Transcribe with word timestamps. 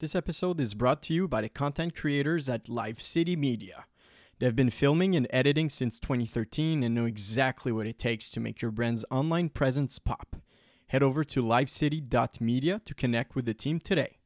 This 0.00 0.14
episode 0.14 0.60
is 0.60 0.74
brought 0.74 1.02
to 1.04 1.12
you 1.12 1.26
by 1.26 1.40
the 1.40 1.48
content 1.48 1.96
creators 1.96 2.48
at 2.48 2.68
Live 2.68 3.02
City 3.02 3.34
Media. 3.34 3.86
They've 4.38 4.54
been 4.54 4.70
filming 4.70 5.16
and 5.16 5.26
editing 5.30 5.68
since 5.68 5.98
2013 5.98 6.84
and 6.84 6.94
know 6.94 7.04
exactly 7.04 7.72
what 7.72 7.88
it 7.88 7.98
takes 7.98 8.30
to 8.30 8.38
make 8.38 8.62
your 8.62 8.70
brand's 8.70 9.04
online 9.10 9.48
presence 9.48 9.98
pop. 9.98 10.36
Head 10.86 11.02
over 11.02 11.24
to 11.24 11.42
livecity.media 11.42 12.82
to 12.84 12.94
connect 12.94 13.34
with 13.34 13.44
the 13.44 13.54
team 13.54 13.80
today. 13.80 14.18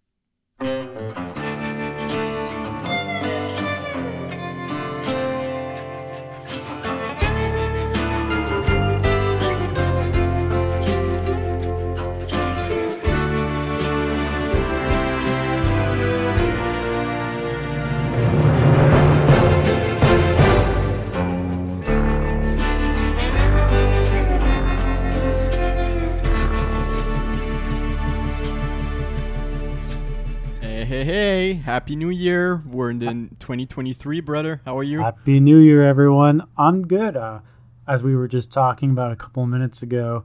Hey, 31.02 31.08
hey, 31.08 31.54
Happy 31.54 31.96
New 31.96 32.10
Year. 32.10 32.62
We're 32.64 32.90
in 32.90 33.00
2023, 33.00 34.20
brother. 34.20 34.60
How 34.64 34.78
are 34.78 34.84
you? 34.84 35.00
Happy 35.00 35.40
New 35.40 35.58
Year, 35.58 35.84
everyone. 35.84 36.46
I'm 36.56 36.86
good. 36.86 37.16
Uh, 37.16 37.40
as 37.88 38.04
we 38.04 38.14
were 38.14 38.28
just 38.28 38.52
talking 38.52 38.92
about 38.92 39.10
a 39.10 39.16
couple 39.16 39.42
of 39.42 39.48
minutes 39.48 39.82
ago, 39.82 40.22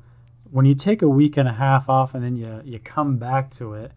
when 0.51 0.67
you 0.67 0.75
take 0.75 1.01
a 1.01 1.09
week 1.09 1.35
and 1.35 1.49
a 1.49 1.53
half 1.53 1.89
off 1.89 2.13
and 2.13 2.23
then 2.23 2.35
you, 2.35 2.61
you 2.63 2.77
come 2.77 3.17
back 3.17 3.51
to 3.55 3.73
it, 3.73 3.91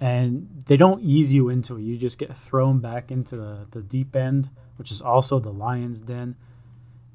and 0.00 0.64
they 0.64 0.78
don't 0.78 1.02
ease 1.02 1.30
you 1.30 1.50
into 1.50 1.76
it, 1.76 1.82
you 1.82 1.98
just 1.98 2.18
get 2.18 2.34
thrown 2.34 2.78
back 2.78 3.10
into 3.10 3.36
the, 3.36 3.66
the 3.72 3.82
deep 3.82 4.16
end, 4.16 4.48
which 4.76 4.90
is 4.90 5.02
also 5.02 5.38
the 5.38 5.52
lion's 5.52 6.00
den. 6.00 6.36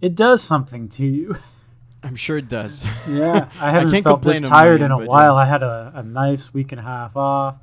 It 0.01 0.13
does 0.13 0.43
something 0.43 0.87
to 0.89 1.03
you. 1.03 1.35
I'm 2.03 2.15
sure 2.15 2.37
it 2.37 2.47
does. 2.47 2.85
Yeah, 3.07 3.49
I 3.59 3.71
haven't 3.71 3.91
can't 3.91 4.03
felt 4.03 4.21
this 4.21 4.39
tired 4.39 4.81
in 4.81 4.91
a 4.91 5.03
while. 5.03 5.33
yeah. 5.33 5.41
I 5.41 5.45
had 5.45 5.63
a, 5.63 5.93
a 5.95 6.03
nice 6.03 6.53
week 6.53 6.71
and 6.71 6.79
a 6.79 6.83
half 6.83 7.17
off. 7.17 7.55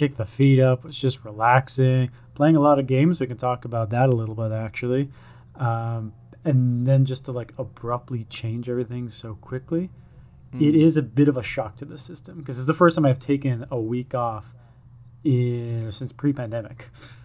Kick 0.00 0.16
the 0.16 0.24
feet 0.24 0.58
up. 0.58 0.86
It's 0.86 0.96
just 0.98 1.22
relaxing. 1.26 2.10
Playing 2.34 2.56
a 2.56 2.60
lot 2.60 2.78
of 2.78 2.86
games. 2.86 3.20
We 3.20 3.26
can 3.26 3.36
talk 3.36 3.66
about 3.66 3.90
that 3.90 4.08
a 4.08 4.12
little 4.16 4.34
bit 4.34 4.50
actually. 4.50 5.10
Um, 5.56 6.14
and 6.42 6.86
then 6.86 7.04
just 7.04 7.26
to 7.26 7.32
like 7.32 7.52
abruptly 7.58 8.24
change 8.30 8.70
everything 8.70 9.10
so 9.10 9.34
quickly, 9.34 9.90
it 10.54 10.72
Mm. 10.74 10.82
is 10.86 10.96
a 10.96 11.02
bit 11.02 11.28
of 11.28 11.36
a 11.36 11.42
shock 11.42 11.76
to 11.76 11.84
the 11.84 11.98
system 11.98 12.38
because 12.38 12.56
it's 12.58 12.66
the 12.66 12.72
first 12.72 12.96
time 12.96 13.04
I've 13.04 13.18
taken 13.18 13.66
a 13.70 13.78
week 13.78 14.14
off 14.14 14.54
in, 15.22 15.92
since 15.92 16.12
pre-pandemic. 16.12 16.88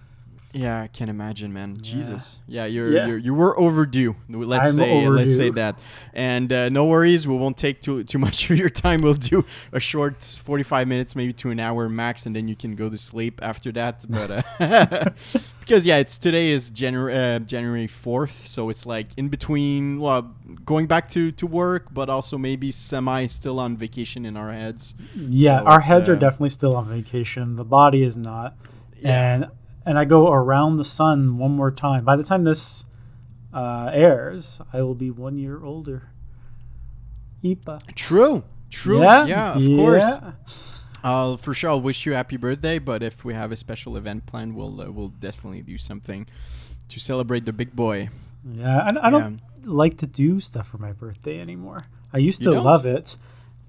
Yeah, 0.56 0.84
I 0.84 0.88
can 0.88 1.10
imagine, 1.10 1.52
man. 1.52 1.76
Yeah. 1.76 1.82
Jesus. 1.82 2.40
Yeah, 2.48 2.66
you're, 2.66 2.90
Yeah. 2.94 3.08
you're 3.08 3.18
you 3.18 3.34
were 3.34 3.60
overdue. 3.60 4.16
Let's 4.30 4.70
I'm 4.70 4.76
say 4.76 5.08
let's 5.10 5.36
say 5.36 5.50
that. 5.50 5.78
And 6.14 6.52
uh, 6.54 6.70
no 6.70 6.86
worries, 6.86 7.28
we 7.28 7.36
won't 7.36 7.58
take 7.58 7.82
too 7.82 8.06
too 8.06 8.18
much 8.28 8.50
of 8.50 8.58
your 8.58 8.70
time. 8.70 9.02
We'll 9.02 9.16
do 9.16 9.44
a 9.74 9.82
short 9.82 10.24
45 10.24 10.88
minutes, 10.88 11.14
maybe 11.14 11.34
to 11.34 11.50
an 11.50 11.60
hour 11.60 11.90
max, 11.90 12.26
and 12.26 12.34
then 12.34 12.48
you 12.48 12.56
can 12.56 12.76
go 12.76 12.90
to 12.90 12.98
sleep 12.98 13.40
after 13.44 13.72
that. 13.74 14.06
But 14.16 14.32
uh, 14.32 15.10
because 15.60 15.86
yeah, 15.86 15.98
it's 15.98 16.18
today 16.18 16.52
is 16.52 16.70
January 16.70 17.14
uh, 17.14 17.40
January 17.40 17.88
4th, 17.88 18.48
so 18.48 18.70
it's 18.70 18.86
like 18.86 19.08
in 19.18 19.28
between. 19.28 20.00
Well, 20.00 20.34
going 20.64 20.88
back 20.88 21.10
to 21.12 21.34
to 21.34 21.46
work, 21.46 21.94
but 21.94 22.10
also 22.10 22.38
maybe 22.38 22.72
semi 22.72 23.28
still 23.28 23.60
on 23.60 23.76
vacation 23.76 24.26
in 24.26 24.38
our 24.38 24.54
heads. 24.54 24.96
Yeah, 25.16 25.60
So 25.60 25.66
our 25.66 25.82
heads 25.82 26.08
are 26.08 26.16
uh, 26.16 26.20
definitely 26.20 26.52
still 26.52 26.78
on 26.78 26.88
vacation. 26.88 27.58
The 27.58 27.66
body 27.66 28.04
is 28.04 28.16
not. 28.16 28.56
Yeah. 29.02 29.34
And 29.34 29.46
and 29.86 29.98
I 30.00 30.06
go 30.06 30.32
around 30.32 30.78
the 30.78 30.84
sun 30.84 31.38
one 31.38 31.52
more 31.52 31.72
time. 31.72 32.04
By 32.06 32.16
the 32.16 32.24
time 32.24 32.44
this 32.44 32.86
uh, 33.54 33.90
airs, 33.94 34.62
I 34.74 34.82
will 34.82 34.96
be 34.96 35.12
one 35.12 35.38
year 35.38 35.64
older. 35.64 36.10
Ipa. 37.44 37.82
True. 37.96 38.44
True. 38.70 39.02
Yeah, 39.02 39.26
Yeah, 39.26 39.54
of 39.54 39.66
course. 39.66 40.04
yeah. 40.04 40.32
I'll 41.04 41.38
for 41.38 41.54
sure. 41.54 41.70
I'll 41.70 41.82
wish 41.82 42.06
you 42.08 42.14
happy 42.14 42.36
birthday. 42.38 42.80
But 42.80 43.04
if 43.04 43.24
we 43.24 43.36
have 43.36 43.52
a 43.52 43.58
special 43.58 43.96
event 43.96 44.26
planned, 44.26 44.56
we'll 44.56 44.82
uh, 44.82 44.90
we'll 44.92 45.10
definitely 45.10 45.62
do 45.62 45.78
something 45.78 46.26
to 46.90 47.00
celebrate 47.00 47.46
the 47.46 47.54
big 47.54 47.76
boy. 47.76 48.10
Yeah, 48.44 48.80
I, 49.02 49.08
I 49.08 49.10
don't 49.12 49.40
like 49.64 49.98
to 50.00 50.08
do 50.08 50.40
stuff 50.40 50.68
for 50.68 50.80
my 50.80 50.92
birthday 50.94 51.40
anymore. 51.40 51.86
I 52.12 52.18
used 52.18 52.42
You 52.42 52.50
to 52.50 52.56
don't? 52.56 52.66
love 52.66 52.86
it, 52.88 53.18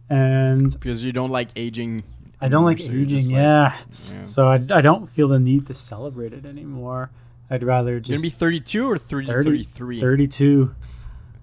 and 0.08 0.72
because 0.72 1.04
you 1.04 1.12
don't 1.12 1.30
like 1.30 1.50
aging. 1.56 2.04
I 2.40 2.48
don't 2.48 2.64
like 2.64 2.78
so 2.78 2.90
aging. 2.90 3.26
like- 3.26 3.34
yeah, 3.34 3.76
yeah. 4.12 4.24
so 4.24 4.48
I, 4.48 4.54
I 4.54 4.80
don't 4.82 5.08
feel 5.08 5.28
the 5.28 5.38
need 5.38 5.66
to 5.68 5.74
celebrate 5.74 6.32
it 6.32 6.44
anymore. 6.44 7.10
I'd 7.48 7.62
rather 7.62 7.92
You're 7.92 8.00
just 8.00 8.10
gonna 8.10 8.22
be 8.22 8.30
32 8.30 8.90
or 8.90 8.98
30, 8.98 9.26
30, 9.26 9.42
33? 9.64 10.00
32. 10.00 10.74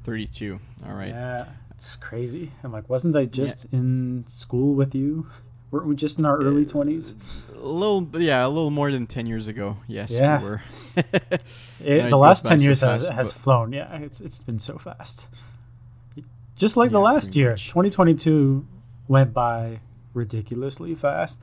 32. 0.03 0.59
All 0.85 0.93
right. 0.93 1.07
Yeah, 1.09 1.45
it's 1.71 1.95
crazy. 1.95 2.51
I'm 2.63 2.71
like, 2.71 2.89
wasn't 2.89 3.15
I 3.15 3.25
just 3.25 3.65
in 3.71 4.25
school 4.27 4.73
with 4.75 4.93
you? 4.93 5.27
Weren't 5.71 5.87
we 5.87 5.95
just 5.95 6.19
in 6.19 6.25
our 6.25 6.37
early 6.37 6.65
uh, 6.65 6.69
twenties? 6.69 7.15
A 7.55 7.65
little, 7.65 8.07
yeah, 8.21 8.45
a 8.45 8.49
little 8.49 8.69
more 8.69 8.91
than 8.91 9.07
10 9.07 9.25
years 9.25 9.47
ago. 9.47 9.77
Yes, 9.87 10.11
Yeah. 10.11 10.39
we 10.39 10.45
were. 10.45 10.61
The 11.79 12.07
it 12.07 12.11
last 12.13 12.45
ten 12.45 12.61
years 12.61 12.79
has, 12.81 13.07
fast, 13.07 13.13
has 13.13 13.33
flown. 13.33 13.73
Yeah, 13.73 13.91
it's 13.97 14.21
it's 14.21 14.41
been 14.43 14.59
so 14.59 14.77
fast. 14.77 15.27
Just 16.55 16.77
like 16.77 16.91
the 16.91 16.99
last 16.99 17.35
year, 17.35 17.51
much. 17.51 17.67
2022 17.69 18.65
went 19.07 19.33
by 19.33 19.79
ridiculously 20.13 20.95
fast. 20.95 21.39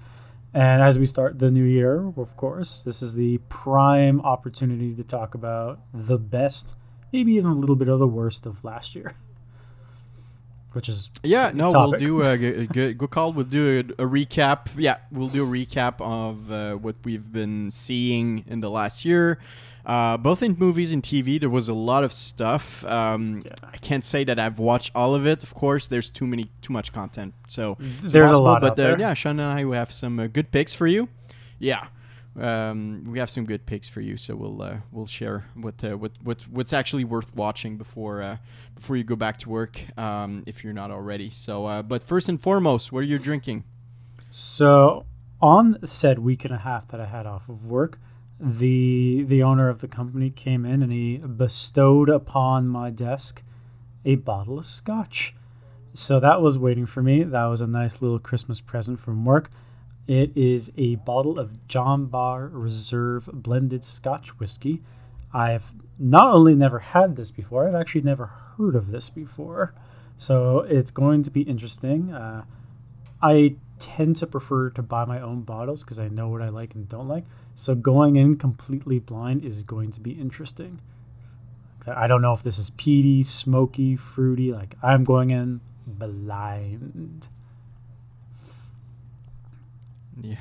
And 0.52 0.82
as 0.82 0.98
we 0.98 1.06
start 1.06 1.38
the 1.38 1.50
new 1.50 1.64
year, 1.64 2.08
of 2.16 2.36
course, 2.36 2.82
this 2.82 3.02
is 3.02 3.14
the 3.14 3.38
prime 3.48 4.20
opportunity 4.22 4.94
to 4.94 5.04
talk 5.04 5.34
about 5.34 5.78
the 5.94 6.18
best, 6.18 6.74
maybe 7.12 7.32
even 7.34 7.52
a 7.52 7.54
little 7.54 7.76
bit 7.76 7.88
of 7.88 8.00
the 8.00 8.06
worst 8.06 8.46
of 8.46 8.64
last 8.64 8.94
year. 8.94 9.14
Which 10.72 10.88
is 10.88 11.10
Yeah, 11.24 11.50
no, 11.52 11.70
we'll 11.70 11.92
do 11.92 12.22
a 12.22 12.36
good, 12.38 12.98
good 12.98 13.10
call. 13.10 13.32
We'll 13.32 13.44
do 13.44 13.84
a, 13.98 14.04
a 14.04 14.06
recap. 14.06 14.68
Yeah, 14.76 14.98
we'll 15.10 15.28
do 15.28 15.42
a 15.42 15.46
recap 15.46 16.00
of 16.00 16.52
uh, 16.52 16.76
what 16.76 16.94
we've 17.02 17.32
been 17.32 17.72
seeing 17.72 18.44
in 18.46 18.60
the 18.60 18.70
last 18.70 19.04
year, 19.04 19.38
uh, 19.86 20.16
both 20.16 20.42
in 20.42 20.56
movies 20.58 20.92
and 20.92 21.02
TV. 21.02 21.40
There 21.40 21.50
was 21.50 21.68
a 21.68 21.74
lot 21.74 22.04
of 22.04 22.12
stuff. 22.12 22.84
Um, 22.84 23.42
Yeah. 23.44 23.52
I 23.62 23.76
can't 23.78 24.04
say 24.04 24.24
that 24.24 24.38
I've 24.38 24.58
watched 24.58 24.92
all 24.94 25.14
of 25.14 25.26
it. 25.26 25.42
Of 25.42 25.54
course, 25.54 25.88
there's 25.88 26.10
too 26.10 26.26
many, 26.26 26.48
too 26.62 26.72
much 26.72 26.92
content. 26.92 27.34
So 27.48 27.76
it's 27.80 28.12
There's 28.12 28.24
impossible, 28.24 28.44
lot 28.44 28.62
But 28.62 28.78
uh, 28.78 28.96
yeah, 28.98 29.14
Sean 29.14 29.40
and 29.40 29.58
I 29.58 29.64
we 29.64 29.76
have 29.76 29.92
some 29.92 30.18
uh, 30.18 30.26
good 30.26 30.50
picks 30.50 30.74
for 30.74 30.86
you. 30.86 31.08
Yeah. 31.58 31.86
Um, 32.38 33.04
we 33.08 33.18
have 33.18 33.28
some 33.28 33.44
good 33.44 33.66
picks 33.66 33.88
for 33.88 34.00
you, 34.00 34.16
so 34.16 34.36
we'll 34.36 34.62
uh, 34.62 34.76
we'll 34.92 35.06
share 35.06 35.46
what 35.54 35.82
uh, 35.82 35.96
what 35.98 36.12
what 36.22 36.42
what's 36.48 36.72
actually 36.72 37.02
worth 37.04 37.34
watching 37.34 37.76
before 37.76 38.22
uh, 38.22 38.36
before 38.76 38.96
you 38.96 39.02
go 39.02 39.16
back 39.16 39.38
to 39.40 39.48
work, 39.50 39.82
um, 39.98 40.44
if 40.46 40.62
you're 40.62 40.72
not 40.72 40.92
already. 40.92 41.30
So, 41.30 41.66
uh, 41.66 41.82
but 41.82 42.04
first 42.04 42.28
and 42.28 42.40
foremost, 42.40 42.92
what 42.92 43.00
are 43.00 43.02
you 43.02 43.18
drinking? 43.18 43.64
So 44.30 45.06
on 45.42 45.78
said 45.84 46.20
week 46.20 46.44
and 46.44 46.54
a 46.54 46.58
half 46.58 46.86
that 46.88 47.00
I 47.00 47.06
had 47.06 47.26
off 47.26 47.48
of 47.48 47.66
work, 47.66 47.98
the 48.40 49.22
the 49.24 49.42
owner 49.42 49.68
of 49.68 49.80
the 49.80 49.88
company 49.88 50.30
came 50.30 50.64
in 50.64 50.82
and 50.82 50.90
he 50.90 51.18
bestowed 51.18 52.08
upon 52.08 52.68
my 52.68 52.90
desk 52.90 53.42
a 54.04 54.14
bottle 54.16 54.58
of 54.58 54.66
scotch. 54.66 55.34
So 55.92 56.20
that 56.20 56.40
was 56.40 56.56
waiting 56.56 56.86
for 56.86 57.02
me. 57.02 57.22
That 57.22 57.44
was 57.46 57.60
a 57.60 57.66
nice 57.66 58.00
little 58.00 58.18
Christmas 58.18 58.60
present 58.60 59.00
from 59.00 59.24
work. 59.24 59.50
It 60.06 60.36
is 60.36 60.72
a 60.76 60.94
bottle 60.96 61.38
of 61.38 61.68
John 61.68 62.06
Barr 62.06 62.48
Reserve 62.48 63.28
blended 63.32 63.84
Scotch 63.84 64.38
whiskey. 64.38 64.82
I've 65.32 65.72
not 65.98 66.32
only 66.32 66.54
never 66.54 66.78
had 66.78 67.16
this 67.16 67.30
before, 67.30 67.68
I've 67.68 67.74
actually 67.74 68.00
never 68.00 68.26
heard 68.56 68.74
of 68.74 68.90
this 68.90 69.10
before. 69.10 69.74
So 70.16 70.60
it's 70.60 70.90
going 70.90 71.22
to 71.24 71.30
be 71.30 71.42
interesting. 71.42 72.12
Uh, 72.12 72.44
I 73.22 73.56
tend 73.78 74.16
to 74.16 74.26
prefer 74.26 74.70
to 74.70 74.82
buy 74.82 75.04
my 75.04 75.20
own 75.20 75.42
bottles 75.42 75.84
because 75.84 75.98
I 75.98 76.08
know 76.08 76.28
what 76.28 76.42
I 76.42 76.48
like 76.48 76.74
and 76.74 76.88
don't 76.88 77.08
like. 77.08 77.24
So 77.60 77.74
going 77.74 78.16
in 78.16 78.38
completely 78.38 79.00
blind 79.00 79.44
is 79.44 79.64
going 79.64 79.90
to 79.90 80.00
be 80.00 80.12
interesting. 80.12 80.80
I 81.86 82.06
don't 82.06 82.22
know 82.22 82.32
if 82.32 82.42
this 82.42 82.56
is 82.56 82.70
peaty, 82.70 83.22
smoky, 83.22 83.96
fruity. 83.96 84.50
Like 84.50 84.76
I'm 84.82 85.04
going 85.04 85.28
in 85.28 85.60
blind. 85.86 87.28
Yeah. 90.22 90.36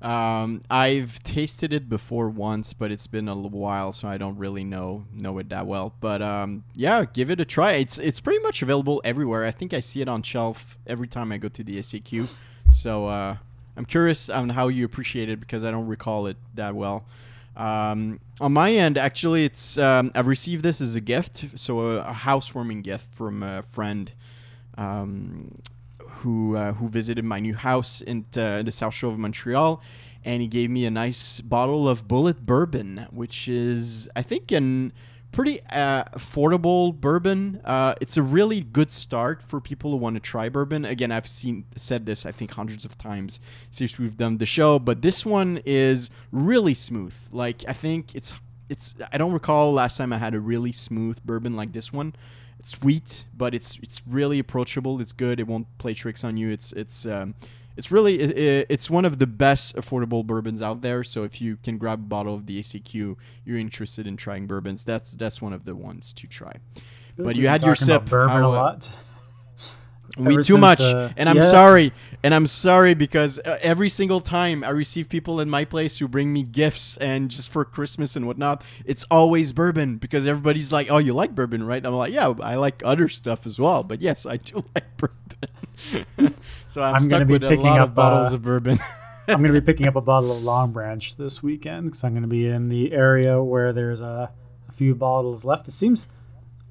Um, 0.00 0.62
I've 0.70 1.20
tasted 1.24 1.72
it 1.72 1.88
before 1.88 2.28
once, 2.28 2.74
but 2.74 2.92
it's 2.92 3.08
been 3.08 3.26
a 3.26 3.34
while, 3.34 3.90
so 3.90 4.06
I 4.06 4.16
don't 4.16 4.38
really 4.38 4.62
know 4.62 5.04
know 5.12 5.38
it 5.38 5.48
that 5.48 5.66
well. 5.66 5.94
But 5.98 6.22
um, 6.22 6.62
yeah, 6.76 7.06
give 7.06 7.28
it 7.28 7.40
a 7.40 7.44
try. 7.44 7.72
It's 7.72 7.98
it's 7.98 8.20
pretty 8.20 8.40
much 8.44 8.62
available 8.62 9.02
everywhere. 9.04 9.44
I 9.44 9.50
think 9.50 9.74
I 9.74 9.80
see 9.80 10.00
it 10.00 10.08
on 10.08 10.22
shelf 10.22 10.78
every 10.86 11.08
time 11.08 11.32
I 11.32 11.38
go 11.38 11.48
to 11.48 11.64
the 11.64 11.78
SAQ. 11.80 12.32
So 12.70 13.06
uh, 13.06 13.36
I'm 13.76 13.84
curious 13.84 14.28
on 14.28 14.48
how 14.50 14.68
you 14.68 14.84
appreciate 14.84 15.28
it 15.28 15.40
because 15.40 15.64
I 15.64 15.70
don't 15.70 15.86
recall 15.86 16.26
it 16.26 16.36
that 16.54 16.74
well. 16.74 17.04
Um, 17.56 18.20
on 18.40 18.52
my 18.52 18.72
end, 18.72 18.98
actually, 18.98 19.44
it's 19.44 19.78
um, 19.78 20.12
I've 20.14 20.26
received 20.26 20.62
this 20.62 20.80
as 20.80 20.94
a 20.94 21.00
gift, 21.00 21.46
so 21.54 21.80
a, 21.80 21.96
a 21.98 22.12
housewarming 22.12 22.82
gift 22.82 23.12
from 23.14 23.42
a 23.42 23.62
friend. 23.62 24.12
Um, 24.76 25.58
who 26.26 26.56
uh, 26.56 26.72
who 26.72 26.88
visited 26.88 27.24
my 27.24 27.40
new 27.40 27.54
house 27.54 28.00
in 28.00 28.26
uh, 28.36 28.62
the 28.62 28.70
South 28.70 28.94
Shore 28.94 29.12
of 29.12 29.18
Montreal, 29.18 29.82
and 30.24 30.42
he 30.42 30.48
gave 30.48 30.70
me 30.70 30.86
a 30.86 30.90
nice 30.90 31.40
bottle 31.40 31.88
of 31.88 32.08
Bulleit 32.08 32.40
Bourbon, 32.40 33.06
which 33.10 33.48
is 33.48 34.08
I 34.16 34.22
think 34.22 34.50
an 34.52 34.92
pretty 35.36 35.60
uh, 35.70 36.02
affordable 36.14 36.98
bourbon. 36.98 37.60
Uh, 37.62 37.94
it's 38.00 38.16
a 38.16 38.22
really 38.22 38.62
good 38.62 38.90
start 38.90 39.42
for 39.42 39.60
people 39.60 39.90
who 39.90 39.98
want 39.98 40.14
to 40.14 40.20
try 40.20 40.48
bourbon. 40.48 40.86
Again, 40.86 41.12
I've 41.12 41.28
seen 41.28 41.66
said 41.76 42.06
this 42.06 42.24
I 42.24 42.32
think 42.32 42.52
hundreds 42.52 42.86
of 42.86 42.96
times 42.96 43.38
since 43.70 43.98
we've 43.98 44.16
done 44.16 44.38
the 44.38 44.46
show, 44.46 44.78
but 44.78 45.02
this 45.02 45.26
one 45.26 45.60
is 45.66 46.08
really 46.32 46.72
smooth. 46.72 47.14
Like 47.30 47.64
I 47.68 47.74
think 47.74 48.14
it's 48.14 48.32
it's 48.70 48.94
I 49.12 49.18
don't 49.18 49.32
recall 49.32 49.74
last 49.74 49.98
time 49.98 50.10
I 50.10 50.16
had 50.16 50.34
a 50.34 50.40
really 50.40 50.72
smooth 50.72 51.22
bourbon 51.22 51.54
like 51.54 51.72
this 51.72 51.92
one. 51.92 52.14
It's 52.58 52.70
sweet, 52.70 53.26
but 53.36 53.54
it's 53.54 53.78
it's 53.82 54.00
really 54.06 54.38
approachable. 54.38 55.02
It's 55.02 55.12
good. 55.12 55.38
It 55.38 55.46
won't 55.46 55.66
play 55.76 55.92
tricks 55.92 56.24
on 56.24 56.38
you. 56.38 56.48
It's 56.48 56.72
it's 56.72 57.04
um, 57.04 57.34
it's 57.76 57.90
really 57.90 58.18
it, 58.18 58.66
it's 58.68 58.90
one 58.90 59.04
of 59.04 59.18
the 59.18 59.26
best 59.26 59.76
affordable 59.76 60.24
bourbons 60.24 60.62
out 60.62 60.80
there. 60.80 61.04
So 61.04 61.22
if 61.24 61.40
you 61.40 61.56
can 61.56 61.78
grab 61.78 62.00
a 62.00 62.02
bottle 62.02 62.34
of 62.34 62.46
the 62.46 62.60
SAQ, 62.60 63.16
you're 63.44 63.58
interested 63.58 64.06
in 64.06 64.16
trying 64.16 64.46
bourbons. 64.46 64.84
That's 64.84 65.12
that's 65.12 65.42
one 65.42 65.52
of 65.52 65.64
the 65.64 65.76
ones 65.76 66.12
to 66.14 66.26
try. 66.26 66.54
But 67.16 67.36
you 67.36 67.48
had 67.48 67.62
your 67.62 67.74
sip. 67.74 68.06
Bourbon 68.06 68.36
How, 68.36 68.44
a 68.44 68.48
uh, 68.48 68.52
lot. 68.52 68.96
We 70.16 70.36
too 70.36 70.44
since, 70.44 70.58
much, 70.58 70.80
uh, 70.80 71.10
and 71.16 71.28
I'm 71.28 71.36
yeah. 71.36 71.50
sorry, 71.50 71.92
and 72.22 72.34
I'm 72.34 72.46
sorry 72.46 72.94
because 72.94 73.38
uh, 73.38 73.58
every 73.60 73.90
single 73.90 74.20
time 74.20 74.64
I 74.64 74.70
receive 74.70 75.10
people 75.10 75.40
in 75.40 75.50
my 75.50 75.66
place 75.66 75.98
who 75.98 76.08
bring 76.08 76.32
me 76.32 76.42
gifts 76.42 76.96
and 76.96 77.30
just 77.30 77.50
for 77.50 77.66
Christmas 77.66 78.16
and 78.16 78.26
whatnot, 78.26 78.64
it's 78.86 79.04
always 79.10 79.52
bourbon 79.52 79.98
because 79.98 80.26
everybody's 80.26 80.72
like, 80.72 80.90
"Oh, 80.90 80.96
you 80.96 81.12
like 81.12 81.34
bourbon, 81.34 81.64
right?" 81.64 81.84
I'm 81.84 81.92
like, 81.92 82.14
"Yeah, 82.14 82.32
I 82.42 82.54
like 82.54 82.80
other 82.82 83.08
stuff 83.08 83.44
as 83.44 83.58
well, 83.58 83.82
but 83.82 84.00
yes, 84.00 84.24
I 84.24 84.38
do 84.38 84.64
like 84.74 84.96
bourbon." 84.96 86.34
so 86.66 86.82
I'm, 86.82 86.94
I'm 86.94 87.00
stuck 87.02 87.10
gonna 87.10 87.24
be 87.26 87.32
with 87.34 87.44
a 87.44 87.48
picking 87.48 87.66
lot 87.66 87.80
up, 87.80 87.88
of 87.90 87.94
bottles 87.94 88.32
uh, 88.32 88.36
of 88.36 88.42
bourbon. 88.42 88.78
I'm 89.28 89.42
going 89.42 89.52
to 89.52 89.60
be 89.60 89.64
picking 89.64 89.88
up 89.88 89.96
a 89.96 90.00
bottle 90.00 90.36
of 90.36 90.42
Longbranch 90.42 91.16
this 91.16 91.42
weekend 91.42 91.86
because 91.86 92.04
I'm 92.04 92.12
going 92.12 92.22
to 92.22 92.28
be 92.28 92.46
in 92.46 92.68
the 92.68 92.92
area 92.92 93.42
where 93.42 93.72
there's 93.72 94.00
a, 94.00 94.30
a 94.68 94.72
few 94.72 94.94
bottles 94.94 95.44
left. 95.44 95.66
It 95.66 95.72
seems 95.72 96.06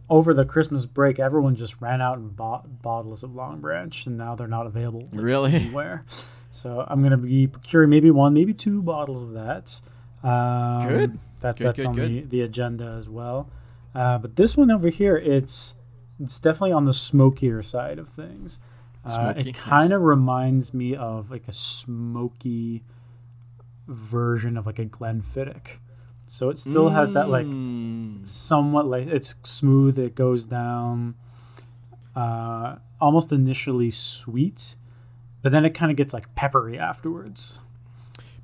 over 0.09 0.33
the 0.33 0.45
Christmas 0.45 0.85
break, 0.85 1.19
everyone 1.19 1.55
just 1.55 1.81
ran 1.81 2.01
out 2.01 2.17
and 2.17 2.35
bought 2.35 2.81
bottles 2.81 3.23
of 3.23 3.31
Longbranch, 3.31 4.05
and 4.05 4.17
now 4.17 4.35
they're 4.35 4.47
not 4.47 4.67
available 4.67 5.07
Really? 5.11 5.53
anywhere. 5.53 6.05
So 6.51 6.85
I'm 6.87 7.01
going 7.01 7.11
to 7.11 7.17
be 7.17 7.47
procuring 7.47 7.89
maybe 7.89 8.11
one, 8.11 8.33
maybe 8.33 8.53
two 8.53 8.81
bottles 8.81 9.21
of 9.21 9.33
that. 9.33 9.81
Um, 10.27 10.87
Good. 10.87 11.19
That's 11.41 11.57
Good, 11.57 11.67
that's 11.67 11.79
good, 11.81 11.87
on 11.87 11.95
good. 11.95 12.09
the 12.09 12.21
the 12.21 12.41
agenda 12.41 12.95
as 12.97 13.07
well. 13.09 13.49
Uh, 13.93 14.17
but 14.17 14.35
this 14.35 14.55
one 14.57 14.71
over 14.71 14.89
here, 14.89 15.17
it's 15.17 15.75
it's 16.19 16.39
definitely 16.39 16.71
on 16.71 16.85
the 16.85 16.93
smokier 16.93 17.61
side 17.61 17.99
of 17.99 18.09
things. 18.09 18.59
Uh, 19.05 19.09
Smoky, 19.33 19.49
it 19.49 19.55
kind 19.55 19.91
of 19.93 20.01
reminds 20.01 20.73
me 20.73 20.95
of 20.95 21.29
like 21.29 21.47
a 21.47 21.53
smoky 21.53 22.83
version 23.87 24.57
of 24.57 24.65
like 24.65 24.79
a 24.79 24.85
Glenfiddich. 24.85 25.77
So 26.27 26.49
it 26.49 26.59
still 26.59 26.89
has 26.89 27.13
that 27.13 27.29
like 27.29 27.45
Mm. 27.45 28.25
somewhat 28.27 28.87
like 28.87 29.07
it's 29.07 29.35
smooth. 29.43 29.97
It 29.99 30.15
goes 30.15 30.45
down, 30.45 31.15
uh, 32.15 32.75
almost 32.99 33.31
initially 33.31 33.91
sweet, 33.91 34.75
but 35.41 35.51
then 35.51 35.65
it 35.65 35.71
kind 35.71 35.91
of 35.91 35.97
gets 35.97 36.13
like 36.13 36.33
peppery 36.35 36.77
afterwards. 36.79 37.59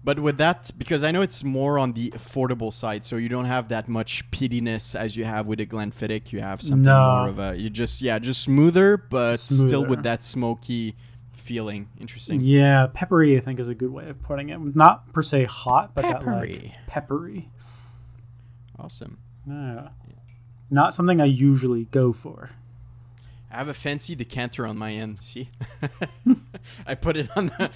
But 0.04 0.19
with 0.19 0.38
that, 0.38 0.72
because 0.80 1.04
I 1.04 1.12
know 1.12 1.22
it's 1.22 1.44
more 1.44 1.78
on 1.78 1.94
the 1.94 2.10
affordable 2.12 2.74
side, 2.74 3.06
so 3.06 3.18
you 3.18 3.30
don't 3.30 3.45
have 3.45 3.68
that 3.69 3.88
much 3.88 4.30
peatiness 4.31 4.95
as 4.95 5.16
you 5.16 5.25
have 5.25 5.45
with 5.45 5.60
a 5.60 5.66
Glenfiddich. 5.66 6.31
You 6.31 6.42
have 6.42 6.60
something 6.62 6.81
No. 6.83 7.18
more 7.19 7.28
of 7.30 7.38
a 7.39 7.56
you 7.56 7.69
just 7.69 8.01
yeah, 8.01 8.18
just 8.18 8.42
smoother, 8.42 8.98
but 8.98 9.38
still 9.38 9.86
with 9.86 10.01
that 10.04 10.24
smoky 10.24 10.95
feeling. 11.33 11.88
Interesting. 12.00 12.39
Yeah, 12.42 12.88
peppery 12.92 13.38
I 13.38 13.42
think 13.42 13.60
is 13.60 13.68
a 13.68 13.75
good 13.75 13.92
way 13.92 14.10
of 14.10 14.22
putting 14.24 14.50
it. 14.50 14.60
Not 14.75 15.12
per 15.13 15.22
se 15.22 15.45
hot, 15.45 15.92
but 15.94 16.01
that 16.04 16.22
Peppery. 16.22 16.54
like 16.54 16.72
peppery. 16.88 17.50
Awesome. 18.81 19.18
Yeah. 19.48 19.89
Not 20.69 20.94
something 20.94 21.19
I 21.22 21.25
usually 21.25 21.86
go 21.86 22.13
for. 22.13 22.50
I 23.51 23.57
have 23.57 23.68
a 23.68 23.74
fancy 23.74 24.16
decanter 24.16 24.66
on 24.66 24.78
my 24.78 24.94
end. 24.94 25.19
See, 25.19 25.50
I 26.88 26.95
put 26.95 27.18
it 27.18 27.30
on, 27.36 27.48
the 27.48 27.69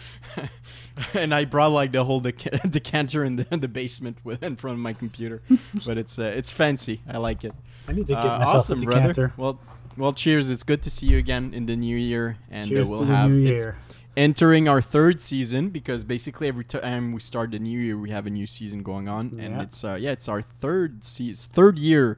and 1.14 1.34
I 1.34 1.44
brought 1.44 1.74
like 1.74 1.92
the 1.92 2.06
whole 2.06 2.22
deca- 2.22 2.72
decanter 2.80 3.26
in 3.26 3.36
the, 3.36 3.44
the 3.58 3.68
basement 3.68 4.18
with 4.24 4.42
in 4.42 4.56
front 4.56 4.76
of 4.76 4.80
my 4.80 4.94
computer. 4.94 5.42
but 5.86 5.98
it's 5.98 6.18
uh, 6.18 6.32
it's 6.36 6.50
fancy. 6.50 7.02
I 7.10 7.18
like 7.18 7.44
it. 7.44 7.54
I 7.90 7.92
need 7.92 8.08
to 8.08 8.14
get 8.14 8.24
Uh, 8.26 8.40
myself 8.40 8.56
awesome, 8.56 8.82
a 8.82 8.86
brother. 8.86 9.00
decanter. 9.10 9.34
Well, 9.36 9.60
well, 9.98 10.14
cheers. 10.14 10.50
It's 10.50 10.64
good 10.64 10.82
to 10.84 10.90
see 10.90 11.08
you 11.08 11.18
again 11.18 11.54
in 11.54 11.66
the 11.66 11.76
new 11.76 11.98
year, 11.98 12.38
and 12.50 12.70
Cheers 12.70 12.88
uh, 12.88 12.92
we'll 12.92 13.00
to 13.02 13.06
the 13.08 13.16
have 13.16 13.30
new 13.32 13.42
it's 13.44 13.50
year. 13.66 13.78
Entering 14.18 14.68
our 14.68 14.82
third 14.82 15.20
season 15.22 15.70
because 15.70 16.04
basically 16.04 16.48
every 16.48 16.64
time 16.66 17.12
we 17.12 17.20
start 17.20 17.52
the 17.52 17.60
new 17.60 17.80
year, 17.80 17.98
we 17.98 18.10
have 18.12 18.26
a 18.26 18.30
new 18.30 18.46
season 18.48 18.84
going 18.84 19.08
on, 19.08 19.40
and 19.40 19.62
it's 19.62 19.84
uh, 19.84 19.96
yeah, 20.00 20.12
it's 20.12 20.28
our 20.30 20.42
third 20.42 21.04
season, 21.04 21.50
third 21.54 21.78
year, 21.78 22.18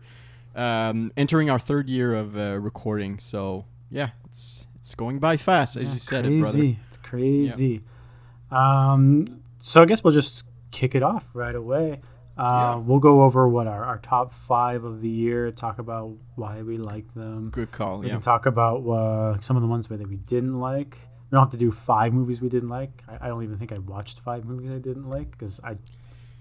um, 0.56 1.12
entering 1.18 1.50
our 1.50 1.60
third 1.60 1.90
year 1.90 2.14
of 2.14 2.38
uh, 2.38 2.58
recording. 2.60 3.20
So 3.20 3.66
yeah, 3.92 4.10
it's 4.26 4.66
it's 4.80 4.96
going 4.96 5.20
by 5.20 5.38
fast, 5.38 5.76
as 5.76 5.88
Yeah, 5.88 5.94
you 5.94 6.00
said 6.00 6.26
crazy. 6.26 6.38
it, 6.38 6.42
brother. 6.42 6.76
It's 6.88 6.98
crazy. 6.98 7.82
Um, 8.52 9.42
so 9.58 9.82
I 9.82 9.86
guess 9.86 10.04
we'll 10.04 10.14
just 10.14 10.46
kick 10.72 10.96
it 10.96 11.04
off 11.04 11.26
right 11.34 11.56
away. 11.56 12.00
Uh, 12.38 12.48
Yeah. 12.52 12.76
We'll 12.78 13.00
go 13.00 13.24
over 13.24 13.50
what 13.50 13.68
our, 13.68 13.84
our 13.84 13.98
top 13.98 14.34
five 14.34 14.84
of 14.84 15.02
the 15.02 15.10
year, 15.10 15.52
talk 15.52 15.80
about 15.80 16.12
why 16.36 16.62
we 16.62 16.78
like 16.78 17.12
them. 17.16 17.50
Good 17.50 17.72
call. 17.72 18.00
We 18.00 18.08
Yeah. 18.08 18.14
can 18.14 18.22
talk 18.22 18.46
about 18.46 18.88
uh, 18.88 19.40
some 19.42 19.56
of 19.58 19.62
the 19.64 19.68
ones 19.68 19.88
that 19.88 20.08
we 20.08 20.16
didn't 20.18 20.60
like. 20.60 20.98
We 21.30 21.36
don't 21.36 21.44
have 21.44 21.52
to 21.52 21.58
do 21.58 21.72
five 21.72 22.14
movies 22.14 22.40
we 22.42 22.50
didn't 22.50 22.70
like. 22.70 23.04
I, 23.08 23.26
I 23.26 23.28
don't 23.28 23.44
even 23.44 23.58
think 23.58 23.72
I 23.72 23.80
watched 23.80 24.20
five 24.22 24.46
movies 24.46 24.72
I 24.72 24.78
didn't 24.80 25.10
like 25.10 25.32
because 25.32 25.60
I 25.64 25.78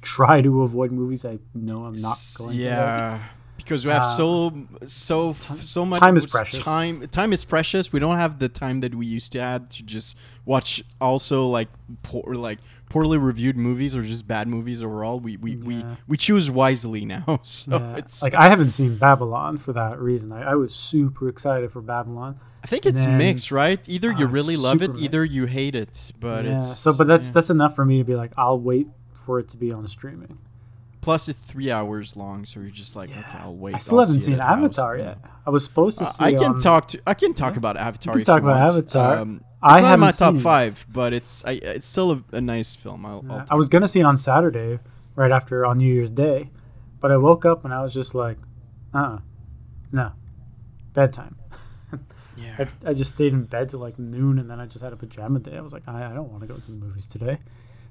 try 0.03 0.41
to 0.43 0.63
avoid 0.63 0.93
movies 0.93 1.25
I 1.25 1.39
know 1.55 1.85
I'm 1.85 1.95
not 1.95 2.19
going 2.39 2.59
to 2.59 2.65
like. 3.13 3.21
Because 3.57 3.85
we 3.87 3.93
have 3.93 4.03
Uh, 4.03 4.17
so 4.17 4.55
so 4.85 5.33
so 5.33 5.85
much 5.85 6.01
time 6.01 6.17
is 6.17 6.27
precious. 6.27 6.65
time 6.65 7.07
time 7.09 7.33
is 7.33 7.45
precious 7.45 7.93
we 7.93 7.99
don't 8.01 8.17
have 8.17 8.39
the 8.39 8.49
time 8.49 8.81
that 8.81 8.95
we 8.95 9.07
used 9.07 9.33
to 9.33 9.41
have 9.41 9.69
to 9.71 9.83
just 9.83 10.17
watch 10.45 10.83
also 11.01 11.47
like 11.47 11.69
poor 12.03 12.35
like 12.35 12.59
poorly 12.89 13.19
reviewed 13.19 13.57
movies 13.57 13.97
or 13.97 14.03
just 14.03 14.27
bad 14.29 14.47
movies 14.47 14.83
overall 14.83 15.19
we 15.19 15.37
we, 15.37 15.57
we, 15.57 15.75
Yeah. 15.77 15.97
we 16.07 16.17
choose 16.17 16.51
wisely 16.51 17.05
now 17.05 17.41
so 17.43 17.77
Yeah. 17.79 17.97
it's 17.97 18.23
like 18.23 18.35
I 18.35 18.49
haven't 18.49 18.71
seen 18.71 18.97
Babylon 18.97 19.59
for 19.59 19.73
that 19.73 19.99
reason. 19.99 20.31
I, 20.33 20.53
I 20.53 20.55
was 20.55 20.75
super 20.75 21.29
excited 21.29 21.73
for 21.73 21.81
Babylon. 21.83 22.39
i 22.63 22.67
think 22.69 22.87
it's 22.87 23.05
then- 23.05 23.19
mixed 23.19 23.51
right 23.51 23.81
either 23.89 24.11
you 24.13 24.27
Oh, 24.27 24.31
really 24.39 24.57
love 24.57 24.83
it 24.83 24.87
super 24.93 24.99
either 25.05 25.25
you 25.25 25.47
hate 25.47 25.75
it 25.75 26.13
but 26.21 26.45
yeah. 26.45 26.57
it's 26.59 26.77
so, 26.79 26.93
but 26.93 27.07
that's 27.07 27.31
that's 27.31 27.51
enough 27.51 27.75
for 27.75 27.85
me 27.85 27.99
to 27.99 28.05
be 28.05 28.15
like, 28.15 28.33
I'll 28.37 28.61
wait 28.61 28.87
for 29.25 29.41
it 29.41 29.49
to 29.49 29.57
be 29.57 29.73
on 29.73 29.87
streaming. 29.89 30.39
Plus 31.07 31.29
it's 31.29 31.39
three 31.39 31.71
hours 31.71 32.17
long 32.17 32.45
so 32.45 32.59
you're 32.59 32.69
just 32.85 32.97
like 32.97 33.11
okay 33.11 33.39
i'll 33.39 33.55
wait 33.55 33.75
I 33.77 33.79
still 33.79 34.01
I'll 34.01 34.07
haven't 34.07 34.23
seen 34.23 34.35
at 34.35 34.41
house." 34.41 34.59
Avatar 34.59 34.99
yet. 34.99 35.19
I 35.47 35.51
was 35.51 35.63
supposed 35.63 35.99
to 35.99 36.05
Uh, 36.05 36.09
see. 36.11 36.25
I 36.25 36.33
can 36.35 36.53
on- 36.55 36.61
talk 36.61 36.89
to 36.89 37.01
I 37.07 37.15
can 37.15 37.33
talk 37.33 37.53
Yeah. 37.55 37.59
about 37.59 37.77
Avatar. 37.77 38.15
can 38.15 38.25
talk 38.25 38.43
about 38.43 38.59
want. 38.59 38.71
Avatar. 38.71 39.17
Um, 39.19 39.41
I 39.63 39.95
in 39.95 40.01
my 40.01 40.11
top 40.11 40.35
it. 40.35 40.41
five, 40.41 40.85
but 40.93 41.13
it's 41.13 41.45
I, 41.45 41.53
it's 41.53 41.87
still 41.87 42.11
a, 42.17 42.19
a 42.33 42.41
nice 42.41 42.75
film. 42.75 43.07
I'll, 43.07 43.25
Yeah, 43.27 43.45
I 43.51 43.55
was 43.55 43.69
gonna 43.69 43.87
see 43.89 44.01
it 44.01 44.07
on 44.13 44.17
Saturday, 44.17 44.81
right 45.15 45.31
after 45.31 45.65
on 45.65 45.79
New 45.79 45.93
Year's 45.97 46.11
Day, 46.11 46.51
but 47.01 47.11
I 47.13 47.17
woke 47.17 47.45
up 47.45 47.65
and 47.65 47.73
I 47.73 47.81
was 47.85 47.93
just 47.95 48.13
like, 48.15 48.39
uh, 48.93 48.99
uh 48.99 49.19
no, 49.93 50.07
bedtime. 50.93 51.37
yeah. 52.37 52.65
I, 52.85 52.91
I 52.91 52.93
just 52.95 53.15
stayed 53.15 53.33
in 53.33 53.45
bed 53.45 53.69
till 53.71 53.81
like 53.81 53.99
noon, 53.99 54.39
and 54.41 54.51
then 54.51 54.59
I 54.61 54.67
just 54.67 54.83
had 54.83 54.93
a 54.93 54.97
pajama 54.97 55.39
day. 55.39 55.57
I 55.57 55.61
was 55.61 55.73
like, 55.73 55.87
I, 55.87 56.11
I 56.11 56.15
don't 56.15 56.31
want 56.33 56.41
to 56.43 56.49
go 56.49 56.57
to 56.57 56.67
the 56.71 56.77
movies 56.87 57.07
today, 57.07 57.39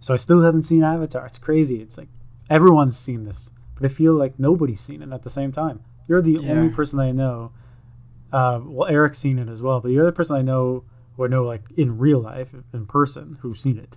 so 0.01 0.13
I 0.13 0.17
still 0.17 0.41
haven't 0.41 0.63
seen 0.63 0.83
Avatar. 0.83 1.25
It's 1.25 1.37
crazy. 1.39 1.77
It's 1.81 1.97
like 1.97 2.09
everyone's 2.49 2.97
seen 2.97 3.25
this, 3.25 3.51
but 3.75 3.85
I 3.89 3.93
feel 3.93 4.13
like 4.13 4.37
nobody's 4.39 4.81
seen 4.81 5.01
it 5.01 5.11
at 5.11 5.23
the 5.23 5.29
same 5.29 5.51
time. 5.51 5.81
You're 6.07 6.21
the 6.21 6.33
Yeah. 6.41 6.51
only 6.51 6.69
person 6.73 6.99
I 6.99 7.11
know. 7.11 7.51
Uh, 8.31 8.59
well, 8.63 8.89
Eric's 8.89 9.17
seen 9.19 9.39
it 9.39 9.47
as 9.49 9.61
well, 9.61 9.79
but 9.79 9.91
you're 9.91 10.05
the 10.05 10.11
person 10.11 10.35
I 10.35 10.41
know 10.41 10.83
I 11.17 11.27
know 11.27 11.45
like 11.45 11.63
in 11.77 11.97
real 11.97 12.19
life, 12.19 12.49
in 12.73 12.85
person, 12.87 13.37
who's 13.41 13.61
seen 13.61 13.77
it. 13.77 13.95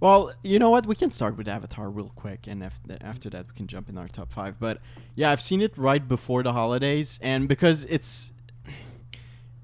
Well, 0.00 0.32
you 0.42 0.58
know 0.58 0.70
what? 0.70 0.86
We 0.86 0.94
can 0.94 1.10
start 1.10 1.36
with 1.36 1.46
Avatar 1.46 1.90
real 1.90 2.10
quick, 2.16 2.46
and 2.46 2.64
after 3.02 3.28
that, 3.30 3.46
we 3.48 3.54
can 3.54 3.66
jump 3.66 3.88
in 3.90 3.98
our 3.98 4.08
top 4.08 4.32
five. 4.32 4.58
But 4.58 4.78
yeah, 5.14 5.30
I've 5.30 5.42
seen 5.42 5.60
it 5.60 5.76
right 5.76 6.08
before 6.08 6.42
the 6.42 6.54
holidays, 6.54 7.18
and 7.22 7.46
because 7.48 7.84
it's 7.84 8.32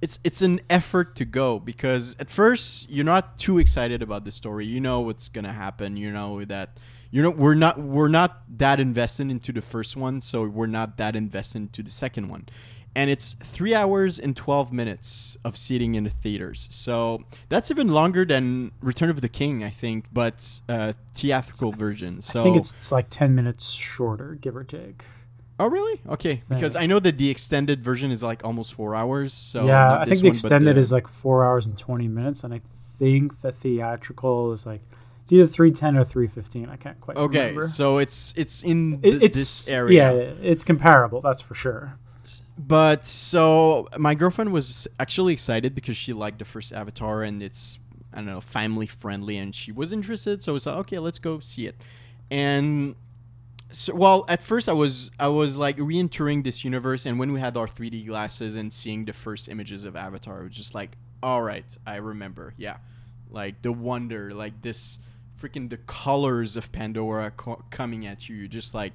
it's 0.00 0.18
it's 0.22 0.42
an 0.42 0.60
effort 0.70 1.16
to 1.16 1.24
go 1.24 1.58
because 1.58 2.14
at 2.20 2.30
first 2.30 2.88
you're 2.88 3.04
not 3.04 3.38
too 3.38 3.58
excited 3.58 4.02
about 4.02 4.24
the 4.24 4.30
story. 4.30 4.64
You 4.66 4.78
know 4.80 5.00
what's 5.00 5.28
gonna 5.28 5.52
happen. 5.54 5.96
You 5.96 6.12
know 6.12 6.44
that 6.44 6.76
you 7.10 7.22
know 7.22 7.30
we're 7.30 7.54
not 7.54 7.78
we're 7.80 8.08
not 8.08 8.42
that 8.58 8.80
invested 8.80 9.30
into 9.30 9.52
the 9.52 9.62
first 9.62 9.96
one, 9.96 10.20
so 10.20 10.44
we're 10.44 10.66
not 10.66 10.96
that 10.98 11.16
invested 11.16 11.58
into 11.58 11.82
the 11.82 11.90
second 11.90 12.28
one. 12.28 12.46
And 12.94 13.10
it's 13.10 13.34
three 13.40 13.74
hours 13.74 14.18
and 14.18 14.36
twelve 14.36 14.72
minutes 14.72 15.36
of 15.44 15.56
seating 15.56 15.94
in 15.94 16.04
the 16.04 16.10
theaters, 16.10 16.66
so 16.70 17.22
that's 17.48 17.70
even 17.70 17.88
longer 17.88 18.24
than 18.24 18.72
Return 18.80 19.08
of 19.10 19.20
the 19.20 19.28
King, 19.28 19.62
I 19.62 19.70
think, 19.70 20.06
but 20.12 20.60
uh, 20.68 20.94
theatrical 21.14 21.70
version. 21.72 22.22
So 22.22 22.40
I 22.40 22.44
think 22.44 22.56
it's, 22.56 22.74
it's 22.74 22.90
like 22.90 23.08
ten 23.08 23.34
minutes 23.36 23.70
shorter, 23.70 24.36
give 24.40 24.56
or 24.56 24.64
take. 24.64 25.04
oh 25.60 25.66
really 25.66 26.00
okay 26.08 26.42
because 26.48 26.74
I 26.76 26.86
know 26.86 26.98
that 27.00 27.18
the 27.18 27.30
extended 27.30 27.84
version 27.84 28.10
is 28.10 28.22
like 28.22 28.44
almost 28.44 28.74
four 28.74 28.94
hours. 28.96 29.32
So 29.32 29.66
yeah, 29.66 29.98
I 30.00 30.04
think 30.04 30.18
the 30.18 30.24
one, 30.24 30.30
extended 30.30 30.76
the- 30.76 30.80
is 30.80 30.90
like 30.90 31.06
four 31.08 31.44
hours 31.44 31.66
and 31.66 31.78
twenty 31.78 32.08
minutes, 32.08 32.42
and 32.42 32.52
I 32.52 32.60
think 32.98 33.42
the 33.42 33.52
theatrical 33.52 34.50
is 34.52 34.66
like 34.66 34.82
It's 35.28 35.32
either 35.34 35.46
three 35.46 35.72
ten 35.72 35.94
or 35.94 36.04
three 36.04 36.26
fifteen. 36.26 36.70
I 36.70 36.76
can't 36.76 36.98
quite 37.02 37.18
remember. 37.18 37.36
Okay, 37.38 37.48
remember. 37.50 37.68
so 37.68 37.98
it's 37.98 38.32
it's 38.34 38.62
in 38.62 38.94
It- 39.02 39.10
th- 39.10 39.22
it's 39.24 39.36
this 39.36 39.68
area. 39.68 40.10
yeah, 40.10 40.32
it's 40.40 40.64
comparable. 40.64 41.20
That's 41.20 41.42
for 41.42 41.54
sure. 41.54 41.98
But 42.56 43.04
so 43.04 43.88
my 43.98 44.14
girlfriend 44.14 44.54
was 44.54 44.88
actually 44.98 45.34
excited 45.34 45.74
because 45.74 45.98
she 45.98 46.14
liked 46.14 46.38
the 46.38 46.46
first 46.46 46.72
Avatar 46.72 47.22
and 47.22 47.42
it's 47.42 47.78
I 48.10 48.16
don't 48.16 48.26
know 48.26 48.40
family 48.40 48.86
friendly 48.86 49.36
and 49.36 49.54
she 49.54 49.70
was 49.70 49.92
interested. 49.92 50.42
So 50.42 50.52
I 50.52 50.54
was 50.54 50.64
like, 50.64 50.76
okay, 50.76 50.98
let's 50.98 51.18
go 51.18 51.40
see 51.40 51.66
it. 51.66 51.76
And 52.30 52.94
so, 53.70 53.94
well, 53.94 54.24
at 54.28 54.42
first 54.42 54.66
I 54.66 54.72
was 54.72 55.10
I 55.20 55.28
was 55.28 55.58
like 55.58 55.76
re-entering 55.78 56.42
this 56.42 56.64
universe, 56.64 57.04
and 57.04 57.18
when 57.18 57.32
we 57.34 57.40
had 57.40 57.54
our 57.58 57.66
3D 57.66 58.06
glasses 58.06 58.56
and 58.56 58.72
seeing 58.72 59.04
the 59.04 59.12
first 59.12 59.46
images 59.50 59.84
of 59.84 59.94
Avatar, 59.94 60.40
it 60.40 60.44
was 60.44 60.56
just 60.56 60.74
like, 60.74 60.96
all 61.22 61.42
right, 61.42 61.66
I 61.86 61.96
remember, 61.96 62.54
yeah, 62.56 62.78
like 63.30 63.60
the 63.60 63.72
wonder, 63.72 64.32
like 64.32 64.62
this 64.62 64.98
freaking 65.40 65.70
the 65.70 65.76
colors 65.76 66.56
of 66.56 66.72
Pandora 66.72 67.30
co- 67.30 67.62
coming 67.70 68.06
at 68.06 68.28
you. 68.28 68.48
Just 68.48 68.74
like, 68.74 68.92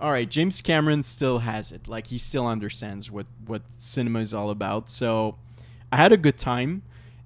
all 0.00 0.10
right, 0.10 0.28
James 0.28 0.60
Cameron 0.62 1.02
still 1.02 1.40
has 1.40 1.72
it. 1.72 1.88
Like 1.88 2.08
he 2.08 2.18
still 2.18 2.46
understands 2.46 3.10
what 3.10 3.26
what 3.46 3.62
cinema 3.78 4.20
is 4.20 4.34
all 4.34 4.50
about. 4.50 4.90
So 4.90 5.36
I 5.92 5.96
had 5.96 6.12
a 6.12 6.16
good 6.16 6.36
time, 6.36 6.82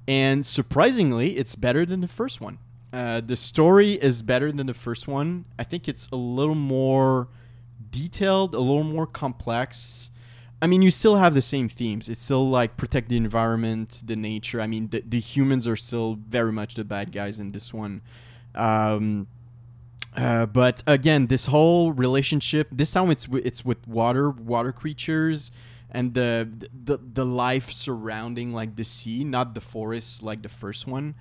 and 0.06 0.44
surprisingly, 0.44 1.36
it's 1.36 1.56
better 1.56 1.84
than 1.86 2.00
the 2.00 2.08
first 2.08 2.40
one. 2.40 2.58
Uh, 2.92 3.20
the 3.20 3.36
story 3.36 3.92
is 3.92 4.22
better 4.22 4.50
than 4.50 4.66
the 4.66 4.74
first 4.74 5.06
one. 5.06 5.44
I 5.58 5.64
think 5.64 5.88
it's 5.88 6.08
a 6.08 6.16
little 6.16 6.56
more 6.56 7.28
detailed, 7.90 8.54
a 8.54 8.60
little 8.60 8.84
more 8.84 9.06
complex. 9.06 10.10
I 10.62 10.66
mean, 10.66 10.82
you 10.82 10.90
still 10.90 11.16
have 11.16 11.34
the 11.34 11.42
same 11.42 11.68
themes. 11.68 12.08
It's 12.08 12.22
still 12.22 12.48
like 12.48 12.76
protect 12.76 13.08
the 13.08 13.16
environment, 13.16 14.02
the 14.04 14.16
nature. 14.16 14.60
I 14.60 14.66
mean, 14.66 14.88
the, 14.88 15.02
the 15.06 15.20
humans 15.20 15.66
are 15.66 15.76
still 15.76 16.14
very 16.14 16.52
much 16.52 16.74
the 16.74 16.84
bad 16.84 17.12
guys 17.12 17.40
in 17.40 17.52
this 17.52 17.72
one. 17.72 18.02
Um, 18.60 19.26
uh, 20.16 20.46
but 20.46 20.82
again, 20.86 21.26
this 21.26 21.46
whole 21.46 21.92
relationship. 21.92 22.68
This 22.72 22.90
time 22.92 23.10
it's 23.10 23.28
it's 23.32 23.64
with 23.64 23.86
water, 23.86 24.30
water 24.30 24.72
creatures, 24.72 25.50
and 25.90 26.14
the 26.14 26.48
the 26.84 26.98
the 26.98 27.24
life 27.24 27.72
surrounding 27.72 28.52
like 28.52 28.76
the 28.76 28.84
sea, 28.84 29.24
not 29.24 29.54
the 29.54 29.60
forest 29.60 30.22
like 30.22 30.42
the 30.42 30.48
first 30.48 30.86
one. 30.86 31.14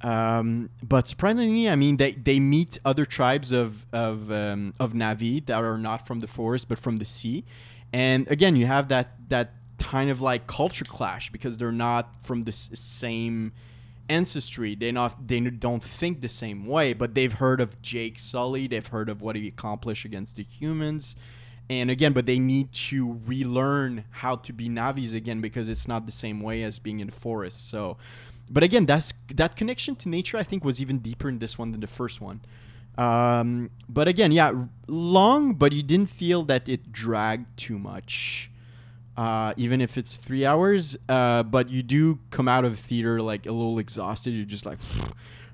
Um, 0.00 0.70
but 0.80 1.08
surprisingly, 1.08 1.68
I 1.68 1.74
mean, 1.74 1.96
they, 1.96 2.12
they 2.12 2.38
meet 2.38 2.78
other 2.84 3.04
tribes 3.04 3.50
of 3.50 3.84
of 3.92 4.30
um, 4.30 4.72
of 4.78 4.92
Na'vi 4.92 5.44
that 5.46 5.64
are 5.64 5.78
not 5.78 6.06
from 6.06 6.20
the 6.20 6.28
forest 6.28 6.68
but 6.68 6.78
from 6.78 6.98
the 6.98 7.04
sea, 7.04 7.44
and 7.92 8.28
again, 8.30 8.54
you 8.54 8.66
have 8.66 8.88
that 8.88 9.28
that 9.28 9.54
kind 9.80 10.10
of 10.10 10.20
like 10.20 10.46
culture 10.46 10.84
clash 10.84 11.30
because 11.30 11.58
they're 11.58 11.72
not 11.72 12.14
from 12.24 12.42
the 12.42 12.52
same 12.52 13.52
ancestry. 14.08 14.74
They 14.74 14.92
not 14.92 15.28
they 15.28 15.40
don't 15.40 15.82
think 15.82 16.20
the 16.20 16.28
same 16.28 16.66
way, 16.66 16.92
but 16.92 17.14
they've 17.14 17.32
heard 17.32 17.60
of 17.60 17.80
Jake 17.82 18.18
Sully. 18.18 18.66
They've 18.66 18.86
heard 18.86 19.08
of 19.08 19.22
what 19.22 19.36
he 19.36 19.48
accomplished 19.48 20.04
against 20.04 20.36
the 20.36 20.44
humans. 20.44 21.16
And 21.70 21.90
again, 21.90 22.14
but 22.14 22.24
they 22.24 22.38
need 22.38 22.72
to 22.72 23.20
relearn 23.26 24.04
how 24.10 24.36
to 24.36 24.52
be 24.54 24.70
Na'vis 24.70 25.14
again 25.14 25.42
because 25.42 25.68
it's 25.68 25.86
not 25.86 26.06
the 26.06 26.12
same 26.12 26.40
way 26.40 26.62
as 26.62 26.78
being 26.78 27.00
in 27.00 27.08
the 27.08 27.12
forest. 27.12 27.68
So, 27.68 27.98
but 28.48 28.62
again, 28.62 28.86
that's 28.86 29.12
that 29.34 29.54
connection 29.54 29.94
to 29.96 30.08
nature. 30.08 30.38
I 30.38 30.42
think 30.42 30.64
was 30.64 30.80
even 30.80 30.98
deeper 30.98 31.28
in 31.28 31.38
this 31.38 31.58
one 31.58 31.72
than 31.72 31.80
the 31.80 31.86
first 31.86 32.20
one. 32.20 32.40
Um, 32.96 33.70
but 33.88 34.08
again, 34.08 34.32
yeah, 34.32 34.50
long, 34.88 35.54
but 35.54 35.72
you 35.72 35.82
didn't 35.82 36.10
feel 36.10 36.42
that 36.44 36.68
it 36.68 36.90
dragged 36.90 37.56
too 37.56 37.78
much 37.78 38.50
uh, 39.18 39.52
even 39.56 39.80
if 39.80 39.98
it's 39.98 40.14
three 40.14 40.46
hours. 40.46 40.96
Uh, 41.08 41.42
but 41.42 41.68
you 41.68 41.82
do 41.82 42.20
come 42.30 42.46
out 42.46 42.64
of 42.64 42.78
theater 42.78 43.20
like 43.20 43.46
a 43.46 43.52
little 43.52 43.80
exhausted. 43.80 44.30
You're 44.30 44.46
just 44.46 44.64
like, 44.64 44.78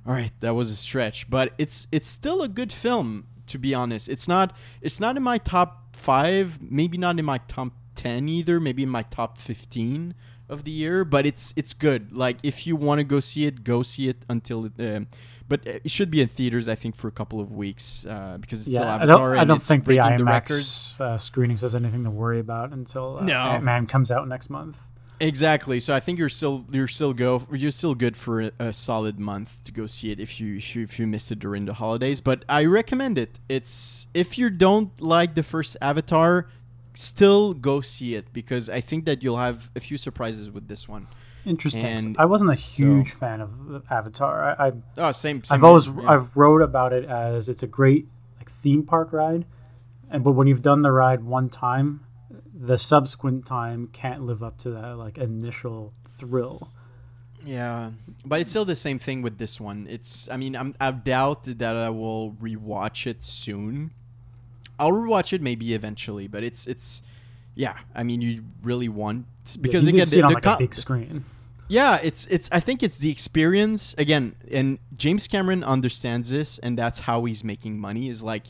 all 0.07 0.13
right, 0.13 0.33
that 0.41 0.55
was 0.55 0.71
a 0.71 0.77
stretch. 0.77 1.31
But 1.31 1.55
it's 1.57 1.89
it's 1.91 2.09
still 2.09 2.43
a 2.43 2.49
good 2.49 2.73
film 2.73 3.27
to 3.47 3.59
be 3.59 3.75
honest. 3.75 4.09
It's 4.09 4.29
not 4.29 4.55
it's 4.83 5.01
not 5.01 5.17
in 5.17 5.23
my 5.23 5.39
top 5.39 5.97
five, 5.97 6.61
maybe 6.61 6.99
not 6.99 7.19
in 7.19 7.25
my 7.25 7.39
top 7.49 7.73
ten 7.95 8.29
either. 8.29 8.61
Maybe 8.61 8.83
in 8.83 8.91
my 8.91 9.03
top 9.03 9.39
fifteen 9.39 10.15
of 10.47 10.65
the 10.65 10.71
year. 10.71 11.03
But 11.07 11.25
it's 11.25 11.55
it's 11.57 11.73
good. 11.73 12.13
Like 12.15 12.37
if 12.43 12.67
you 12.67 12.77
want 12.77 12.99
to 12.99 13.05
go 13.05 13.19
see 13.19 13.47
it, 13.47 13.65
go 13.65 13.83
see 13.83 14.09
it 14.09 14.27
until 14.29 14.67
it. 14.67 14.73
Um, 14.79 15.07
but 15.49 15.67
it 15.67 15.91
should 15.91 16.11
be 16.11 16.21
in 16.21 16.29
theaters, 16.29 16.69
I 16.69 16.75
think, 16.75 16.97
for 16.97 17.09
a 17.09 17.13
couple 17.13 17.41
of 17.41 17.53
weeks 17.53 18.07
uh, 18.07 18.39
because 18.41 18.61
it's 18.61 18.71
still 18.75 18.85
Yeah, 18.87 18.93
I 18.93 19.03
Avatar 19.03 19.31
don't. 19.35 19.39
I 19.39 19.45
don't 19.45 19.63
think 19.63 19.85
the 19.85 19.97
breaking 19.97 20.17
the 20.17 20.25
records. 20.25 20.97
IMAX 20.99 21.01
uh, 21.01 21.19
screenings 21.19 21.61
has 21.63 21.75
anything 21.75 22.05
to 22.05 22.11
worry 22.11 22.41
about 22.41 22.73
until 22.73 23.19
uh, 23.19 23.25
No. 23.25 23.35
Ant 23.35 23.65
Man 23.65 23.87
comes 23.87 24.11
out 24.11 24.27
next 24.27 24.49
month. 24.49 24.79
Exactly. 25.21 25.81
So 25.81 25.95
I 25.95 26.01
think 26.01 26.19
you're 26.19 26.29
still 26.29 26.67
you're 26.71 26.89
still 26.89 27.15
go 27.15 27.47
you're 27.53 27.71
still 27.71 27.95
good 27.95 28.17
for 28.17 28.41
a, 28.41 28.53
a 28.59 28.73
solid 28.73 29.21
month 29.21 29.63
to 29.65 29.73
go 29.73 29.87
see 29.87 30.11
it 30.11 30.19
if 30.19 30.41
you 30.41 30.57
if 30.57 30.75
you, 30.75 30.83
if 30.83 30.99
you 30.99 31.07
missed 31.07 31.31
it 31.31 31.39
during 31.39 31.67
the 31.67 31.75
holidays. 31.75 32.21
But 32.21 32.45
I 32.49 32.65
recommend 32.65 33.19
it. 33.19 33.39
It's 33.49 34.09
if 34.13 34.39
you 34.39 34.51
don't 34.51 34.99
like 35.01 35.35
the 35.35 35.43
first 35.43 35.77
Avatar, 35.81 36.49
still 36.95 37.55
go 37.55 37.81
see 37.81 38.15
it 38.15 38.33
because 38.33 38.69
I 38.69 38.81
think 38.81 39.05
that 39.05 39.23
you'll 39.23 39.39
have 39.39 39.71
a 39.77 39.81
few 39.81 39.99
surprises 39.99 40.51
with 40.51 40.69
this 40.69 40.89
one. 40.89 41.07
Interesting. 41.47 41.85
And 41.85 42.17
I 42.19 42.25
wasn't 42.25 42.51
a 42.53 42.57
so- 42.57 42.85
huge 42.85 43.11
fan 43.11 43.41
of 43.41 43.83
Avatar. 43.91 44.57
I, 44.59 44.69
I 44.69 44.73
Oh, 44.97 45.13
same. 45.13 45.45
same 45.45 45.57
I've 45.57 45.65
always 45.65 45.87
yeah. 45.87 46.09
I've 46.09 46.37
wrote 46.37 46.63
about 46.63 46.93
it 46.93 47.05
as 47.05 47.49
it's 47.49 47.63
a 47.63 47.67
great 47.67 48.07
like 48.39 48.51
theme 48.51 48.83
park 48.83 49.13
ride, 49.13 49.45
and 50.11 50.25
but 50.25 50.33
when 50.33 50.47
you've 50.47 50.63
done 50.63 50.83
the 50.83 50.91
ride 50.93 51.23
one 51.23 51.49
time, 51.51 52.01
the 52.55 52.79
subsequent 52.79 53.45
time 53.47 53.89
can't 53.93 54.23
live 54.23 54.43
up 54.43 54.57
to 54.59 54.71
that 54.71 54.97
like 54.97 55.19
initial 55.19 55.93
thrill. 56.09 56.71
Yeah, 57.45 57.91
but 58.25 58.41
it's 58.41 58.49
still 58.49 58.65
the 58.65 58.75
same 58.77 58.99
thing 58.99 59.21
with 59.21 59.37
this 59.37 59.61
one. 59.61 59.87
It's 59.91 60.31
I 60.31 60.39
mean 60.39 60.57
I'm 60.57 60.75
I 60.81 60.91
doubt 60.93 61.45
that 61.45 61.77
I 61.77 61.91
will 61.91 62.33
rewatch 62.41 63.07
it 63.07 63.23
soon. 63.23 63.91
I'll 64.79 64.93
rewatch 64.93 65.33
it 65.35 65.43
maybe 65.43 65.75
eventually, 65.75 66.27
but 66.27 66.43
it's 66.43 66.67
it's 66.67 67.03
yeah. 67.55 67.77
I 67.95 68.03
mean 68.03 68.23
you 68.23 68.45
really 68.63 68.89
want 68.89 69.27
because 69.61 69.85
you 69.85 69.91
again 69.91 70.01
did 70.01 70.09
see 70.09 70.19
it 70.19 70.23
the, 70.23 70.27
on 70.29 70.33
the 70.33 70.49
like 70.49 70.57
a 70.57 70.59
big 70.59 70.75
screen. 70.75 71.27
Yeah 71.69 71.99
it's 72.03 72.27
it's 72.27 72.49
I 72.53 72.61
think 72.61 72.83
it's 72.83 72.99
the 72.99 73.11
experience 73.11 73.95
again, 73.99 74.37
and 74.51 74.79
James 74.97 75.27
Cameron 75.29 75.65
understands 75.65 76.31
this, 76.31 76.59
and 76.59 76.79
that's 76.79 77.01
how 77.01 77.25
he's 77.25 77.43
making 77.45 77.81
money. 77.81 78.09
Is 78.09 78.23
like 78.23 78.45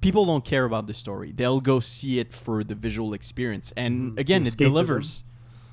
people 0.00 0.24
don't 0.26 0.44
care 0.44 0.64
about 0.64 0.86
the 0.86 0.94
story; 0.94 1.32
they'll 1.32 1.60
go 1.60 1.80
see 1.80 2.18
it 2.18 2.32
for 2.32 2.62
the 2.64 2.74
visual 2.74 3.14
experience, 3.14 3.72
and 3.76 4.12
Mhm. 4.12 4.18
again 4.20 4.46
it 4.46 4.56
delivers. 4.56 5.24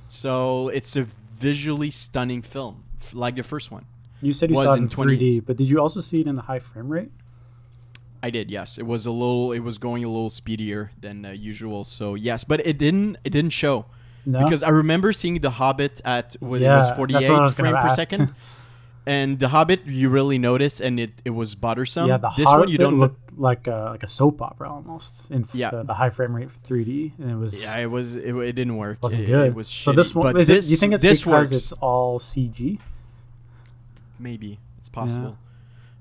So 0.08 0.68
it's 0.70 0.96
a 0.96 1.08
visually 1.38 1.92
stunning 1.92 2.42
film, 2.42 2.84
like 3.14 3.36
the 3.36 3.44
first 3.44 3.72
one. 3.72 3.86
You 4.22 4.34
said 4.34 4.50
you 4.50 4.56
saw 4.56 4.74
it 4.74 4.78
in 4.78 4.84
in 4.84 4.90
20 4.90 5.18
3D, 5.18 5.40
but 5.46 5.58
did 5.58 5.68
you 5.68 5.80
also 5.80 6.02
see 6.02 6.22
it 6.22 6.28
in 6.28 6.36
the 6.36 6.44
high 6.44 6.60
frame 6.60 6.90
rate? 6.90 7.12
I 8.24 8.30
did, 8.30 8.52
yes. 8.52 8.78
It 8.78 8.86
was 8.86 9.08
a 9.08 9.12
little. 9.12 9.52
It 9.52 9.62
was 9.62 9.80
going 9.80 10.04
a 10.04 10.08
little 10.08 10.30
speedier 10.30 10.92
than 11.00 11.26
uh, 11.26 11.32
usual. 11.32 11.84
So 11.84 12.14
yes, 12.14 12.44
but 12.44 12.60
it 12.68 12.78
didn't. 12.78 13.18
It 13.24 13.32
didn't 13.32 13.50
show 13.54 13.86
No, 14.26 14.40
because 14.44 14.62
I 14.64 14.70
remember 14.70 15.14
seeing 15.14 15.36
The 15.42 15.50
Hobbit 15.50 16.02
at 16.06 16.36
what 16.40 16.62
Yeah, 16.62 16.74
it 16.74 16.78
was 16.78 16.88
that's 16.88 17.00
what 17.00 17.10
I 17.12 17.14
48 17.22 17.40
was 17.42 17.54
frame 17.54 17.76
per 17.76 17.90
second, 17.90 18.34
and 19.06 19.40
The 19.40 19.48
Hobbit 19.50 19.86
you 19.88 20.10
really 20.10 20.38
notice, 20.38 20.80
and 20.80 21.00
it, 21.00 21.12
it 21.26 21.32
was 21.32 21.56
bothersome. 21.56 22.08
yeah, 22.08 22.18
the 22.18 22.30
this 22.38 22.46
Hobbit 22.48 22.60
one 22.60 22.70
you 22.70 22.78
don't. 22.78 23.00
look 23.00 23.18
like 23.38 23.66
a, 23.68 23.90
like 23.92 24.04
a 24.04 24.08
soap 24.08 24.42
opera 24.42 24.70
almost 24.72 25.32
in 25.32 25.48
Yeah. 25.54 25.72
the, 25.72 25.84
the 25.84 25.94
high 25.96 26.10
frame 26.12 26.36
rate 26.36 26.52
for 26.52 26.60
3D, 26.60 27.14
and 27.18 27.32
it 27.32 27.36
was 27.36 27.64
yeah, 27.64 27.80
it 27.80 27.90
was. 27.90 28.16
It, 28.16 28.36
it 28.36 28.54
didn't 28.54 28.78
work. 28.78 29.02
wasn't 29.02 29.24
it, 29.24 29.28
good. 29.28 29.48
It 29.48 29.56
was 29.56 29.68
so 29.68 29.92
this 29.94 30.14
one 30.14 30.34
But 30.34 30.42
is 30.42 30.48
this, 30.48 30.68
it? 30.68 30.72
You 30.72 30.78
think 30.78 30.94
it's 30.94 31.02
this 31.04 31.24
because 31.24 31.50
works? 31.52 31.64
it's 31.64 31.72
all 31.74 32.20
CG? 32.20 32.78
Maybe 34.20 34.60
it's 34.78 34.90
possible. 34.90 35.38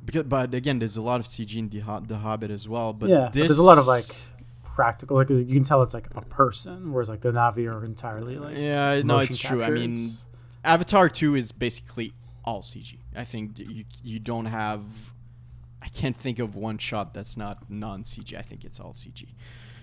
Because, 0.05 0.25
but 0.25 0.55
again, 0.55 0.79
there's 0.79 0.97
a 0.97 1.03
lot 1.03 1.21
of 1.21 1.27
CG 1.27 1.57
in 1.57 1.69
the, 1.69 1.81
the 2.07 2.19
Hobbit 2.19 2.51
as 2.51 2.69
well. 2.69 2.93
But 2.93 3.09
yeah, 3.11 3.25
but 3.25 3.33
there's 3.35 3.59
a 3.59 3.63
lot 3.63 3.79
of 3.79 3.87
like 3.87 4.05
practical. 4.75 5.17
Like 5.17 5.31
you 5.31 5.45
can 5.45 5.65
tell 5.65 5.83
it's 5.83 5.95
like 5.95 6.09
a 6.15 6.23
person, 6.23 6.93
whereas 6.93 7.09
like 7.09 7.21
the 7.21 7.33
Na'vi 7.33 7.71
are 7.71 7.85
entirely 7.85 8.37
like. 8.37 8.57
Yeah, 8.57 9.03
no, 9.05 9.19
it's 9.19 9.39
true. 9.39 9.63
I 9.63 9.71
mean, 9.71 10.11
Avatar 10.65 11.09
2 11.09 11.35
is 11.35 11.53
basically 11.53 12.13
all 12.45 12.63
CG. 12.63 12.99
I 13.15 13.25
think 13.25 13.59
you 13.59 13.85
you 14.03 14.19
don't 14.19 14.47
have 14.47 15.13
I 15.83 15.89
can't 15.89 16.17
think 16.17 16.39
of 16.39 16.57
one 16.57 16.79
shot 16.79 17.15
that's 17.15 17.37
not 17.37 17.71
non-CG. 17.71 18.37
I 18.37 18.43
think 18.43 18.65
it's 18.65 18.81
all 18.81 18.93
CG. 18.93 19.27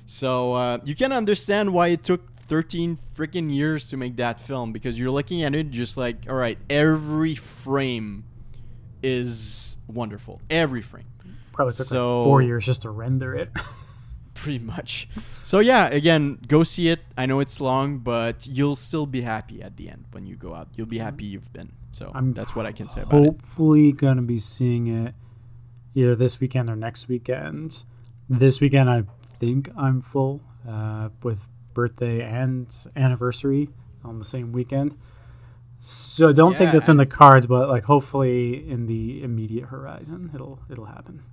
So 0.05 0.53
uh, 0.53 0.77
you 0.83 0.95
can 0.95 1.11
understand 1.11 1.73
why 1.73 1.87
it 1.87 2.03
took 2.03 2.31
13 2.41 2.97
freaking 3.15 3.53
years 3.53 3.89
to 3.89 3.97
make 3.97 4.15
that 4.17 4.39
film 4.39 4.71
because 4.71 4.97
you're 4.97 5.11
looking 5.11 5.43
at 5.43 5.53
it 5.53 5.69
just 5.71 5.97
like, 5.97 6.29
all 6.29 6.35
right, 6.35 6.57
every 6.69 7.35
frame 7.35 8.23
is 9.03 9.77
wonderful. 9.87 10.39
Every 10.49 10.81
frame 10.81 11.07
probably 11.51 11.73
took 11.73 11.87
so- 11.87 12.21
like 12.21 12.27
four 12.27 12.41
years 12.41 12.65
just 12.65 12.83
to 12.83 12.89
render 12.89 13.35
it. 13.35 13.49
pretty 14.37 14.59
much. 14.59 15.09
So 15.43 15.59
yeah, 15.59 15.87
again, 15.87 16.39
go 16.47 16.63
see 16.63 16.89
it. 16.89 17.01
I 17.17 17.25
know 17.25 17.39
it's 17.39 17.59
long, 17.59 17.99
but 17.99 18.47
you'll 18.47 18.75
still 18.75 19.05
be 19.05 19.21
happy 19.21 19.61
at 19.61 19.77
the 19.77 19.89
end 19.89 20.05
when 20.11 20.25
you 20.25 20.35
go 20.35 20.53
out. 20.53 20.69
You'll 20.75 20.87
be 20.87 20.99
happy 20.99 21.25
you've 21.25 21.51
been. 21.51 21.71
So 21.91 22.11
I'm 22.13 22.33
that's 22.33 22.55
what 22.55 22.65
I 22.65 22.71
can 22.71 22.87
say 22.87 23.01
about 23.01 23.23
it. 23.23 23.25
Hopefully, 23.25 23.91
gonna 23.91 24.21
be 24.21 24.39
seeing 24.39 24.87
it 24.87 25.15
either 25.95 26.15
this 26.15 26.39
weekend 26.39 26.69
or 26.69 26.75
next 26.75 27.07
weekend. 27.07 27.83
This 28.29 28.61
weekend, 28.61 28.89
I 28.89 29.03
think 29.39 29.69
I'm 29.77 30.01
full 30.01 30.41
uh, 30.67 31.09
with 31.23 31.47
birthday 31.73 32.21
and 32.21 32.67
anniversary 32.95 33.69
on 34.03 34.19
the 34.19 34.25
same 34.25 34.51
weekend. 34.51 34.97
So 35.79 36.33
don't 36.33 36.53
think 36.53 36.67
Yeah, 36.67 36.73
that's 36.73 36.89
in 36.89 36.97
the 36.97 37.05
cards, 37.05 37.45
but 37.45 37.69
like 37.69 37.83
hopefully 37.83 38.67
in 38.69 38.87
the 38.87 39.23
immediate 39.23 39.65
horizon, 39.65 40.31
it'll 40.33 40.59
it'll 40.69 40.85
happen. 40.85 41.23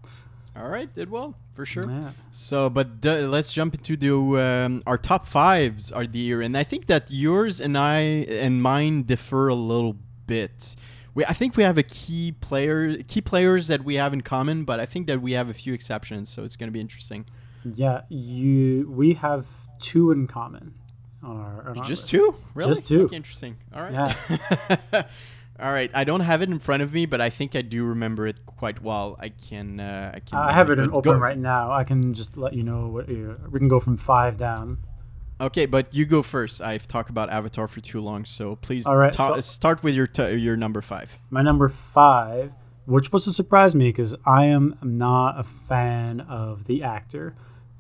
All 0.56 0.68
right, 0.68 0.92
did 0.94 1.10
well 1.10 1.34
for 1.54 1.66
sure. 1.66 1.88
Yeah. 1.90 2.10
So, 2.30 2.70
but 2.70 3.00
d- 3.00 3.22
let's 3.22 3.52
jump 3.52 3.74
into 3.74 3.96
the 3.96 4.14
um, 4.40 4.82
our 4.86 4.96
top 4.98 5.26
fives 5.26 5.90
are 5.90 6.06
the 6.06 6.18
year, 6.18 6.40
and 6.42 6.56
I 6.56 6.62
think 6.62 6.86
that 6.86 7.06
yours 7.10 7.60
and 7.60 7.76
I 7.76 7.98
and 8.00 8.62
mine 8.62 9.02
differ 9.02 9.48
a 9.48 9.54
little 9.54 9.96
bit. 10.26 10.76
We, 11.14 11.24
I 11.24 11.32
think 11.32 11.56
we 11.56 11.62
have 11.64 11.78
a 11.78 11.82
key 11.82 12.32
player, 12.40 13.02
key 13.02 13.20
players 13.20 13.68
that 13.68 13.84
we 13.84 13.94
have 13.96 14.12
in 14.12 14.20
common, 14.20 14.64
but 14.64 14.78
I 14.80 14.86
think 14.86 15.06
that 15.06 15.20
we 15.20 15.32
have 15.32 15.48
a 15.50 15.54
few 15.54 15.72
exceptions, 15.74 16.28
so 16.28 16.44
it's 16.44 16.56
going 16.56 16.68
to 16.68 16.72
be 16.72 16.80
interesting. 16.80 17.26
Yeah, 17.64 18.02
you 18.08 18.88
we 18.90 19.14
have 19.14 19.46
two 19.80 20.12
in 20.12 20.26
common 20.26 20.74
on 21.22 21.36
our, 21.36 21.60
on 21.70 21.78
our 21.78 21.84
Just 21.84 22.02
list. 22.02 22.08
two, 22.08 22.34
really? 22.54 22.74
Just 22.74 22.86
two. 22.86 23.02
Okay, 23.04 23.16
interesting. 23.16 23.56
All 23.74 23.82
right. 23.82 24.16
All 25.64 25.72
right. 25.72 25.90
I 25.94 26.04
don't 26.04 26.20
have 26.20 26.42
it 26.42 26.50
in 26.50 26.58
front 26.58 26.82
of 26.82 26.92
me, 26.92 27.06
but 27.06 27.22
I 27.22 27.30
think 27.30 27.56
I 27.56 27.62
do 27.62 27.86
remember 27.86 28.26
it 28.26 28.44
quite 28.44 28.82
well. 28.82 29.16
I 29.18 29.30
can. 29.30 29.80
Uh, 29.80 30.12
I 30.14 30.20
can. 30.20 30.38
I 30.38 30.52
have 30.52 30.68
it 30.68 30.78
in 30.78 30.90
go- 30.90 30.98
open 30.98 31.18
right 31.18 31.38
now. 31.38 31.72
I 31.72 31.84
can 31.84 32.12
just 32.12 32.36
let 32.36 32.52
you 32.52 32.62
know 32.62 32.88
what 32.88 33.08
you, 33.08 33.34
we 33.50 33.58
can 33.60 33.68
go 33.68 33.80
from 33.80 33.96
five 33.96 34.36
down. 34.36 34.76
Okay, 35.40 35.64
but 35.64 35.94
you 35.94 36.04
go 36.04 36.20
first. 36.20 36.60
I've 36.60 36.86
talked 36.86 37.08
about 37.08 37.30
Avatar 37.30 37.66
for 37.66 37.80
too 37.80 38.02
long, 38.02 38.26
so 38.26 38.56
please 38.56 38.84
All 38.84 38.96
right, 38.98 39.10
ta- 39.10 39.36
so- 39.36 39.40
start 39.40 39.82
with 39.82 39.94
your 39.94 40.06
t- 40.06 40.34
your 40.34 40.54
number 40.54 40.82
five. 40.82 41.18
My 41.30 41.40
number 41.40 41.70
five, 41.70 42.52
which 42.84 43.10
was 43.10 43.24
to 43.24 43.32
surprise 43.32 43.74
me 43.74 43.88
because 43.88 44.14
I 44.26 44.44
am 44.44 44.76
not 44.82 45.40
a 45.40 45.44
fan 45.44 46.20
of 46.20 46.66
the 46.66 46.82
actor, 46.82 47.36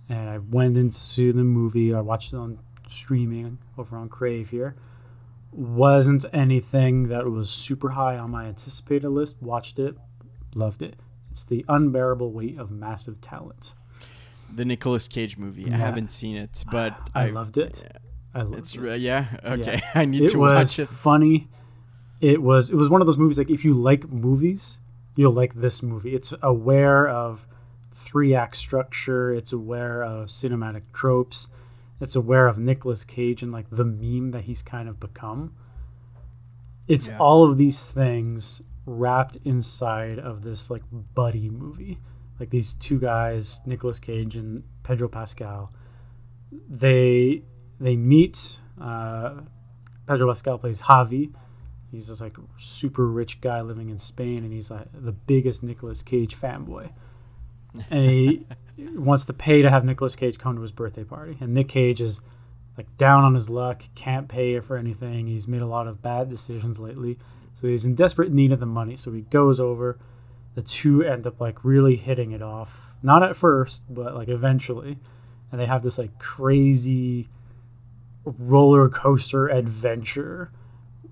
and 0.08 0.30
I 0.30 0.38
went 0.38 0.78
into 0.78 1.34
the 1.34 1.44
movie. 1.44 1.92
I 1.92 2.00
watched 2.00 2.32
it 2.32 2.36
on 2.36 2.60
streaming 2.88 3.58
over 3.76 3.94
on 3.98 4.08
Crave 4.08 4.48
here. 4.48 4.74
Wasn't 5.56 6.24
anything 6.32 7.04
that 7.08 7.26
was 7.30 7.48
super 7.48 7.90
high 7.90 8.18
on 8.18 8.30
my 8.30 8.46
anticipated 8.46 9.08
list. 9.10 9.36
Watched 9.40 9.78
it, 9.78 9.96
loved 10.54 10.82
it. 10.82 10.96
It's 11.30 11.44
the 11.44 11.64
unbearable 11.68 12.32
weight 12.32 12.58
of 12.58 12.70
massive 12.70 13.20
talent. 13.20 13.74
The 14.52 14.64
Nicolas 14.64 15.06
Cage 15.08 15.36
movie. 15.38 15.70
I 15.72 15.76
haven't 15.76 16.08
seen 16.08 16.36
it, 16.36 16.64
but 16.70 16.96
I 17.14 17.28
loved 17.28 17.56
it. 17.58 17.84
I 18.34 18.42
loved 18.42 18.58
It's 18.58 18.74
it. 18.74 19.00
yeah. 19.00 19.26
Okay, 19.44 19.76
Yeah. 19.76 19.90
I 19.94 20.04
need 20.04 20.22
it 20.22 20.30
to 20.32 20.38
watch 20.38 20.78
it. 20.78 20.88
funny. 20.88 21.48
It 22.20 22.42
was 22.42 22.70
it 22.70 22.74
was 22.76 22.88
one 22.88 23.00
of 23.00 23.06
those 23.06 23.18
movies 23.18 23.38
like 23.38 23.50
if 23.50 23.64
you 23.64 23.74
like 23.74 24.08
movies, 24.08 24.78
you'll 25.14 25.32
like 25.32 25.54
this 25.54 25.82
movie. 25.82 26.14
It's 26.14 26.32
aware 26.42 27.06
of 27.08 27.46
three 27.92 28.34
act 28.34 28.56
structure. 28.56 29.32
It's 29.32 29.52
aware 29.52 30.02
of 30.02 30.26
cinematic 30.28 30.82
tropes. 30.92 31.46
It's 32.00 32.16
aware 32.16 32.46
of 32.46 32.58
Nicolas 32.58 33.04
Cage 33.04 33.42
and 33.42 33.52
like 33.52 33.66
the 33.70 33.84
meme 33.84 34.30
that 34.32 34.44
he's 34.44 34.62
kind 34.62 34.88
of 34.88 34.98
become. 35.00 35.54
It's 36.88 37.08
Yeah. 37.08 37.18
all 37.18 37.48
of 37.50 37.56
these 37.56 37.84
things 37.86 38.62
wrapped 38.86 39.36
inside 39.44 40.18
of 40.18 40.42
this 40.42 40.70
like 40.70 40.82
buddy 41.14 41.48
movie. 41.48 41.98
Like 42.38 42.50
these 42.50 42.74
two 42.74 42.98
guys, 42.98 43.60
Nicolas 43.64 43.98
Cage 43.98 44.36
and 44.36 44.62
Pedro 44.82 45.08
Pascal. 45.08 45.72
They 46.68 47.42
they 47.80 47.96
meet. 47.96 48.60
Uh, 48.80 49.40
Pedro 50.06 50.28
Pascal 50.28 50.58
plays 50.58 50.82
Javi. 50.82 51.32
He's 51.90 52.08
this 52.08 52.20
like 52.20 52.36
super 52.58 53.06
rich 53.06 53.40
guy 53.40 53.60
living 53.62 53.88
in 53.88 53.98
Spain, 53.98 54.44
and 54.44 54.52
he's 54.52 54.70
like 54.70 54.88
the 54.92 55.12
biggest 55.12 55.62
Nicolas 55.62 56.02
Cage 56.02 56.36
fanboy. 56.38 56.90
And 57.88 58.10
he 58.10 58.46
wants 58.78 59.24
to 59.26 59.32
pay 59.32 59.62
to 59.62 59.70
have 59.70 59.84
Nicolas 59.84 60.16
Cage 60.16 60.38
come 60.38 60.56
to 60.56 60.62
his 60.62 60.72
birthday 60.72 61.04
party. 61.04 61.36
And 61.40 61.54
Nick 61.54 61.68
Cage 61.68 62.00
is 62.00 62.20
like 62.76 62.96
down 62.98 63.24
on 63.24 63.34
his 63.34 63.48
luck, 63.48 63.84
can't 63.94 64.28
pay 64.28 64.58
for 64.60 64.76
anything. 64.76 65.26
He's 65.26 65.46
made 65.46 65.62
a 65.62 65.66
lot 65.66 65.86
of 65.86 66.02
bad 66.02 66.28
decisions 66.28 66.78
lately, 66.78 67.18
so 67.60 67.68
he's 67.68 67.84
in 67.84 67.94
desperate 67.94 68.32
need 68.32 68.52
of 68.52 68.60
the 68.60 68.66
money. 68.66 68.96
So 68.96 69.12
he 69.12 69.22
goes 69.22 69.60
over. 69.60 69.98
The 70.54 70.62
two 70.62 71.02
end 71.02 71.26
up 71.26 71.40
like 71.40 71.64
really 71.64 71.96
hitting 71.96 72.32
it 72.32 72.42
off. 72.42 72.92
Not 73.02 73.22
at 73.22 73.36
first, 73.36 73.82
but 73.92 74.14
like 74.14 74.28
eventually, 74.28 74.98
and 75.50 75.60
they 75.60 75.66
have 75.66 75.82
this 75.82 75.98
like 75.98 76.18
crazy 76.18 77.28
roller 78.24 78.88
coaster 78.88 79.48
adventure 79.48 80.50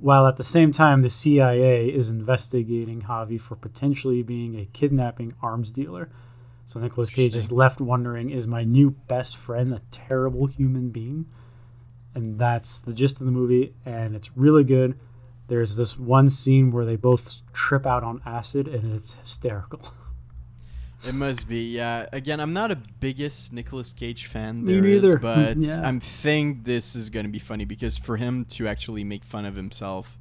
while 0.03 0.27
at 0.27 0.37
the 0.37 0.45
same 0.45 0.73
time 0.73 1.01
the 1.01 1.09
CIA 1.09 1.89
is 1.89 2.09
investigating 2.09 3.03
Javi 3.03 3.41
for 3.41 3.55
potentially 3.55 4.23
being 4.23 4.59
a 4.59 4.65
kidnapping 4.67 5.33
arms 5.41 5.71
dealer. 5.71 6.11
So 6.67 6.81
Nicolas 6.81 7.11
Cage 7.11 7.35
is 7.35 7.53
left 7.53 7.81
wondering 7.81 8.31
is 8.31 8.47
my 8.47 8.65
new 8.65 8.91
best 8.91 9.37
friend 9.37 9.75
a 9.75 9.83
terrible 9.91 10.47
human 10.47 10.91
being? 10.91 11.27
And 12.15 12.39
that's 12.39 12.81
the 12.81 12.93
gist 12.93 13.21
of 13.21 13.27
the 13.27 13.33
movie 13.33 13.75
and 13.85 14.15
it's 14.15 14.37
really 14.37 14.65
good. 14.65 14.99
There's 15.49 15.77
this 15.77 15.99
one 15.99 16.31
scene 16.31 16.71
where 16.71 16.85
they 16.85 16.97
both 16.97 17.43
trip 17.53 17.87
out 17.87 18.05
on 18.05 18.23
acid 18.25 18.69
and 18.69 18.95
it's 18.95 19.15
hysterical. 19.15 19.93
It 21.05 21.15
must 21.15 21.49
be, 21.49 21.75
yeah. 21.75 22.07
Again, 22.13 22.39
I'm 22.39 22.53
not 22.53 22.71
a 22.71 22.77
biggest 22.77 23.53
Nicolas 23.53 23.93
Cage 23.93 24.27
fan. 24.27 24.65
Me 24.65 24.75
there 24.75 24.85
is, 24.85 25.15
but 25.21 25.57
Yeah. 25.57 25.81
I'm 25.83 25.99
think 25.99 26.65
this 26.65 26.95
is 26.95 27.11
gonna 27.11 27.29
be 27.29 27.41
funny 27.41 27.65
because 27.65 27.97
for 27.97 28.17
him 28.17 28.45
to 28.51 28.69
actually 28.69 29.03
make 29.03 29.25
fun 29.25 29.45
of 29.45 29.57
himself, 29.57 30.17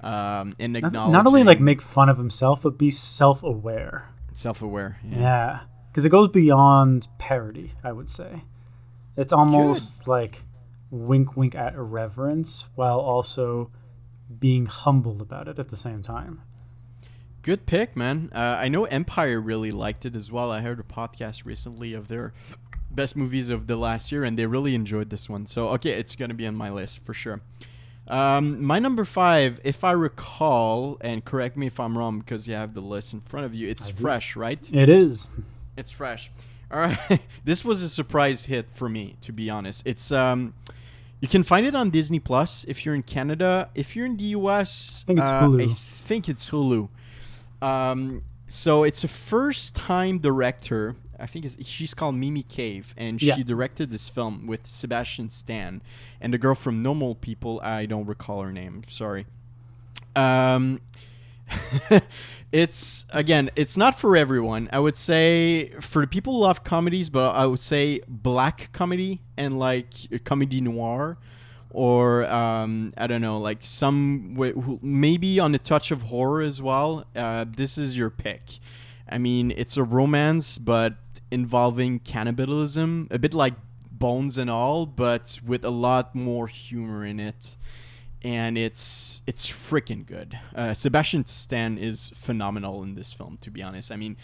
um, 0.00 0.56
and 0.58 0.72
Not, 0.72 0.84
acknowledge 0.84 1.12
not 1.12 1.26
only 1.26 1.44
like 1.44 1.60
make 1.60 1.80
fun 1.80 2.08
of 2.08 2.18
himself 2.18 2.62
but 2.62 2.76
be 2.78 2.90
self-aware. 2.90 4.08
Self-aware. 4.38 4.98
Yeah. 5.04 5.18
Yeah, 5.18 5.60
because 5.90 6.04
it 6.04 6.10
goes 6.10 6.28
beyond 6.28 7.08
parody. 7.18 7.72
I 7.82 7.92
would 7.92 8.08
say 8.08 8.44
it's 9.16 9.32
almost 9.32 10.06
like 10.06 10.44
wink, 10.90 11.36
wink 11.36 11.54
at 11.54 11.74
irreverence, 11.74 12.66
while 12.74 13.00
also 13.00 13.70
being 14.38 14.66
humble 14.66 15.20
about 15.20 15.48
it 15.48 15.58
at 15.58 15.70
the 15.70 15.76
same 15.76 16.02
time. 16.02 16.42
Good 17.42 17.66
pick, 17.66 17.96
man. 17.96 18.30
Uh, 18.32 18.58
I 18.60 18.68
know 18.68 18.84
Empire 18.84 19.40
really 19.40 19.70
liked 19.70 20.04
it 20.06 20.14
as 20.14 20.30
well. 20.30 20.52
I 20.52 20.60
heard 20.60 20.78
a 20.78 20.82
podcast 20.82 21.44
recently 21.44 21.94
of 21.94 22.08
their 22.08 22.32
best 22.90 23.16
movies 23.16 23.48
of 23.48 23.66
the 23.66 23.76
last 23.76 24.12
year, 24.12 24.22
and 24.22 24.38
they 24.38 24.46
really 24.46 24.74
enjoyed 24.74 25.10
this 25.10 25.28
one. 25.28 25.46
So, 25.46 25.68
okay, 25.70 25.92
it's 25.92 26.14
going 26.14 26.28
to 26.28 26.34
be 26.34 26.46
on 26.46 26.54
my 26.54 26.70
list 26.70 27.04
for 27.04 27.14
sure. 27.14 27.40
Um, 28.08 28.64
my 28.64 28.78
number 28.78 29.04
five, 29.04 29.60
if 29.64 29.84
I 29.84 29.92
recall, 29.92 30.96
and 31.00 31.24
correct 31.24 31.56
me 31.56 31.66
if 31.66 31.78
I'm 31.78 31.96
wrong 31.96 32.20
because 32.20 32.48
you 32.48 32.54
have 32.54 32.74
the 32.74 32.80
list 32.80 33.12
in 33.12 33.20
front 33.20 33.46
of 33.46 33.54
you, 33.54 33.68
it's 33.68 33.88
I 33.88 33.92
do. 33.92 34.02
fresh, 34.02 34.34
right? 34.34 34.70
It 34.72 34.88
is. 34.88 35.28
It's 35.76 35.90
fresh. 35.90 36.30
All 36.70 36.78
right. 36.78 37.20
this 37.44 37.64
was 37.64 37.82
a 37.82 37.88
surprise 37.88 38.46
hit 38.46 38.66
for 38.72 38.88
me, 38.88 39.16
to 39.20 39.32
be 39.32 39.50
honest. 39.50 39.86
It's 39.86 40.10
um, 40.10 40.54
you 41.20 41.28
can 41.28 41.42
find 41.42 41.66
it 41.66 41.74
on 41.74 41.90
Disney 41.90 42.18
Plus 42.18 42.64
if 42.64 42.86
you're 42.86 42.94
in 42.94 43.02
Canada. 43.02 43.68
If 43.74 43.94
you're 43.94 44.06
in 44.06 44.16
the 44.16 44.24
US, 44.24 45.04
I 45.04 45.06
think 45.06 45.18
it's 45.18 45.28
uh, 45.28 45.42
Hulu. 45.42 45.70
I 45.70 45.74
think 45.74 46.28
it's 46.28 46.50
Hulu. 46.50 46.88
Um, 47.60 48.22
so 48.48 48.82
it's 48.84 49.04
a 49.04 49.08
first-time 49.08 50.18
director. 50.18 50.96
I 51.20 51.26
think 51.26 51.44
it's, 51.44 51.56
she's 51.66 51.94
called 51.94 52.14
Mimi 52.14 52.42
Cave, 52.42 52.94
and 52.96 53.20
Yeah. 53.20 53.36
she 53.36 53.42
directed 53.42 53.90
this 53.90 54.08
film 54.08 54.46
with 54.46 54.66
Sebastian 54.66 55.30
Stan 55.30 55.82
and 56.20 56.32
the 56.32 56.38
girl 56.38 56.54
from 56.54 56.82
Normal 56.82 57.14
People. 57.14 57.60
I 57.62 57.86
don't 57.86 58.06
recall 58.06 58.42
her 58.42 58.52
name. 58.52 58.82
Sorry. 58.88 59.26
Um, 60.16 60.80
it's 62.52 63.04
again, 63.10 63.50
it's 63.56 63.76
not 63.76 63.98
for 63.98 64.16
everyone. 64.16 64.68
I 64.72 64.78
would 64.78 64.96
say 64.96 65.70
for 65.80 66.02
the 66.02 66.06
people 66.06 66.34
who 66.34 66.40
love 66.40 66.64
comedies, 66.64 67.10
but 67.10 67.30
I 67.30 67.46
would 67.46 67.60
say 67.60 68.00
black 68.08 68.70
comedy 68.72 69.22
and 69.36 69.58
like 69.58 69.86
comedy 70.24 70.60
noir, 70.60 71.18
or 71.70 72.26
um, 72.26 72.92
I 72.96 73.06
don't 73.06 73.20
know, 73.20 73.38
like 73.38 73.58
some 73.60 74.36
maybe 74.82 75.38
on 75.40 75.54
a 75.54 75.58
touch 75.58 75.90
of 75.90 76.02
horror 76.02 76.40
as 76.40 76.62
well. 76.62 77.04
Uh, 77.14 77.44
this 77.48 77.78
is 77.78 77.96
your 77.96 78.10
pick. 78.10 78.42
I 79.08 79.18
mean, 79.18 79.52
it's 79.56 79.76
a 79.76 79.82
romance, 79.82 80.58
but 80.58 80.96
involving 81.30 81.98
cannibalism, 82.00 83.08
a 83.10 83.18
bit 83.18 83.34
like 83.34 83.54
Bones 83.90 84.38
and 84.38 84.48
all, 84.48 84.86
but 84.86 85.40
with 85.44 85.64
a 85.64 85.70
lot 85.70 86.14
more 86.14 86.46
humor 86.46 87.04
in 87.04 87.18
it 87.18 87.56
and 88.22 88.58
it's 88.58 89.22
it's 89.26 89.46
freaking 89.46 90.04
good. 90.04 90.38
Uh, 90.54 90.74
Sebastian 90.74 91.26
Stan 91.26 91.78
is 91.78 92.12
phenomenal 92.14 92.82
in 92.82 92.94
this 92.94 93.12
film, 93.12 93.38
to 93.42 93.50
be 93.50 93.62
honest. 93.62 93.92
I 93.92 93.96
mean, 93.96 94.16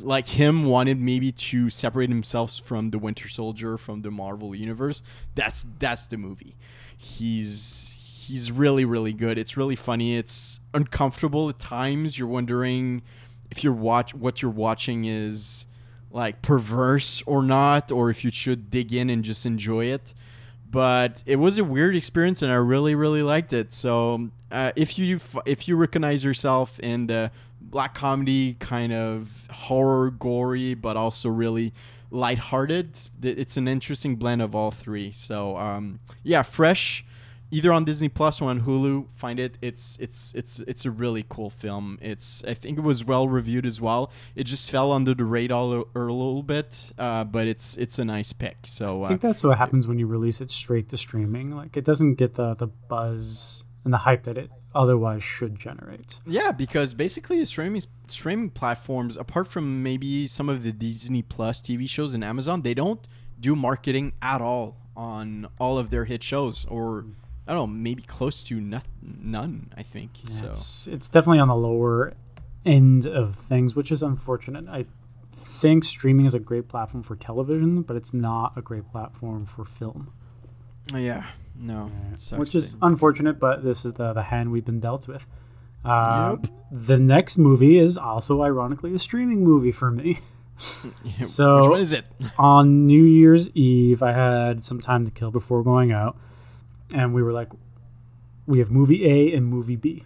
like 0.00 0.26
him 0.26 0.64
wanted 0.64 1.00
maybe 1.00 1.32
to 1.32 1.70
separate 1.70 2.10
himself 2.10 2.60
from 2.60 2.90
the 2.90 2.98
Winter 2.98 3.28
Soldier 3.28 3.78
from 3.78 4.02
the 4.02 4.10
Marvel 4.10 4.54
universe. 4.54 5.02
That's 5.34 5.66
that's 5.78 6.06
the 6.06 6.18
movie. 6.18 6.56
He's 6.98 7.96
he's 8.26 8.52
really 8.52 8.84
really 8.84 9.14
good. 9.14 9.38
It's 9.38 9.56
really 9.56 9.76
funny. 9.76 10.16
It's 10.16 10.60
uncomfortable 10.74 11.48
at 11.48 11.58
times. 11.58 12.18
You're 12.18 12.28
wondering 12.28 13.02
if 13.50 13.64
you're 13.64 13.72
watch 13.72 14.14
what 14.14 14.42
you're 14.42 14.50
watching 14.50 15.06
is 15.06 15.66
like 16.10 16.42
perverse 16.42 17.22
or 17.26 17.42
not, 17.42 17.90
or 17.90 18.10
if 18.10 18.24
you 18.24 18.30
should 18.30 18.70
dig 18.70 18.92
in 18.92 19.08
and 19.08 19.24
just 19.24 19.46
enjoy 19.46 19.86
it 19.86 20.12
but 20.70 21.22
it 21.26 21.36
was 21.36 21.58
a 21.58 21.64
weird 21.64 21.96
experience 21.96 22.42
and 22.42 22.52
I 22.52 22.56
really 22.56 22.94
really 22.94 23.22
liked 23.22 23.52
it. 23.52 23.72
So 23.72 24.30
uh, 24.50 24.72
if 24.76 24.98
you 24.98 25.20
if 25.46 25.68
you 25.68 25.76
recognize 25.76 26.24
yourself 26.24 26.78
in 26.80 27.06
the 27.06 27.30
black 27.60 27.94
comedy 27.94 28.56
kind 28.60 28.92
of 28.92 29.46
horror 29.50 30.10
gory 30.10 30.74
but 30.74 30.96
also 30.96 31.28
really 31.28 31.72
lighthearted, 32.10 32.94
th- 33.22 33.38
it's 33.38 33.56
an 33.56 33.68
interesting 33.68 34.16
blend 34.16 34.42
of 34.42 34.54
all 34.54 34.70
three. 34.70 35.12
So 35.12 35.56
um, 35.56 36.00
yeah, 36.22 36.42
fresh. 36.42 37.04
either 37.50 37.72
on 37.72 37.84
Disney 37.84 38.08
Plus 38.08 38.40
or 38.40 38.50
on 38.50 38.62
Hulu. 38.62 39.06
Find 39.14 39.40
it. 39.40 39.58
It's 39.62 39.96
it's 40.00 40.34
it's 40.34 40.60
it's 40.60 40.84
a 40.84 40.90
really 40.90 41.24
cool 41.28 41.50
film. 41.50 41.98
It's 42.00 42.44
I 42.44 42.54
think 42.54 42.78
it 42.78 42.82
was 42.82 43.04
well 43.04 43.28
reviewed 43.28 43.66
as 43.66 43.80
well. 43.80 44.10
It 44.34 44.44
just 44.44 44.70
fell 44.70 44.92
under 44.92 45.14
the 45.14 45.24
radar 45.24 45.84
a, 45.94 45.98
a 45.98 46.00
little 46.00 46.42
bit, 46.42 46.92
uh, 46.98 47.24
but 47.24 47.46
it's 47.46 47.76
it's 47.76 47.98
a 47.98 48.04
nice 48.04 48.32
pick. 48.32 48.58
So 48.64 49.02
I 49.02 49.06
uh, 49.06 49.08
think 49.08 49.20
that's 49.22 49.44
what 49.44 49.58
happens 49.58 49.86
when 49.86 49.98
you 49.98 50.06
release 50.06 50.40
it 50.40 50.50
straight 50.50 50.88
to 50.90 50.96
streaming. 50.96 51.50
Like 51.50 51.76
it 51.76 51.84
doesn't 51.84 52.14
get 52.14 52.34
the 52.34 52.54
the 52.54 52.66
buzz 52.66 53.64
and 53.84 53.92
the 53.92 53.98
hype 53.98 54.24
that 54.24 54.36
it 54.36 54.50
otherwise 54.74 55.22
should 55.22 55.58
generate. 55.58 56.20
yeah, 56.26 56.50
because 56.52 56.94
basically 56.94 57.38
the 57.38 57.46
streaming 57.46 57.82
streaming 58.06 58.50
platforms, 58.50 59.16
apart 59.16 59.48
from 59.48 59.82
maybe 59.82 60.26
some 60.26 60.48
of 60.48 60.62
the 60.62 60.72
Disney 60.72 61.22
Plus 61.22 61.60
TV 61.60 61.88
shows 61.88 62.14
and 62.14 62.22
Amazon, 62.24 62.62
they 62.62 62.74
don't 62.74 63.06
do 63.40 63.54
marketing 63.54 64.12
at 64.20 64.40
all 64.40 64.76
on 64.96 65.48
all 65.58 65.78
of 65.78 65.90
their 65.90 66.04
hit 66.04 66.22
shows 66.22 66.64
or. 66.66 67.06
I 67.46 67.52
don't 67.52 67.60
know, 67.70 67.74
maybe 67.78 68.02
close 68.02 68.42
to 68.42 68.60
noth- 68.60 68.90
none. 69.00 69.72
I 69.74 69.82
think 69.82 70.10
Yeah, 70.24 70.30
so. 70.36 70.46
It's 70.50 70.86
it's 70.86 71.08
definitely 71.08 71.38
on 71.38 71.48
the 71.48 71.56
lower 71.56 72.12
end 72.66 73.06
of 73.06 73.36
things, 73.36 73.74
which 73.74 73.90
is 73.90 74.02
unfortunate. 74.02 74.66
I 74.68 74.84
think 75.32 75.82
streaming 75.84 76.26
is 76.26 76.34
a 76.34 76.38
great 76.40 76.68
platform 76.68 77.02
for 77.02 77.16
television, 77.16 77.80
but 77.80 77.96
it's 77.96 78.12
not 78.12 78.52
a 78.54 78.60
great 78.60 78.90
platform 78.92 79.46
for 79.46 79.64
film. 79.64 80.12
Yeah, 80.94 81.24
no, 81.60 81.90
which 82.36 82.54
is 82.54 82.76
unfortunate, 82.82 83.38
but 83.38 83.62
this 83.64 83.84
is 83.84 83.92
the, 83.94 84.12
the 84.12 84.22
hand 84.22 84.52
we've 84.52 84.64
been 84.64 84.80
dealt 84.80 85.08
with. 85.08 85.26
Um, 85.84 86.40
Yep. 86.42 86.52
The 86.70 86.98
next 86.98 87.38
movie 87.38 87.78
is 87.78 87.96
also 87.96 88.42
ironically 88.42 88.94
a 88.94 88.98
streaming 88.98 89.42
movie 89.42 89.72
for 89.72 89.90
me. 89.90 90.20
So- 91.22 91.60
which 91.62 91.70
one 91.70 91.80
is 91.80 91.92
it? 91.92 92.04
On 92.38 92.86
New 92.86 93.02
Year's 93.04 93.48
Eve, 93.50 94.02
I 94.02 94.12
had 94.12 94.64
some 94.64 94.80
time 94.80 95.04
to 95.04 95.10
kill 95.10 95.30
before 95.30 95.62
going 95.62 95.92
out, 95.92 96.16
and 96.94 97.14
we 97.14 97.22
were 97.22 97.32
like, 97.32 97.48
we 98.46 98.58
have 98.60 98.70
movie 98.70 99.04
A 99.06 99.36
and 99.36 99.46
movie 99.46 99.76
B. 99.76 100.04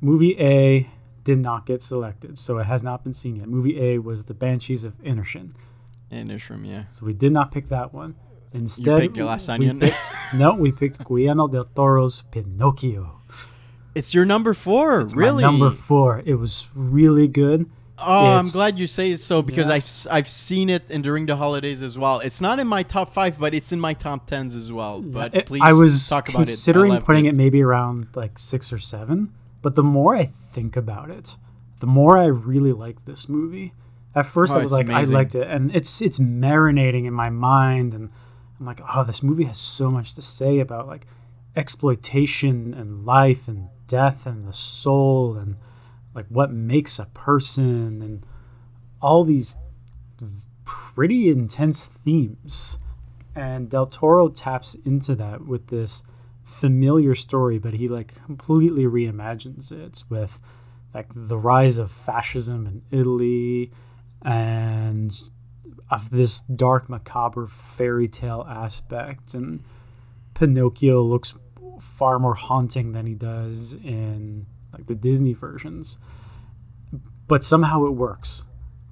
Movie 0.00 0.36
A 0.40 0.90
did 1.22 1.38
not 1.38 1.64
get 1.66 1.82
selected, 1.82 2.36
so 2.38 2.58
it 2.58 2.64
has 2.64 2.82
not 2.82 3.04
been 3.04 3.12
seen 3.12 3.36
yet. 3.36 3.46
Movie 3.48 3.80
A 3.80 3.98
was 3.98 4.24
The 4.24 4.34
Banshees 4.34 4.82
of 4.84 5.00
Inisherin, 5.02 5.52
And 6.10 6.28
yeah. 6.64 6.84
so 6.90 7.06
we 7.06 7.12
did 7.12 7.30
not 7.32 7.52
pick 7.52 7.68
that 7.68 7.94
one. 7.94 8.16
Instead, 8.54 9.00
picked 9.00 9.16
Glass 9.16 9.48
we 9.48 9.54
Onion. 9.54 9.80
picked- 9.80 10.16
no, 10.34 10.54
we 10.54 10.72
picked 10.72 11.04
Guillermo 11.06 11.48
del 11.48 11.64
Toro's 11.64 12.22
Pinocchio. 12.30 13.18
It's 13.94 14.14
your 14.14 14.24
number 14.24 14.54
four, 14.54 15.00
It's 15.02 15.14
my 15.14 15.20
really? 15.20 15.42
number 15.42 15.70
four. 15.70 16.22
It 16.24 16.34
was 16.36 16.68
really 16.74 17.28
good. 17.28 17.68
oh, 17.98 18.32
I'm 18.32 18.48
glad 18.48 18.78
you 18.78 18.86
say 18.86 19.14
so 19.16 19.42
because 19.42 19.68
Yeah. 19.68 19.74
I've 19.74 20.06
I've 20.10 20.28
seen 20.28 20.70
it 20.70 20.90
and 20.90 21.04
during 21.04 21.26
the 21.26 21.36
holidays 21.36 21.82
as 21.82 21.96
well. 21.98 22.18
It's 22.20 22.40
not 22.40 22.58
in 22.58 22.66
my 22.66 22.82
top 22.82 23.12
five, 23.12 23.38
but 23.38 23.54
it's 23.54 23.70
in 23.70 23.78
my 23.80 23.94
top 23.94 24.26
tens 24.26 24.54
as 24.56 24.72
well. 24.72 25.00
But 25.02 25.34
It- 25.34 25.46
please 25.46 25.62
I 25.62 25.72
was 25.72 26.08
talk 26.08 26.28
about 26.28 26.42
it. 26.42 26.46
Considering 26.46 26.92
loved 26.92 27.06
putting 27.06 27.26
it. 27.26 27.36
maybe 27.36 27.62
around 27.62 28.08
like 28.14 28.38
six 28.38 28.72
or 28.72 28.78
seven, 28.78 29.30
but 29.60 29.76
the 29.76 29.82
more 29.84 30.16
I 30.16 30.26
think 30.26 30.74
about 30.76 31.10
it, 31.10 31.36
the 31.80 31.86
more 31.86 32.16
I 32.18 32.26
really 32.26 32.72
like 32.72 33.04
this 33.04 33.28
movie. 33.28 33.72
At 34.14 34.26
first, 34.26 34.52
Oh, 34.54 34.58
I 34.60 34.62
was 34.64 34.72
like, 34.72 34.88
amazing. 34.88 35.14
I 35.14 35.18
liked 35.20 35.34
it, 35.34 35.46
and 35.48 35.74
it's 35.74 36.02
it's 36.02 36.18
marinating 36.18 37.04
in 37.06 37.14
my 37.14 37.30
mind, 37.30 37.94
and 37.94 38.10
I'm 38.62 38.66
like, 38.66 38.80
oh, 38.94 39.02
this 39.02 39.24
movie 39.24 39.46
has 39.46 39.58
so 39.58 39.90
much 39.90 40.14
to 40.14 40.22
say 40.22 40.60
about 40.60 40.86
like 40.86 41.04
exploitation 41.56 42.72
and 42.72 43.04
life 43.04 43.48
and 43.48 43.68
death 43.88 44.24
and 44.24 44.46
the 44.46 44.52
soul 44.52 45.36
and 45.36 45.56
like 46.14 46.26
what 46.28 46.52
makes 46.52 47.00
a 47.00 47.06
person 47.06 48.00
and 48.00 48.24
all 49.00 49.24
these 49.24 49.56
pretty 50.64 51.28
intense 51.28 51.84
themes. 51.84 52.78
And 53.34 53.68
Del 53.68 53.86
Toro 53.86 54.28
taps 54.28 54.76
into 54.84 55.16
that 55.16 55.44
with 55.44 55.66
this 55.66 56.04
familiar 56.44 57.16
story, 57.16 57.58
but 57.58 57.74
he 57.74 57.88
like 57.88 58.14
completely 58.26 58.84
reimagines 58.84 59.72
it 59.72 60.04
with 60.08 60.38
like 60.94 61.08
the 61.16 61.36
rise 61.36 61.78
of 61.78 61.90
fascism 61.90 62.68
in 62.68 62.96
Italy 62.96 63.72
and 64.24 65.20
of 65.90 66.10
this 66.10 66.40
dark 66.42 66.88
macabre 66.88 67.46
fairy 67.46 68.08
tale 68.08 68.46
aspect 68.48 69.34
and 69.34 69.62
Pinocchio 70.34 71.02
looks 71.02 71.34
far 71.80 72.18
more 72.18 72.34
haunting 72.34 72.92
than 72.92 73.06
he 73.06 73.14
does 73.14 73.74
in 73.74 74.46
like 74.72 74.86
the 74.86 74.94
Disney 74.94 75.34
versions. 75.34 75.98
But 77.28 77.44
somehow 77.44 77.84
it 77.86 77.90
works. 77.90 78.44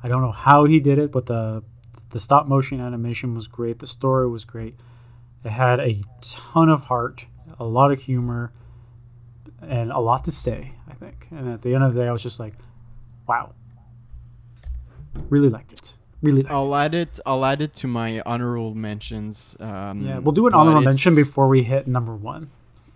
I 0.03 0.09
don't 0.09 0.23
know 0.23 0.33
how 0.33 0.65
he 0.65 0.81
did 0.81 0.99
it, 0.99 1.13
but 1.13 1.27
the 1.27 1.63
the 2.11 2.21
stop 2.21 2.47
motion 2.47 2.81
animation 2.81 3.35
was 3.35 3.47
great. 3.47 3.79
The 3.79 3.87
story 3.87 4.29
was 4.29 4.45
great. 4.45 4.77
It 5.45 5.51
had 5.51 5.81
a 5.81 6.03
ton 6.21 6.69
of 6.69 6.83
heart, 6.83 7.25
a 7.59 7.65
lot 7.65 7.93
of 7.93 8.01
humor, 8.01 8.53
and 9.63 9.93
a 9.93 10.01
lot 10.01 10.25
to 10.25 10.33
say, 10.33 10.73
I 10.89 10.95
think. 10.95 11.29
And 11.31 11.49
at 11.49 11.63
the 11.63 11.75
end 11.75 11.85
of 11.85 11.95
the 11.95 12.01
day, 12.01 12.09
I 12.09 12.13
was 12.13 12.23
just 12.23 12.41
like, 12.41 12.55
wow. 13.29 13.55
Really 15.29 15.49
liked 15.49 15.73
it. 15.73 15.95
Really 16.23 16.43
liked 16.43 16.53
I'll 16.53 16.75
add 16.75 16.95
it. 16.95 17.21
I'll 17.25 17.45
add 17.45 17.63
it 17.63 17.75
to 17.77 17.87
my 17.87 18.21
honorable 18.27 18.75
mentions. 18.75 19.57
Um. 19.61 20.07
Yeah, 20.07 20.19
we'll 20.19 20.33
do 20.33 20.47
an 20.47 20.55
honorable 20.55 20.83
mention 20.83 21.15
before 21.15 21.49
we 21.49 21.63
hit 21.63 21.87
number 21.87 22.15
one. 22.15 22.51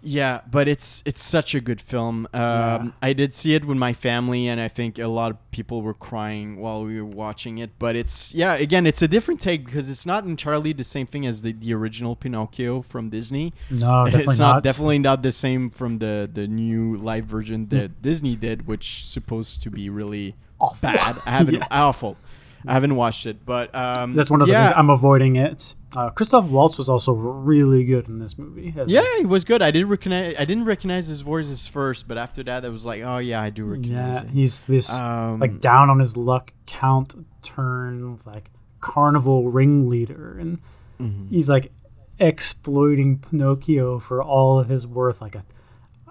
Yeah, 0.07 0.43
but 0.51 0.69
it's 0.69 1.03
it's 1.07 1.23
such 1.23 1.55
a 1.55 1.63
good 1.63 1.81
film. 1.81 2.29
Um, 2.35 2.41
Yeah. 2.43 2.89
I 3.01 3.15
did 3.15 3.33
see 3.33 3.55
it 3.55 3.65
with 3.65 3.79
my 3.79 3.95
family, 3.95 4.47
and 4.49 4.61
I 4.61 4.69
think 4.69 4.99
a 4.99 5.09
lot 5.09 5.31
of 5.31 5.51
people 5.51 5.81
were 5.81 5.95
crying 5.95 6.59
while 6.59 6.85
we 6.85 7.01
were 7.01 7.09
watching 7.09 7.57
it. 7.57 7.71
But 7.79 7.97
it's 7.97 8.35
yeah, 8.35 8.53
again, 8.57 8.87
it's 8.87 9.01
a 9.01 9.09
different 9.09 9.41
take 9.41 9.65
because 9.65 9.89
it's 9.89 10.05
not 10.05 10.25
entirely 10.25 10.75
the 10.75 10.85
same 10.85 11.07
thing 11.07 11.25
as 11.25 11.41
the, 11.41 11.53
the 11.53 11.73
original 11.73 12.17
Pinocchio 12.17 12.83
from 12.83 13.09
Disney. 13.09 13.55
No, 13.71 14.05
definitely 14.05 14.25
it's 14.33 14.39
not, 14.39 14.53
not. 14.57 14.63
definitely 14.63 14.99
not 14.99 15.23
the 15.23 15.33
same 15.33 15.71
from 15.71 16.01
the 16.01 16.29
the 16.31 16.47
new 16.47 16.97
live 16.97 17.25
version 17.25 17.69
that 17.69 18.03
Disney 18.03 18.37
did, 18.37 18.67
which 18.67 19.07
supposed 19.07 19.63
to 19.63 19.71
be 19.71 19.89
really 19.89 20.35
Awful. 20.61 20.91
bad. 20.91 21.17
I 21.27 21.31
haven't 21.31 21.55
Yeah. 21.55 21.67
awful. 21.71 22.19
I 22.67 22.73
haven't 22.73 22.97
watched 22.97 23.27
it, 23.27 23.45
but 23.45 23.75
um, 23.75 24.15
That's 24.15 24.31
one 24.31 24.41
of 24.41 24.47
the 24.47 24.53
yeah, 24.53 24.69
things 24.69 24.79
I'm 24.79 24.91
avoiding 24.91 25.37
it. 25.37 25.75
Uh, 25.97 26.11
Christoph 26.11 26.47
Waltz 26.47 26.77
was 26.77 26.89
also 26.89 27.13
really 27.13 27.85
good 27.85 28.09
in 28.09 28.19
this 28.19 28.37
movie. 28.37 28.75
Yeah, 28.87 29.03
it 29.19 29.29
was 29.29 29.45
good. 29.45 29.63
I 29.63 29.71
didn't 29.71 29.89
recognize. 29.89 30.35
I 30.39 30.45
didn't 30.45 30.65
recognize 30.65 31.07
his 31.07 31.21
voices 31.21 31.67
first, 31.67 32.09
but 32.09 32.19
after 32.19 32.43
that, 32.45 32.65
I 32.65 32.69
was 32.69 32.85
like, 32.85 33.03
oh 33.03 33.19
yeah, 33.19 33.41
I 33.41 33.51
do 33.51 33.65
recognize 33.65 34.23
yeah. 34.23 34.29
it. 34.29 34.31
He's 34.31 34.67
this 34.67 34.93
Um, 34.93 35.41
like 35.41 35.61
down 35.61 35.91
on 35.91 36.01
his 36.01 36.17
luck 36.17 36.53
count 36.67 37.15
turn 37.43 38.19
like 38.25 38.51
carnival 38.81 39.51
ringleader, 39.51 40.37
and 40.39 40.59
mhm. 40.99 41.31
he's 41.31 41.49
like 41.49 41.71
exploiting 42.19 43.19
Pinocchio 43.19 43.99
for 43.99 44.23
all 44.23 44.59
of 44.59 44.69
his 44.69 44.87
worth. 44.87 45.21
Like 45.21 45.37
a 45.37 45.45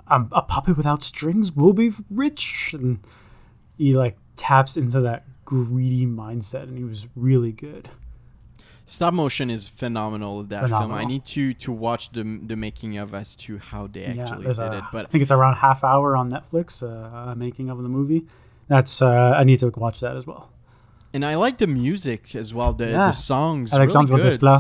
a, 0.07 0.25
a 0.31 0.41
puppet 0.41 0.77
without 0.77 1.03
strings 1.03 1.51
will 1.51 1.73
be 1.73 1.91
rich, 2.09 2.71
and 2.73 2.99
he 3.77 3.93
like 3.95 4.17
taps 4.35 4.77
into 4.77 5.01
that 5.01 5.25
greedy 5.53 6.05
mindset, 6.05 6.63
and 6.63 6.77
he 6.77 6.83
was 6.83 7.07
really 7.15 7.51
good. 7.51 7.89
Stop 8.85 9.13
motion 9.13 9.49
is 9.49 9.67
phenomenal. 9.67 10.43
That 10.43 10.67
film. 10.67 10.91
I 10.91 11.05
need 11.05 11.23
to 11.25 11.53
to 11.53 11.71
watch 11.71 12.11
the 12.11 12.23
the 12.45 12.55
making 12.57 12.97
of 12.97 13.13
as 13.13 13.35
to 13.37 13.57
how 13.57 13.87
they 13.87 14.03
actually 14.05 14.43
there's 14.43 14.57
did 14.57 14.73
a- 14.73 14.77
it. 14.79 14.83
But 14.91 15.05
I 15.05 15.09
think 15.09 15.21
it's 15.21 15.31
around 15.31 15.55
half 15.55 15.83
hour 15.85 16.17
on 16.17 16.29
Netflix, 16.29 16.83
uh, 16.83 17.31
uh, 17.31 17.35
making 17.35 17.69
of 17.69 17.81
the 17.81 17.87
movie. 17.89 18.25
That's 18.67 19.01
uh, 19.01 19.07
I 19.39 19.43
need 19.45 19.59
to 19.59 19.69
watch 19.69 19.99
that 20.01 20.17
as 20.17 20.25
well. 20.27 20.49
and 21.13 21.23
I 21.23 21.35
like 21.35 21.59
the 21.59 21.67
music 21.67 22.35
as 22.35 22.53
well. 22.53 22.73
The 22.73 22.89
Yeah. 22.89 23.07
the 23.07 23.11
songs. 23.13 23.71
Alexandre 23.73 24.15
really 24.15 24.35
good. 24.35 24.43
Uh, 24.49 24.59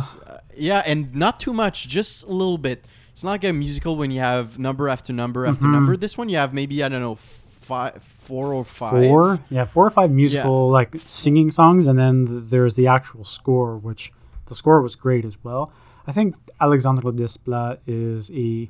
yeah, 0.55 0.83
and 0.85 1.13
not 1.15 1.39
too 1.39 1.51
much, 1.53 1.87
just 1.87 2.23
a 2.23 2.31
little 2.31 2.59
bit. 2.59 2.85
It's 3.11 3.23
not 3.23 3.31
like 3.31 3.43
a 3.43 3.51
musical 3.53 3.95
when 3.95 4.09
you 4.11 4.19
have 4.21 4.57
number 4.59 4.87
after 4.87 5.11
number 5.13 5.45
after 5.47 5.65
Mhm. 5.65 5.71
number. 5.71 5.97
This 5.97 6.17
one 6.17 6.29
you 6.29 6.37
have 6.37 6.53
maybe 6.53 6.81
I 6.83 6.87
don't 6.89 7.01
know 7.01 7.15
five, 7.15 7.93
four 8.23 8.53
or 8.53 8.65
five. 8.65 9.05
Four, 9.05 9.39
yeah, 9.49 9.65
four 9.65 9.85
or 9.85 9.89
five 9.89 10.11
musical 10.11 10.69
like 10.69 10.95
singing 10.97 11.51
songs, 11.51 11.87
and 11.87 11.97
then 11.97 12.27
th- 12.27 12.43
there's 12.45 12.75
the 12.75 12.87
actual 12.87 13.25
score, 13.25 13.77
which 13.77 14.11
the 14.47 14.55
score 14.55 14.81
was 14.81 14.95
great 14.95 15.25
as 15.25 15.37
well. 15.43 15.71
I 16.05 16.11
think 16.11 16.35
Alexandre 16.59 17.11
Desplat 17.11 17.79
is 17.87 18.31
a 18.31 18.69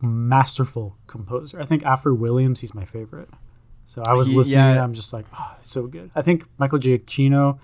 masterful 0.00 0.96
composer. 1.06 1.60
I 1.60 1.64
think 1.64 1.84
after 1.84 2.14
Williams, 2.14 2.60
he's 2.60 2.74
my 2.74 2.84
favorite. 2.84 3.28
So 3.86 4.02
I 4.04 4.12
was 4.12 4.30
listening, 4.30 4.58
yeah. 4.58 4.72
and 4.72 4.80
I'm 4.80 4.94
just 4.94 5.12
like, 5.12 5.24
oh, 5.38 5.56
so 5.62 5.86
good. 5.86 6.10
I 6.14 6.20
think 6.20 6.44
Michael 6.58 6.78
Giacchino 6.78 7.58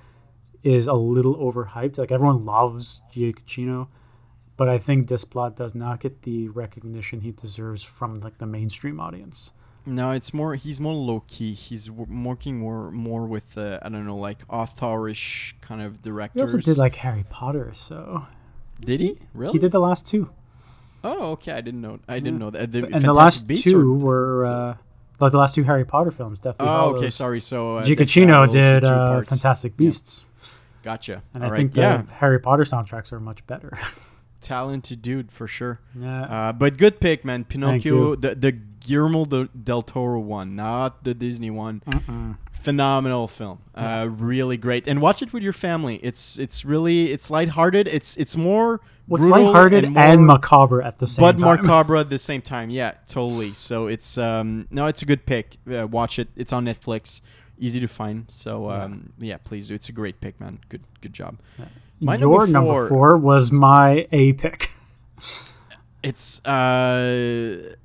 is 0.62 0.86
a 0.86 0.94
little 0.94 1.36
overhyped. 1.36 1.98
Like 1.98 2.10
everyone 2.10 2.44
loves 2.44 3.02
Giacchino, 3.14 3.88
but 4.56 4.68
I 4.68 4.78
think 4.78 5.06
Desplat 5.06 5.56
does 5.56 5.74
not 5.74 6.00
get 6.00 6.22
the 6.22 6.48
recognition 6.48 7.20
he 7.20 7.32
deserves 7.32 7.82
from 7.82 8.20
like 8.20 8.38
the 8.38 8.46
mainstream 8.46 8.98
audience. 8.98 9.52
No, 9.86 10.12
it's 10.12 10.32
more. 10.32 10.54
He's 10.54 10.80
more 10.80 10.94
low 10.94 11.22
key. 11.28 11.52
He's 11.52 11.86
w- 11.88 12.06
working 12.26 12.58
more 12.58 12.90
more 12.90 13.26
with 13.26 13.58
uh, 13.58 13.78
I 13.82 13.88
don't 13.90 14.06
know, 14.06 14.16
like 14.16 14.46
authorish 14.48 15.54
kind 15.60 15.82
of 15.82 16.00
directors. 16.02 16.52
He 16.52 16.56
also 16.56 16.58
did 16.58 16.78
like 16.78 16.96
Harry 16.96 17.24
Potter, 17.28 17.72
so 17.74 18.26
Did 18.80 19.00
he 19.00 19.18
really? 19.34 19.52
he 19.52 19.58
did 19.58 19.72
the 19.72 19.80
last 19.80 20.06
two. 20.06 20.30
Oh, 21.02 21.32
okay. 21.32 21.52
I 21.52 21.60
didn't 21.60 21.82
know. 21.82 21.98
I 22.08 22.18
didn't 22.18 22.34
Yeah. 22.34 22.38
know 22.46 22.50
that. 22.50 22.72
The 22.72 22.86
and 22.86 23.04
the 23.04 23.12
last 23.12 23.46
Beasts 23.46 23.64
two 23.64 23.78
or- 23.78 23.94
were 23.98 24.44
uh, 24.46 24.74
like 25.20 25.32
the 25.32 25.38
last 25.38 25.54
two 25.54 25.64
Harry 25.64 25.84
Potter 25.84 26.10
films. 26.10 26.40
Deathly 26.40 26.64
Oh, 26.66 26.94
okay. 26.96 27.10
Sorry. 27.10 27.40
So 27.40 27.76
uh, 27.76 27.84
Giacchino 27.84 28.50
did 28.50 28.84
uh. 28.84 29.20
Fantastic 29.22 29.72
Yeah. 29.72 29.76
Beasts, 29.86 30.24
Gotcha. 30.82 31.22
and 31.34 31.42
All 31.44 31.50
I 31.50 31.52
right. 31.52 31.56
think 31.58 31.72
the 31.74 31.80
yeah. 31.82 32.02
Harry 32.20 32.38
Potter 32.40 32.64
soundtracks 32.64 33.12
are 33.12 33.20
much 33.20 33.46
better. 33.46 33.78
talented 34.40 35.02
dude 35.02 35.30
for 35.30 35.46
sure. 35.46 35.80
Yeah. 35.98 36.22
Uh, 36.24 36.52
but 36.52 36.76
good 36.78 37.00
pick, 37.00 37.24
man. 37.24 37.44
Pinocchio, 37.44 38.14
the 38.14 38.34
the 38.34 38.52
Guillermo 38.84 39.24
del, 39.24 39.82
Toro 39.82 40.20
one, 40.20 40.54
not 40.54 41.04
the 41.04 41.14
Disney 41.14 41.50
one. 41.50 41.82
Phenomenal 42.62 43.26
film. 43.28 43.58
Uh, 43.74 44.08
really 44.10 44.56
great. 44.56 44.86
And 44.86 45.00
watch 45.00 45.20
it 45.22 45.32
with 45.32 45.42
your 45.42 45.52
family. 45.52 45.96
It's 46.02 46.38
it's 46.38 46.64
really 46.64 47.12
it's 47.12 47.28
lighthearted. 47.28 47.88
It's 47.88 48.16
it's 48.16 48.36
more 48.36 48.80
What's 49.06 49.22
brutal 49.22 49.44
lighthearted 49.46 49.84
and, 49.84 49.98
and, 49.98 50.26
macabre 50.26 50.80
at 50.80 50.98
the 50.98 51.06
same 51.06 51.22
but 51.22 51.38
time. 51.38 51.56
macabre 51.66 51.96
at 51.96 52.08
the 52.08 52.18
same 52.18 52.40
time. 52.40 52.70
Yeah, 52.70 52.92
totally. 53.08 53.52
So 53.52 53.86
it's 53.86 54.16
um 54.16 54.66
no, 54.70 54.86
it's 54.86 55.02
a 55.02 55.06
good 55.06 55.26
pick. 55.26 55.58
Uh, 55.70 55.86
watch 55.86 56.18
it. 56.18 56.28
It's 56.36 56.52
on 56.54 56.64
Netflix. 56.64 57.20
Easy 57.58 57.80
to 57.80 57.88
find. 57.88 58.24
So 58.28 58.70
Yeah. 58.70 58.84
um 58.84 59.12
yeah, 59.18 59.36
please 59.36 59.68
do. 59.68 59.74
It's 59.74 59.88
a 59.90 59.92
great 59.92 60.20
pick, 60.22 60.40
man. 60.40 60.60
Good 60.70 60.84
good 61.02 61.12
job. 61.12 61.38
Yeah. 61.58 61.66
My 62.00 62.16
Your 62.16 62.46
number 62.46 62.52
number 62.52 62.88
four- 62.88 62.88
four 62.88 63.16
was 63.18 63.52
my 63.52 64.06
A 64.12 64.32
pick. 64.34 64.70
It's 66.02 66.44
uh 66.44 67.76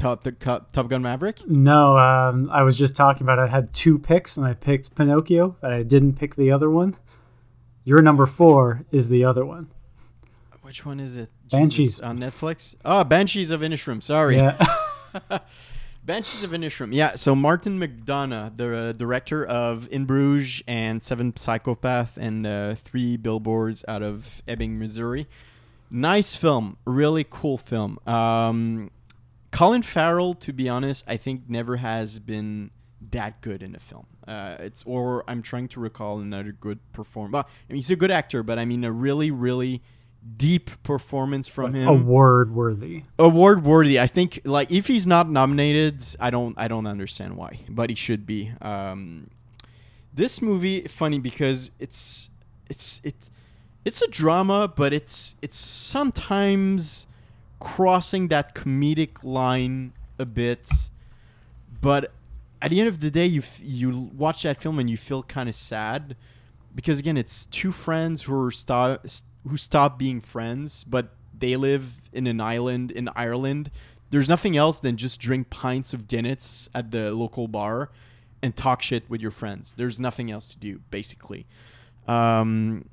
Top 0.00 0.24
the 0.24 0.32
Top 0.32 0.88
Gun 0.88 1.02
Maverick. 1.02 1.46
No, 1.46 1.98
um, 1.98 2.48
I 2.50 2.62
was 2.62 2.78
just 2.78 2.96
talking 2.96 3.22
about 3.22 3.38
I 3.38 3.46
had 3.46 3.72
two 3.74 3.98
picks 3.98 4.38
and 4.38 4.46
I 4.46 4.54
picked 4.54 4.94
Pinocchio, 4.94 5.56
but 5.60 5.72
I 5.72 5.82
didn't 5.82 6.14
pick 6.14 6.36
the 6.36 6.50
other 6.50 6.70
one. 6.70 6.96
Your 7.84 8.00
number 8.00 8.24
four 8.24 8.86
is 8.90 9.10
the 9.10 9.24
other 9.24 9.44
one. 9.44 9.70
Which 10.62 10.86
one 10.86 11.00
is 11.00 11.16
it? 11.16 11.30
Banshees. 11.50 11.76
Jesus, 11.96 12.00
on 12.00 12.18
Netflix. 12.18 12.74
Oh, 12.84 13.04
Banshees 13.04 13.50
of 13.50 13.60
Inisherin. 13.60 14.02
Sorry. 14.02 14.36
Yeah. 14.36 14.56
Banshees 16.04 16.44
of 16.44 16.52
Inisherin. 16.52 16.94
Yeah. 16.94 17.16
So 17.16 17.34
Martin 17.34 17.78
McDonagh, 17.78 18.56
the 18.56 18.76
uh, 18.76 18.92
director 18.92 19.44
of 19.44 19.86
In 19.90 20.06
Bruges 20.06 20.62
and 20.66 21.02
Seven 21.02 21.36
Psychopath 21.36 22.16
and 22.16 22.46
uh, 22.46 22.74
Three 22.74 23.18
Billboards 23.18 23.84
out 23.86 24.02
of 24.02 24.42
Ebbing, 24.48 24.78
Missouri. 24.78 25.26
Nice 25.90 26.36
film. 26.36 26.78
Really 26.86 27.26
cool 27.28 27.58
film. 27.58 27.98
Um, 28.06 28.90
Colin 29.50 29.82
Farrell, 29.82 30.34
to 30.34 30.52
be 30.52 30.68
honest, 30.68 31.04
I 31.08 31.16
think 31.16 31.48
never 31.48 31.76
has 31.76 32.18
been 32.18 32.70
that 33.10 33.40
good 33.40 33.62
in 33.62 33.74
a 33.74 33.78
film. 33.78 34.06
Uh, 34.26 34.56
it's 34.60 34.84
or 34.84 35.24
I'm 35.26 35.42
trying 35.42 35.68
to 35.68 35.80
recall 35.80 36.20
another 36.20 36.52
good 36.52 36.78
performance. 36.92 37.32
Well, 37.32 37.46
I 37.48 37.72
mean, 37.72 37.76
he's 37.76 37.90
a 37.90 37.96
good 37.96 38.10
actor, 38.10 38.42
but 38.42 38.58
I 38.58 38.64
mean 38.64 38.84
a 38.84 38.92
really, 38.92 39.30
really 39.30 39.82
deep 40.36 40.70
performance 40.82 41.48
from 41.48 41.72
him 41.72 41.88
Award 41.88 42.54
worthy. 42.54 43.04
award 43.18 43.64
worthy. 43.64 43.98
I 43.98 44.06
think 44.06 44.42
like 44.44 44.70
if 44.70 44.86
he's 44.86 45.06
not 45.06 45.30
nominated, 45.30 46.04
I 46.20 46.30
don't 46.30 46.54
I 46.58 46.68
don't 46.68 46.86
understand 46.86 47.36
why, 47.36 47.60
but 47.68 47.90
he 47.90 47.96
should 47.96 48.26
be. 48.26 48.52
Um, 48.60 49.28
this 50.12 50.42
movie 50.42 50.82
funny 50.82 51.18
because 51.18 51.70
it's 51.78 52.30
it's 52.68 53.00
it 53.02 53.14
it's 53.84 54.02
a 54.02 54.08
drama, 54.08 54.68
but 54.68 54.92
it's 54.92 55.36
it's 55.40 55.56
sometimes 55.56 57.06
crossing 57.60 58.28
that 58.28 58.54
comedic 58.54 59.22
line 59.22 59.92
a 60.18 60.26
bit. 60.26 60.70
But 61.80 62.12
at 62.60 62.70
the 62.70 62.80
end 62.80 62.88
of 62.88 63.00
the 63.00 63.10
day, 63.10 63.26
you 63.26 63.40
f- 63.40 63.60
you 63.62 64.10
watch 64.16 64.42
that 64.42 64.60
film 64.60 64.78
and 64.78 64.90
you 64.90 64.96
feel 64.96 65.22
kind 65.22 65.48
of 65.48 65.54
sad 65.54 66.16
because 66.74 66.98
again, 66.98 67.16
it's 67.16 67.46
two 67.46 67.72
friends 67.72 68.22
who 68.22 68.44
are 68.44 68.50
sto- 68.50 68.98
who 69.46 69.56
stop 69.56 69.98
being 69.98 70.20
friends, 70.20 70.84
but 70.84 71.14
they 71.38 71.56
live 71.56 72.10
in 72.12 72.26
an 72.26 72.40
island 72.40 72.90
in 72.90 73.08
Ireland. 73.16 73.70
There's 74.10 74.28
nothing 74.28 74.56
else 74.56 74.80
than 74.80 74.96
just 74.96 75.20
drink 75.20 75.50
pints 75.50 75.94
of 75.94 76.08
Guinness 76.08 76.68
at 76.74 76.90
the 76.90 77.12
local 77.12 77.48
bar 77.48 77.90
and 78.42 78.56
talk 78.56 78.82
shit 78.82 79.08
with 79.08 79.20
your 79.20 79.30
friends. 79.30 79.74
There's 79.76 80.00
nothing 80.00 80.30
else 80.30 80.48
to 80.48 80.58
do, 80.58 80.80
basically. 80.90 81.46
Um, 82.08 82.86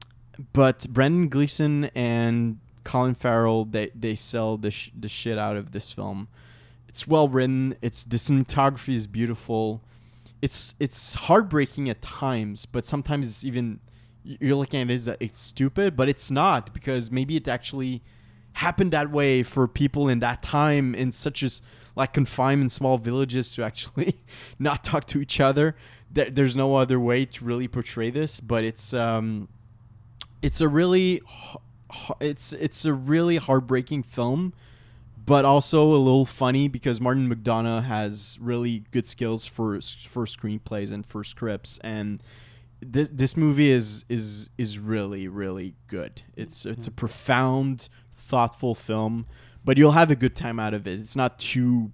but 0.54 0.88
Brendan 0.90 1.30
Gleeson 1.30 1.86
and 1.96 2.60
Colin 2.88 3.16
Farrell, 3.16 3.66
they, 3.66 3.92
they 3.94 4.16
sell 4.16 4.56
the, 4.56 4.72
sh- 4.72 4.92
the 4.98 5.10
shit 5.10 5.38
out 5.38 5.58
of 5.58 5.74
this 5.74 5.92
film. 5.92 6.30
It's 6.88 7.06
well 7.06 7.28
written. 7.28 7.76
It's 7.82 8.06
the 8.06 8.16
cinematography 8.16 8.94
is 8.94 9.08
beautiful. 9.08 9.84
It's 10.42 10.74
it's 10.80 11.16
heartbreaking 11.16 11.90
at 11.90 12.02
times, 12.02 12.66
but 12.66 12.86
sometimes 12.86 13.28
it's 13.28 13.44
even 13.44 13.82
you're 14.24 14.56
looking 14.56 14.82
at 14.82 14.90
it 14.90 14.94
as 14.94 15.10
it's 15.20 15.42
stupid, 15.42 15.98
but 15.98 16.08
it's 16.08 16.32
not 16.32 16.74
because 16.74 17.12
maybe 17.12 17.36
it 17.36 17.48
actually 17.50 18.04
happened 18.54 18.94
that 18.94 19.12
way 19.12 19.44
for 19.44 19.68
people 19.68 20.08
in 20.08 20.20
that 20.20 20.42
time 20.42 20.96
in 20.96 21.12
such 21.12 21.44
as 21.44 21.62
like 21.98 22.14
confined 22.14 22.62
in 22.62 22.70
small 22.70 22.98
villages 22.98 23.52
to 23.52 23.64
actually 23.64 24.16
not 24.60 24.86
talk 24.86 25.06
to 25.08 25.20
each 25.20 25.42
other. 25.42 25.76
There, 26.10 26.30
there's 26.30 26.56
no 26.56 26.78
other 26.78 27.02
way 27.02 27.26
to 27.26 27.44
really 27.44 27.68
portray 27.68 28.12
this, 28.12 28.40
but 28.40 28.64
it's 28.64 28.94
um, 28.94 29.50
it's 30.42 30.62
a 30.62 30.70
really 30.70 31.22
it's 32.20 32.54
it's 32.54 32.86
a 32.86 32.94
really 32.94 33.38
heartbreaking 33.38 34.04
film 34.04 34.54
but 35.28 35.44
also 35.44 35.92
a 35.92 36.00
little 36.00 36.26
funny 36.26 36.70
because 36.70 37.02
Martin 37.02 37.30
McDonagh 37.30 37.84
has 37.84 38.40
really 38.42 38.86
good 38.92 39.06
skills 39.06 39.46
for 39.46 39.74
for 39.82 40.26
screenplays 40.26 40.90
and 40.90 41.06
for 41.06 41.22
scripts, 41.24 41.78
and 41.84 42.24
this 42.82 43.10
this 43.12 43.36
movie 43.36 43.70
is 43.70 44.06
is 44.08 44.50
is 44.58 44.80
really 44.80 45.28
really 45.28 45.76
good. 45.88 46.22
It's 46.38 46.66
it's 46.66 46.88
a 46.88 46.90
mm-hmm. 46.90 46.96
profound, 46.96 47.90
thoughtful 48.16 48.74
film, 48.74 49.26
but 49.66 49.78
you'll 49.78 49.92
have 49.92 50.10
a 50.10 50.16
good 50.16 50.34
time 50.34 50.62
out 50.62 50.74
of 50.74 50.88
it. 50.88 50.98
It's 50.98 51.18
not 51.18 51.40
too 51.40 51.92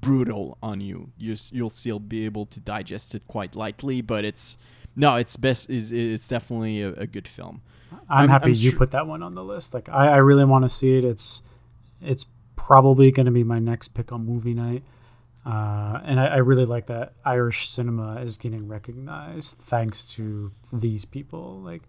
brutal 0.00 0.58
on 0.60 0.80
you. 0.80 1.12
You 1.16 1.36
you'll 1.52 1.70
still 1.70 2.00
be 2.00 2.24
able 2.24 2.46
to 2.46 2.58
digest 2.58 3.14
it 3.14 3.28
quite 3.28 3.54
lightly, 3.54 4.00
but 4.00 4.24
it's 4.24 4.58
no, 4.96 5.16
it's 5.16 5.36
best 5.36 5.70
is 5.70 5.92
it's 5.92 6.28
definitely 6.28 6.82
a, 6.82 6.92
a 6.92 7.06
good 7.06 7.26
film. 7.28 7.62
I'm, 7.92 7.98
I'm- 8.08 8.28
happy 8.28 8.44
I'm 8.46 8.50
you 8.50 8.70
su- 8.70 8.76
put 8.76 8.90
that 8.92 9.06
one 9.06 9.22
on 9.22 9.34
the 9.34 9.44
list. 9.44 9.74
Like 9.74 9.88
I, 9.88 10.08
I 10.08 10.16
really 10.16 10.44
want 10.44 10.64
to 10.64 10.68
see 10.68 10.96
it. 10.96 11.04
It's 11.04 11.42
it's 12.00 12.26
probably 12.56 13.10
going 13.10 13.26
to 13.26 13.32
be 13.32 13.44
my 13.44 13.58
next 13.58 13.88
pick 13.88 14.12
on 14.12 14.24
movie 14.26 14.54
night. 14.54 14.82
Uh, 15.44 15.98
and 16.04 16.20
I, 16.20 16.26
I 16.26 16.36
really 16.36 16.64
like 16.66 16.86
that 16.86 17.14
Irish 17.24 17.68
cinema 17.68 18.20
is 18.22 18.36
getting 18.36 18.68
recognized 18.68 19.54
thanks 19.56 20.04
to 20.14 20.52
these 20.72 21.04
people. 21.04 21.60
Like 21.60 21.82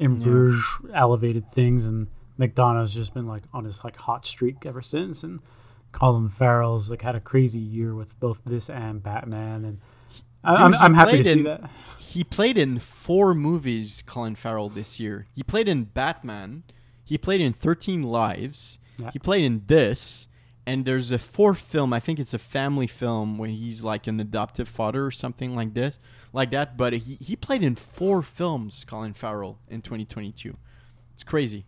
in 0.00 0.20
Yeah. 0.20 0.60
Elevated 0.94 1.44
things, 1.48 1.86
and 1.86 2.08
McDonagh's 2.38 2.92
just 2.92 3.14
been 3.14 3.26
like 3.26 3.42
on 3.52 3.64
his 3.64 3.84
like 3.84 3.96
hot 3.96 4.26
streak 4.26 4.66
ever 4.66 4.82
since. 4.82 5.22
And 5.22 5.40
Colin 5.92 6.28
Farrell's 6.28 6.90
like 6.90 7.02
had 7.02 7.14
a 7.14 7.20
crazy 7.20 7.58
year 7.60 7.94
with 7.94 8.18
both 8.20 8.40
this 8.44 8.68
and 8.68 9.02
Batman, 9.02 9.64
and 9.64 9.80
Dude, 10.46 10.58
I'm, 10.58 10.74
I'm 10.74 10.94
happy 10.94 11.18
to 11.18 11.24
see 11.24 11.30
in- 11.30 11.42
that. 11.44 11.70
He 11.98 12.24
played 12.24 12.56
in 12.56 12.78
four 12.78 13.34
movies, 13.34 14.02
Colin 14.06 14.34
Farrell, 14.34 14.70
this 14.70 14.98
year. 14.98 15.26
He 15.34 15.42
played 15.42 15.68
in 15.68 15.84
Batman. 15.84 16.62
He 17.04 17.18
played 17.18 17.40
in 17.40 17.52
13 17.52 18.02
Lives. 18.02 18.78
Yeah. 18.96 19.10
He 19.12 19.18
played 19.18 19.44
in 19.44 19.64
this. 19.66 20.26
And 20.66 20.84
there's 20.84 21.10
a 21.10 21.18
fourth 21.18 21.60
film. 21.60 21.92
I 21.92 22.00
think 22.00 22.18
it's 22.18 22.34
a 22.34 22.38
family 22.38 22.86
film 22.86 23.38
where 23.38 23.48
he's 23.48 23.82
like 23.82 24.06
an 24.06 24.20
adoptive 24.20 24.68
father 24.68 25.04
or 25.04 25.10
something 25.10 25.54
like 25.54 25.74
this, 25.74 25.98
like 26.32 26.50
that. 26.50 26.76
But 26.76 26.92
he, 26.92 27.16
he 27.20 27.36
played 27.36 27.62
in 27.62 27.74
four 27.74 28.22
films, 28.22 28.84
Colin 28.84 29.14
Farrell, 29.14 29.58
in 29.68 29.80
2022. 29.80 30.56
It's 31.14 31.22
crazy. 31.22 31.64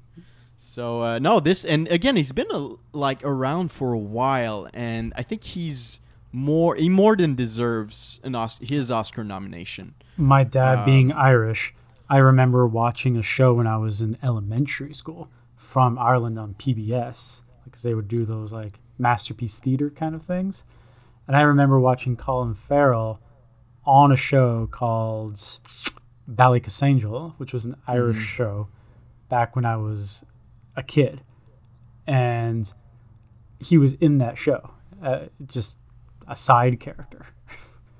So 0.58 1.02
uh, 1.02 1.18
no, 1.18 1.40
this 1.40 1.64
and 1.64 1.88
again, 1.88 2.16
he's 2.16 2.32
been 2.32 2.50
a, 2.50 2.74
like 2.92 3.24
around 3.24 3.72
for 3.72 3.94
a 3.94 3.98
while, 3.98 4.68
and 4.74 5.14
I 5.16 5.22
think 5.22 5.44
he's 5.44 6.00
more 6.32 6.74
he 6.76 6.88
more 6.88 7.16
than 7.16 7.34
deserves 7.34 8.20
an 8.22 8.36
his 8.60 8.90
Oscar 8.90 9.24
nomination. 9.24 9.94
My 10.16 10.44
dad 10.44 10.80
Um, 10.80 10.84
being 10.84 11.12
Irish, 11.12 11.74
I 12.08 12.18
remember 12.18 12.66
watching 12.66 13.16
a 13.16 13.22
show 13.22 13.54
when 13.54 13.66
I 13.66 13.76
was 13.76 14.00
in 14.00 14.16
elementary 14.22 14.94
school 14.94 15.28
from 15.56 15.98
Ireland 15.98 16.38
on 16.38 16.54
PBS 16.54 17.42
because 17.64 17.82
they 17.82 17.94
would 17.94 18.08
do 18.08 18.24
those 18.24 18.52
like 18.52 18.80
masterpiece 18.98 19.58
theater 19.58 19.90
kind 19.90 20.14
of 20.14 20.22
things. 20.22 20.64
And 21.26 21.36
I 21.36 21.42
remember 21.42 21.78
watching 21.78 22.16
Colin 22.16 22.54
Farrell 22.54 23.20
on 23.84 24.12
a 24.12 24.16
show 24.16 24.66
called 24.70 25.34
Ballykissangel, 26.28 27.34
which 27.38 27.52
was 27.52 27.64
an 27.64 27.76
Irish 27.86 28.16
Mhm. 28.18 28.20
show 28.36 28.68
back 29.28 29.56
when 29.56 29.64
I 29.64 29.76
was 29.76 30.24
a 30.76 30.82
kid. 30.82 31.22
And 32.06 32.72
he 33.58 33.78
was 33.78 33.92
in 33.94 34.18
that 34.18 34.38
show, 34.38 34.70
uh, 35.02 35.26
just 35.46 35.78
a 36.30 36.36
side 36.36 36.80
character. 36.80 37.26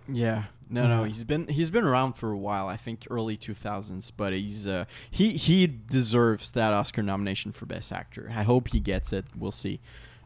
Yeah. 0.09 0.45
No, 0.73 0.87
no, 0.87 1.03
he's 1.03 1.25
been 1.25 1.49
he's 1.49 1.69
been 1.69 1.85
around 1.85 2.13
for 2.13 2.31
a 2.31 2.39
while. 2.39 2.69
I 2.69 2.77
think 2.77 3.05
early 3.11 3.37
2000s, 3.37 4.13
but 4.17 4.33
he's 4.33 4.69
uh, 4.69 4.85
he 5.11 5.31
he 5.33 5.67
deserves 5.67 6.53
that 6.53 6.73
Oscar 6.73 7.03
nomination 7.03 7.51
for 7.51 7.67
best 7.67 7.91
actor. 7.93 8.31
I 8.33 8.45
hope 8.45 8.69
he 8.69 8.79
gets 8.79 9.13
it. 9.13 9.25
We'll 9.37 9.51
see. 9.51 9.81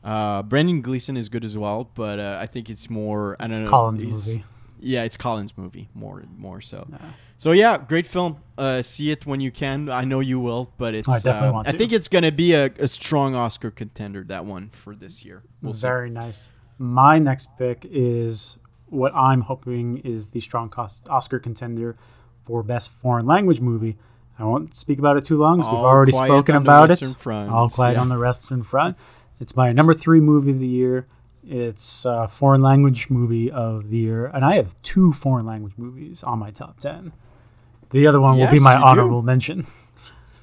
Uh, 0.05 0.43
Brendan 0.43 0.83
Gleeson 0.83 1.17
is 1.17 1.31
good 1.31 1.47
as 1.47 1.57
well, 1.57 1.91
but 1.95 2.19
uh, 2.19 2.37
I 2.39 2.47
think 2.47 2.69
it's 2.69 2.91
more 2.91 3.37
I 3.41 3.47
don't 3.47 3.65
know. 3.65 3.71
Colin's 3.71 4.29
movie. 4.29 4.45
Yeah, 4.81 5.05
it's 5.05 5.17
Colin's 5.17 5.57
movie 5.57 5.89
more 5.95 6.23
more 6.37 6.61
so. 6.61 6.87
Yeah. 6.91 6.99
So 7.39 7.53
yeah, 7.53 7.79
great 7.79 8.07
film. 8.07 8.37
Uh, 8.59 8.83
see 8.83 9.11
it 9.11 9.25
when 9.25 9.41
you 9.41 9.51
can. 9.51 9.89
I 9.89 10.05
know 10.05 10.21
you 10.21 10.39
will, 10.41 10.75
but 10.77 10.95
it's. 10.95 11.09
I 11.09 11.21
definitely 11.21 11.49
uh, 11.49 11.53
want 11.53 11.69
I 11.69 11.73
to. 11.73 11.79
think 11.79 11.93
it's 11.93 12.09
gonna 12.09 12.33
be 12.33 12.53
a, 12.53 12.67
a 12.79 12.89
strong 12.89 13.35
Oscar 13.35 13.71
contender. 13.71 14.23
That 14.25 14.45
one 14.45 14.69
for 14.69 14.95
this 14.95 15.25
year. 15.25 15.43
We'll 15.63 15.73
see. 15.73 15.89
Very 15.89 16.11
nice. 16.11 16.53
My 16.79 17.19
next 17.19 17.51
pick 17.59 17.87
is 17.91 18.59
what 18.87 19.15
I'm 19.15 19.43
hoping 19.43 19.99
is 19.99 20.29
the 20.29 20.41
strong 20.41 20.69
cost 20.69 21.09
Oscar 21.09 21.39
contender 21.39 21.97
for 22.45 22.63
best 22.63 22.91
foreign 22.91 23.27
language 23.27 23.61
movie, 23.61 23.97
I 24.39 24.45
won't 24.45 24.77
speak 24.77 24.99
about 24.99 25.17
it 25.17 25.25
too 25.25 25.39
long 25.39 25.59
because 25.59 25.73
we've 25.73 25.85
already 25.85 26.13
spoken 26.13 26.57
about 26.57 26.91
it. 26.91 27.03
Front, 27.17 27.51
All 27.51 27.71
Quiet 27.71 27.95
yeah. 27.95 28.01
on 28.01 28.09
the 28.09 28.19
Western 28.19 28.63
Front. 28.63 28.97
It's 29.41 29.57
my 29.57 29.73
number 29.73 29.95
three 29.95 30.21
movie 30.21 30.51
of 30.51 30.59
the 30.59 30.67
year. 30.67 31.07
It's 31.47 32.05
a 32.05 32.27
foreign 32.27 32.63
language 32.63 33.11
movie 33.11 33.51
of 33.51 33.91
the 33.91 33.99
year, 33.99 34.27
and 34.27 34.45
I 34.45 34.57
have 34.57 34.81
two 34.83 35.13
foreign 35.13 35.47
language 35.47 35.75
movies 35.77 36.23
on 36.23 36.39
my 36.39 36.51
top 36.51 36.81
ten. 36.81 37.13
The 37.91 38.07
other 38.07 38.21
one 38.21 38.39
will 38.39 38.51
be 38.51 38.59
my 38.59 38.75
you 38.75 38.81
do. 38.81 38.85
honorable 38.85 39.23
mention. 39.23 39.67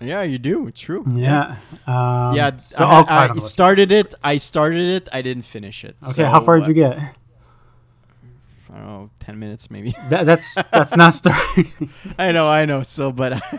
Yeah, 0.02 0.24
you 0.24 0.38
do. 0.40 0.68
It's 0.68 0.80
true. 0.80 1.06
Yeah. 1.14 1.58
Um, 1.86 2.36
Yeah, 2.36 2.58
so 2.60 2.86
I, 2.86 3.02
I- 3.02 3.30
I 3.30 3.40
started 3.40 3.92
it. 3.92 4.14
I 4.24 4.38
started 4.38 4.88
it. 4.88 5.10
I 5.14 5.22
didn't 5.22 5.44
finish 5.46 5.84
it. 5.86 5.96
Okay, 6.10 6.24
how 6.24 6.40
far 6.42 6.60
did 6.60 6.68
you 6.68 6.74
get? 6.74 6.98
I 6.98 8.76
don't 8.78 8.88
know, 8.88 9.10
ten 9.20 9.38
minutes 9.38 9.70
maybe. 9.70 9.94
That, 10.10 10.26
that's 10.26 10.56
that's 10.72 10.96
not 10.96 11.14
starting. 11.14 11.72
I 12.18 12.32
know, 12.32 12.50
I 12.50 12.66
know. 12.66 12.84
So, 12.84 13.12
but 13.12 13.42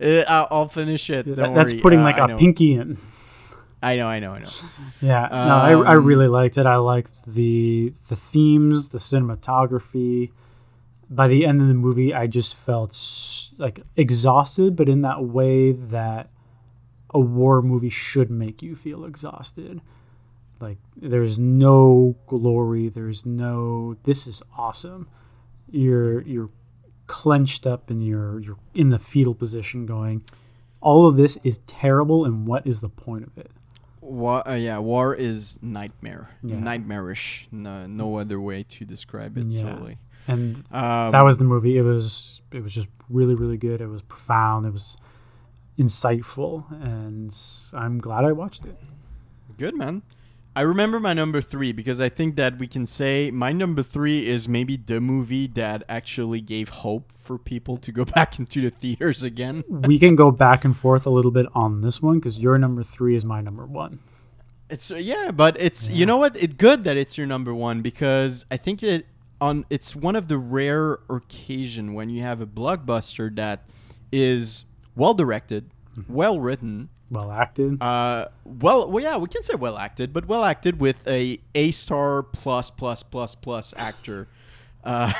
Uh, 0.00 0.24
I'll, 0.26 0.48
I'll 0.50 0.68
finish 0.68 1.08
it. 1.10 1.26
That- 1.26 1.54
that's 1.54 1.72
worry. 1.72 1.82
putting 1.82 2.00
Uh, 2.00 2.04
like 2.04 2.16
I 2.18 2.24
a 2.24 2.28
know. 2.28 2.36
pinky 2.38 2.74
in. 2.74 2.96
I 3.82 3.96
know, 3.96 4.06
I 4.08 4.18
know, 4.18 4.32
I 4.32 4.40
know. 4.40 4.48
Yeah, 5.00 5.28
no, 5.30 5.36
I, 5.36 5.70
I 5.92 5.94
Um, 5.96 6.04
really 6.04 6.28
liked 6.28 6.58
it. 6.58 6.66
I 6.66 6.76
liked 6.76 7.10
the 7.26 7.92
the 8.08 8.16
themes, 8.16 8.88
the 8.90 8.98
cinematography. 8.98 10.30
By 11.12 11.26
the 11.26 11.44
end 11.44 11.60
of 11.60 11.66
the 11.68 11.74
movie, 11.74 12.14
I 12.14 12.26
just 12.28 12.54
felt 12.54 12.96
like 13.58 13.80
exhausted, 13.96 14.76
but 14.76 14.88
in 14.88 15.00
that 15.02 15.24
way 15.24 15.72
that 15.72 16.30
a 17.12 17.18
war 17.18 17.60
movie 17.62 17.90
should 17.90 18.30
make 18.30 18.62
you 18.62 18.76
feel 18.76 19.04
exhausted. 19.04 19.80
Like 20.60 20.78
there's 20.96 21.36
no 21.38 22.16
glory, 22.28 22.88
there's 22.88 23.26
no 23.26 23.96
this 24.04 24.26
is 24.28 24.42
awesome. 24.56 25.08
You're 25.68 26.20
you're 26.22 26.50
clenched 27.08 27.66
up 27.66 27.90
and 27.90 28.06
you're 28.06 28.38
you're 28.38 28.58
in 28.74 28.90
the 28.90 28.98
fetal 28.98 29.34
position 29.34 29.84
going 29.86 30.22
all 30.80 31.06
of 31.08 31.16
this 31.16 31.36
is 31.44 31.58
terrible 31.66 32.24
and 32.24 32.46
what 32.46 32.66
is 32.66 32.80
the 32.80 32.88
point 32.88 33.24
of 33.26 33.36
it? 33.36 33.50
War, 34.00 34.46
uh, 34.48 34.54
yeah, 34.54 34.78
war 34.78 35.14
is 35.14 35.58
nightmare, 35.60 36.30
Yeah. 36.42 36.58
nightmarish. 36.58 37.48
No, 37.52 37.86
no 37.86 38.16
other 38.16 38.40
way 38.40 38.62
to 38.62 38.84
describe 38.84 39.36
it. 39.36 39.46
Yeah. 39.46 39.62
Totally. 39.62 39.98
And 40.28 40.56
Um, 40.72 41.12
that 41.12 41.24
was 41.24 41.38
the 41.38 41.44
movie. 41.44 41.76
It 41.78 41.82
was 41.82 42.42
it 42.52 42.62
was 42.62 42.72
just 42.74 42.88
really 43.08 43.34
really 43.34 43.56
good. 43.56 43.80
It 43.80 43.88
was 43.88 44.02
profound. 44.02 44.66
It 44.66 44.72
was 44.72 44.96
insightful, 45.78 46.64
and 46.82 47.34
I'm 47.72 47.98
glad 47.98 48.24
I 48.24 48.32
watched 48.32 48.64
it. 48.64 48.76
Good 49.58 49.76
man. 49.76 50.02
I 50.56 50.62
remember 50.62 50.98
my 50.98 51.12
number 51.12 51.40
three 51.40 51.70
because 51.72 52.00
I 52.00 52.08
think 52.08 52.34
that 52.36 52.58
we 52.58 52.66
can 52.66 52.84
say 52.84 53.30
my 53.30 53.52
number 53.52 53.82
three 53.84 54.26
is 54.26 54.48
maybe 54.48 54.76
the 54.76 55.00
movie 55.00 55.46
that 55.54 55.84
actually 55.88 56.40
gave 56.40 56.68
hope 56.68 57.12
for 57.12 57.38
people 57.38 57.76
to 57.78 57.92
go 57.92 58.04
back 58.16 58.38
into 58.38 58.60
the 58.60 58.70
theaters 58.70 59.22
again. 59.22 59.62
we 59.68 59.98
can 59.98 60.16
go 60.16 60.30
back 60.32 60.64
and 60.64 60.76
forth 60.76 61.06
a 61.06 61.10
little 61.10 61.30
bit 61.30 61.46
on 61.54 61.82
this 61.82 62.02
one 62.02 62.18
because 62.18 62.38
your 62.38 62.58
number 62.58 62.82
three 62.82 63.14
is 63.14 63.24
my 63.24 63.40
number 63.40 63.64
one. 63.64 64.00
It's 64.68 64.90
uh, 64.90 64.96
yeah, 64.96 65.30
but 65.30 65.56
it's 65.60 65.88
Yeah. 65.88 65.96
you 65.96 66.06
know 66.06 66.16
what? 66.16 66.36
It's 66.36 66.54
good 66.54 66.82
that 66.84 66.96
it's 66.96 67.16
your 67.16 67.28
number 67.28 67.54
one 67.54 67.80
because 67.80 68.44
I 68.50 68.56
think 68.56 68.82
it 68.82 69.06
on 69.40 69.64
it's 69.70 69.94
one 69.96 70.16
of 70.16 70.28
the 70.28 70.38
rare 70.38 70.98
occasion 71.08 71.94
when 71.94 72.10
you 72.10 72.22
have 72.22 72.40
a 72.40 72.46
blockbuster 72.46 73.34
that 73.36 73.68
is 74.12 74.64
well 74.96 75.14
directed, 75.14 75.70
Mm-hmm. 75.98 76.12
well 76.14 76.38
written, 76.38 76.88
Well 77.10 77.32
acted. 77.32 77.82
uh, 77.82 78.28
well, 78.44 78.88
well, 78.88 79.02
yeah, 79.02 79.16
we 79.16 79.26
can 79.28 79.42
say 79.42 79.54
well 79.56 79.76
acted, 79.76 80.12
but 80.12 80.26
well 80.28 80.44
acted 80.44 80.78
with 80.80 81.06
a 81.08 81.40
A 81.54 81.72
star 81.72 82.22
plus 82.22 82.70
plus 82.70 83.02
plus 83.02 83.34
plus 83.34 83.74
actor 83.76 84.28
uh, 84.84 85.12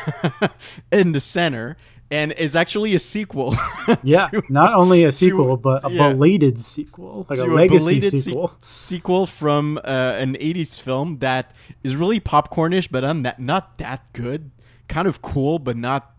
in 0.93 1.11
the 1.13 1.19
center, 1.21 1.77
and 2.11 2.33
is 2.33 2.57
actually 2.57 2.95
a 2.95 2.99
sequel. 2.99 3.55
yeah, 4.03 4.29
to- 4.29 4.43
not 4.49 4.75
only 4.75 5.05
a 5.05 5.13
sequel, 5.13 5.57
but 5.57 5.85
a 5.85 5.91
yeah. 5.91 6.13
belated 6.13 6.61
sequel, 6.61 7.27
like 7.31 7.39
a 7.39 7.45
to 7.45 7.49
legacy 7.55 7.79
belated 7.79 8.11
se- 8.13 8.19
sequel. 8.21 8.53
sequel 8.61 9.27
from 9.27 9.79
uh, 9.79 10.17
an 10.19 10.35
80s 10.35 10.81
film 10.81 11.19
that 11.19 11.53
is 11.85 11.95
really 11.97 12.21
popcornish, 12.21 12.89
but 12.91 13.05
un- 13.05 13.33
not 13.39 13.79
that 13.79 14.13
good. 14.13 14.51
Kind 14.89 15.07
of 15.07 15.23
cool, 15.23 15.59
but 15.61 15.77
not 15.77 16.11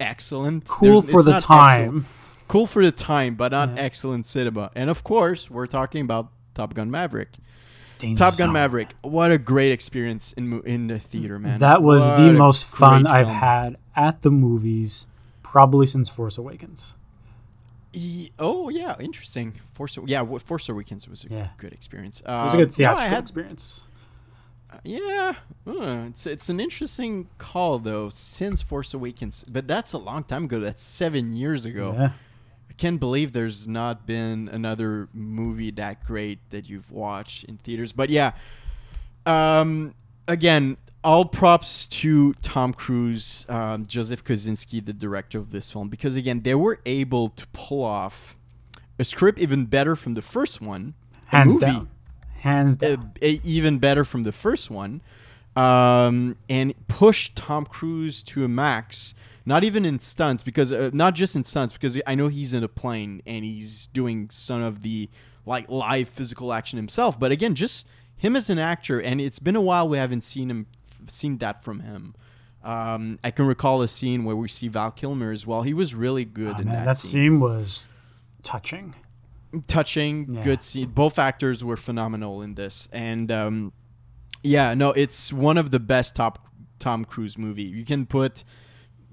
excellent. 0.00 0.66
cool 0.66 1.00
There's- 1.00 1.10
for 1.10 1.22
the 1.22 1.38
time. 1.40 1.80
excellent. 1.82 2.06
Cool 2.48 2.66
for 2.66 2.82
the 2.84 2.92
time, 2.92 3.34
but 3.34 3.52
not 3.52 3.70
Yeah. 3.76 3.82
excellent 3.82 4.26
cinema. 4.26 4.70
And 4.74 4.88
of 4.88 5.04
course, 5.04 5.50
we're 5.50 5.66
talking 5.66 6.00
about 6.02 6.30
Top 6.54 6.72
Gun 6.74 6.90
Maverick. 6.90 7.28
Top 8.16 8.36
Gun. 8.38 8.52
Maverick. 8.52 8.94
What 9.02 9.32
a 9.32 9.38
great 9.38 9.72
experience 9.72 10.32
in 10.34 10.60
in 10.62 10.86
the 10.86 10.98
theater, 11.00 11.38
man. 11.38 11.58
That 11.58 11.82
was 11.82 12.02
What 12.02 12.16
the 12.18 12.32
most 12.32 12.64
fun 12.64 13.06
I've 13.06 13.26
film. 13.26 13.36
had 13.36 13.76
at 13.96 14.22
the 14.22 14.30
movies, 14.30 15.04
probably 15.50 15.86
since 15.86 16.08
Force 16.08 16.38
Awakens. 16.38 16.94
E- 17.92 18.30
oh 18.38 18.68
yeah, 18.68 18.96
interesting. 19.00 19.54
Force 19.72 19.98
yeah, 20.06 20.22
Force 20.38 20.68
Awakens 20.68 21.08
was 21.08 21.24
a 21.24 21.28
Yeah. 21.28 21.48
good 21.56 21.72
experience. 21.72 22.20
It 22.20 22.26
was 22.26 22.52
a 22.54 22.56
Uh, 22.56 22.60
good 22.60 22.74
theatrical 22.74 23.04
I 23.04 23.08
had 23.08 23.22
experience. 23.24 23.84
Yeah, 24.84 25.32
uh, 25.66 26.04
it's 26.08 26.26
it's 26.26 26.50
an 26.50 26.60
interesting 26.60 27.28
call 27.38 27.78
though. 27.78 28.10
Since 28.10 28.60
Force 28.62 28.92
Awakens, 28.92 29.44
but 29.50 29.66
that's 29.66 29.94
a 29.94 29.98
long 29.98 30.22
time 30.24 30.44
ago. 30.44 30.60
That's 30.60 30.82
seven 30.82 31.32
years 31.34 31.64
ago. 31.64 31.94
Yeah. 31.96 32.10
I 32.70 32.74
can't 32.74 33.00
believe 33.00 33.32
there's 33.32 33.66
not 33.66 34.06
been 34.06 34.48
another 34.52 35.08
movie 35.14 35.70
that 35.72 36.04
great 36.04 36.38
that 36.50 36.68
you've 36.68 36.90
watched 36.92 37.44
in 37.44 37.56
theaters. 37.56 37.92
But 37.92 38.10
yeah, 38.10 38.32
um, 39.24 39.94
again, 40.28 40.76
all 41.08 41.24
props 41.24 41.86
to 41.86 42.34
Tom 42.42 42.74
Cruise, 42.74 43.46
um, 43.48 43.86
Joseph 43.86 44.22
Kosinski, 44.22 44.84
the 44.84 44.92
director 44.92 45.38
of 45.38 45.52
this 45.52 45.72
film, 45.72 45.88
because 45.88 46.16
again, 46.16 46.42
they 46.42 46.54
were 46.54 46.80
able 46.84 47.30
to 47.30 47.46
pull 47.54 47.82
off 47.82 48.36
a 48.98 49.04
script 49.04 49.38
even 49.38 49.64
better 49.64 49.96
from 49.96 50.12
the 50.12 50.20
first 50.20 50.60
one. 50.60 50.92
Hands 51.28 51.54
movie 51.54 51.64
down. 51.64 51.88
Hands 52.40 52.76
down. 52.76 53.14
a- 53.22 53.40
even 53.42 53.78
better 53.78 54.04
from 54.04 54.24
the 54.24 54.32
first 54.32 54.70
one, 54.70 55.00
um, 55.56 56.36
and 56.46 56.74
push 56.88 57.30
Tom 57.34 57.64
Cruise 57.64 58.22
to 58.24 58.44
a 58.44 58.48
max. 58.48 59.14
Not 59.46 59.64
even 59.64 59.86
in 59.86 60.00
stunts, 60.00 60.42
because 60.42 60.74
uh, 60.74 60.90
not 60.92 61.14
just 61.14 61.34
in 61.34 61.42
stunts, 61.42 61.72
because 61.72 61.98
I 62.06 62.16
know 62.16 62.28
he's 62.28 62.52
in 62.52 62.62
a 62.62 62.68
plane 62.68 63.22
and 63.26 63.46
he's 63.46 63.86
doing 63.86 64.28
some 64.28 64.62
of 64.62 64.82
the 64.82 65.08
like 65.46 65.70
live 65.70 66.10
physical 66.10 66.52
action 66.52 66.76
himself. 66.76 67.18
But 67.18 67.32
again, 67.32 67.54
just 67.54 67.86
him 68.14 68.36
as 68.36 68.50
an 68.50 68.58
actor, 68.58 69.00
and 69.00 69.22
it's 69.22 69.38
been 69.38 69.56
a 69.56 69.62
while 69.62 69.88
we 69.88 69.96
haven't 69.96 70.20
seen 70.20 70.50
him 70.50 70.66
seen 71.10 71.38
that 71.38 71.62
from 71.62 71.80
him. 71.80 72.14
Um, 72.64 73.18
I 73.22 73.30
can 73.30 73.46
recall 73.46 73.82
a 73.82 73.88
scene 73.88 74.24
where 74.24 74.34
we 74.36 74.48
see 74.48 74.68
Val 74.68 74.90
Kilmer 74.90 75.30
as 75.30 75.46
well. 75.46 75.62
He 75.62 75.72
was 75.74 75.94
really 75.94 76.24
good 76.24 76.56
Oh, 76.56 76.60
in 76.60 76.66
man, 76.66 76.74
that, 76.76 76.84
that 76.86 76.96
scene 76.96 77.10
scene 77.10 77.40
was 77.40 77.88
touching. 78.42 78.94
touching 79.66 80.34
Yeah. 80.34 80.44
good 80.44 80.62
scene 80.62 80.88
both 80.90 81.18
actors 81.18 81.64
were 81.64 81.76
phenomenal 81.76 82.42
in 82.42 82.54
this 82.54 82.86
and 82.92 83.32
um 83.32 83.72
yeah 84.42 84.74
no 84.74 84.92
it's 84.92 85.32
one 85.32 85.56
of 85.56 85.70
the 85.70 85.80
best 85.80 86.14
top 86.14 86.46
tom 86.78 87.04
cruise 87.06 87.38
movie 87.38 87.62
you 87.62 87.82
can 87.84 88.04
put 88.04 88.44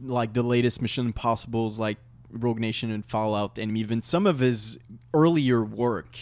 like 0.02 0.34
the 0.34 0.44
latest 0.44 0.82
mission 0.82 1.06
impossibles 1.06 1.80
like 1.80 1.98
rogue 2.30 2.60
nation 2.60 2.92
and 2.92 3.06
fallout 3.06 3.58
and 3.58 3.78
even 3.78 4.02
some 4.02 4.28
of 4.28 4.40
his 4.40 4.78
earlier 5.14 5.64
work 5.64 6.18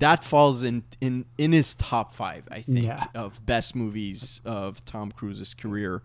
that 0.00 0.24
falls 0.24 0.64
in 0.64 0.82
in 1.00 1.24
in 1.38 1.52
his 1.52 1.74
top 1.76 2.12
five 2.12 2.42
i 2.50 2.60
think 2.62 2.82
Yeah. 2.82 3.06
of 3.14 3.44
best 3.46 3.74
movies 3.76 4.40
of 4.44 4.84
tom 4.84 5.12
cruise's 5.12 5.54
career. 5.54 6.02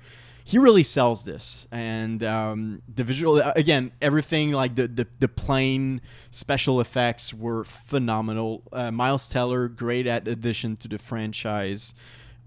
He 0.47 0.59
really 0.59 0.83
sells 0.83 1.23
this 1.23 1.67
and 1.71 2.23
um, 2.23 2.83
the 2.93 3.03
visual 3.03 3.37
again 3.55 3.91
everything 3.99 4.51
like 4.51 4.75
the, 4.75 4.87
the 4.87 5.07
the 5.19 5.27
plane 5.27 6.01
special 6.29 6.79
effects 6.79 7.33
were 7.33 7.63
phenomenal. 7.63 8.61
Uh, 8.71 8.91
miles 8.91 9.27
teller 9.27 9.67
great 9.67 10.05
addition 10.05 10.75
to 10.77 10.87
the 10.87 10.99
franchise. 10.99 11.95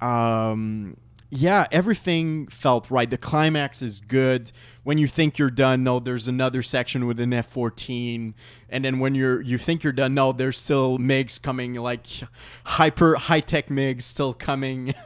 Um, 0.01 0.97
yeah 1.31 1.67
everything 1.71 2.47
felt 2.49 2.91
right. 2.91 3.09
The 3.09 3.19
climax 3.19 3.83
is 3.83 4.01
good. 4.01 4.53
When 4.83 4.99
you 4.99 5.07
think 5.07 5.39
you're 5.39 5.51
done 5.51 5.85
no 5.85 5.99
there's 5.99 6.29
another 6.29 6.63
section 6.63 7.07
with 7.07 7.21
an 7.21 7.33
f-14 7.33 8.35
and 8.71 8.85
then 8.85 8.99
when 8.99 9.15
you're 9.15 9.41
you 9.41 9.59
think 9.59 9.85
you're 9.85 9.93
done 9.93 10.15
no 10.15 10.33
there's 10.33 10.59
still 10.59 10.99
migs 10.99 11.41
coming 11.41 11.75
like 11.75 12.07
hyper 12.65 13.17
high-tech 13.17 13.69
migs 13.69 14.03
still 14.03 14.35
coming. 14.35 14.95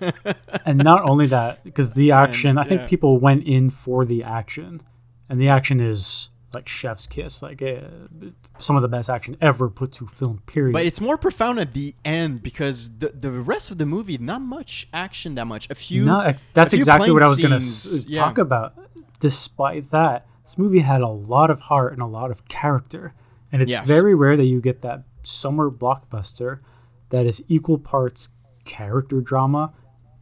And 0.65 0.79
not 0.79 1.09
only 1.09 1.27
that, 1.27 1.65
because 1.65 1.95
the 1.95 2.13
action, 2.13 2.57
I 2.57 2.65
think 2.65 2.83
yeah. 2.83 2.87
people 2.87 3.19
went 3.19 3.45
in 3.45 3.71
for 3.71 4.05
the 4.05 4.23
action, 4.23 4.83
and 5.29 5.41
the 5.41 5.49
action 5.49 5.81
is 5.81 6.29
like 6.53 6.69
chef's 6.69 7.07
kiss, 7.07 7.43
like 7.43 7.63
uh, 7.63 7.81
some 8.59 8.77
of 8.77 8.83
the 8.83 8.89
best 8.89 9.09
action 9.11 9.37
ever 9.41 9.69
put 9.69 9.93
to 9.93 10.07
film. 10.07 10.43
Period. 10.47 10.73
But 10.73 10.85
it's 10.87 11.01
more 11.01 11.17
profound 11.19 11.59
at 11.59 11.75
the 11.75 11.95
end 12.05 12.43
because 12.43 12.91
the 12.99 13.09
the 13.09 13.31
rest 13.31 13.71
of 13.71 13.79
the 13.79 13.87
movie, 13.87 14.19
not 14.19 14.43
much 14.43 14.89
action, 14.93 15.35
that 15.37 15.47
much. 15.47 15.69
A 15.71 15.75
few. 15.75 16.05
no, 16.05 16.21
ex- 16.21 16.45
that's 16.55 16.73
few 16.73 16.79
exactly 16.79 17.11
what 17.11 17.23
I 17.23 17.29
was 17.29 17.39
going 17.39 17.51
to 17.51 17.57
s- 17.57 18.05
yeah. 18.07 18.21
talk 18.23 18.39
about. 18.39 18.75
Despite 19.21 19.91
that, 19.91 20.27
this 20.45 20.59
movie 20.59 20.81
had 20.81 21.01
a 21.01 21.09
lot 21.09 21.51
of 21.51 21.61
heart 21.61 21.93
and 21.93 22.03
a 22.03 22.07
lot 22.07 22.31
of 22.31 22.47
character, 22.49 23.15
and 23.51 23.63
it's 23.63 23.71
Yes. 23.71 23.87
very 23.87 24.15
rare 24.15 24.37
that 24.37 24.47
you 24.47 24.61
get 24.61 24.81
that 24.83 25.05
summer 25.23 25.71
blockbuster 25.71 26.59
that 27.11 27.27
is 27.27 27.45
equal 27.49 27.79
parts 27.79 28.31
character 28.65 29.21
drama 29.21 29.73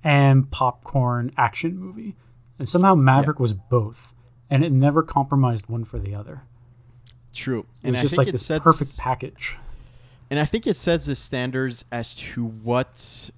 and 0.05 0.51
popcorn 0.51 1.33
action 1.37 1.79
movie. 1.79 2.17
And 2.59 2.69
somehow 2.69 2.95
Maverick 2.95 3.39
was 3.41 3.53
both, 3.55 4.13
and 4.51 4.63
it 4.65 4.73
never 4.73 5.03
compromised 5.03 5.69
one 5.69 5.85
for 5.85 5.99
the 5.99 6.15
other. 6.15 6.43
True. 7.33 7.67
And 7.85 7.93
was 7.93 7.99
I 8.01 8.03
just 8.03 8.11
think 8.13 8.19
like 8.19 8.29
it 8.29 8.33
this 8.33 8.47
sets 8.47 8.63
perfect 8.65 8.99
package. 8.99 9.57
and 10.31 10.39
I 10.41 10.45
think 10.45 10.67
it 10.67 10.77
sets 10.77 11.07
the 11.07 11.15
standards 11.15 11.85
as 11.93 12.15
to 12.15 12.45
what 12.45 13.31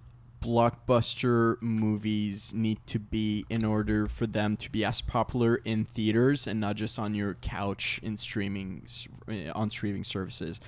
blockbuster 0.42 1.60
movies 1.62 2.52
need 2.54 2.78
to 2.86 2.98
be 2.98 3.44
in 3.48 3.64
order 3.64 4.06
for 4.06 4.26
them 4.26 4.56
to 4.56 4.70
be 4.70 4.84
as 4.84 5.00
popular 5.00 5.56
in 5.64 5.84
theaters 5.84 6.46
and 6.46 6.58
not 6.60 6.76
just 6.76 6.98
on 6.98 7.14
your 7.14 7.34
couch 7.34 8.00
in 8.02 8.16
streaming 8.16 8.84
uh, 9.28 9.52
on 9.54 9.70
streaming 9.70 10.04
services. 10.04 10.60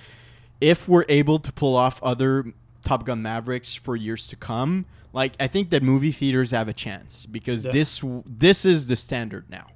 If 0.61 0.87
we're 0.87 1.05
able 1.09 1.39
to 1.39 1.51
pull 1.51 1.75
off 1.75 2.01
other 2.01 2.53
Top 2.83 3.05
Gun 3.05 3.21
Mavericks 3.21 3.73
for 3.75 3.95
years 3.95 4.27
to 4.27 4.35
come, 4.35 4.85
like 5.11 5.33
I 5.39 5.47
think 5.47 5.69
that 5.71 5.83
movie 5.83 6.11
theaters 6.13 6.51
have 6.51 6.67
a 6.69 6.73
chance 6.73 7.25
because 7.25 7.65
Yeah. 7.65 7.71
this 7.71 8.01
this 8.25 8.65
is 8.65 8.87
the 8.87 8.95
standard 8.95 9.45
now 9.49 9.67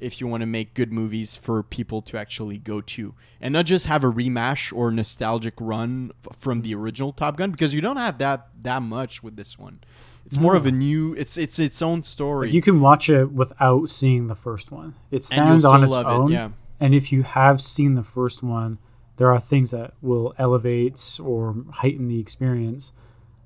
if 0.00 0.20
you 0.20 0.26
want 0.26 0.40
to 0.42 0.46
make 0.46 0.74
good 0.74 0.92
movies 0.92 1.36
for 1.36 1.62
people 1.62 2.00
to 2.02 2.18
actually 2.18 2.58
go 2.58 2.80
to 2.80 3.14
and 3.40 3.52
not 3.52 3.66
just 3.66 3.86
have 3.86 4.02
a 4.04 4.08
remash 4.08 4.72
or 4.72 4.90
nostalgic 4.90 5.54
run 5.60 6.12
f- 6.28 6.36
from 6.36 6.62
the 6.62 6.74
original 6.74 7.12
Top 7.12 7.36
Gun 7.36 7.50
because 7.50 7.74
you 7.74 7.80
don't 7.80 7.96
have 7.96 8.18
that 8.18 8.48
that 8.62 8.82
much 8.82 9.22
with 9.22 9.36
this 9.36 9.58
one. 9.58 9.80
It's 10.26 10.38
more 10.38 10.54
of 10.54 10.66
a 10.66 10.70
new 10.72 11.14
it's 11.14 11.36
it's 11.36 11.58
its 11.58 11.82
own 11.82 12.02
story. 12.02 12.50
You 12.50 12.62
can 12.62 12.80
watch 12.80 13.08
it 13.08 13.32
without 13.32 13.88
seeing 13.88 14.26
the 14.28 14.34
first 14.34 14.70
one. 14.70 14.94
It 15.10 15.24
stands 15.24 15.64
on 15.64 15.82
its 15.84 15.94
own. 15.96 16.30
it. 16.30 16.34
Yeah. 16.34 16.50
And 16.78 16.94
if 16.94 17.10
you 17.12 17.22
have 17.22 17.60
seen 17.62 17.94
the 17.94 18.02
first 18.02 18.42
one, 18.42 18.78
there 19.16 19.30
are 19.32 19.40
things 19.40 19.70
that 19.72 19.92
will 20.00 20.32
elevate 20.38 21.18
or 21.22 21.54
heighten 21.72 22.08
the 22.08 22.18
experience. 22.20 22.92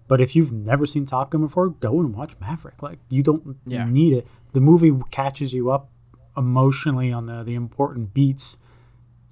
But 0.06 0.20
if 0.20 0.36
you've 0.36 0.52
never 0.52 0.84
seen 0.84 1.06
Top 1.06 1.30
Gun 1.30 1.40
before, 1.40 1.70
go 1.70 1.98
and 2.00 2.14
watch 2.14 2.34
Maverick. 2.40 2.82
Like 2.82 2.98
you 3.08 3.22
don't 3.22 3.56
Yeah. 3.66 3.88
need 3.88 4.12
it. 4.12 4.26
The 4.52 4.60
movie 4.60 4.92
catches 5.10 5.52
you 5.52 5.70
up 5.70 5.88
emotionally 6.36 7.12
on 7.12 7.26
the, 7.26 7.42
the 7.42 7.54
important 7.54 8.14
beats 8.14 8.56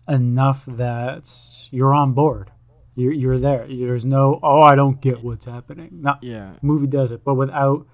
enough 0.09 0.65
that 0.67 1.31
you're 1.71 1.95
on 1.95 2.13
board. 2.13 2.51
You're, 2.95 3.13
you're 3.13 3.39
there. 3.39 3.67
There's 3.67 4.05
no, 4.05 4.39
oh, 4.43 4.61
I 4.61 4.75
don't 4.75 5.01
get 5.01 5.23
what's 5.25 5.47
happening. 5.47 5.89
Not, 6.03 6.23
Yeah. 6.23 6.55
movie 6.61 6.87
does 6.87 7.11
it, 7.13 7.25
but 7.25 7.35
without 7.35 7.87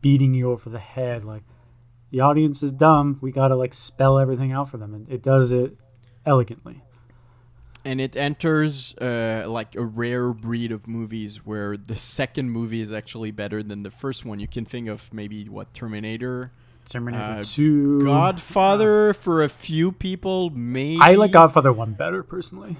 beating 0.00 0.34
you 0.34 0.50
over 0.50 0.68
the 0.68 0.78
head. 0.80 1.22
Like 1.24 1.44
the 2.10 2.20
audience 2.20 2.62
is 2.62 2.72
dumb. 2.72 3.18
We 3.20 3.30
gotta 3.30 3.54
like 3.54 3.72
spell 3.72 4.18
everything 4.18 4.50
out 4.52 4.68
for 4.68 4.78
them, 4.78 4.94
and 4.94 5.08
it 5.08 5.22
does 5.22 5.52
it 5.52 5.76
elegantly. 6.26 6.82
and 7.84 8.00
it 8.00 8.16
enters 8.16 8.94
uh, 8.98 9.44
like 9.48 9.74
a 9.76 9.82
rare 9.84 10.32
breed 10.32 10.70
of 10.72 10.86
movies 10.86 11.44
where 11.46 11.76
the 11.76 11.96
second 11.96 12.50
movie 12.50 12.80
is 12.80 12.92
actually 12.92 13.30
better 13.32 13.62
than 13.62 13.82
the 13.82 13.90
first 13.90 14.24
one. 14.24 14.38
You 14.40 14.46
can 14.48 14.64
think 14.64 14.88
of 14.88 15.12
maybe 15.12 15.48
what 15.48 15.72
Terminator, 15.74 16.52
Terminator 16.88 17.22
Uh, 17.22 17.44
Two, 17.44 18.04
Godfather 18.04 19.14
for 19.14 19.42
a 19.42 19.48
few 19.48 19.92
people. 19.92 20.50
Maybe 20.50 20.98
I 21.00 21.12
like 21.14 21.32
Godfather 21.32 21.72
One 21.72 21.92
better 21.92 22.22
personally. 22.22 22.76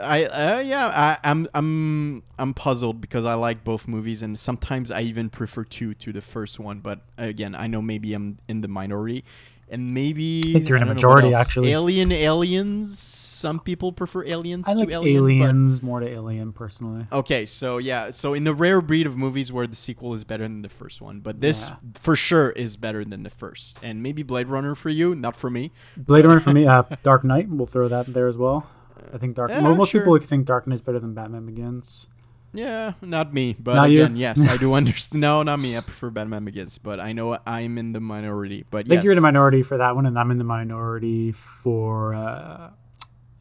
I 0.00 0.24
uh, 0.24 0.60
yeah 0.60 0.86
I, 0.86 1.18
I'm 1.30 1.48
I'm 1.54 2.22
I'm 2.38 2.54
puzzled 2.54 3.00
because 3.00 3.24
I 3.24 3.34
like 3.34 3.62
both 3.62 3.86
movies 3.86 4.22
and 4.22 4.38
sometimes 4.38 4.90
I 4.90 5.02
even 5.02 5.28
prefer 5.28 5.64
two 5.64 5.94
to 5.94 6.12
the 6.12 6.22
first 6.22 6.58
one. 6.58 6.80
But 6.80 7.00
again, 7.18 7.54
I 7.54 7.66
know 7.66 7.82
maybe 7.82 8.14
I'm 8.14 8.38
in 8.48 8.62
the 8.62 8.68
minority, 8.68 9.24
and 9.68 9.92
maybe 9.92 10.42
I 10.46 10.52
think 10.52 10.68
you're 10.68 10.78
in 10.78 10.84
a 10.84 10.86
don't 10.86 11.02
know 11.02 11.08
what 11.08 11.24
majority, 11.24 11.34
actually. 11.34 11.72
Alien, 11.72 12.10
aliens. 12.10 13.21
Some 13.42 13.58
people 13.60 13.90
prefer 13.92 14.24
aliens 14.24 14.68
I 14.68 14.74
to 14.74 14.78
like 14.78 14.90
Alien, 14.90 15.02
but- 15.02 15.18
Aliens 15.18 15.82
more 15.82 15.98
to 16.00 16.08
Alien 16.08 16.52
personally. 16.52 17.06
Okay, 17.10 17.44
so 17.44 17.78
yeah, 17.78 18.10
so 18.10 18.34
in 18.34 18.44
the 18.44 18.54
rare 18.54 18.80
breed 18.80 19.06
of 19.06 19.16
movies 19.16 19.52
where 19.52 19.66
the 19.66 19.74
sequel 19.76 20.14
is 20.14 20.22
better 20.24 20.44
than 20.44 20.62
the 20.62 20.68
first 20.68 21.02
one, 21.02 21.18
but 21.20 21.40
this 21.40 21.68
Yeah. 21.68 21.76
for 22.00 22.14
sure 22.14 22.50
is 22.50 22.76
better 22.76 23.04
than 23.04 23.24
the 23.24 23.30
first, 23.30 23.78
and 23.82 24.00
maybe 24.02 24.22
Blade 24.22 24.46
Runner 24.46 24.74
for 24.76 24.90
you, 24.90 25.14
not 25.16 25.34
for 25.36 25.50
me. 25.50 25.72
Blade 25.96 26.24
Runner 26.24 26.40
for 26.40 26.52
me, 26.52 26.66
uh, 26.66 26.84
Dark 27.02 27.24
Knight. 27.24 27.48
We'll 27.48 27.66
throw 27.66 27.88
that 27.88 28.06
in 28.06 28.12
there 28.12 28.28
as 28.28 28.36
well. 28.36 28.66
I 29.12 29.18
think 29.18 29.34
Dark. 29.34 29.50
Yeah, 29.50 29.60
mo- 29.60 29.74
most 29.74 29.90
sure. 29.90 30.02
people 30.02 30.18
think 30.20 30.46
Dark 30.46 30.66
Knight's 30.68 30.80
better 30.82 31.00
than 31.00 31.12
Batman 31.12 31.44
Begins. 31.44 32.08
Yeah, 32.54 32.92
not 33.00 33.32
me, 33.32 33.56
but 33.58 33.74
Not 33.74 33.88
again, 33.90 34.14
yes, 34.16 34.38
I 34.46 34.56
do 34.58 34.74
understand. 34.80 35.20
No, 35.22 35.42
not 35.42 35.58
me. 35.58 35.74
I 35.76 35.80
prefer 35.80 36.10
Batman 36.10 36.44
Begins, 36.44 36.76
but 36.78 37.00
I 37.00 37.12
know 37.12 37.38
I'm 37.46 37.78
in 37.78 37.92
the 37.92 38.00
minority. 38.00 38.64
But 38.70 38.78
I 38.78 38.82
think 38.82 38.92
yes, 38.98 39.04
you're 39.04 39.12
in 39.14 39.16
the 39.16 39.22
minority 39.22 39.62
for 39.62 39.78
that 39.78 39.96
one, 39.96 40.04
and 40.06 40.18
I'm 40.18 40.30
in 40.30 40.36
the 40.38 40.44
minority 40.44 41.32
for 41.32 42.14
uh, 42.14 42.70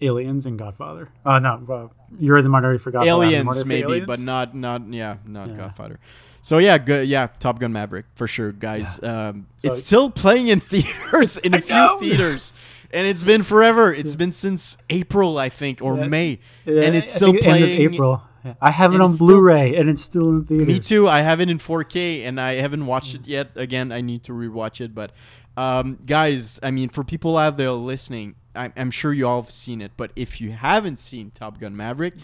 Aliens 0.02 0.46
and 0.46 0.58
Godfather. 0.58 1.10
Uh, 1.26 1.40
no, 1.40 1.64
uh, 1.70 1.88
you're 2.20 2.42
the 2.42 2.50
minority 2.50 2.80
for 2.80 2.92
Godfather. 2.92 3.12
I'm 3.12 3.24
in 3.24 3.30
the 3.30 3.36
aliens 3.38 3.66
maybe, 3.66 3.84
Aliens. 3.84 4.08
but 4.08 4.20
not 4.22 4.56
not 4.56 4.88
yeah, 4.92 5.18
not 5.26 5.50
Yeah. 5.50 5.56
Godfather. 5.58 6.00
So 6.42 6.58
yeah, 6.58 6.78
good. 6.80 7.08
Yeah, 7.08 7.28
Top 7.40 7.60
Gun 7.60 7.72
Maverick 7.72 8.06
for 8.16 8.28
sure, 8.28 8.52
guys. 8.52 9.02
Um, 9.04 9.46
So- 9.60 9.72
it's 9.72 9.84
still 9.84 10.10
playing 10.10 10.48
in 10.48 10.60
theaters 10.72 11.38
in 11.38 11.54
a 11.54 11.58
I 11.58 11.62
few 11.62 11.76
know. 11.76 12.00
theaters, 12.00 12.52
and 12.92 13.06
it's 13.08 13.24
been 13.24 13.44
forever. 13.44 13.94
It's 13.94 14.16
been 14.16 14.32
since 14.32 14.78
April, 14.90 15.38
I 15.38 15.50
think, 15.50 15.82
or 15.82 15.96
Yeah. 15.98 16.08
May, 16.08 16.40
Yeah, 16.66 16.82
and 16.84 16.96
it's 16.96 17.14
I 17.14 17.16
still 17.18 17.32
think 17.34 17.46
end 17.46 17.58
playing. 17.60 17.94
April. 17.94 18.24
Yeah. 18.44 18.54
I 18.60 18.72
have 18.72 18.96
it 18.96 19.02
on 19.02 19.16
Blu-ray, 19.18 19.76
and 19.76 19.88
it's 19.88 20.02
still 20.02 20.30
in 20.30 20.46
theaters. 20.46 20.68
Me 20.68 20.80
too. 20.80 21.08
I 21.08 21.22
have 21.22 21.40
it 21.42 21.48
in 21.52 21.60
4K, 21.60 22.24
and 22.26 22.42
I 22.42 22.54
haven't 22.56 22.88
watched 22.88 23.14
it 23.14 23.28
yet. 23.28 23.52
Again, 23.56 23.92
I 23.92 24.02
need 24.02 24.24
to 24.24 24.32
rewatch 24.32 24.82
it. 24.82 24.96
But 24.96 25.12
um, 25.56 26.00
guys, 26.08 26.60
I 26.64 26.72
mean, 26.72 26.90
for 26.90 27.04
people 27.04 27.38
out 27.38 27.58
there 27.58 27.70
listening, 27.72 28.34
I'm, 28.56 28.92
sure 28.92 29.14
you 29.14 29.28
all 29.28 29.42
have 29.42 29.52
seen 29.52 29.82
it. 29.82 29.92
But 29.98 30.12
if 30.16 30.42
you 30.42 30.52
haven't 30.52 31.00
seen 31.00 31.32
Top 31.32 31.60
Gun 31.60 31.76
Maverick, 31.76 32.16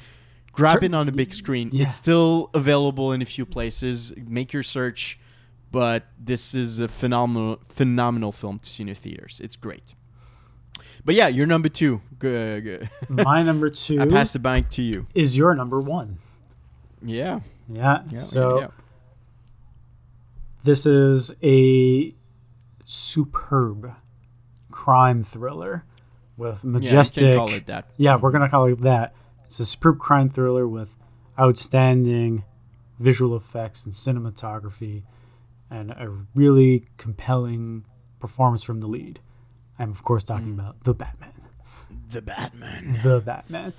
grab 0.52 0.84
it 0.84 0.94
on 0.94 1.06
the 1.06 1.12
big 1.12 1.34
screen. 1.34 1.70
Yeah. 1.72 1.86
It's 1.86 1.96
still 1.96 2.50
available 2.54 3.12
in 3.12 3.22
a 3.22 3.26
few 3.26 3.46
places. 3.46 4.14
Make 4.16 4.54
your 4.54 4.64
search. 4.64 5.20
But 5.72 6.06
this 6.18 6.54
is 6.54 6.80
a 6.80 6.88
phenomenal, 6.88 7.60
phenomenal 7.70 8.32
film 8.32 8.60
to 8.60 8.70
see 8.70 8.84
in 8.84 8.90
the 8.90 8.96
theaters. 8.96 9.42
It's 9.44 9.56
great. 9.56 9.96
But 11.04 11.16
yeah, 11.16 11.28
you're 11.28 11.46
number 11.46 11.70
two. 11.70 12.02
Good. 12.20 12.64
good. 12.64 12.90
My 13.10 13.44
number 13.44 13.70
two 13.70 14.02
I 14.02 14.08
pass 14.08 14.34
the 14.34 14.40
bank 14.40 14.70
to 14.72 14.82
you. 14.82 15.08
is 15.14 15.38
your 15.38 15.54
number 15.56 15.80
one. 15.80 16.20
Yeah. 17.02 17.42
Yeah. 17.70 18.04
Yeah. 18.10 18.20
so 18.20 18.60
yeah. 18.60 18.68
this 20.64 20.86
is 20.86 21.34
a 21.44 22.16
superb 22.86 23.94
crime 24.72 25.24
thriller 25.24 25.84
with 26.38 26.64
Yeah, 26.64 26.70
majestic. 26.70 27.24
can 27.24 27.34
call 27.34 27.50
it 27.54 27.66
that. 27.68 27.90
Yeah, 27.98 28.16
we're 28.18 28.32
gonna 28.32 28.50
call 28.50 28.66
it 28.66 28.82
that. 28.82 29.14
It's 29.46 29.60
a 29.60 29.66
superb 29.66 30.00
crime 30.00 30.30
thriller 30.30 30.68
with 30.68 30.96
outstanding 31.40 32.44
visual 33.00 33.36
effects 33.36 33.86
and 33.86 33.94
cinematography, 33.94 35.04
and 35.70 35.92
a 35.92 36.12
really 36.34 36.86
compelling 36.98 37.86
performance 38.20 38.64
from 38.64 38.80
the 38.80 38.88
lead. 38.88 39.20
I'm 39.80 39.92
of 39.92 40.04
course 40.04 40.24
talking 40.24 40.48
Mm. 40.56 40.60
about 40.60 40.84
the 40.84 40.94
Batman. 40.94 41.34
The 42.10 42.22
Batman. 42.22 43.00
The 43.04 43.20
Batman. 43.20 43.74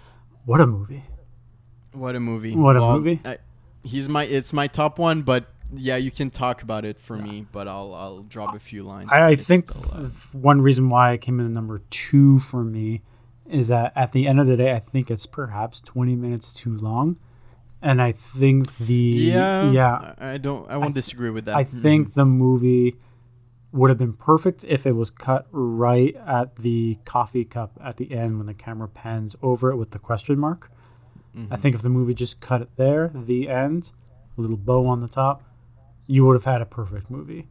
What 0.45 0.61
a 0.61 0.67
movie! 0.67 1.05
What 1.93 2.15
a 2.15 2.21
movie! 2.21 2.55
What 2.55 2.77
a 2.77 2.81
movie. 2.81 3.21
I, 3.25 3.39
he's 3.83 4.09
my 4.09 4.25
it's 4.25 4.53
my 4.53 4.67
top 4.67 4.99
one, 4.99 5.23
but 5.23 5.47
yeah, 5.75 5.97
you 5.97 6.11
can 6.11 6.31
talk 6.31 6.63
about 6.63 6.85
it 6.85 6.99
for 6.99 7.17
me, 7.17 7.47
but 7.53 7.69
I'll 7.69 7.95
I'll 7.95 8.23
drop 8.23 8.55
a 8.55 8.59
few 8.59 8.83
lines. 8.83 9.11
I, 9.13 9.29
I 9.29 9.37
think 9.37 9.71
still, 9.71 9.85
uh, 10.07 10.09
one 10.39 10.61
reason 10.63 10.89
why 10.89 11.13
it 11.13 11.21
came 11.21 11.41
in 11.41 11.53
number 11.53 11.83
two 11.91 12.39
for 12.39 12.65
me 12.65 13.03
is 13.51 13.69
that 13.69 13.93
at 13.97 14.13
the 14.13 14.27
end 14.27 14.41
of 14.41 14.47
the 14.47 14.57
day, 14.57 14.73
I 14.75 14.81
think 14.81 15.11
it's 15.11 15.27
perhaps 15.27 15.81
20 15.81 16.15
minutes 16.17 16.53
too 16.53 16.77
long, 16.77 17.17
and 17.83 18.01
I 18.03 18.13
think 18.13 18.77
the 18.79 18.95
yeah, 18.95 19.71
yeah 19.71 20.15
I 20.19 20.33
I 20.35 20.39
don't 20.39 20.69
I 20.71 20.77
won't 20.77 20.95
th- 20.95 21.05
disagree 21.05 21.31
with 21.31 21.45
that. 21.47 21.57
I 21.57 21.65
Mhm. 21.65 21.83
think 21.83 22.15
the 22.15 22.25
movie 22.27 22.97
would 23.71 23.91
have 23.91 23.99
been 23.99 24.15
perfect 24.15 24.65
if 24.67 24.87
it 24.87 24.93
was 24.93 25.11
cut 25.11 25.47
right 25.53 26.17
at 26.27 26.57
the 26.57 26.97
coffee 27.05 27.45
cup 27.45 27.79
at 27.85 27.99
the 27.99 28.13
end 28.13 28.39
when 28.39 28.47
the 28.47 28.55
camera 28.55 28.89
pans 28.89 29.37
over 29.43 29.71
it 29.71 29.77
with 29.77 29.91
the 29.91 29.99
question 29.99 30.39
mark. 30.39 30.71
Mhm. 31.37 31.49
I 31.51 31.57
think 31.57 31.75
if 31.75 31.83
the 31.83 31.91
movie 31.91 32.15
just 32.15 32.41
cut 32.41 32.63
it 32.63 32.71
there, 32.77 33.11
the 33.15 33.49
end, 33.51 33.93
a 34.37 34.41
little 34.41 34.57
bow 34.57 34.87
on 34.87 35.01
the 35.03 35.09
top, 35.09 35.43
you 36.09 36.25
would 36.25 36.35
have 36.35 36.45
had 36.45 36.61
a 36.61 36.67
perfect 36.67 37.09
movie. 37.11 37.47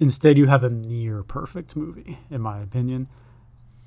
Instead, 0.00 0.36
you 0.36 0.46
have 0.46 0.64
a 0.64 0.70
near 0.70 1.22
perfect 1.22 1.76
movie, 1.76 2.18
in 2.28 2.40
my 2.40 2.58
opinion. 2.60 3.06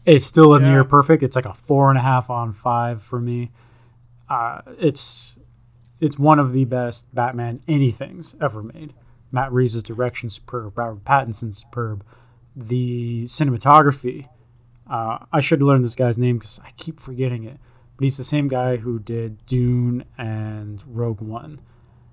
It's 0.06 0.26
still 0.26 0.54
a 0.54 0.62
Yeah. 0.62 0.70
near 0.70 0.84
perfect. 0.86 1.22
It's 1.22 1.36
like 1.36 1.46
a 1.46 1.54
four 1.54 1.90
and 1.90 1.98
a 1.98 2.02
half 2.02 2.30
on 2.30 2.54
five 2.54 3.04
for 3.04 3.20
me. 3.20 3.52
Uh, 4.30 4.62
it's 4.80 5.38
it's 6.00 6.18
one 6.20 6.38
of 6.40 6.54
the 6.54 6.64
best 6.64 7.14
Batman 7.14 7.60
anythings 7.68 8.36
ever 8.42 8.62
made. 8.64 8.94
Matt 9.32 9.52
Reeves' 9.52 9.82
direction 9.84 10.30
superb. 10.30 10.78
Robert 10.78 11.04
Pattinson 11.04 11.54
superb. 11.54 12.06
The 12.56 13.24
cinematography. 13.26 14.30
Uh, 14.90 15.26
I 15.34 15.42
should 15.42 15.62
learn 15.62 15.82
this 15.82 15.96
guy's 15.96 16.18
name 16.18 16.38
because 16.38 16.60
I 16.64 16.70
keep 16.78 17.00
forgetting 17.00 17.44
it. 17.44 17.58
But 17.98 18.04
he's 18.04 18.16
the 18.18 18.24
same 18.24 18.48
guy 18.48 18.78
who 18.78 19.00
did 19.00 19.44
Dune 19.48 20.06
and 20.18 20.82
Rogue 20.88 21.20
One, 21.20 21.60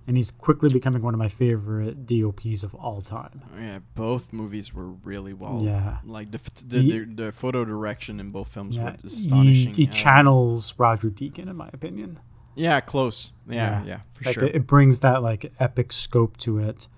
and 0.07 0.17
he's 0.17 0.31
quickly 0.31 0.69
becoming 0.71 1.03
one 1.03 1.15
of 1.15 1.19
my 1.19 1.29
favorite 1.29 2.07
DOPs 2.07 2.63
of 2.63 2.75
all 2.75 3.01
time. 3.01 3.43
yeah, 3.59 3.79
both 3.95 4.33
movies 4.33 4.75
were 4.75 4.89
really 4.91 5.33
well. 5.33 5.61
Yeah. 5.63 5.99
like 6.05 6.31
the 6.31 6.41
the, 6.67 6.81
He- 6.83 6.99
the, 7.01 7.25
the 7.25 7.33
photo 7.33 7.65
direction 7.65 8.21
in 8.21 8.31
both 8.31 8.49
films 8.49 8.77
Yeah, 8.77 8.85
were 8.85 8.97
he, 9.01 9.07
astonishing. 9.07 9.75
he 9.75 9.89
Uh, 9.89 9.93
channels 9.93 10.75
Roger 10.79 11.11
Deakin, 11.11 11.49
in 11.49 11.57
my 11.57 11.71
opinion. 11.73 12.19
yeah, 12.55 12.81
close. 12.81 13.33
Yeah, 13.49 13.55
yeah, 13.83 13.85
Yeah. 13.87 14.01
for 14.15 14.25
like 14.25 14.35
sure. 14.35 14.45
it, 14.45 14.55
it 14.57 14.67
brings 14.67 15.01
that 15.01 15.23
like 15.23 15.53
epic 15.59 15.93
scope 15.93 16.37
to 16.39 16.59
it. 16.59 16.89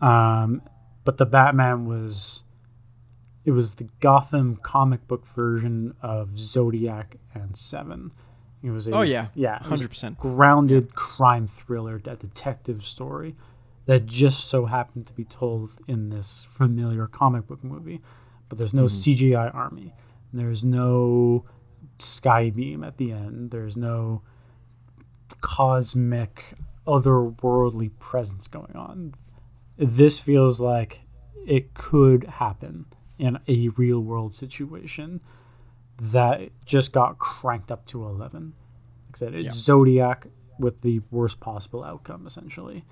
Um, 0.00 0.62
but 1.04 1.18
the 1.18 1.26
Batman 1.26 1.86
was 1.86 2.44
it 3.44 3.50
was 3.50 3.74
the 3.74 3.88
Gotham 3.98 4.54
comic 4.62 5.08
book 5.08 5.26
version 5.34 5.94
of 6.00 6.38
Zodiac 6.38 7.16
and 7.34 7.56
Seven. 7.56 8.12
It 8.62 8.70
was 8.70 8.86
a 8.86 8.92
Oh, 8.92 9.02
yeah. 9.02 9.28
yeah, 9.34 9.58
a 9.60 9.64
100%. 9.64 10.18
grounded 10.18 10.94
crime 10.94 11.48
thriller, 11.48 11.96
a 11.96 12.16
detective 12.16 12.84
story 12.84 13.34
that 13.86 14.06
just 14.06 14.48
so 14.48 14.66
happened 14.66 15.06
to 15.08 15.12
be 15.12 15.24
told 15.24 15.70
in 15.88 16.10
this 16.10 16.46
familiar 16.52 17.06
comic 17.06 17.48
book 17.48 17.64
movie. 17.64 18.00
But 18.48 18.58
there's 18.58 18.74
no 18.74 18.84
mm-hmm. 18.84 19.34
CGI 19.34 19.54
army. 19.54 19.94
There's 20.32 20.64
no 20.64 21.44
sky 21.98 22.50
beam 22.50 22.84
at 22.84 22.98
the 22.98 23.12
end. 23.12 23.50
There's 23.50 23.76
no 23.76 24.22
cosmic, 25.40 26.54
otherworldly 26.86 27.90
presence 27.98 28.46
going 28.46 28.76
on. 28.76 29.14
This 29.76 30.18
feels 30.18 30.60
like 30.60 31.00
it 31.46 31.74
could 31.74 32.24
happen 32.24 32.86
in 33.18 33.38
a 33.48 33.68
real 33.70 34.00
world 34.00 34.34
situation 34.34 35.20
that 36.00 36.50
just 36.64 36.92
got 36.92 37.18
cranked 37.18 37.70
up 37.70 37.86
to 37.86 38.04
11. 38.04 38.54
Like 39.08 39.14
I 39.14 39.18
said, 39.18 39.34
it's 39.34 39.44
Yeah. 39.44 39.50
Zodiac 39.52 40.26
with 40.58 40.80
the 40.82 41.00
worst 41.10 41.40
possible 41.40 41.84
outcome, 41.84 42.26
essentially. 42.26 42.84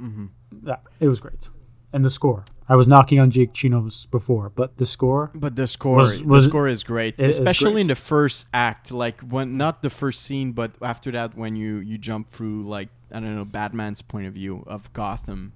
Mm-hmm. 0.00 0.26
Yeah, 0.66 0.76
it 1.00 1.08
was 1.08 1.20
great. 1.20 1.48
And 1.92 2.04
the 2.04 2.10
score. 2.10 2.44
I 2.68 2.76
was 2.76 2.86
knocking 2.86 3.18
on 3.18 3.30
Giacchino's 3.30 4.06
before, 4.06 4.50
but 4.50 4.76
the 4.76 4.84
score, 4.84 5.30
But 5.34 5.56
the 5.56 5.66
score, 5.66 5.96
Was- 5.96 6.22
was- 6.22 6.44
the 6.44 6.48
score 6.50 6.68
is 6.68 6.84
great, 6.84 7.18
is 7.20 7.38
especially 7.38 7.72
great. 7.72 7.80
in 7.82 7.86
the 7.88 7.94
first 7.94 8.46
act. 8.52 8.92
Like 8.92 9.20
when 9.22 9.56
not 9.56 9.82
the 9.82 9.88
first 9.90 10.22
scene, 10.22 10.52
but 10.52 10.72
after 10.82 11.10
that, 11.12 11.34
when 11.36 11.56
you 11.56 11.76
you 11.78 11.96
jump 11.96 12.28
through 12.28 12.64
like 12.64 12.90
I 13.10 13.20
don't 13.20 13.34
know 13.34 13.46
Batman's 13.46 14.02
point 14.02 14.26
of 14.26 14.34
view 14.34 14.64
of 14.66 14.92
Gotham, 14.92 15.54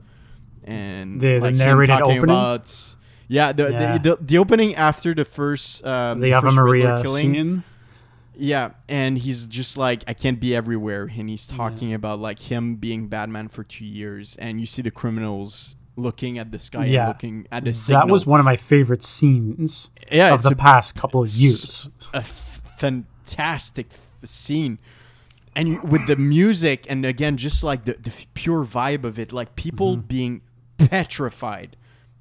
and 0.64 1.20
The- 1.20 1.34
the 1.34 1.40
like 1.40 1.52
him 1.52 1.58
narrated 1.58 1.92
talking 1.92 2.16
opening? 2.18 2.34
about 2.34 2.96
yeah 3.28 3.52
the, 3.52 3.70
Yeah. 3.70 3.98
The, 3.98 4.16
the 4.16 4.24
the 4.24 4.38
opening 4.38 4.74
after 4.74 5.14
the 5.14 5.24
first 5.24 5.84
um, 5.86 6.20
the 6.20 6.32
Ave 6.34 6.46
first 6.48 6.56
Maria 6.56 7.00
killing, 7.02 7.32
scene. 7.34 7.62
yeah, 8.36 8.70
and 8.88 9.18
he's 9.18 9.46
just 9.46 9.76
like, 9.76 10.04
I 10.08 10.14
can't 10.14 10.40
be 10.40 10.54
everywhere. 10.56 11.10
And 11.16 11.28
he's 11.28 11.46
talking 11.46 11.92
about 11.94 12.18
like 12.18 12.38
him 12.40 12.76
being 12.76 13.08
Batman 13.08 13.48
for 13.48 13.64
two 13.64 13.84
years, 13.84 14.36
and 14.36 14.60
you 14.60 14.66
see 14.66 14.82
the 14.82 14.90
criminals 14.90 15.76
looking 15.96 16.38
at 16.38 16.50
the 16.52 16.58
sky 16.58 16.86
Yeah. 16.86 17.00
and 17.00 17.08
looking 17.08 17.46
at 17.52 17.64
the 17.64 17.72
signal. 17.74 18.06
That 18.06 18.12
was 18.12 18.24
one 18.26 18.40
of 18.40 18.44
my 18.46 18.56
favorite 18.56 19.02
scenes 19.02 19.90
yeah, 20.10 20.32
of 20.32 20.42
the 20.42 20.50
a, 20.52 20.56
past 20.56 20.96
couple 20.96 21.22
of 21.22 21.30
years. 21.30 21.90
a 22.14 22.18
f- 22.18 22.62
fantastic 22.78 23.88
f- 23.90 24.28
scene. 24.28 24.78
And 25.54 25.68
you, 25.68 25.80
with 25.82 26.06
the 26.06 26.16
music, 26.16 26.86
and 26.88 27.04
again, 27.04 27.36
just 27.36 27.62
like 27.62 27.84
the, 27.84 27.92
the 27.92 28.10
f- 28.10 28.24
pure 28.32 28.64
vibe 28.64 29.04
of 29.04 29.18
it, 29.18 29.34
like 29.34 29.54
people 29.54 29.96
Mm-hmm. 29.98 30.06
being 30.06 30.40
petrified 30.78 31.76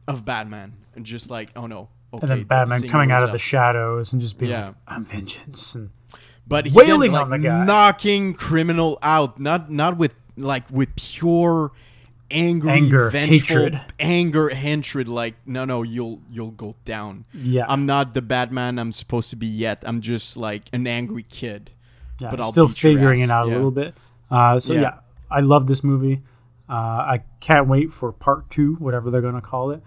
of 0.07 0.25
Batman, 0.25 0.73
and 0.95 1.05
just 1.05 1.29
like, 1.29 1.49
oh 1.55 1.67
no, 1.67 1.89
okay. 2.13 2.21
and 2.23 2.29
then 2.29 2.43
Batman 2.43 2.87
coming 2.89 3.11
out 3.11 3.23
of 3.23 3.31
the 3.31 3.37
shadows 3.39 4.13
and 4.13 4.21
just 4.21 4.37
being 4.37 4.51
Yeah. 4.51 4.67
like, 4.67 4.75
"I'm 4.87 5.05
vengeance." 5.05 5.75
And 5.75 5.89
but 6.47 6.65
he 6.67 6.71
wailing 6.73 7.11
again, 7.11 7.21
on 7.21 7.29
like, 7.29 7.41
the 7.41 7.47
guy. 7.47 7.65
knocking 7.65 8.33
criminal 8.33 8.97
out, 9.01 9.39
not 9.39 9.71
not 9.71 9.97
with 9.97 10.13
like 10.37 10.69
with 10.69 10.95
pure 10.95 11.71
angry, 12.29 12.71
Anger, 12.71 13.09
vengeful 13.09 13.57
hatred. 13.57 13.81
anger, 13.99 14.49
hatred. 14.49 15.07
Like, 15.07 15.35
no, 15.45 15.65
no, 15.65 15.83
you'll 15.83 16.21
you'll 16.31 16.51
go 16.51 16.75
down. 16.85 17.25
yeah, 17.33 17.65
I'm 17.67 17.85
not 17.85 18.13
the 18.13 18.21
Batman 18.21 18.79
I'm 18.79 18.91
supposed 18.91 19.29
to 19.31 19.35
be 19.35 19.47
yet. 19.47 19.83
I'm 19.85 20.01
just 20.01 20.37
like 20.37 20.63
an 20.73 20.87
angry 20.87 21.23
kid. 21.23 21.71
yeah, 22.19 22.29
but 22.29 22.39
he's 22.39 22.45
I'll 22.47 22.51
still 22.51 22.67
figuring 22.67 23.19
it 23.19 23.29
out 23.29 23.47
Yeah. 23.47 23.53
a 23.53 23.55
little 23.55 23.71
bit. 23.71 23.95
Uh, 24.29 24.59
so 24.59 24.73
Yeah. 24.73 24.81
yeah. 24.81 24.93
I 25.29 25.39
love 25.41 25.67
this 25.67 25.83
movie. 25.83 26.21
Uh, 26.69 26.73
I 26.73 27.23
can't 27.41 27.67
wait 27.67 27.91
for 27.91 28.11
part 28.13 28.49
two, 28.49 28.75
whatever 28.75 29.09
they're 29.11 29.21
going 29.21 29.35
to 29.35 29.41
call 29.41 29.71
it. 29.71 29.81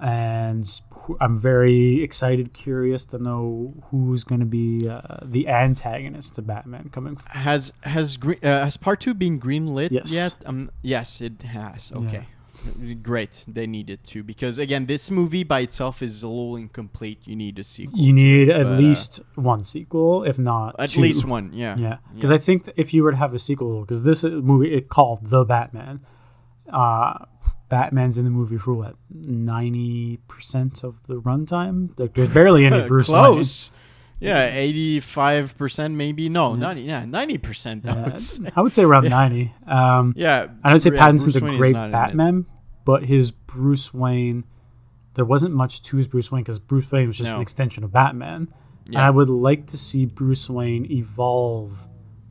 And 0.00 0.64
I'm 1.20 1.38
very 1.38 2.02
excited, 2.02 2.52
curious 2.54 3.04
to 3.06 3.18
know 3.18 3.74
who's 3.90 4.24
going 4.24 4.40
to 4.40 4.46
be 4.46 4.88
uh, 4.88 5.00
the 5.22 5.46
antagonist 5.48 6.36
to 6.36 6.42
Batman 6.42 6.88
coming. 6.90 7.16
F- 7.18 7.26
Has 7.36 7.72
has 7.82 8.16
green, 8.16 8.38
uh, 8.42 8.64
has 8.64 8.76
part 8.76 9.00
two 9.00 9.12
been 9.14 9.38
greenlit 9.38 9.90
Yes. 9.92 10.10
yet? 10.10 10.34
Um, 10.46 10.70
yes, 10.82 11.20
it 11.20 11.42
has. 11.42 11.92
Okay, 11.94 12.24
great. 13.02 13.44
They 13.46 13.66
needed 13.66 14.04
to 14.06 14.22
because 14.22 14.56
again, 14.58 14.86
this 14.86 15.10
movie 15.10 15.44
by 15.44 15.60
itself 15.60 16.00
is 16.02 16.22
a 16.22 16.28
little 16.28 16.56
incomplete. 16.56 17.18
You 17.24 17.36
need 17.36 17.58
a 17.58 17.64
sequel. 17.64 17.98
you 17.98 18.12
need 18.12 18.48
but, 18.48 18.60
at 18.60 18.66
uh, 18.66 18.70
least 18.76 19.20
one 19.34 19.64
sequel, 19.64 20.24
if 20.24 20.38
not 20.38 20.76
at 20.78 20.90
two. 20.90 21.00
least 21.02 21.24
one. 21.26 21.50
Yeah. 21.52 21.76
Yeah, 21.76 21.96
because 22.14 22.30
I 22.30 22.38
think 22.38 22.68
if 22.76 22.94
you 22.94 23.02
were 23.02 23.10
to 23.10 23.16
have 23.18 23.34
a 23.34 23.38
sequel, 23.38 23.80
because 23.82 24.02
this 24.04 24.24
uh, 24.24 24.28
movie 24.28 24.72
it 24.74 24.88
called 24.88 25.28
The 25.28 25.44
Batman, 25.44 26.00
uh, 26.72 27.26
Batman's 27.70 28.18
in 28.18 28.24
the 28.24 28.30
movie 28.30 28.58
for 28.58 28.74
what 28.74 28.96
ninety 29.10 30.18
percent 30.28 30.84
of 30.84 30.96
the 31.06 31.14
runtime. 31.22 31.98
Like 31.98 32.12
there's 32.14 32.28
barely 32.28 32.66
any 32.66 32.82
Bruce 32.88 33.08
Wayne. 33.08 33.22
Close. 33.22 33.70
Yeah, 34.18 34.52
eighty-five 34.52 35.56
percent 35.56 35.94
maybe. 35.94 36.28
No, 36.28 36.50
Yeah. 36.52 36.58
ninety. 36.60 36.82
Yeah, 36.82 37.04
ninety 37.06 37.38
percent. 37.38 37.86
I 37.88 37.94
Yeah, 37.94 38.04
would 38.04 38.18
say. 38.18 38.44
I 38.54 38.60
would 38.60 38.72
say 38.74 38.82
around 38.82 39.04
Yeah. 39.04 39.08
ninety. 39.22 39.54
Um, 39.66 40.12
Yeah, 40.16 40.48
I 40.62 40.72
would 40.74 40.82
say 40.82 40.90
yeah, 40.92 41.00
Pattinson's 41.06 41.38
Bruce 41.40 41.54
a 41.54 41.56
great 41.56 41.72
not 41.72 41.84
in 41.84 41.88
it. 41.88 41.92
Batman, 41.92 42.46
but 42.84 43.04
his 43.04 43.30
Bruce 43.30 43.94
Wayne, 43.94 44.44
there 45.14 45.24
wasn't 45.24 45.54
much 45.54 45.82
to 45.84 45.96
his 45.96 46.06
Bruce 46.06 46.30
Wayne 46.30 46.42
because 46.42 46.58
Bruce 46.58 46.90
Wayne 46.90 47.06
was 47.06 47.16
just 47.16 47.32
an 47.32 47.40
extension 47.40 47.82
of 47.82 47.92
Batman. 47.92 48.52
And. 48.86 48.98
I 48.98 49.08
would 49.08 49.28
like 49.28 49.68
to 49.68 49.78
see 49.78 50.04
Bruce 50.04 50.50
Wayne 50.50 50.90
evolve 50.90 51.78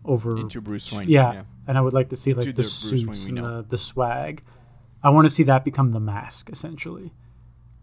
over 0.03 0.37
into 0.37 0.59
Bruce 0.61 0.91
Wayne. 0.91 1.07
Yeah, 1.09 1.43
and 1.65 1.77
I 1.77 1.81
would 1.81 1.93
like 1.93 2.09
to 2.09 2.15
see 2.17 2.33
like 2.33 2.45
the, 2.45 2.51
the 2.51 2.61
Wayne 2.61 2.69
suits 3.15 3.27
and 3.29 3.37
the, 3.37 3.65
the 3.67 3.77
swag. 3.77 4.43
I 5.03 5.09
want 5.09 5.25
to 5.25 5.29
see 5.29 5.43
that 5.43 5.63
become 5.63 5.91
the 5.91 5.99
mask, 5.99 6.49
essentially. 6.49 7.13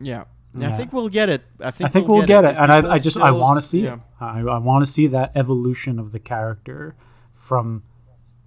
yeah. 0.01 0.25
Yeah. 0.59 0.73
I 0.73 0.77
think 0.79 0.91
we'll 0.95 1.11
get 1.11 1.29
it. 1.29 1.43
I 1.61 1.71
think, 1.71 1.91
I 1.91 1.93
think 1.93 2.09
we'll, 2.09 2.25
get, 2.25 2.45
it, 2.47 2.53
If 2.53 2.59
and 2.59 2.73
I, 2.73 2.93
I 2.95 2.99
just 2.99 3.19
I 3.19 3.31
want 3.31 3.61
to 3.61 3.67
see 3.69 3.81
yeah. 3.83 3.95
it. 3.97 4.01
I, 4.21 4.41
I 4.41 4.57
want 4.59 4.87
to 4.87 4.91
see 4.91 5.07
that 5.09 5.33
evolution 5.35 5.99
of 5.99 6.13
the 6.13 6.19
character 6.19 6.97
from 7.35 7.83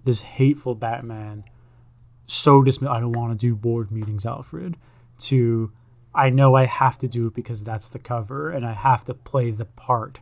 this 0.05 0.21
hateful 0.21 0.73
Batman, 0.73 1.43
so 2.25 2.63
dismiss. 2.63 2.89
I 2.89 2.99
don't 2.99 3.11
want 3.11 3.31
to 3.33 3.37
do 3.37 3.53
board 3.55 3.91
meetings, 3.91 4.25
Alfred. 4.25 4.75
To 5.19 5.71
I 6.15 6.31
know 6.31 6.55
I 6.55 6.65
have 6.65 6.97
to 6.99 7.07
do 7.07 7.27
it 7.27 7.35
because 7.35 7.63
that's 7.63 7.89
the 7.89 7.99
cover, 7.99 8.49
and 8.49 8.65
I 8.65 8.73
have 8.73 9.05
to 9.05 9.13
play 9.13 9.51
the 9.51 9.65
part 9.65 10.19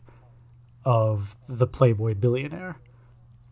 of 0.83 1.37
the 1.47 1.67
Playboy 1.67 2.15
billionaire. 2.15 2.79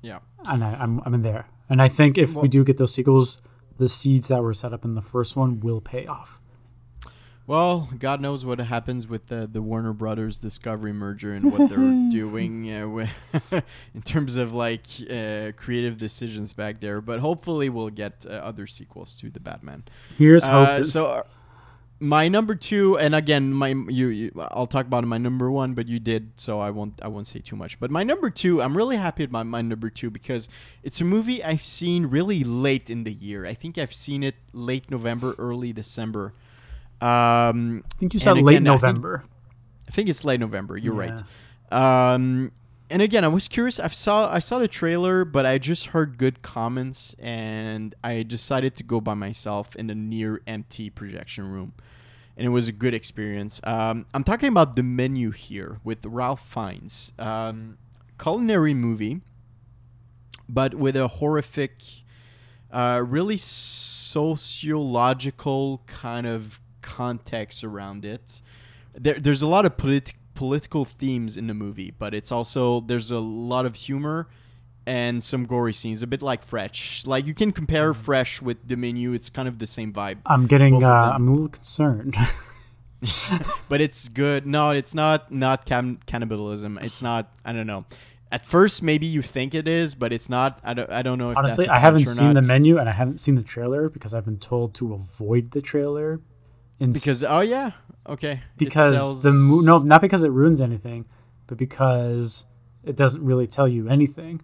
Yeah. 0.01 0.19
and 0.43 0.61
I, 0.61 0.73
I'm 0.73 1.01
I'm 1.05 1.13
in 1.13 1.21
there. 1.21 1.47
And 1.69 1.81
I 1.81 1.87
think 1.87 2.17
if 2.17 2.35
Well- 2.35 2.41
we 2.43 2.49
do 2.49 2.65
get 2.65 2.77
those 2.77 2.93
sequels, 2.93 3.41
the 3.77 3.89
seeds 3.89 4.27
that 4.29 4.41
were 4.41 4.53
set 4.53 4.73
up 4.73 4.83
in 4.85 4.95
the 4.95 5.01
first 5.01 5.35
one 5.35 5.59
will 5.59 5.81
pay 5.81 6.05
off. 6.05 6.39
Well, 7.47 7.89
God 7.99 8.21
knows 8.21 8.43
what 8.43 8.57
happens 8.57 9.07
with 9.07 9.27
the, 9.27 9.47
the 9.51 9.61
Warner 9.61 9.93
Brothers 9.93 10.39
Discovery 10.39 10.93
merger 10.93 11.31
and 11.31 11.51
what 11.51 11.69
they're 11.69 11.77
doing 12.09 12.71
uh, 12.73 12.79
wi- 12.81 13.11
in 13.93 14.01
terms 14.01 14.35
of 14.35 14.51
like 14.51 14.87
uh, 15.11 15.51
creative 15.55 15.95
decisions 15.97 16.53
back 16.53 16.79
there. 16.79 17.01
But 17.01 17.19
hopefully, 17.19 17.69
we'll 17.69 17.91
get 17.91 18.25
uh, 18.27 18.31
other 18.33 18.65
sequels 18.65 19.13
to 19.17 19.29
the 19.29 19.39
Batman. 19.39 19.83
Here's 20.17 20.43
Uh, 20.43 20.77
hope. 20.77 20.85
so, 20.85 21.05
uh, 21.05 21.23
my 21.99 22.27
number 22.27 22.55
two, 22.55 22.97
and 22.97 23.15
again, 23.15 23.53
my 23.53 23.69
you, 23.69 24.07
you, 24.07 24.31
I'll 24.51 24.67
talk 24.67 24.85
about 24.85 25.03
my 25.05 25.17
number 25.17 25.49
one, 25.49 25.73
but 25.73 25.87
you 25.87 25.99
did, 25.99 26.31
so 26.35 26.59
I 26.59 26.69
won't 26.69 26.99
I 27.01 27.07
won't 27.07 27.27
say 27.27 27.39
too 27.39 27.55
much. 27.55 27.79
But 27.79 27.89
my 27.91 28.03
number 28.03 28.29
two, 28.29 28.61
I'm 28.61 28.75
really 28.75 28.97
happy 28.97 29.23
about 29.23 29.45
my 29.47 29.61
number 29.61 29.89
two 29.89 30.09
because 30.09 30.49
it's 30.83 30.99
a 30.99 31.05
movie 31.05 31.43
I've 31.43 31.63
seen 31.63 32.07
really 32.07 32.43
late 32.43 32.89
in 32.89 33.05
the 33.05 33.13
year. 33.13 33.45
I 33.45 33.53
think 33.53 33.77
I've 33.77 33.93
seen 33.93 34.23
it 34.23 34.35
late 34.53 34.91
November, 34.91 35.35
early 35.37 35.71
December. 35.71 36.33
Um, 37.01 37.83
I 37.93 37.97
think 37.99 38.13
you 38.13 38.19
said 38.19 38.37
late 38.37 38.57
again, 38.57 38.67
I 38.67 38.71
think- 38.71 38.81
November. 38.83 39.23
I 39.87 39.91
think 39.91 40.09
it's 40.09 40.25
late 40.25 40.39
November. 40.39 40.77
You're 40.77 41.01
Yeah. 41.03 41.19
right. 41.71 42.13
Um, 42.15 42.51
and 42.95 43.01
again, 43.01 43.25
I 43.25 43.27
was 43.27 43.49
curious. 43.49 43.77
I 43.77 43.89
saw 43.89 44.31
I 44.31 44.39
saw 44.39 44.57
the 44.57 44.69
trailer, 44.69 45.25
but 45.25 45.45
I 45.45 45.57
just 45.57 45.87
heard 45.87 46.17
good 46.17 46.41
comments, 46.41 47.13
and 47.19 47.93
I 48.01 48.23
decided 48.23 48.77
to 48.77 48.83
go 48.83 49.01
by 49.01 49.15
myself 49.15 49.75
in 49.75 49.89
a 49.89 49.95
near 49.95 50.41
empty 50.47 50.89
projection 50.89 51.51
room, 51.51 51.73
and 52.37 52.45
it 52.45 52.51
was 52.51 52.69
a 52.69 52.71
good 52.71 52.93
experience. 52.93 53.59
Um, 53.65 54.05
I'm 54.13 54.23
talking 54.23 54.47
about 54.47 54.77
the 54.77 54.83
menu 54.83 55.31
here 55.31 55.81
with 55.83 56.05
Ralph 56.05 56.39
Fiennes, 56.39 57.11
um, 57.19 57.77
culinary 58.17 58.73
movie, 58.73 59.19
but 60.47 60.73
with 60.73 60.95
a 60.95 61.09
horrific, 61.09 61.81
uh, 62.71 63.03
really 63.05 63.35
sociological 63.35 65.81
kind 65.85 66.25
of 66.25 66.61
context 66.81 67.61
around 67.61 68.05
it 68.05 68.41
there, 68.97 69.19
there's 69.19 69.41
a 69.41 69.47
lot 69.47 69.65
of 69.65 69.77
polit- 69.77 70.13
political 70.35 70.85
themes 70.85 71.37
in 71.37 71.47
the 71.47 71.53
movie, 71.53 71.91
but 71.97 72.13
it's 72.13 72.31
also 72.31 72.81
there's 72.81 73.11
a 73.11 73.19
lot 73.19 73.65
of 73.65 73.75
humor 73.75 74.27
and 74.85 75.23
some 75.23 75.45
gory 75.45 75.73
scenes, 75.73 76.03
a 76.03 76.07
bit 76.07 76.21
like 76.21 76.43
Fresh. 76.43 77.05
Like 77.07 77.25
you 77.25 77.33
can 77.33 77.51
compare 77.51 77.93
Fresh 77.93 78.41
with 78.41 78.67
the 78.67 78.77
menu; 78.77 79.13
it's 79.13 79.29
kind 79.29 79.47
of 79.47 79.57
the 79.59 79.67
same 79.67 79.91
vibe, 79.91 80.17
I'm 80.25 80.45
getting. 80.45 80.83
Uh. 80.83 81.13
I'm 81.15 81.27
a 81.27 81.31
little 81.31 81.49
concerned. 81.49 82.15
but 83.69 83.81
it's 83.81 84.07
good. 84.09 84.47
No, 84.47 84.71
it's 84.71 84.95
not 84.95 85.31
not 85.31 85.65
cam- 85.65 85.99
cannibalism. 86.05 86.79
It's 86.81 87.01
not. 87.01 87.31
I 87.43 87.53
don't 87.53 87.67
know. 87.67 87.85
At 88.31 88.45
first, 88.45 88.81
maybe 88.81 89.05
you 89.05 89.21
think 89.21 89.53
it 89.53 89.67
is, 89.67 89.95
but 89.95 90.11
it's 90.11 90.29
not. 90.29 90.59
I 90.63 90.73
don't. 90.73 90.89
I 90.89 91.01
don't 91.01 91.17
know 91.17 91.31
if 91.31 91.37
Honestly, 91.37 91.67
I 91.67 91.79
haven't 91.79 92.05
seen 92.05 92.33
the 92.33 92.41
menu 92.41 92.77
and 92.77 92.89
I 92.89 92.93
haven't 92.93 93.19
seen 93.19 93.35
the 93.35 93.43
trailer 93.43 93.89
because 93.89 94.13
I've 94.13 94.25
been 94.25 94.39
told 94.39 94.73
to 94.75 94.93
avoid 94.93 95.51
the 95.51 95.61
trailer 95.61 96.21
In 96.79 96.91
Because 96.91 97.23
oh 97.23 97.39
yeah, 97.41 97.71
okay. 98.07 98.41
Because 98.57 98.95
sells- 98.95 99.23
the 99.23 99.31
mo- 99.31 99.61
no 99.61 99.79
not 99.79 100.01
because 100.01 100.23
it 100.23 100.29
ruins 100.31 100.59
anything 100.61 101.05
but 101.47 101.57
because 101.57 102.45
it 102.83 102.95
doesn't 102.95 103.23
really 103.23 103.47
tell 103.47 103.67
you 103.67 103.87
anything 103.87 104.41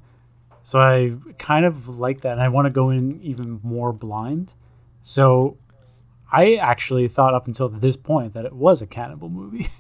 so 0.63 0.79
i 0.79 1.13
kind 1.39 1.65
of 1.65 1.87
like 1.99 2.21
that 2.21 2.33
and 2.33 2.41
i 2.41 2.47
want 2.47 2.65
to 2.67 2.69
go 2.71 2.89
in 2.91 3.19
even 3.23 3.59
more 3.63 3.91
blind 3.91 4.53
so 5.01 5.57
i 6.31 6.53
actually 6.55 7.07
thought 7.07 7.33
up 7.33 7.47
until 7.47 7.67
this 7.69 7.95
point 7.95 8.33
that 8.35 8.45
it 8.45 8.53
was 8.53 8.81
a 8.81 8.87
cannibal 8.87 9.29
movie 9.29 9.69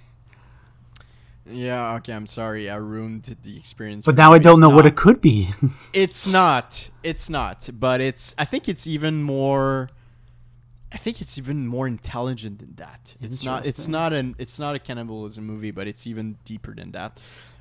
Yeah, 1.49 1.95
okay. 1.95 2.13
I'm 2.13 2.27
sorry, 2.27 2.69
I 2.69 2.75
ruined 2.75 3.35
the 3.43 3.57
experience. 3.57 4.05
but 4.05 4.15
now 4.15 4.31
i 4.31 4.37
don't 4.39 4.53
It's 4.53 4.61
know 4.61 4.69
what 4.69 4.85
it 4.85 4.95
could 4.95 5.19
be 5.21 5.49
It's 5.93 6.27
not. 6.27 6.89
It's 7.03 7.29
not. 7.29 7.69
But 7.77 7.99
it's. 7.99 8.33
I 8.37 8.45
think 8.45 8.69
it's 8.69 8.85
even 8.87 9.23
more. 9.23 9.89
I 10.93 10.97
think 10.97 11.21
it's 11.21 11.37
even 11.37 11.67
more 11.67 11.87
intelligent 11.87 12.59
than 12.59 12.75
that. 12.75 13.15
It's 13.21 13.43
not. 13.43 13.65
It's 13.65 13.87
not 13.87 14.13
an. 14.13 14.35
It's 14.37 14.59
not 14.59 14.75
a 14.75 14.79
cannibalism 14.79 15.45
movie, 15.45 15.71
but 15.71 15.87
it's 15.87 16.05
even 16.05 16.37
deeper 16.43 16.75
than 16.75 16.91
that. 16.91 17.19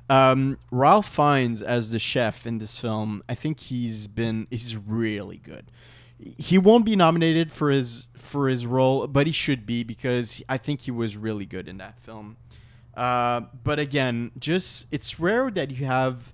Um, 0.09 0.57
Ralph 0.71 1.07
Fiennes 1.07 1.61
as 1.61 1.91
the 1.91 1.99
chef 1.99 2.45
in 2.45 2.57
this 2.57 2.77
film. 2.77 3.23
I 3.29 3.35
think 3.35 3.59
he's 3.61 4.07
been. 4.07 4.47
He's 4.49 4.75
really 4.75 5.37
good. 5.37 5.71
He 6.19 6.57
won't 6.57 6.85
be 6.85 6.95
nominated 6.95 7.51
for 7.51 7.71
his 7.71 8.09
for 8.15 8.49
his 8.49 8.65
role, 8.65 9.07
but 9.07 9.27
he 9.27 9.33
should 9.33 9.65
be 9.65 9.83
because 9.83 10.43
I 10.49 10.57
think 10.57 10.81
he 10.81 10.91
was 10.91 11.15
really 11.15 11.45
good 11.45 11.67
in 11.69 11.77
that 11.77 11.99
film. 11.99 12.37
Uh, 12.95 13.41
but 13.63 13.79
again, 13.79 14.31
just 14.37 14.87
it's 14.91 15.19
rare 15.19 15.49
that 15.51 15.71
you 15.71 15.85
have 15.85 16.33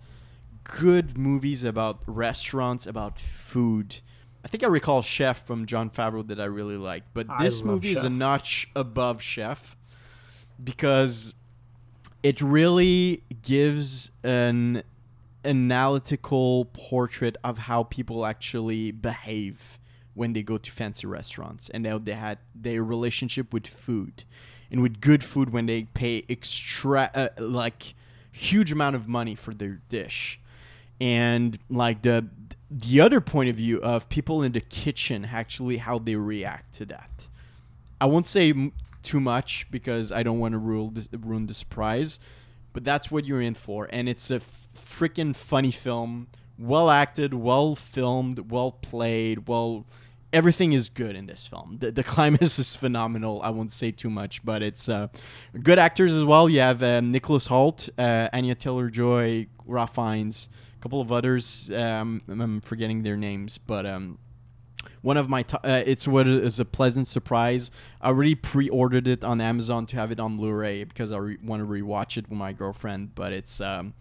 good 0.64 1.18
movies 1.18 1.64
about 1.64 2.02
restaurants, 2.08 2.88
about 2.88 3.20
food. 3.20 4.02
I 4.44 4.48
think 4.48 4.64
I 4.64 4.68
recall 4.68 5.02
Chef 5.02 5.46
from 5.46 5.66
Jon 5.66 5.90
Favreau 5.90 6.26
that 6.28 6.40
I 6.40 6.46
really 6.46 6.78
liked, 6.78 7.08
but 7.14 7.28
I 7.30 7.44
this 7.44 7.64
movie 7.64 7.92
is 7.92 8.04
a 8.04 8.10
notch 8.10 8.70
above 8.76 9.22
Chef 9.22 9.76
because 10.64 11.34
it 12.24 12.42
really 12.42 13.24
gives 13.42 14.12
an 14.24 14.84
analytical 15.44 16.66
portrait 16.74 17.38
of 17.44 17.58
how 17.58 17.84
people 17.84 18.26
actually 18.26 18.92
behave 18.92 19.80
when 20.14 20.34
they 20.34 20.42
go 20.42 20.58
to 20.58 20.72
fancy 20.72 21.06
restaurants 21.06 21.70
and 21.70 21.86
how 21.86 21.98
they 22.00 22.14
had 22.14 22.40
their 22.56 22.84
relationship 22.84 23.54
with 23.54 23.68
food 23.68 24.24
and 24.72 24.82
with 24.82 25.00
good 25.00 25.24
food 25.24 25.52
when 25.52 25.68
they 25.68 25.84
pay 25.84 26.24
extra 26.28 27.10
uh, 27.14 27.30
like 27.38 27.94
huge 28.32 28.72
amount 28.72 28.96
of 28.96 29.08
money 29.08 29.36
for 29.36 29.54
their 29.54 29.80
dish. 29.90 30.40
And 31.00 31.58
like 31.70 32.02
the 32.02 32.28
the 32.70 33.00
other 33.00 33.22
point 33.22 33.50
of 33.50 33.56
view 33.56 33.82
of 33.82 34.10
people 34.10 34.44
in 34.44 34.52
the 34.52 34.62
kitchen 34.62 35.30
actually 35.32 35.78
how 35.78 35.98
they 35.98 36.16
react 36.16 36.74
to 36.76 36.86
that 36.86 37.28
I 38.00 38.06
won't 38.06 38.26
say 38.26 38.52
m- 38.52 38.74
too 39.04 39.20
much 39.20 39.70
because 39.72 40.12
I 40.12 40.24
don't 40.24 40.40
want 40.40 40.54
to 40.54 40.58
ruin 40.58 41.48
the, 41.48 41.54
surprise, 41.54 42.20
but 42.74 42.84
that's 42.84 43.10
what 43.10 43.26
you're 43.26 43.42
in 43.42 43.54
for. 43.54 43.88
And 43.92 44.08
it's 44.08 44.30
a 44.30 44.42
freaking 44.76 45.36
funny 45.36 45.72
film, 45.72 46.28
well 46.60 46.90
acted, 46.90 47.34
well 47.34 47.76
filmed, 47.76 48.52
well 48.52 48.72
played, 48.72 49.48
well. 49.48 49.86
Everything 50.34 50.74
is 50.74 50.90
good 50.90 51.16
in 51.16 51.26
this 51.26 51.48
film. 51.48 51.78
The, 51.80 51.90
the 51.90 52.04
climax 52.14 52.60
is 52.60 52.76
phenomenal. 52.76 53.42
I 53.42 53.50
won't 53.50 53.72
say 53.72 53.92
too 53.92 54.10
much, 54.10 54.44
but 54.44 54.62
it's 54.62 54.90
uh, 54.90 55.08
good 55.64 55.80
actors 55.80 56.12
as 56.12 56.26
well. 56.26 56.50
You 56.50 56.60
have 56.60 56.84
um, 56.84 57.14
Nicholas 57.14 57.48
Hoult, 57.48 57.90
uh, 57.98 58.28
Anya 58.34 58.54
Taylor 58.54 58.90
Joy, 58.90 59.48
Ralph 59.66 59.96
Fiennes, 59.96 60.50
a 60.78 60.82
couple 60.84 61.02
of 61.02 61.12
others. 61.12 61.72
Um, 61.72 62.22
I'm 62.28 62.62
forgetting 62.62 63.04
their 63.04 63.18
names, 63.18 63.58
but 63.58 63.86
um, 63.86 64.18
one 65.02 65.18
of 65.18 65.30
my 65.30 65.44
to- 65.44 65.66
uh, 65.68 65.84
it's 65.86 66.08
what 66.08 66.28
is 66.28 66.60
a 66.60 66.66
pleasant 66.66 67.08
surprise. 67.08 67.72
I 68.02 68.08
already 68.10 68.36
pre-ordered 68.36 69.08
it 69.08 69.24
on 69.24 69.42
amazon 69.42 69.86
to 69.88 69.96
have 69.98 70.12
it 70.12 70.20
on 70.20 70.38
blu-ray 70.38 70.84
because 70.84 71.12
i 71.12 71.18
re- 71.18 71.38
want 71.44 71.62
to 71.62 71.68
rewatch 71.68 72.18
it 72.18 72.30
with 72.30 72.38
my 72.38 72.54
girlfriend 72.54 73.16
but 73.16 73.34
it's 73.34 73.60
um 73.62 73.94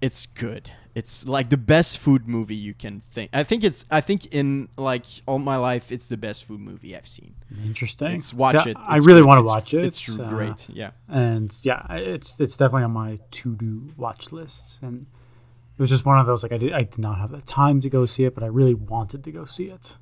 it's 0.00 0.26
good. 0.26 0.72
It's 0.96 1.28
like 1.28 1.48
the 1.48 1.56
best 1.56 1.96
food 1.96 2.28
movie 2.28 2.56
you 2.56 2.74
can 2.74 3.00
think 3.00 3.30
i 3.32 3.44
think 3.44 3.62
it's 3.62 3.84
i 3.90 4.00
think 4.00 4.26
in 4.26 4.68
like 4.76 5.04
all 5.26 5.38
my 5.38 5.56
life 5.56 5.92
it's 5.92 6.08
the 6.08 6.16
best 6.16 6.44
food 6.44 6.60
movie 6.60 6.96
i've 6.96 7.08
seen. 7.08 7.34
Interesting. 7.64 8.16
It's 8.16 8.34
watch 8.34 8.66
it. 8.66 8.76
I 8.78 8.96
really 8.96 9.22
want 9.22 9.38
to 9.38 9.44
watch 9.46 9.72
it. 9.72 9.84
it's, 9.84 10.18
uh, 10.18 10.28
great. 10.28 10.68
Yeah. 10.68 10.90
and 11.08 11.56
yeah, 11.62 11.86
it's 11.92 12.40
it's 12.40 12.56
definitely 12.56 12.84
on 12.84 12.92
my 12.92 13.20
to 13.30 13.54
do 13.54 13.92
watch 13.96 14.32
list. 14.32 14.78
And 14.82 15.06
was 15.82 15.90
just 15.90 16.06
one 16.06 16.18
of 16.18 16.26
those 16.26 16.42
like 16.42 16.52
I 16.52 16.56
did 16.56 16.72
I 16.72 16.84
did 16.84 16.98
not 16.98 17.18
have 17.18 17.30
the 17.30 17.42
time 17.42 17.80
to 17.82 17.90
go 17.90 18.06
see 18.06 18.24
it, 18.24 18.34
but 18.34 18.42
I 18.42 18.46
really 18.46 18.74
wanted 18.74 19.24
to 19.24 19.32
go 19.32 19.44
see 19.44 19.66
it. 19.66 19.96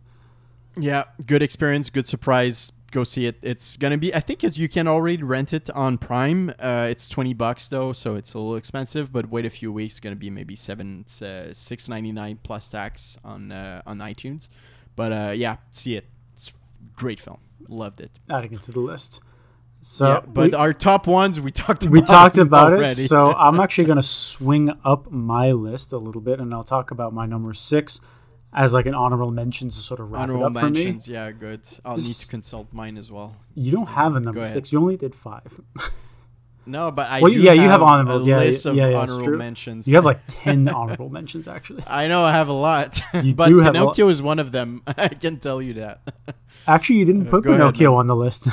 Yeah, 0.76 1.05
good 1.26 1.43
experience, 1.43 1.91
good 1.91 2.07
surprise. 2.07 2.70
Go 2.93 3.05
see 3.05 3.26
it. 3.26 3.37
It's 3.43 3.76
gonna 3.76 3.99
be. 3.99 4.12
I 4.14 4.20
think 4.20 4.43
it, 4.43 4.57
you 4.59 4.68
can 4.68 4.89
already 4.89 5.22
rent 5.22 5.53
it 5.53 5.70
on 5.70 5.97
Prime. 5.97 6.53
Uh, 6.59 6.89
it's 6.91 7.09
twenty 7.09 7.35
bucks 7.35 7.68
though, 7.68 7.93
so 7.93 8.16
it's 8.16 8.35
a 8.35 8.39
little 8.39 8.57
expensive. 8.57 9.12
But 9.12 9.31
wait 9.31 9.47
a 9.47 9.51
few 9.51 9.72
weeks, 9.72 9.95
it's 9.95 10.01
gonna 10.01 10.16
be 10.16 10.28
maybe 10.28 10.57
seven, 10.57 11.05
uh, 11.22 11.53
six 11.53 11.89
ninety 11.89 12.12
nine 12.12 12.41
plus 12.43 12.68
tax 12.68 13.16
on 13.24 13.53
uh, 13.53 13.83
on 13.87 13.99
iTunes. 13.99 14.49
But 14.97 15.12
uh, 15.12 15.33
yeah, 15.35 15.57
see 15.70 15.97
it. 15.97 16.07
It's 16.35 16.53
great 16.97 17.20
film. 17.20 17.39
Loved 17.68 18.01
it. 18.01 18.18
Adding 18.28 18.55
it 18.55 18.62
to 18.62 18.72
the 18.72 18.81
list. 18.81 19.20
So 19.83 20.07
yeah, 20.09 20.20
but 20.20 20.51
we, 20.53 20.57
our 20.57 20.72
top 20.72 21.07
ones 21.07 21.41
we 21.41 21.51
talked 21.51 21.83
about. 21.85 21.93
we 21.93 22.03
talked 22.03 22.37
about 22.49 22.72
already. 22.72 23.03
it. 23.05 23.09
So 23.09 23.33
I'm 23.33 23.59
actually 23.61 23.85
gonna 23.87 24.03
swing 24.03 24.70
up 24.85 25.11
my 25.11 25.53
list 25.53 25.93
a 25.93 25.99
little 25.99 26.20
bit, 26.20 26.39
and 26.41 26.53
I'll 26.53 26.64
talk 26.64 26.91
about 26.91 27.14
my 27.14 27.26
number 27.26 27.55
six 27.55 28.01
as 28.53 28.74
like 28.74 28.87
an 28.87 28.95
honorable 28.95 29.31
mention 29.31 29.70
to 29.70 29.78
sort 29.78 30.01
of 30.01 30.11
wrap 30.12 30.22
honorable 30.22 30.43
it 30.43 30.47
up 30.47 30.53
for 30.53 30.70
me. 30.70 30.85
mentions. 30.85 31.09
Yeah, 31.09 31.31
good. 31.31 31.66
I'll 31.85 31.97
need 31.97 32.14
to 32.16 32.26
consult 32.26 32.72
mine 32.72 32.99
as 32.99 33.11
well. 33.11 33.37
You 33.55 33.72
don't 33.72 33.87
have 33.89 34.16
a 34.16 34.20
number 34.20 34.47
six. 34.47 34.70
You 34.72 34.81
only 34.81 34.97
did 34.97 35.14
five. 35.14 35.61
No, 36.66 36.93
but 36.93 37.09
I 37.11 37.20
Well, 37.22 37.33
do 37.33 37.41
yeah, 37.41 37.53
you 37.53 37.62
have 37.62 37.70
have 37.81 37.83
honorables. 37.83 38.24
a 38.24 38.28
Yeah, 38.28 38.39
list 38.39 38.64
yeah, 38.66 38.70
of 38.70 38.76
yeah, 38.76 38.87
it's 39.03 39.11
honorable 39.12 39.39
mentions. 39.39 39.89
You 39.89 39.95
have 39.97 40.05
like 40.05 40.20
ten 40.28 40.68
honorable 40.68 41.09
mentions 41.09 41.49
actually. 41.49 41.83
I 41.87 42.07
know 42.07 42.22
I 42.22 42.33
have 42.33 42.49
a 42.49 42.53
lot, 42.53 43.01
You 43.24 43.35
but 43.35 43.49
do 43.49 43.59
have 43.61 43.72
Pinocchio 43.72 44.09
is 44.09 44.20
one 44.22 44.39
of 44.39 44.53
them. 44.53 44.83
I 44.87 45.09
can 45.09 45.39
tell 45.41 45.61
you 45.62 45.74
that. 45.74 46.03
Actually, 46.68 46.97
you 46.97 47.07
didn't 47.07 47.26
Uh, 47.28 47.31
put 47.31 47.45
go 47.45 47.51
ahead, 47.51 47.61
Pinocchio 47.62 47.91
man. 47.93 48.01
on 48.01 48.07
the 48.09 48.14
list. 48.14 48.47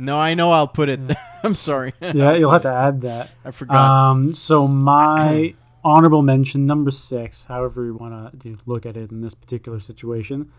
No, 0.00 0.18
I 0.18 0.34
know 0.34 0.50
I'll 0.50 0.68
put 0.68 0.88
it. 0.88 1.00
I'm 1.42 1.54
sorry. 1.54 1.94
yeah, 2.00 2.32
you'll 2.32 2.52
have 2.52 2.62
to 2.62 2.72
add 2.72 3.02
that. 3.02 3.30
I 3.44 3.50
forgot. 3.50 3.76
Um, 3.76 4.34
so 4.34 4.66
my 4.66 5.54
honorable 5.84 6.22
mention 6.22 6.66
number 6.66 6.90
six, 6.90 7.44
however 7.44 7.84
you 7.84 7.94
want 7.94 8.40
to 8.40 8.58
look 8.66 8.84
at 8.86 8.96
it 8.96 9.10
in 9.10 9.20
this 9.20 9.34
particular 9.34 9.80
situation, 9.80 10.50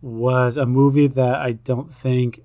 was 0.00 0.56
a 0.56 0.66
movie 0.66 1.06
that 1.06 1.34
I 1.36 1.52
don't 1.52 1.92
think 1.92 2.40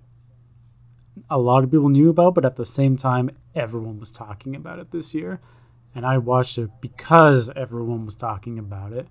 a 1.29 1.37
lot 1.37 1.63
of 1.63 1.71
people 1.71 1.89
knew 1.89 2.09
about, 2.09 2.35
but 2.35 2.45
at 2.45 2.55
the 2.55 2.65
same 2.65 2.97
time, 2.97 3.31
everyone 3.55 3.99
was 3.99 4.11
talking 4.11 4.55
about 4.55 4.79
it 4.79 4.91
this 4.91 5.13
year, 5.13 5.39
and 5.93 6.05
I 6.05 6.17
watched 6.17 6.57
it 6.57 6.69
because 6.79 7.49
everyone 7.55 8.05
was 8.05 8.15
talking 8.15 8.57
about 8.57 8.93
it. 8.93 9.07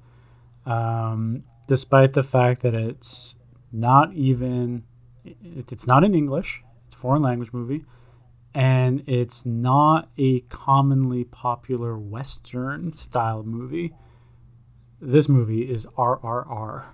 Um, 0.66 1.44
despite 1.66 2.12
the 2.14 2.22
fact 2.22 2.62
that 2.62 2.74
it's 2.74 3.36
not 3.72 4.12
even 4.14 4.84
it's 5.24 5.86
not 5.86 6.04
in 6.04 6.14
English. 6.14 6.62
Foreign 7.00 7.22
language 7.22 7.52
movie 7.52 7.84
and 8.54 9.02
it's 9.06 9.46
not 9.46 10.08
a 10.18 10.40
commonly 10.40 11.24
popular 11.24 11.96
Western 11.96 12.92
style 12.94 13.42
movie. 13.42 13.92
This 15.00 15.28
movie 15.28 15.70
is 15.70 15.86
RRR. 15.96 16.84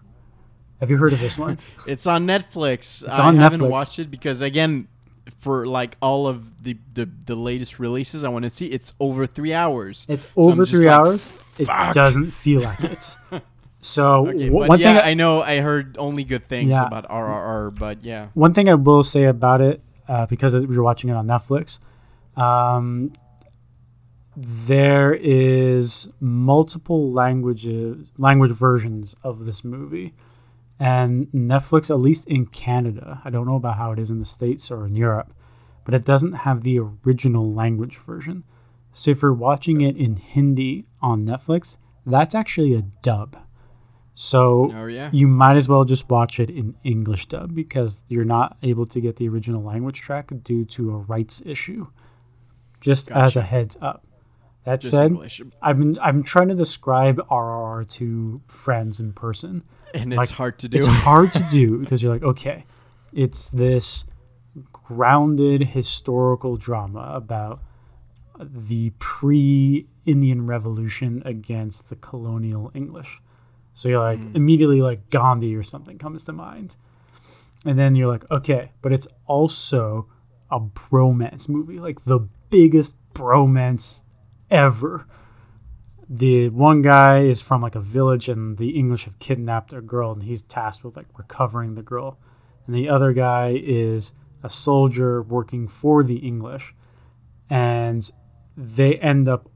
Have 0.81 0.91
you 0.91 0.99
heard 0.99 1.13
of 1.15 1.21
this 1.21 1.39
one? 1.39 1.59
it's 1.87 2.07
on 2.07 2.27
Netflix. 2.27 3.03
It's 3.03 3.19
I 3.19 3.25
on 3.29 3.37
haven't 3.37 3.67
watched 3.69 3.99
it 3.99 4.11
because 4.11 4.43
again, 4.43 4.89
for 5.39 5.67
like 5.67 5.97
all 6.03 6.27
of 6.27 6.63
the 6.63 6.77
the, 6.93 7.07
the 7.25 7.35
latest 7.35 7.79
releases 7.79 8.23
I 8.23 8.29
want 8.29 8.45
to 8.45 8.51
see, 8.51 8.67
it's 8.67 8.95
over 9.01 9.27
three 9.27 9.55
hours. 9.55 10.05
It's 10.09 10.29
over 10.37 10.67
three 10.67 10.87
like, 10.87 11.01
hours. 11.01 11.33
It 11.59 11.67
doesn't 11.67 12.33
feel 12.33 12.61
like 12.61 12.81
it. 12.81 13.17
So 13.83 14.27
Okay, 14.27 14.49
w- 14.49 14.67
one 14.69 14.81
yeah, 14.81 14.95
thing 14.95 15.05
I, 15.05 15.11
I 15.11 15.15
know 15.15 15.43
I 15.43 15.59
heard 15.59 15.97
only 15.97 16.25
good 16.25 16.49
things 16.49 16.71
Yeah. 16.71 16.87
about 16.87 17.09
RRR, 17.09 17.79
but 17.79 18.03
yeah, 18.03 18.29
one 18.35 18.53
thing 18.53 18.69
I 18.69 18.75
will 18.75 19.05
say 19.05 19.25
about 19.25 19.61
it, 19.61 19.81
uh, 20.09 20.27
because 20.27 20.55
we 20.55 20.77
were 20.77 20.83
watching 20.83 21.11
it 21.11 21.15
on 21.15 21.27
Netflix, 21.27 21.81
um, 22.37 23.13
there 24.37 25.15
is 25.15 26.09
multiple 26.21 27.11
languages, 27.13 28.13
language 28.19 28.53
versions 28.53 29.17
of 29.23 29.47
this 29.47 29.65
movie, 29.65 30.15
and 30.79 31.29
Netflix, 31.29 31.89
at 31.89 31.99
least 31.99 32.29
in 32.29 32.47
Canada, 32.47 33.23
I 33.25 33.31
don't 33.31 33.47
know 33.47 33.57
about 33.57 33.79
how 33.79 33.93
it 33.93 33.99
is 33.99 34.11
in 34.11 34.19
the 34.19 34.27
states 34.27 34.71
or 34.71 34.85
in 34.85 34.95
Europe, 34.95 35.33
but 35.85 35.95
it 35.95 36.05
doesn't 36.05 36.33
have 36.33 36.63
the 36.63 36.79
original 36.79 37.51
language 37.51 37.97
version. 37.97 38.45
So 38.93 39.13
if 39.13 39.23
you're 39.23 39.33
watching 39.33 39.81
it 39.81 39.97
in 39.97 40.17
Hindi 40.17 40.87
on 41.01 41.25
Netflix, 41.25 41.79
that's 42.05 42.35
actually 42.35 42.75
a 42.75 42.83
dub. 42.83 43.39
So 44.19 44.73
oh 44.75 44.87
yeah, 44.87 45.11
you 45.13 45.29
might 45.29 45.57
as 45.57 45.69
well 45.69 45.85
just 45.85 46.09
watch 46.09 46.41
it 46.41 46.49
in 46.49 46.75
English 46.83 47.27
dub 47.27 47.55
because 47.55 48.01
you're 48.09 48.25
not 48.25 48.57
able 48.63 48.87
to 48.87 49.01
get 49.01 49.17
the 49.17 49.29
original 49.29 49.63
language 49.63 50.01
track 50.01 50.33
due 50.43 50.65
to 50.65 50.91
a 50.91 50.97
rights 50.97 51.43
issue. 51.45 51.89
Just 52.81 53.11
as 53.11 53.37
a 53.37 53.43
heads 53.43 53.77
up. 53.83 54.05
That 54.65 54.81
just 54.81 54.95
said, 54.95 55.07
English, 55.13 55.43
I've 55.61 55.79
been 55.79 55.99
I'm 56.01 56.23
trying 56.23 56.49
to 56.49 56.55
describe 56.55 57.19
RRR 57.29 57.89
to 57.91 58.41
friends 58.49 59.01
in 59.01 59.13
person. 59.13 59.63
and 59.95 60.13
it's 60.13 60.31
hard 60.31 60.59
to 60.61 60.69
do. 60.69 60.79
It's 60.79 60.87
hard 61.09 61.33
to 61.35 61.47
do 61.51 61.79
because 61.79 62.03
you're 62.03 62.13
like, 62.13 62.23
okay, 62.23 62.65
it's 63.13 63.49
this 63.51 64.07
grounded 64.73 65.69
historical 65.69 66.57
drama 66.57 67.13
about 67.15 67.61
the 68.39 68.91
pre-Indian 68.99 70.47
Revolution 70.47 71.23
against 71.25 71.89
the 71.89 71.97
colonial 71.97 72.71
English. 72.75 73.21
So 73.77 73.89
you're 73.89 74.01
like 74.01 74.19
hmm. 74.19 74.35
immediately 74.35 74.81
like 74.81 75.11
Gandhi 75.11 75.55
or 75.55 75.63
something 75.63 75.99
comes 75.99 76.25
to 76.25 76.33
mind. 76.33 76.75
And 77.65 77.79
then 77.79 77.95
you're 77.95 78.09
like, 78.09 78.29
okay, 78.31 78.73
but 78.81 78.93
it's 78.93 79.07
also 79.27 80.09
a 80.51 80.59
bromance 80.59 81.49
movie, 81.49 81.79
like 81.79 82.05
the 82.05 82.21
biggest 82.51 82.97
bromance 83.13 84.03
ever. 84.51 85.07
The 86.09 86.49
one 86.49 86.83
guy 86.83 87.19
is 87.21 87.43
from 87.43 87.61
like 87.61 87.75
a 87.75 87.81
village 87.81 88.29
and 88.29 88.57
the 88.57 88.71
English 88.71 89.05
have 89.05 89.19
kidnapped 89.19 89.73
a 89.73 89.81
girl 89.81 90.13
and 90.13 90.23
he's 90.23 90.43
tasked 90.43 90.83
with 90.83 90.97
like 90.97 91.07
recovering 91.19 91.75
the 91.75 91.83
girl. 91.83 92.19
And 92.67 92.75
the 92.75 92.89
other 92.89 93.13
guy 93.13 93.61
is 93.63 94.13
a 94.43 94.49
soldier 94.49 95.21
working 95.21 95.69
for 95.69 96.03
the 96.03 96.17
English. 96.17 96.75
And 97.51 98.09
they 98.57 98.95
end 98.97 99.29
up 99.29 99.51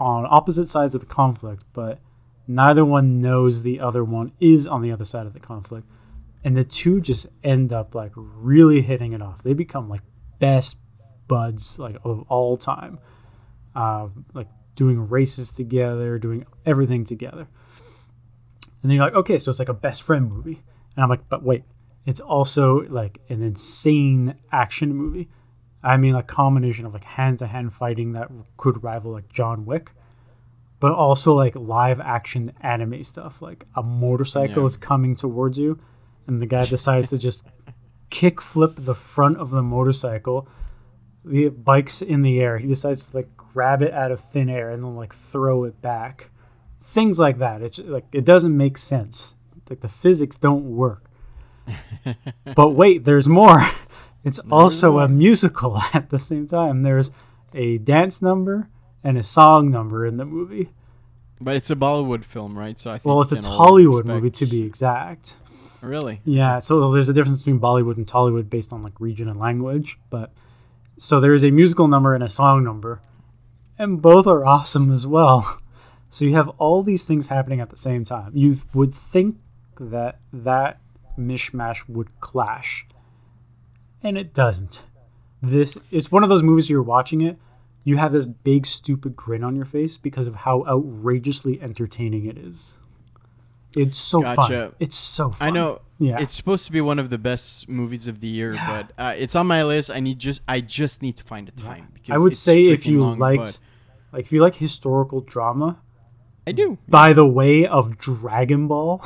on 0.00 0.26
opposite 0.28 0.68
sides 0.68 0.96
of 0.96 1.02
the 1.02 1.06
conflict, 1.06 1.62
but 1.72 2.00
neither 2.46 2.84
one 2.84 3.20
knows 3.20 3.62
the 3.62 3.80
other 3.80 4.04
one 4.04 4.32
is 4.40 4.66
on 4.66 4.82
the 4.82 4.92
other 4.92 5.04
side 5.04 5.26
of 5.26 5.32
the 5.32 5.40
conflict. 5.40 5.86
And 6.44 6.56
the 6.56 6.64
two 6.64 7.00
just 7.00 7.28
end 7.44 7.72
up 7.72 7.94
like 7.94 8.12
really 8.14 8.82
hitting 8.82 9.12
it 9.12 9.22
off. 9.22 9.42
They 9.42 9.52
become 9.52 9.88
like 9.88 10.02
best 10.40 10.76
buds 11.28 11.78
like 11.78 11.96
of 12.04 12.24
all 12.28 12.56
time. 12.56 12.98
Uh, 13.74 14.08
like 14.34 14.48
doing 14.74 15.08
races 15.08 15.52
together 15.52 16.18
doing 16.18 16.46
everything 16.64 17.04
together. 17.04 17.46
And 18.82 18.90
then 18.90 18.92
you're 18.92 19.04
like 19.04 19.14
okay 19.14 19.38
so 19.38 19.50
it's 19.50 19.58
like 19.58 19.68
a 19.68 19.74
best 19.74 20.02
friend 20.02 20.30
movie. 20.30 20.62
And 20.96 21.04
i'm 21.04 21.10
like 21.10 21.28
but 21.28 21.42
wait 21.42 21.64
it's 22.04 22.20
also 22.20 22.80
like 22.88 23.20
an 23.28 23.42
insane 23.42 24.34
action 24.50 24.94
movie. 24.94 25.28
I 25.82 25.96
mean 25.96 26.14
a 26.14 26.22
combination 26.22 26.86
of 26.86 26.92
like 26.92 27.04
hand-to-hand 27.04 27.74
fighting 27.74 28.12
that 28.12 28.28
could 28.56 28.82
rival 28.82 29.12
like 29.12 29.32
john 29.32 29.64
wick 29.64 29.92
but 30.82 30.90
also 30.92 31.32
like 31.32 31.54
live 31.54 32.00
action 32.00 32.52
anime 32.60 33.04
stuff. 33.04 33.40
Like 33.40 33.64
a 33.76 33.84
motorcycle 33.84 34.62
Yeah. 34.64 34.66
is 34.66 34.76
coming 34.76 35.14
towards 35.14 35.56
you, 35.56 35.78
and 36.26 36.42
the 36.42 36.46
guy 36.46 36.66
decides 36.76 37.08
to 37.10 37.18
just 37.18 37.44
kick 38.10 38.40
flip 38.42 38.72
the 38.76 38.94
front 38.96 39.36
of 39.38 39.50
the 39.50 39.62
motorcycle. 39.62 40.48
The 41.24 41.50
bike's 41.50 42.02
in 42.02 42.22
the 42.22 42.40
air. 42.40 42.58
He 42.58 42.66
decides 42.66 43.06
to 43.06 43.16
like 43.18 43.36
grab 43.36 43.80
it 43.80 43.92
out 43.92 44.10
of 44.10 44.18
thin 44.20 44.48
air 44.50 44.70
and 44.70 44.82
then 44.82 44.96
like 44.96 45.14
throw 45.14 45.62
it 45.62 45.80
back. 45.80 46.30
Things 46.82 47.20
like 47.20 47.38
that. 47.38 47.62
It's 47.62 47.78
like 47.78 48.06
it 48.12 48.24
doesn't 48.24 48.56
make 48.56 48.76
sense. 48.76 49.36
Like 49.70 49.82
the 49.82 49.88
physics 49.88 50.36
don't 50.36 50.64
work. 50.76 51.04
but 52.56 52.70
wait, 52.70 53.04
there's 53.04 53.28
more. 53.28 53.62
It's 54.24 54.38
also 54.52 54.92
more. 54.92 55.02
a 55.02 55.08
musical 55.08 55.78
at 55.92 56.10
the 56.10 56.18
same 56.18 56.46
time. 56.46 56.82
There's 56.84 57.10
a 57.54 57.78
dance 57.78 58.22
number 58.22 58.68
and 59.04 59.18
a 59.18 59.22
song 59.22 59.70
number 59.70 60.06
in 60.06 60.16
the 60.16 60.24
movie. 60.24 60.70
But 61.40 61.56
it's 61.56 61.70
a 61.70 61.76
Bollywood 61.76 62.24
film, 62.24 62.56
right? 62.56 62.78
So 62.78 62.90
I 62.90 62.94
think 62.94 63.06
Well, 63.06 63.20
it's 63.22 63.32
a 63.32 63.36
Tollywood 63.36 63.88
expect- 64.00 64.06
movie 64.08 64.30
to 64.30 64.46
be 64.46 64.62
exact. 64.62 65.36
Really? 65.80 66.20
Yeah, 66.24 66.60
so 66.60 66.92
there's 66.92 67.08
a 67.08 67.12
difference 67.12 67.38
between 67.40 67.58
Bollywood 67.58 67.96
and 67.96 68.06
Tollywood 68.06 68.48
based 68.48 68.72
on 68.72 68.82
like 68.84 69.00
region 69.00 69.28
and 69.28 69.38
language, 69.38 69.98
but 70.10 70.32
so 70.96 71.18
there 71.20 71.34
is 71.34 71.42
a 71.42 71.50
musical 71.50 71.88
number 71.88 72.14
and 72.14 72.22
a 72.22 72.28
song 72.28 72.62
number, 72.62 73.00
and 73.76 74.00
both 74.00 74.26
are 74.28 74.44
awesome 74.46 74.92
as 74.92 75.06
well. 75.06 75.58
So 76.14 76.26
you 76.26 76.34
have 76.34 76.50
all 76.58 76.82
these 76.82 77.06
things 77.06 77.28
happening 77.28 77.58
at 77.60 77.70
the 77.70 77.76
same 77.78 78.04
time. 78.04 78.32
You 78.34 78.58
would 78.74 78.94
think 78.94 79.38
that 79.80 80.18
that 80.30 80.78
mishmash 81.18 81.88
would 81.88 82.08
clash, 82.20 82.86
and 84.02 84.18
it 84.18 84.34
doesn't. 84.34 84.84
This 85.40 85.78
it's 85.90 86.12
one 86.12 86.22
of 86.22 86.28
those 86.28 86.42
movies 86.42 86.68
you're 86.68 86.82
watching 86.82 87.22
it, 87.22 87.38
you 87.84 87.96
have 87.96 88.12
this 88.12 88.24
big 88.24 88.66
stupid 88.66 89.16
grin 89.16 89.42
on 89.44 89.56
your 89.56 89.64
face 89.64 89.96
because 89.96 90.26
of 90.26 90.36
how 90.36 90.64
outrageously 90.66 91.60
entertaining 91.60 92.26
it 92.26 92.38
is. 92.38 92.78
It's 93.76 93.98
so 93.98 94.22
fun. 94.22 94.72
It's 94.78 94.96
so 94.96 95.30
fun. 95.30 95.48
I 95.48 95.50
know 95.50 95.80
Yeah. 95.98 96.20
it's 96.20 96.34
supposed 96.34 96.66
to 96.66 96.72
be 96.72 96.80
one 96.82 96.98
of 96.98 97.08
the 97.10 97.16
best 97.18 97.68
movies 97.68 98.06
of 98.06 98.20
the 98.20 98.26
year, 98.28 98.52
Yeah. 98.54 98.82
but 98.82 98.92
uh, 99.02 99.14
it's 99.16 99.34
on 99.34 99.46
my 99.46 99.64
list. 99.64 99.90
I 99.90 99.98
need 100.00 100.18
just 100.18 100.42
I 100.46 100.60
just 100.60 101.00
need 101.02 101.16
to 101.16 101.24
find 101.24 101.48
a 101.48 101.52
time 101.52 101.88
because 101.94 102.14
I 102.14 102.18
would 102.18 102.36
say 102.36 102.66
if 102.66 102.84
you 102.86 103.00
long, 103.00 103.18
liked, 103.18 103.58
like, 104.12 104.26
if 104.26 104.32
you 104.32 104.42
like 104.42 104.56
historical 104.56 105.22
drama, 105.22 105.78
I 106.46 106.52
do. 106.52 106.76
by 106.86 107.14
the 107.14 107.24
way 107.26 107.66
of 107.66 107.96
Dragon 107.96 108.68
Ball, 108.68 109.04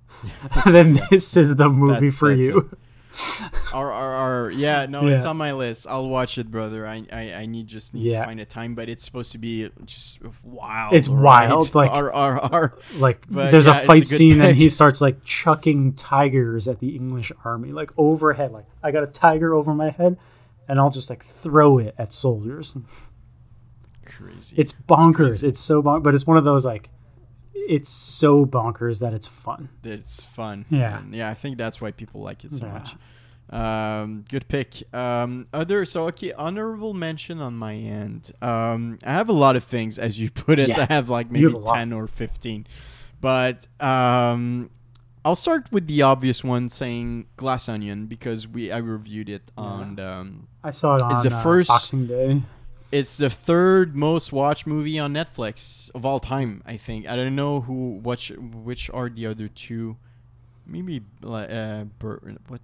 then 0.66 1.00
this 1.10 1.36
is 1.36 1.56
the 1.56 1.68
movie 1.68 1.92
That's- 2.08 2.14
for 2.16 2.34
that's 2.34 2.48
you. 2.48 2.76
Our, 3.72 3.90
our, 3.90 4.12
our, 4.14 4.50
yeah, 4.50 4.84
no, 4.86 5.06
it's 5.08 5.24
on 5.24 5.36
my 5.38 5.52
list. 5.52 5.86
I'll 5.88 6.08
watch 6.08 6.36
it, 6.36 6.50
brother. 6.50 6.86
I, 6.86 7.06
I, 7.10 7.32
I 7.32 7.46
need 7.46 7.66
just 7.66 7.94
need 7.94 8.04
Yeah. 8.12 8.20
to 8.20 8.26
find 8.26 8.38
a 8.40 8.44
time, 8.44 8.74
but 8.74 8.88
it's 8.90 9.02
supposed 9.02 9.32
to 9.32 9.38
be 9.38 9.70
just 9.86 10.20
wild. 10.42 10.94
It's 10.94 11.08
right? 11.08 11.48
wild, 11.48 11.74
like- 11.74 11.90
our, 11.90 12.12
our, 12.12 12.38
our, 12.40 12.78
Like, 12.96 13.24
But 13.30 13.50
there's 13.50 13.66
yeah, 13.66 13.80
a 13.80 13.86
fight 13.86 14.02
a 14.02 14.04
scene 14.06 14.40
and 14.42 14.56
he 14.56 14.68
starts 14.68 15.00
like 15.00 15.24
chucking 15.24 15.94
tigers 15.94 16.68
at 16.68 16.80
the 16.80 16.94
English 16.94 17.32
army, 17.44 17.72
like 17.72 17.90
overhead. 17.96 18.52
Like, 18.52 18.66
I 18.82 18.90
got 18.90 19.02
a 19.04 19.06
tiger 19.08 19.54
over 19.54 19.72
my 19.74 19.90
head, 19.90 20.18
and 20.68 20.78
I'll 20.78 20.90
just 20.90 21.08
like 21.08 21.24
throw 21.24 21.78
it 21.78 21.94
at 21.98 22.12
soldiers. 22.12 22.76
crazy. 24.04 24.54
It's 24.58 24.72
bonkers. 24.88 25.42
It's, 25.44 25.60
so 25.60 25.82
bonkers, 25.82 26.02
but 26.02 26.14
it's 26.14 26.26
one 26.26 26.36
of 26.36 26.44
those 26.44 26.64
like, 26.64 26.90
it's 27.54 27.88
so 27.90 28.44
bonkers 28.46 29.00
that 29.00 29.12
it's 29.14 29.28
fun. 29.28 29.68
it's 29.84 30.24
fun. 30.24 30.64
Yeah. 30.70 30.98
And 30.98 31.14
yeah. 31.14 31.28
I 31.28 31.34
think 31.34 31.58
that's 31.58 31.80
why 31.80 31.90
people 31.92 32.20
like 32.22 32.44
it 32.44 32.52
so 32.52 32.66
Yeah. 32.66 32.72
much. 32.72 32.94
Um, 33.50 34.24
good 34.30 34.48
pick. 34.48 34.82
Um, 34.94 35.46
other 35.52 35.84
so 35.84 36.06
okay, 36.08 36.32
honorable 36.32 36.94
mention 36.94 37.40
on 37.40 37.54
my 37.56 37.74
end. 37.74 38.32
Um, 38.40 38.98
I 39.04 39.12
have 39.12 39.28
a 39.28 39.32
lot 39.34 39.56
of 39.56 39.64
things, 39.64 39.98
as 39.98 40.18
you 40.18 40.30
put 40.46 40.58
it. 40.58 40.68
Yeah. 40.68 40.86
I 40.88 40.92
have 40.92 41.10
like 41.10 41.30
maybe 41.30 41.52
have 41.52 41.64
ten 41.66 41.92
or 41.92 42.06
fifteen, 42.06 42.66
but 43.20 43.66
um, 43.78 44.70
I'll 45.24 45.34
start 45.34 45.70
with 45.70 45.86
the 45.86 46.00
obvious 46.02 46.42
one, 46.42 46.68
saying 46.70 47.26
Glass 47.36 47.68
Onion 47.68 48.06
because 48.06 48.48
we 48.48 48.72
I 48.72 48.78
reviewed 48.78 49.28
it 49.28 49.50
on. 49.58 49.98
Um, 50.00 50.48
I 50.64 50.70
saw 50.70 50.94
it 50.94 51.02
It's 51.04 51.14
on 51.14 51.22
the 51.28 51.36
uh, 51.36 51.42
first- 51.42 51.68
Boxing 51.68 52.06
Day. 52.06 52.42
It's 52.92 53.16
the 53.16 53.30
third 53.30 53.96
most 53.96 54.32
watched 54.32 54.66
movie 54.66 54.98
on 54.98 55.12
Netflix 55.14 55.90
of 55.94 56.04
all 56.06 56.20
time. 56.20 56.62
I 56.64 56.76
think 56.76 57.08
I 57.08 57.16
don't 57.16 57.34
know 57.34 57.62
who 57.62 57.98
which 58.02 58.30
which 58.38 58.90
are 58.90 59.08
the 59.08 59.26
other 59.26 59.48
two. 59.48 59.96
Maybe 60.66 61.02
like, 61.22 61.50
uh, 61.50 61.84
Bur- 61.98 62.36
what 62.46 62.60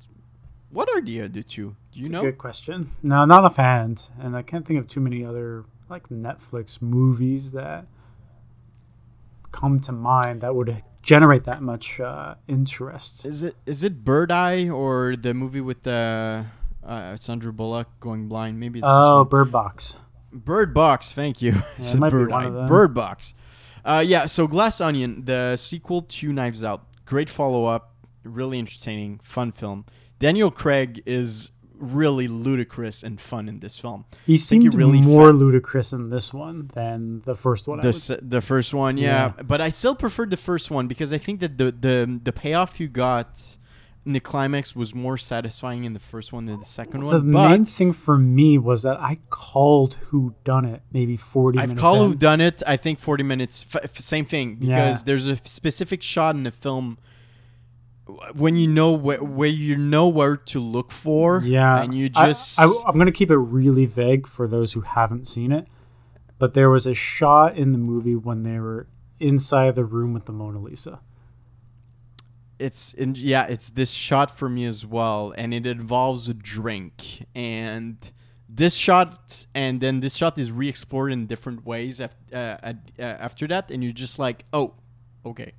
what 0.71 0.89
are 0.91 1.01
the 1.01 1.23
other 1.23 1.43
two? 1.43 1.75
Do 1.93 1.99
you 1.99 2.05
It's 2.07 2.13
know? 2.13 2.23
Good 2.23 2.39
question. 2.39 2.93
No, 3.03 3.25
not 3.25 3.45
a 3.45 3.51
fan, 3.51 3.97
and 4.21 4.37
I 4.37 4.43
can't 4.43 4.65
think 4.67 4.79
of 4.79 4.87
too 4.87 5.01
many 5.01 5.25
other 5.25 5.65
like 5.89 6.09
Netflix 6.11 6.81
movies 6.83 7.51
that 7.53 7.87
come 9.51 9.81
to 9.81 9.93
mind 9.93 10.43
that 10.43 10.55
would 10.55 10.83
generate 11.03 11.45
that 11.45 11.63
much 11.63 11.99
uh, 12.01 12.35
interest. 12.47 13.25
Is 13.25 13.43
it 13.43 13.57
is 13.67 13.83
it 13.83 14.05
Bird 14.05 14.31
Eye 14.31 14.69
or 14.69 15.17
the 15.17 15.33
movie 15.33 15.63
with 15.63 15.83
the 15.85 16.47
uh, 16.85 17.17
Sandra 17.17 17.53
Bullock 17.53 17.89
going 18.01 18.29
blind? 18.29 18.61
Maybe 18.61 18.81
it's 18.81 18.89
Oh. 18.89 19.25
Bird 19.25 19.51
Box. 19.51 19.97
Bird 20.45 20.73
Box. 20.75 21.13
Thank 21.13 21.43
you. 21.43 21.53
I 21.79 21.81
it 21.81 21.85
said 21.85 22.01
might 22.01 22.09
be 22.11 22.13
Bird 22.13 22.33
Eye. 22.33 22.67
Bird 22.67 22.95
Box. 22.95 23.35
Uh, 23.85 24.05
yeah. 24.07 24.27
So 24.27 24.47
Glass 24.47 24.81
Onion, 24.81 25.25
the 25.25 25.57
sequel 25.57 26.03
to 26.03 26.33
Knives 26.33 26.63
Out, 26.65 26.85
great 27.07 27.31
follow 27.31 27.65
up, 27.67 27.95
really 28.25 28.59
entertaining, 28.59 29.21
fun 29.23 29.53
film. 29.53 29.85
Daniel 30.19 30.51
Craig 30.51 31.03
is 31.07 31.51
really 31.75 32.27
ludicrous 32.27 33.05
and 33.05 33.21
fun 33.21 33.49
in 33.49 33.61
this 33.61 33.79
film. 33.79 34.05
He 34.27 34.37
seemed 34.37 34.75
really 34.75 35.01
more 35.01 35.29
fa- 35.29 35.33
ludicrous 35.33 35.93
in 35.93 36.11
this 36.11 36.35
one 36.35 36.71
than 36.75 37.23
the 37.25 37.37
first 37.37 37.69
one. 37.69 37.79
I 37.79 37.83
The 37.83 38.19
the 38.21 38.41
first 38.41 38.75
one, 38.75 38.99
yeah. 38.99 39.33
Yeah. 39.37 39.43
but 39.45 39.61
I 39.61 39.71
still 39.71 39.95
preferred 39.95 40.31
the 40.31 40.37
first 40.37 40.71
one 40.73 40.89
because 40.89 41.13
I 41.13 41.19
think 41.19 41.39
that 41.41 41.57
the 41.57 41.71
the 41.71 42.21
the 42.23 42.33
payoff 42.33 42.81
you 42.81 42.89
got 42.89 43.58
in 44.09 44.15
the 44.15 44.21
climax 44.21 44.75
was 44.75 44.95
more 44.95 45.19
satisfying 45.19 45.85
in 45.85 45.93
the 45.93 45.99
first 46.01 46.33
one 46.33 46.47
than 46.47 46.59
the 46.59 46.65
second 46.65 47.01
the 47.01 47.07
one. 47.07 47.15
The 47.17 47.23
main 47.23 47.65
thing 47.67 47.93
for 47.93 48.17
me 48.17 48.57
was 48.57 48.83
that 48.83 48.99
I 48.99 49.19
called 49.29 49.95
Who 50.09 50.35
Done 50.45 50.65
It 50.65 50.81
maybe 50.91 51.17
forty 51.19 51.59
I've 51.59 51.69
minutes. 51.69 51.81
Call 51.83 51.97
in. 52.05 52.11
of 52.13 52.19
done 52.19 52.41
it. 52.41 52.63
I 52.67 52.79
think 52.79 52.99
forty 52.99 53.23
minutes. 53.23 53.67
F- 53.75 53.97
same 53.99 54.25
thing 54.25 54.55
because 54.57 55.01
Yeah. 55.01 55.03
there's 55.05 55.29
a 55.29 55.37
specific 55.45 56.03
shot 56.03 56.35
in 56.35 56.45
the 56.45 56.51
film 56.51 56.97
when 58.35 58.57
you 58.57 58.67
know 58.67 58.93
where 58.93 59.23
where 59.23 59.49
you 59.51 59.77
know 59.77 60.09
where 60.09 60.37
to 60.39 60.59
look 60.59 60.91
for. 60.91 61.43
Yeah, 61.45 61.83
and 61.83 61.93
you 61.93 62.09
I- 62.17 62.29
just 62.29 62.59
I, 62.59 62.65
am 62.65 62.97
gonna 62.97 63.13
keep 63.13 63.31
it 63.31 63.37
really 63.37 63.85
vague 63.85 64.27
for 64.27 64.49
those 64.49 64.73
who 64.73 64.81
haven't 64.81 65.29
seen 65.29 65.53
it, 65.53 65.69
but 66.39 66.55
there 66.55 66.71
was 66.71 66.87
a 66.87 66.95
shot 66.95 67.59
in 67.59 67.73
the 67.73 67.79
movie 67.79 68.17
when 68.17 68.43
they 68.43 68.59
were 68.59 68.89
inside 69.21 69.75
the 69.77 69.85
room 69.85 70.15
with 70.15 70.25
the 70.25 70.33
Mona 70.33 70.59
Lisa. 70.61 71.01
It's 72.59 72.93
in, 72.95 73.15
yeah 73.17 73.45
it's 73.47 73.71
this 73.71 73.91
shot 73.93 74.31
for 74.37 74.49
me 74.49 74.65
as 74.65 74.85
well 74.85 75.33
and 75.37 75.55
it 75.55 75.67
involves 75.67 76.29
a 76.29 76.35
drink 76.35 77.25
and 77.35 78.11
this 78.49 78.75
shot 78.75 79.47
and 79.55 79.81
then 79.81 80.01
this 80.01 80.17
shot 80.17 80.37
is 80.39 80.51
re-explored 80.51 81.13
in 81.13 81.27
different 81.27 81.65
ways 81.65 82.01
af- 82.01 82.17
uh, 82.33 82.57
uh, 82.67 82.73
after 83.03 83.47
that 83.47 83.71
and 83.71 83.83
you're 83.85 83.93
just 83.93 84.19
like 84.19 84.45
oh 84.53 84.75
okay 85.25 85.53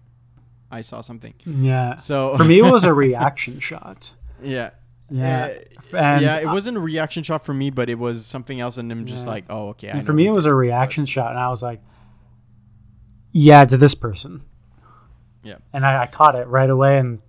i 0.72 0.82
saw 0.82 1.00
something 1.02 1.34
Yeah. 1.46 1.96
so 1.96 2.36
For 2.38 2.44
me, 2.44 2.60
it 2.60 2.72
was 2.72 2.84
a 2.84 2.94
reaction 3.06 3.60
shot. 3.60 4.14
yeah 4.42 4.72
Yeah. 5.12 5.54
Uh, 5.94 5.98
And 5.98 6.22
yeah, 6.22 6.36
it 6.38 6.48
I- 6.48 6.54
wasn't 6.54 6.78
a 6.78 6.80
reaction 6.82 7.24
shot 7.24 7.44
for 7.46 7.54
me, 7.54 7.72
but 7.72 7.90
it 7.90 7.98
was 7.98 8.26
something 8.26 8.60
else, 8.60 8.78
and 8.78 8.92
I'm 8.92 9.06
just 9.06 9.26
Yeah. 9.26 9.32
like, 9.34 9.46
oh, 9.50 9.70
okay. 9.70 9.88
I 9.88 9.92
And 9.92 10.00
know 10.02 10.06
for 10.06 10.14
me, 10.14 10.28
it 10.28 10.32
was 10.32 10.46
a 10.46 10.54
reaction 10.54 11.06
shot, 11.08 11.32
and 11.32 11.40
I 11.40 11.50
was 11.50 11.64
like, 11.64 11.82
"Yeah, 13.32 13.66
to 13.66 13.78
this 13.78 13.96
person." 13.96 14.44
Yeah. 15.44 15.56
And 15.74 15.86
I, 15.86 16.04
I 16.04 16.08
caught 16.08 16.36
it 16.36 16.48
right 16.48 16.70
away, 16.70 16.98
and 16.98 17.20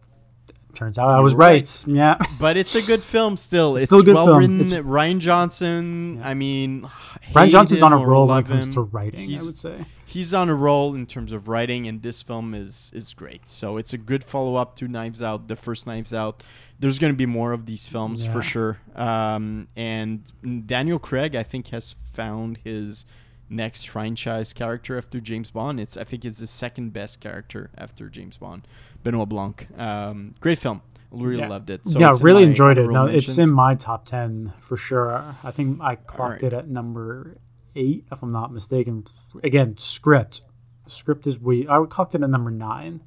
turns 0.75 0.99
out 0.99 1.09
I 1.09 1.21
was 1.21 1.35
were 1.35 1.39
right. 1.41 1.85
Yeah. 1.87 2.17
But 2.39 2.57
it's 2.57 2.75
a 2.75 2.83
good 2.83 3.03
film 3.05 3.37
still. 3.37 3.77
It's 3.77 3.85
It's, 3.85 3.89
still 3.91 4.01
a 4.01 4.05
good 4.05 4.15
well 4.15 4.27
film. 4.27 4.39
written. 4.39 4.61
It's- 4.61 4.83
Rian 4.83 5.19
Johnson. 5.19 6.17
Yeah. 6.19 6.29
I 6.29 6.35
mean, 6.35 6.83
Rian 7.33 7.51
Johnson's 7.51 7.83
on 7.83 7.93
a 7.93 7.99
roll 7.99 8.27
when 8.29 8.39
it 8.45 8.47
comes 8.49 8.67
him, 8.67 8.73
to 8.75 8.81
writing. 8.83 9.37
I 9.37 9.43
would 9.43 9.59
say. 9.59 9.85
He's 10.07 10.35
on 10.35 10.49
a 10.49 10.55
roll 10.57 10.95
in 10.97 11.07
terms 11.07 11.31
of 11.31 11.47
writing, 11.47 11.87
and 11.87 12.03
this 12.03 12.21
film 12.23 12.53
is 12.53 12.91
is 12.95 13.15
great. 13.15 13.49
So 13.49 13.77
it's 13.77 13.93
a 13.93 13.99
good 13.99 14.25
follow 14.25 14.57
up 14.57 14.75
to 14.77 14.89
Knives 14.89 15.23
Out, 15.23 15.47
the 15.47 15.55
first 15.55 15.87
Knives 15.87 16.13
Out. 16.13 16.43
There's 16.81 16.99
going 16.99 17.13
to 17.13 17.17
be 17.17 17.27
more 17.27 17.53
of 17.53 17.67
these 17.67 17.87
films 17.87 18.25
Yeah. 18.25 18.33
for 18.33 18.43
sure. 18.43 18.79
Um, 18.97 19.69
and 19.77 20.33
Daniel 20.67 20.99
Craig, 20.99 21.37
I 21.37 21.45
think, 21.45 21.69
has 21.69 21.95
found 22.13 22.57
his 22.65 23.07
next 23.51 23.89
franchise 23.89 24.53
character 24.53 24.97
after 24.97 25.21
James 25.21 25.51
Bond. 25.51 25.79
It's 25.81 25.97
I 25.97 26.05
think 26.05 26.25
it's 26.25 26.39
the 26.39 26.47
second 26.47 26.93
best 26.93 27.21
character 27.21 27.71
after 27.77 28.09
James 28.09 28.37
Bond, 28.39 28.67
Benoit 29.03 29.29
Blanc. 29.29 29.67
Um, 29.77 30.35
great 30.41 30.59
film. 30.59 30.81
Really 31.11 31.39
Yeah. 31.41 31.49
loved 31.49 31.69
it. 31.71 31.87
So 31.87 31.99
yeah, 31.99 32.13
really 32.23 32.45
enjoyed 32.45 32.79
it. 32.79 32.83
honorable 32.87 33.07
No, 33.09 33.13
it's 33.17 33.37
in 33.37 33.53
my 33.53 33.75
top 33.75 34.07
ten 34.07 34.53
for 34.61 34.77
sure. 34.77 35.13
I 35.43 35.51
think 35.51 35.81
I 35.81 35.97
clocked 35.97 36.21
Alright. 36.21 36.43
it 36.45 36.53
at 36.53 36.69
number 36.69 37.37
eight, 37.75 38.07
if 38.13 38.23
I'm 38.23 38.31
not 38.33 38.53
mistaken. 38.53 39.07
Again, 39.43 39.77
script. 39.77 40.43
Script 40.87 41.27
is 41.27 41.39
we. 41.39 41.69
I 41.69 41.85
clocked 41.89 42.15
it 42.15 42.23
at 42.23 42.31
number 42.31 42.51
nine. 42.51 43.03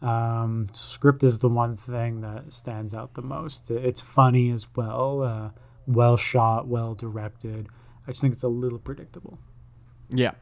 Um, 0.00 0.68
script 0.72 1.22
is 1.24 1.38
the 1.38 1.48
one 1.48 1.76
thing 1.76 2.20
that 2.20 2.52
stands 2.52 2.94
out 2.94 3.14
the 3.14 3.22
most. 3.22 3.70
It's 3.70 4.00
funny 4.00 4.50
as 4.50 4.66
well, 4.76 5.22
uh, 5.22 5.50
well 5.86 6.16
shot, 6.16 6.68
well 6.68 6.94
directed. 6.94 7.68
I 8.06 8.10
just 8.10 8.20
think 8.20 8.34
it's 8.34 8.42
a 8.42 8.48
little 8.48 8.78
predictable. 8.78 9.38
Yeah. 10.10 10.32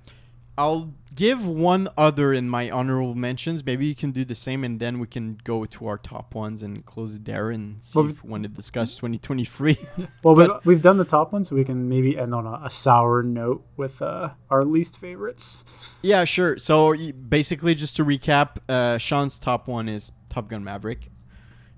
I'll 0.59 0.93
give 1.15 1.47
one 1.47 1.89
other 1.97 2.33
in 2.35 2.49
my 2.49 2.71
honorable 2.71 3.15
mentions. 3.15 3.65
Maybe 3.65 3.87
you 3.87 3.95
can 3.95 4.11
do 4.13 4.23
the 4.25 4.35
same, 4.35 4.65
and 4.65 4.79
then 4.79 4.99
we 4.99 5.07
can 5.07 5.39
go 5.45 5.65
to 5.65 5.87
our 5.87 5.97
top 5.97 6.35
ones 6.35 6.63
and 6.63 6.85
close 6.85 7.17
it 7.17 7.25
there 7.25 7.51
and 7.51 7.83
see 7.83 7.99
Well, 7.99 8.11
if 8.11 8.23
we 8.23 8.31
want 8.31 8.43
to 8.43 8.49
discuss 8.51 8.95
2023. 8.97 9.79
Well, 10.23 10.35
But- 10.35 10.65
we, 10.67 10.75
we've 10.75 10.83
done 10.83 10.99
the 10.99 11.05
top 11.07 11.33
one, 11.33 11.45
so 11.47 11.57
we 11.57 11.65
can 11.65 11.89
maybe 11.89 12.19
end 12.19 12.35
on 12.35 12.47
a, 12.47 12.61
a 12.65 12.71
sour 12.71 13.23
note 13.23 13.65
with 13.77 14.03
uh, 14.03 14.31
our 14.51 14.65
least 14.65 14.99
favorites. 14.99 15.65
yeah, 16.03 16.25
sure. 16.25 16.59
So 16.59 16.95
basically, 17.13 17.75
just 17.75 17.97
to 17.97 18.05
recap, 18.05 18.59
uh, 18.69 18.99
Sean's 18.99 19.39
top 19.39 19.69
one 19.69 19.89
is 19.89 20.13
Top 20.29 20.49
Gun 20.49 20.63
Maverick. 20.65 21.09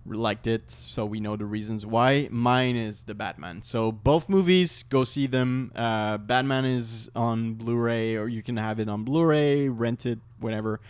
Liked 0.07 0.47
it, 0.47 0.71
so 0.71 1.07
we 1.07 1.19
know 1.19 1.35
the 1.35 1.47
reasons 1.47 1.87
why. 1.87 2.29
Mine 2.31 2.77
is 2.77 3.05
the 3.05 3.15
Batman. 3.15 3.63
So 3.63 3.91
both 3.91 4.29
movies, 4.29 4.83
go 4.83 5.03
see 5.03 5.27
them. 5.27 5.73
Uh, 5.75 6.19
Batman 6.19 6.67
is 6.67 7.09
on 7.17 7.55
Blu-ray, 7.55 8.17
or 8.17 8.29
you 8.29 8.43
can 8.43 8.59
have 8.59 8.79
it 8.79 8.89
on 8.89 9.05
Blu-ray, 9.05 9.69
rent 9.71 10.05
it, 10.05 10.19
whatever. 10.39 10.81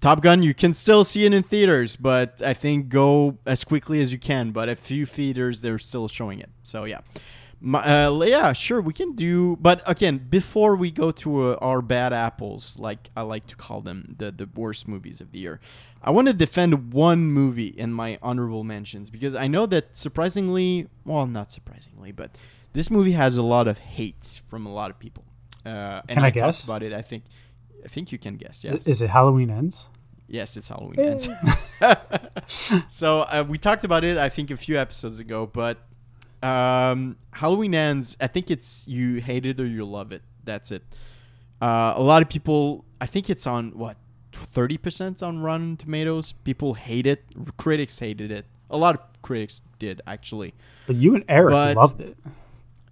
Top 0.00 0.22
Gun, 0.22 0.42
you 0.42 0.54
can 0.54 0.74
still 0.74 1.04
see 1.04 1.24
it 1.24 1.32
in 1.32 1.44
theaters, 1.44 1.94
but 1.94 2.42
I 2.44 2.52
think 2.52 2.88
go 2.88 3.38
as 3.46 3.62
quickly 3.62 4.00
as 4.00 4.10
you 4.10 4.18
can. 4.18 4.50
But 4.50 4.68
a 4.68 4.74
few 4.74 5.06
theaters, 5.06 5.60
they're 5.60 5.78
still 5.78 6.08
showing 6.08 6.40
it. 6.40 6.50
So 6.64 6.84
yeah, 6.84 7.00
My, 7.60 8.04
uh, 8.06 8.24
yeah, 8.24 8.52
sure, 8.52 8.80
we 8.80 8.92
can 8.92 9.14
do. 9.14 9.56
But 9.56 9.82
again, 9.84 10.18
before 10.18 10.76
we 10.76 10.90
go 10.92 11.10
to 11.10 11.52
uh, 11.52 11.58
our 11.60 11.82
bad 11.82 12.12
apples, 12.12 12.78
like 12.78 13.10
I 13.16 13.22
like 13.22 13.46
to 13.48 13.56
call 13.56 13.80
them, 13.80 14.14
the 14.18 14.30
the 14.30 14.48
worst 14.54 14.86
movies 14.86 15.20
of 15.20 15.32
the 15.32 15.40
year, 15.40 15.58
I 16.02 16.10
want 16.10 16.28
to 16.28 16.32
defend 16.34 16.92
one 16.92 17.26
movie 17.32 17.66
in 17.68 17.92
my 17.92 18.18
honorable 18.22 18.64
mentions 18.64 19.10
because 19.10 19.34
I 19.34 19.46
know 19.48 19.66
that 19.66 19.96
surprisingly, 19.96 20.88
well, 21.04 21.26
not 21.26 21.50
surprisingly, 21.52 22.12
but 22.12 22.30
this 22.72 22.90
movie 22.90 23.12
has 23.12 23.36
a 23.36 23.42
lot 23.42 23.66
of 23.68 23.78
hate 23.78 24.40
from 24.46 24.64
a 24.66 24.72
lot 24.72 24.90
of 24.90 24.98
people. 24.98 25.24
Uh, 25.66 26.00
and 26.08 26.16
Can 26.16 26.18
I 26.18 26.30
talked 26.30 26.34
guess? 26.34 26.64
about 26.64 26.82
it? 26.82 26.92
I 26.92 27.02
think. 27.02 27.24
I 27.84 27.88
think 27.88 28.10
you 28.12 28.18
can 28.18 28.36
guess. 28.36 28.64
I- 28.64 28.68
Yes. 28.74 28.86
Is 28.86 29.02
it 29.02 29.10
Halloween 29.10 29.50
Ends? 29.50 29.88
Yes, 30.30 30.56
it's 30.58 30.68
Halloween 30.68 31.00
ends. 31.00 31.26
so 32.86 33.20
uh, 33.22 33.44
we 33.48 33.56
talked 33.56 33.84
about 33.84 34.04
it, 34.04 34.18
I 34.18 34.28
think, 34.28 34.50
a 34.50 34.56
few 34.58 34.76
episodes 34.78 35.18
ago. 35.18 35.46
But 35.46 35.78
um, 36.42 37.16
Halloween 37.32 37.74
ends. 37.74 38.16
I 38.20 38.26
think 38.26 38.50
it's 38.50 38.86
you 38.86 39.20
hate 39.22 39.46
it 39.46 39.58
or 39.58 39.66
you 39.66 39.84
love 39.84 40.12
it. 40.12 40.22
That's 40.44 40.70
it. 40.70 40.82
Uh, 41.62 41.94
a 41.96 42.02
lot 42.02 42.20
of 42.22 42.28
people. 42.28 42.84
I 43.00 43.06
think 43.06 43.30
it's 43.30 43.46
on 43.46 43.70
what 43.78 43.96
thirty 44.38 44.76
percent 44.78 45.22
on 45.22 45.40
Rotten 45.40 45.76
Tomatoes. 45.76 46.32
People 46.44 46.74
hate 46.74 47.06
it. 47.06 47.24
Critics 47.56 47.98
hated 47.98 48.30
it. 48.30 48.46
A 48.70 48.76
lot 48.76 48.94
of 48.94 49.00
critics 49.22 49.62
did 49.78 50.00
actually. 50.06 50.54
But 50.86 50.96
you 50.96 51.14
and 51.14 51.24
Eric 51.28 51.52
But- 51.52 51.76
loved 51.76 52.00
it. 52.00 52.16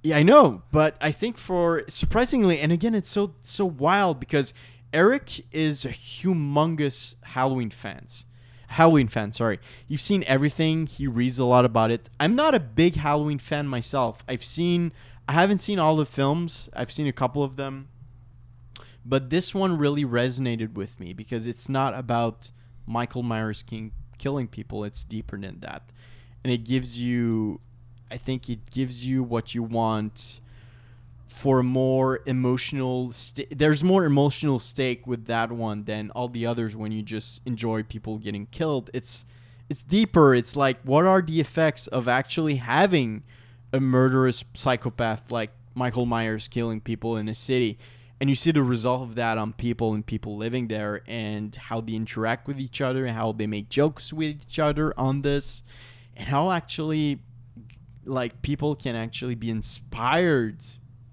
Yeah, 0.03 0.19
I 0.19 0.23
know, 0.23 0.63
but 0.71 0.97
I 1.01 1.11
think 1.11 1.37
for 1.37 1.83
surprisingly, 1.89 2.61
and 2.61 2.71
again, 2.71 2.95
it's 2.95 3.09
so 3.09 3.35
so 3.43 3.65
wild 3.67 4.21
because 4.21 4.55
Eric 4.93 5.45
is 5.53 5.85
a 5.85 5.89
humongous 5.91 7.17
Halloween 7.23 7.71
fans. 7.71 8.25
Halloween 8.69 9.09
fan, 9.09 9.33
sorry. 9.33 9.59
You've 9.89 10.01
seen 10.01 10.23
everything. 10.27 10.87
He 10.87 11.07
reads 11.09 11.39
a 11.41 11.45
lot 11.45 11.65
about 11.65 11.91
it. 11.91 12.09
I'm 12.21 12.35
not 12.37 12.55
a 12.55 12.61
big 12.61 12.97
Halloween 12.97 13.39
fan 13.39 13.67
myself. 13.67 14.23
I've 14.29 14.45
seen 14.45 14.93
I 15.29 15.33
haven't 15.33 15.59
seen 15.59 15.79
all 15.81 15.97
the 15.97 16.07
films. 16.07 16.71
I've 16.75 16.93
seen 16.93 17.09
a 17.09 17.13
couple 17.13 17.43
of 17.43 17.57
them. 17.57 17.89
But 19.09 19.31
this 19.31 19.55
one 19.55 19.79
really 19.79 20.05
resonated 20.05 20.75
with 20.75 20.99
me 20.99 21.13
because 21.13 21.47
it's 21.47 21.69
not 21.69 21.97
about 21.97 22.51
Michael 22.87 23.23
Myers 23.23 23.63
King 23.63 23.93
killing 24.19 24.49
people. 24.49 24.83
It's 24.83 25.05
deeper 25.05 25.39
than 25.39 25.61
that. 25.61 25.93
And 26.43 26.53
it 26.53 26.65
gives 26.65 27.01
you 27.01 27.61
I 28.11 28.17
think 28.17 28.49
it 28.49 28.71
gives 28.71 29.07
you 29.07 29.23
what 29.23 29.55
you 29.55 29.63
want 29.63 30.41
for 31.27 31.63
more 31.63 32.21
emotional 32.25 33.11
sta- 33.11 33.49
there's 33.51 33.83
more 33.83 34.05
emotional 34.05 34.59
stake 34.59 35.07
with 35.07 35.27
that 35.27 35.51
one 35.53 35.85
than 35.85 36.11
all 36.13 36.29
the 36.29 36.47
others 36.47 36.77
when 36.77 36.93
you 36.93 37.03
just 37.03 37.43
enjoy 37.45 37.83
people 37.83 38.17
getting 38.19 38.47
killed 38.47 38.89
it's 38.95 39.25
it's 39.69 39.83
deeper 39.83 40.35
it's 40.35 40.55
like 40.55 40.81
what 40.83 41.05
are 41.05 41.21
the 41.21 41.41
effects 41.41 41.89
of 41.89 42.07
actually 42.07 42.57
having 42.57 43.23
a 43.73 43.81
murderous 43.81 44.45
psychopath 44.55 45.31
like 45.31 45.51
Michael 45.75 46.07
Myers 46.07 46.49
killing 46.49 46.81
people 46.81 47.17
in 47.17 47.29
a 47.29 47.35
city 47.35 47.77
and 48.21 48.31
you 48.31 48.37
see 48.37 48.51
the 48.51 48.63
result 48.63 49.03
of 49.03 49.15
that 49.17 49.37
on 49.37 49.53
people 49.53 49.93
and 49.93 50.05
people 50.05 50.37
living 50.37 50.69
there 50.69 51.03
and 51.07 51.55
how 51.55 51.81
they 51.81 51.95
interact 51.95 52.47
with 52.47 52.59
each 52.59 52.81
other 52.81 53.05
and 53.05 53.15
how 53.15 53.33
they 53.33 53.47
make 53.47 53.69
jokes 53.69 54.13
with 54.13 54.43
each 54.43 54.59
other 54.59 54.99
on 54.99 55.23
this 55.23 55.63
and 56.17 56.29
how 56.29 56.51
actually 56.51 57.19
like 58.05 58.41
people 58.41 58.75
can 58.75 58.97
actually 58.97 59.35
be 59.35 59.51
inspired 59.51 60.65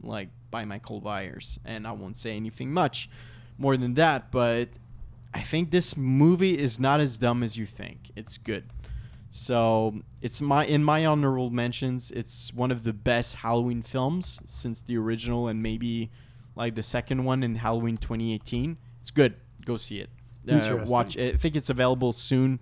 like 0.01 0.29
by 0.49 0.63
Michael 0.63 1.01
Myers. 1.01 1.59
And 1.65 1.85
I 1.85 1.91
won't 1.91 2.15
say 2.15 2.35
anything 2.35 2.71
much 2.71 3.09
more 3.57 3.75
than 3.75 3.95
that 3.95 4.31
but 4.31 4.69
I 5.33 5.41
think 5.41 5.71
this 5.71 5.97
movie 5.97 6.57
is 6.57 6.79
not 6.79 6.99
as 6.99 7.17
dumb 7.17 7.43
as 7.43 7.57
you 7.57 7.65
think. 7.65 8.11
It's 8.15 8.37
good. 8.37 8.65
So 9.29 10.03
it's 10.21 10.41
my 10.41 10.63
in 10.65 10.85
my 10.85 11.05
honorable 11.05 11.49
mentions 11.49 12.11
it's 12.11 12.53
one 12.53 12.71
of 12.71 12.83
the 12.83 12.93
best 12.93 13.35
Halloween 13.35 13.81
films 13.81 14.41
since 14.47 14.81
the 14.81 14.95
original 14.95 15.49
and 15.49 15.61
maybe 15.61 16.11
like 16.55 16.75
the 16.75 16.83
second 16.83 17.23
one 17.23 17.43
in 17.43 17.55
Halloween 17.55 17.97
2018 17.97 18.77
it's 19.01 19.11
good 19.11 19.35
go 19.65 19.77
see 19.77 19.99
it 19.99 20.09
uh, 20.47 20.55
Interesting. 20.55 20.91
watch 20.91 21.15
it. 21.15 21.35
I 21.35 21.37
think 21.37 21.55
it's 21.55 21.69
available 21.69 22.11
soon 22.11 22.59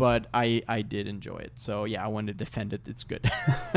but 0.00 0.28
I 0.32 0.62
I 0.66 0.80
did 0.80 1.06
enjoy 1.06 1.36
it. 1.36 1.52
So 1.56 1.84
yeah, 1.84 2.02
I 2.02 2.08
wanted 2.08 2.38
to 2.38 2.42
defend 2.42 2.72
it. 2.72 2.80
It's 2.86 3.04
good. 3.04 3.30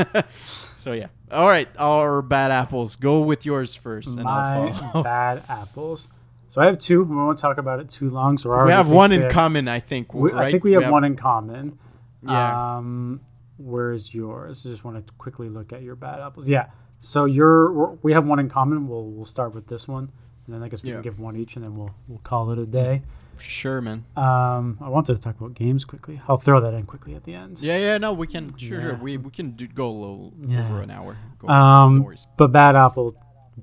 so 0.46 0.94
yeah. 0.94 1.08
All 1.30 1.46
right, 1.46 1.68
our 1.78 2.22
bad 2.22 2.50
apples. 2.50 2.96
Go 2.96 3.20
with 3.20 3.44
yours 3.44 3.74
first, 3.74 4.16
and 4.18 4.26
I'll 4.26 4.64
My 4.64 4.72
follow. 4.72 5.02
bad 5.04 5.42
apples. 5.50 6.08
So 6.48 6.62
I 6.62 6.64
have 6.64 6.78
two. 6.78 7.02
We 7.02 7.14
won't 7.14 7.38
talk 7.38 7.58
about 7.58 7.78
it 7.78 7.90
too 7.90 8.08
long. 8.08 8.38
So 8.38 8.64
we 8.64 8.72
have 8.72 8.88
one 8.88 9.12
in 9.12 9.28
common, 9.28 9.68
I 9.68 9.80
think. 9.80 10.14
We, 10.14 10.32
right? 10.32 10.46
I 10.46 10.50
think 10.50 10.64
we 10.64 10.72
have, 10.72 10.90
one 10.90 11.04
in 11.04 11.14
common. 11.14 11.78
Yeah. 12.22 12.76
Um, 12.78 13.20
where's 13.58 14.14
yours? 14.14 14.64
I 14.64 14.70
just 14.70 14.82
want 14.82 15.06
to 15.06 15.12
quickly 15.18 15.50
look 15.50 15.74
at 15.74 15.82
your 15.82 15.94
bad 15.94 16.20
apples. 16.20 16.48
Yeah. 16.48 16.68
So 17.04 17.26
you're 17.26 17.70
we're- 18.02 18.14
have 18.14 18.26
one 18.26 18.38
in 18.38 18.48
common. 18.48 18.88
We'll 18.88 19.04
we'll 19.04 19.24
start 19.26 19.54
with 19.54 19.66
this 19.66 19.86
one, 19.86 20.10
and 20.46 20.54
then 20.54 20.62
I 20.62 20.68
guess 20.68 20.82
we 20.82 20.88
Yeah. 20.88 20.96
can 20.96 21.02
give 21.02 21.18
one 21.20 21.36
each, 21.36 21.56
and 21.56 21.64
then 21.64 21.76
we'll 21.76 21.90
we'll 22.08 22.18
call 22.24 22.50
it 22.50 22.58
a 22.58 22.66
day. 22.66 23.02
Sure, 23.36 23.80
man. 23.80 24.04
Um, 24.16 24.78
I 24.80 24.88
wanted 24.88 25.16
to 25.16 25.20
talk 25.20 25.36
about 25.38 25.54
games 25.54 25.84
quickly. 25.84 26.22
I'll 26.28 26.36
throw 26.36 26.60
that 26.60 26.72
in 26.72 26.86
quickly 26.86 27.14
at 27.14 27.24
the 27.24 27.34
end. 27.34 27.60
Yeah, 27.60 27.76
yeah. 27.78 27.98
No, 27.98 28.12
we 28.12 28.26
can. 28.28 28.56
Sure, 28.56 28.80
sure. 28.80 28.94
We 28.96 29.16
we 29.18 29.30
can 29.30 29.50
do, 29.50 29.66
go 29.66 29.90
a 29.90 29.98
little 29.98 30.32
Yeah. 30.46 30.64
over 30.66 30.80
an 30.82 30.90
hour. 30.90 31.16
Go, 31.40 31.48
Um, 31.48 31.98
no. 31.98 32.14
But 32.36 32.52
bad 32.52 32.76
apple, 32.76 33.16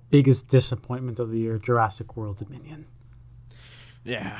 biggest 0.10 0.48
disappointment 0.50 1.20
of 1.20 1.32
the 1.32 1.39
year: 1.39 1.58
Jurassic 1.58 2.16
World 2.18 2.38
Dominion. 2.38 2.86
Yeah. 4.04 4.32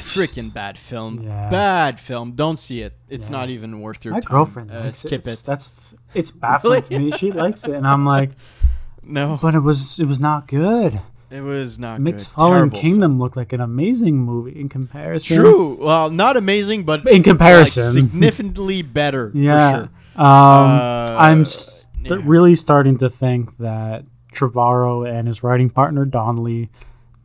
Freaking 0.00 0.52
bad 0.52 0.78
film. 0.78 1.20
Yeah. 1.20 1.50
Bad 1.50 2.00
film. 2.00 2.32
Don't 2.32 2.58
see 2.58 2.80
it. 2.82 2.94
It's 3.08 3.28
Yeah. 3.30 3.36
not 3.38 3.50
even 3.50 3.80
worth 3.80 4.04
your 4.04 4.14
My 4.14 4.20
time. 4.20 4.30
girlfriend 4.30 4.70
Uh, 4.70 4.90
skip 4.92 5.26
it. 5.26 5.26
it. 5.26 5.42
That's 5.44 5.94
it's 6.14 6.30
baffling 6.30 6.82
to 6.82 6.98
me. 6.98 7.12
She 7.18 7.30
likes 7.30 7.64
it, 7.64 7.74
and 7.74 7.86
I'm 7.86 8.04
like, 8.06 8.30
No, 9.04 9.38
but 9.42 9.54
it 9.54 9.60
was 9.60 9.98
it 10.00 10.06
was 10.06 10.20
not 10.20 10.46
good. 10.48 11.00
it 11.30 11.40
was 11.42 11.78
not 11.78 12.00
Makes 12.00 12.24
good. 12.26 12.32
Fallen 12.34 12.52
Terrible 12.70 12.80
Kingdom 12.80 13.18
look 13.18 13.36
like 13.36 13.52
an 13.52 13.60
amazing 13.60 14.16
movie 14.18 14.58
in 14.58 14.68
comparison. 14.68 15.36
True. 15.38 15.76
Well, 15.80 16.08
not 16.10 16.36
amazing, 16.36 16.84
but 16.84 17.00
In 17.06 17.14
like, 17.16 17.24
comparison. 17.24 17.92
significantly 17.92 18.82
better. 18.82 19.30
Yeah. 19.34 19.70
For 19.70 19.76
sure. 19.76 19.88
Um, 20.26 20.26
Uh, 20.26 21.16
I'm 21.18 21.44
st- 21.44 21.88
yeah. 22.04 22.16
really 22.24 22.54
starting 22.54 22.96
to 22.98 23.08
think 23.10 23.56
that 23.58 24.04
Trevorrow 24.34 25.06
and 25.08 25.26
his 25.26 25.42
writing 25.42 25.68
partner 25.70 26.04
Donnelly 26.04 26.70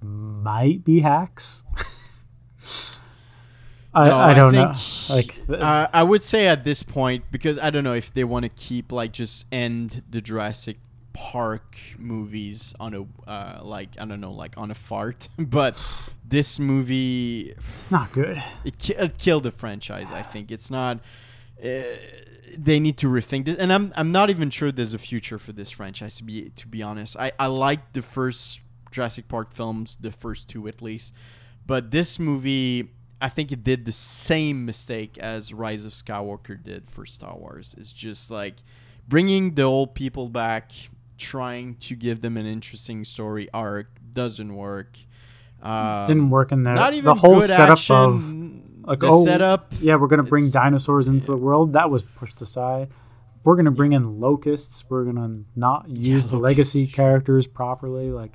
might 0.08 0.84
be 0.84 1.02
hacks. 1.02 1.64
I, 3.94 4.10
No, 4.10 4.18
I 4.18 4.34
don't 4.34 4.54
think, 4.54 4.74
know. 5.10 5.16
Like, 5.16 5.62
uh, 5.62 5.88
I 5.92 6.04
would 6.04 6.22
say 6.22 6.48
at 6.48 6.64
this 6.64 6.84
point 6.84 7.26
because 7.32 7.58
I 7.58 7.70
don't 7.70 7.84
know 7.84 7.94
if 7.94 8.14
they 8.14 8.24
want 8.24 8.44
to 8.44 8.50
keep 8.50 8.92
like 8.92 9.12
just 9.14 9.46
end 9.52 10.04
the 10.10 10.22
Jurassic 10.22 10.78
Park 11.14 11.78
movies 11.98 12.76
on 12.80 12.94
a 12.94 13.30
uh, 13.30 13.62
like 13.64 13.90
I 14.00 14.06
don't 14.06 14.22
know 14.22 14.32
like 14.32 14.56
on 14.56 14.70
a 14.70 14.76
fart, 14.76 15.30
but 15.40 15.76
this 16.24 16.60
movie 16.60 17.56
it's 17.58 17.90
not 17.90 18.12
good. 18.12 18.44
it, 18.64 18.78
ki- 18.78 18.94
it 18.94 19.18
killed 19.18 19.44
the 19.44 19.52
franchise. 19.52 20.12
I 20.12 20.22
think 20.22 20.52
it's 20.52 20.70
not. 20.70 21.00
Uh, 21.64 21.82
they 22.56 22.80
need 22.80 22.98
to 22.98 23.08
rethink 23.08 23.46
this, 23.46 23.58
and 23.58 23.74
I'm 23.74 23.92
I'm 23.96 24.12
not 24.12 24.30
even 24.30 24.52
sure 24.52 24.72
there's 24.72 24.94
a 24.94 25.00
future 25.00 25.40
for 25.40 25.54
this 25.54 25.72
franchise. 25.72 26.18
To 26.18 26.24
be 26.24 26.52
to 26.56 26.68
be 26.68 26.84
honest, 26.84 27.18
I 27.18 27.32
I 27.40 27.48
like 27.48 27.94
the 27.94 28.04
first 28.04 28.60
Jurassic 28.92 29.28
Park 29.28 29.54
films, 29.54 29.98
the 30.00 30.12
first 30.12 30.50
two 30.50 30.68
at 30.68 30.82
least, 30.82 31.14
but 31.66 31.92
this 31.92 32.20
movie. 32.20 32.90
I 33.20 33.30
think 33.30 33.52
it 33.52 33.64
did 33.64 33.86
the 33.86 33.92
same 33.92 34.64
mistake 34.64 35.18
as 35.18 35.52
Rise 35.52 35.86
of 35.86 35.94
Skywalker 35.94 36.62
did 36.62 36.88
for 36.88 37.08
Star 37.08 37.36
Wars. 37.36 37.74
It's 37.76 37.92
just 37.92 38.30
like 38.30 38.58
bringing 39.08 39.56
the 39.56 39.64
old 39.64 39.96
people 39.96 40.30
back, 40.30 40.72
trying 41.18 41.76
to 41.78 41.96
give 41.96 42.22
them 42.22 42.38
an 42.38 42.46
interesting 42.46 43.04
story 43.04 43.50
arc 43.54 43.88
doesn't 44.14 44.56
work. 44.56 44.98
Um, 45.62 46.08
Didn't 46.08 46.30
work 46.30 46.52
in 46.52 46.64
there. 46.64 46.76
not 46.76 46.94
even 46.94 47.06
the 47.06 47.16
whole 47.16 47.42
setup 47.42 47.72
action. 47.72 47.96
of 47.96 48.88
like, 48.88 49.00
the 49.00 49.08
oh, 49.08 49.24
setup. 49.24 49.74
yeah, 49.82 49.96
we're 49.96 50.08
gonna 50.08 50.24
bring 50.24 50.50
dinosaurs 50.50 51.08
into 51.08 51.28
the 51.28 51.38
world. 51.38 51.74
That 51.74 51.90
was 51.90 52.04
pushed 52.04 52.42
aside. 52.42 52.90
We're 53.44 53.56
gonna 53.56 53.72
bring 53.72 53.94
in 53.94 54.20
locusts. 54.20 54.86
We're 54.90 55.06
gonna 55.06 55.44
not 55.56 55.90
use 55.90 56.28
the 56.28 56.38
legacy 56.38 56.86
characters 56.88 57.48
properly. 57.48 58.12
Like 58.12 58.34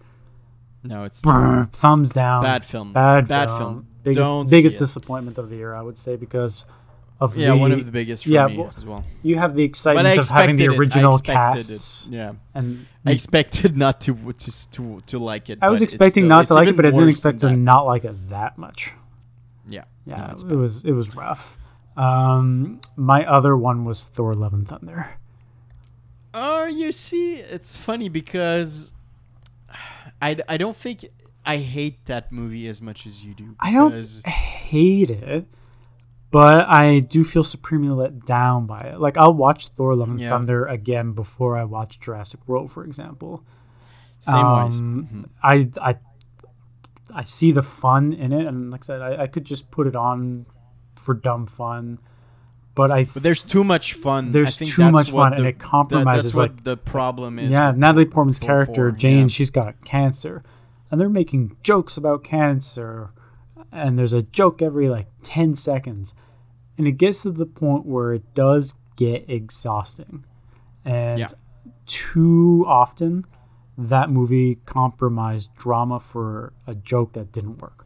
No, 0.84 1.04
it's 1.04 1.22
brr, 1.22 1.68
thumbs 1.72 2.10
down. 2.10 2.42
bad 2.42 2.64
film. 2.64 2.92
Bad, 2.92 3.28
Bad 3.28 3.48
film. 3.48 3.58
film. 3.58 3.86
Biggest, 4.02 4.20
Don't 4.20 4.50
biggest 4.50 4.78
disappointment 4.78 5.38
of 5.38 5.48
the 5.48 5.56
year, 5.56 5.74
I 5.74 5.82
would 5.82 5.96
say, 5.96 6.16
because 6.16 6.66
of 7.20 7.36
Yeah, 7.36 7.50
the, 7.50 7.56
one 7.56 7.70
of 7.70 7.84
the 7.86 7.92
biggest 7.92 8.24
for 8.24 8.30
yeah, 8.30 8.48
me 8.48 8.58
well, 8.58 8.72
as 8.76 8.84
well. 8.84 9.04
you 9.22 9.38
have 9.38 9.54
the 9.54 9.62
excitement 9.62 10.18
of 10.18 10.28
having 10.28 10.56
the 10.56 10.66
original 10.68 11.18
casts. 11.20 12.08
Yeah, 12.10 12.32
and 12.52 12.86
I 13.06 13.12
expected 13.12 13.76
not 13.76 14.00
to 14.02 14.32
to 14.32 14.70
to, 14.72 14.98
to 15.06 15.18
like 15.20 15.48
it. 15.50 15.60
I 15.62 15.70
was 15.70 15.82
expecting 15.82 16.22
still- 16.24 16.28
not 16.30 16.46
to 16.46 16.54
like 16.54 16.66
it, 16.68 16.74
but 16.76 16.84
I 16.84 16.90
didn't 16.90 17.08
expect 17.10 17.38
to 17.40 17.46
that. 17.46 17.56
not 17.56 17.86
like 17.86 18.04
it 18.04 18.28
that 18.30 18.58
much. 18.58 18.90
Yeah, 19.68 19.84
Yeah, 20.04 20.16
no, 20.16 20.24
it 20.32 20.42
bad. 20.48 20.56
was 20.56 20.82
it 20.84 20.92
was 20.92 21.14
rough. 21.14 21.56
Um, 21.96 22.80
my 22.96 23.24
other 23.24 23.56
one 23.56 23.84
was 23.84 24.02
Thor: 24.02 24.34
Love 24.34 24.52
and 24.52 24.66
Thunder. 24.66 25.10
Oh, 26.34 26.64
you 26.66 26.90
see, 26.92 27.36
it's 27.36 27.76
funny 27.76 28.08
because 28.08 28.91
I, 30.22 30.36
I 30.48 30.56
don't 30.56 30.76
think 30.76 31.04
I 31.44 31.56
hate 31.56 32.06
that 32.06 32.30
movie 32.30 32.68
as 32.68 32.80
much 32.80 33.06
as 33.06 33.24
you 33.24 33.34
do. 33.34 33.56
I 33.58 33.72
don't 33.72 34.26
hate 34.26 35.10
it, 35.10 35.46
but 36.30 36.66
I 36.68 37.00
do 37.00 37.24
feel 37.24 37.42
supremely 37.42 37.90
let 37.90 38.24
down 38.24 38.66
by 38.66 38.78
it. 38.78 39.00
Like 39.00 39.16
I'll 39.16 39.34
watch 39.34 39.68
Thor: 39.68 39.96
Love 39.96 40.10
and 40.10 40.20
Yeah. 40.20 40.30
Thunder 40.30 40.64
again 40.66 41.12
before 41.12 41.58
I 41.58 41.64
watch 41.64 41.98
Jurassic 41.98 42.46
World, 42.46 42.70
for 42.70 42.84
example. 42.84 43.44
Same 44.20 44.52
ways. 44.52 44.78
Um, 44.78 45.08
Mhm. 45.12 45.28
I 45.42 45.90
I 45.90 45.96
I 47.14 47.24
see 47.24 47.50
the 47.52 47.62
fun 47.62 48.12
in 48.12 48.32
it, 48.32 48.46
and 48.46 48.70
like 48.70 48.84
I 48.84 48.86
said, 48.86 49.02
I, 49.02 49.22
I 49.24 49.26
could 49.26 49.44
just 49.44 49.70
put 49.72 49.86
it 49.88 49.96
on 49.96 50.46
for 50.96 51.14
dumb 51.14 51.46
fun. 51.46 51.98
But 52.74 52.90
I 52.90 53.04
But 53.04 53.22
there's 53.22 53.42
too 53.42 53.64
much 53.64 53.92
fun. 53.94 54.28
I 54.28 54.30
There's 54.32 54.56
too 54.56 54.90
much 54.90 55.12
what 55.12 55.30
fun, 55.30 55.34
and 55.34 55.46
it 55.46 55.58
compromises, 55.58 56.24
That's 56.32 56.34
what 56.36 56.50
like- 56.52 56.64
the 56.64 56.76
problem 56.78 57.38
is. 57.38 57.50
yeah, 57.52 57.72
Natalie 57.76 58.06
Portman's 58.06 58.38
character 58.38 58.90
4, 58.90 58.98
Jane, 58.98 59.18
yeah. 59.22 59.26
she's 59.28 59.50
got 59.50 59.84
cancer, 59.84 60.42
and 60.90 60.98
they're 61.00 61.10
making 61.10 61.56
jokes 61.62 61.96
about 61.98 62.24
cancer, 62.24 63.10
and 63.70 63.98
there's 63.98 64.14
a 64.14 64.22
joke 64.22 64.62
every 64.62 64.88
like 64.88 65.08
ten 65.22 65.54
seconds, 65.54 66.14
and 66.78 66.86
it 66.86 66.92
gets 66.92 67.22
to 67.24 67.30
the 67.30 67.44
point 67.46 67.84
where 67.84 68.14
it 68.14 68.34
does 68.34 68.74
get 68.96 69.28
exhausting, 69.28 70.24
and 70.84 71.18
Yeah. 71.20 71.26
too 71.86 72.64
often 72.66 73.24
that 73.76 74.10
movie 74.10 74.56
compromised 74.66 75.54
drama 75.56 75.98
for 76.00 76.52
a 76.66 76.74
joke 76.74 77.12
that 77.14 77.32
didn't 77.32 77.58
work. 77.60 77.81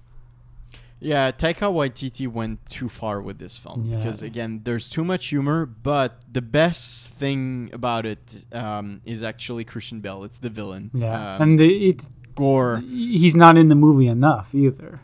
Yeah, 0.98 1.30
Taika 1.30 1.68
Waititi 1.70 2.26
went 2.26 2.64
too 2.70 2.88
far 2.88 3.20
with 3.20 3.38
this 3.38 3.56
film 3.56 3.84
Yeah. 3.84 3.96
because 3.98 4.22
again, 4.22 4.62
there's 4.64 4.88
too 4.88 5.04
much 5.04 5.26
humor. 5.28 5.66
But 5.66 6.22
the 6.32 6.40
best 6.42 7.10
thing 7.10 7.70
about 7.72 8.06
it 8.06 8.46
um, 8.52 9.02
is 9.04 9.22
actually 9.22 9.64
Christian 9.64 10.00
Bale. 10.00 10.24
It's 10.24 10.38
the 10.38 10.48
villain. 10.50 10.90
Yeah, 10.94 11.36
Um, 11.36 11.42
and 11.42 11.58
the, 11.60 11.88
it, 11.90 12.02
Gorr. 12.34 12.78
he's 12.80 13.34
not 13.36 13.56
in 13.58 13.68
the 13.68 13.74
movie 13.74 14.06
enough 14.08 14.54
either. 14.54 15.00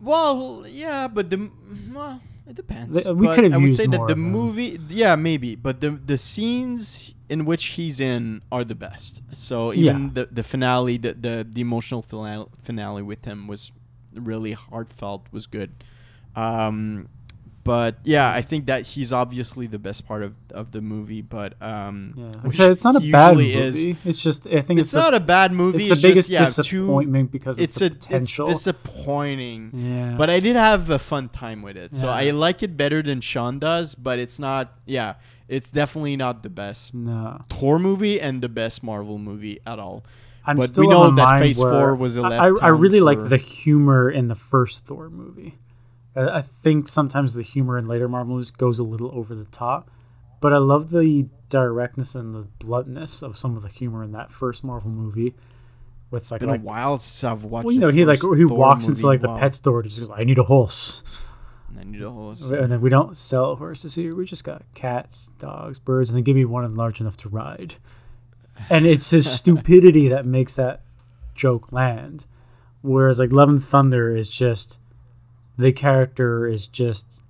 Well, 0.00 0.64
yeah, 0.68 1.08
but 1.08 1.30
the 1.30 1.50
well, 1.92 2.20
it 2.46 2.54
depends. 2.54 3.02
The- 3.04 3.14
we 3.14 3.26
But 3.26 3.34
could 3.34 3.44
have 3.44 3.54
I 3.54 3.56
would 3.58 3.74
say 3.74 3.86
that 3.86 4.06
the 4.06 4.16
movie, 4.16 4.78
yeah, 4.88 5.16
maybe, 5.16 5.56
but 5.56 5.80
the 5.80 5.90
the 5.90 6.16
scenes 6.16 7.14
in 7.28 7.44
which 7.44 7.64
he's 7.76 7.98
in 8.00 8.40
are 8.50 8.64
the 8.64 8.74
best. 8.76 9.22
So 9.32 9.72
Yeah. 9.72 9.90
even 9.90 10.14
the 10.14 10.28
the 10.30 10.42
finale, 10.42 10.98
the 10.98 11.14
the, 11.14 11.46
the 11.50 11.60
emotional 11.60 12.02
finale, 12.02 12.46
finale 12.62 13.02
with 13.02 13.24
him 13.24 13.48
was 13.48 13.72
really 14.18 14.52
heartfelt, 14.52 15.26
was 15.32 15.46
good. 15.46 15.72
Um, 16.36 17.08
but 17.64 17.98
yeah, 18.04 18.32
I 18.32 18.40
think 18.40 18.64
that 18.66 18.86
he's 18.86 19.12
obviously 19.12 19.66
the 19.66 19.78
best 19.78 20.06
part 20.06 20.22
of, 20.22 20.34
of 20.52 20.72
the 20.72 20.80
movie. 20.80 21.20
But 21.20 21.60
um, 21.62 22.14
Yeah, 22.16 22.24
like 22.26 22.36
I 22.36 22.40
which 22.46 22.56
said, 22.56 22.72
it's 22.72 22.84
not 22.84 22.96
a 22.96 23.00
bad 23.10 23.36
movie. 23.36 23.52
is. 23.54 23.86
It's 24.06 24.22
just 24.22 24.46
I 24.46 24.62
think 24.62 24.80
It's, 24.80 24.88
it's, 24.88 24.94
not 24.94 25.12
a, 25.12 25.18
a 25.18 25.20
bad 25.20 25.52
movie. 25.52 25.86
it's 25.90 26.00
the 26.00 26.08
biggest 26.08 26.30
just, 26.30 26.58
yeah, 26.58 26.62
too- 26.62 26.62
disappointment 26.78 27.30
because 27.30 27.58
it's 27.58 27.78
of 27.80 27.90
the 27.90 27.96
a 27.96 27.98
potential. 27.98 28.48
it's 28.48 28.60
disappointing. 28.60 29.70
yeah, 29.74 30.14
But 30.16 30.30
I 30.30 30.40
did 30.40 30.56
have 30.56 30.88
a 30.88 30.98
fun 30.98 31.28
time 31.28 31.60
with 31.60 31.76
it. 31.76 31.94
So 31.94 32.08
I 32.08 32.30
like 32.30 32.62
it 32.62 32.76
better 32.76 33.02
than 33.02 33.20
Sean 33.20 33.58
does, 33.58 33.94
but 33.94 34.18
it's 34.18 34.38
not 34.38 34.72
yeah, 34.86 35.14
it's 35.46 35.70
definitely 35.70 36.16
not 36.16 36.42
the 36.42 36.50
best 36.50 36.94
no, 36.94 37.42
Thor 37.50 37.78
movie 37.78 38.18
and 38.18 38.40
the 38.40 38.48
best 38.48 38.82
Marvel 38.82 39.18
movie 39.18 39.58
at 39.66 39.78
all. 39.78 40.04
I'm 40.48 40.56
but 40.56 40.68
still 40.70 40.84
we 40.84 40.86
know 40.88 41.10
that 41.10 41.40
Phase 41.40 41.58
where 41.58 41.72
4 41.72 41.94
was 41.94 42.16
a 42.16 42.22
I, 42.22 42.48
left 42.48 42.62
I, 42.62 42.68
really 42.68 43.00
like 43.00 43.28
the 43.28 43.36
humor 43.36 44.10
in 44.10 44.28
the 44.28 44.34
first 44.34 44.86
Thor 44.86 45.10
movie. 45.10 45.58
I, 46.16 46.38
I 46.38 46.42
think 46.42 46.88
sometimes 46.88 47.34
the 47.34 47.42
humor 47.42 47.76
in 47.76 47.86
later 47.86 48.08
Marvel 48.08 48.36
movies 48.36 48.50
goes 48.50 48.78
a 48.78 48.82
little 48.82 49.10
over 49.14 49.34
the 49.34 49.44
top, 49.44 49.90
but 50.40 50.54
I 50.54 50.56
love 50.56 50.88
the 50.88 51.28
directness 51.50 52.14
and 52.14 52.34
the 52.34 52.46
bluntness 52.64 53.22
of 53.22 53.36
some 53.36 53.58
of 53.58 53.62
the 53.62 53.68
humor 53.68 54.02
in 54.02 54.12
that 54.12 54.32
first 54.32 54.64
Marvel 54.64 54.90
movie. 54.90 55.34
With 56.10 56.30
like, 56.30 56.40
been 56.40 56.48
like 56.48 56.60
a 56.60 56.64
while 56.64 56.96
since 56.96 57.22
I've 57.22 57.44
watched. 57.44 57.66
well, 57.66 57.74
you 57.74 57.80
know, 57.80 57.90
he 57.90 58.06
like 58.06 58.22
he 58.22 58.44
Thor 58.44 58.56
walks 58.56 58.88
movie. 58.88 59.00
into 59.00 59.06
like 59.06 59.20
the 59.20 59.36
pet 59.36 59.54
store, 59.54 59.82
just 59.82 60.00
goes, 60.00 60.10
I 60.10 60.24
need 60.24 60.38
a 60.38 60.44
horse. 60.44 61.02
I 61.78 61.84
need 61.84 62.00
a 62.00 62.10
horse. 62.10 62.40
And 62.40 62.72
then 62.72 62.80
we 62.80 62.88
don't 62.88 63.14
sell 63.14 63.56
horses 63.56 63.96
here. 63.96 64.14
We 64.14 64.24
just 64.24 64.44
got 64.44 64.62
cats, 64.74 65.30
dogs, 65.38 65.78
birds, 65.78 66.08
and 66.08 66.16
then 66.16 66.24
give 66.24 66.36
me 66.36 66.46
one 66.46 66.74
large 66.74 67.02
enough 67.02 67.18
to 67.18 67.28
ride. 67.28 67.74
And 68.70 68.86
it's 68.86 69.10
his 69.10 69.30
stupidity 69.38 70.08
that 70.08 70.26
makes 70.26 70.56
that 70.56 70.80
joke 71.34 71.72
land. 71.72 72.26
Whereas 72.82 73.18
like 73.18 73.32
Love 73.32 73.48
and 73.48 73.64
Thunder 73.64 74.16
is 74.16 74.30
just 74.30 74.78
the 75.56 75.72
character 75.72 76.46
is 76.46 76.66
just 76.66 77.20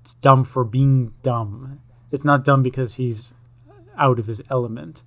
it's 0.00 0.14
dumb 0.14 0.44
for 0.44 0.64
being 0.64 1.12
dumb. 1.22 1.80
It's 2.10 2.24
not 2.24 2.44
dumb 2.44 2.62
because 2.62 2.94
he's 2.94 3.34
out 3.96 4.18
of 4.18 4.26
his 4.26 4.42
element. 4.50 5.02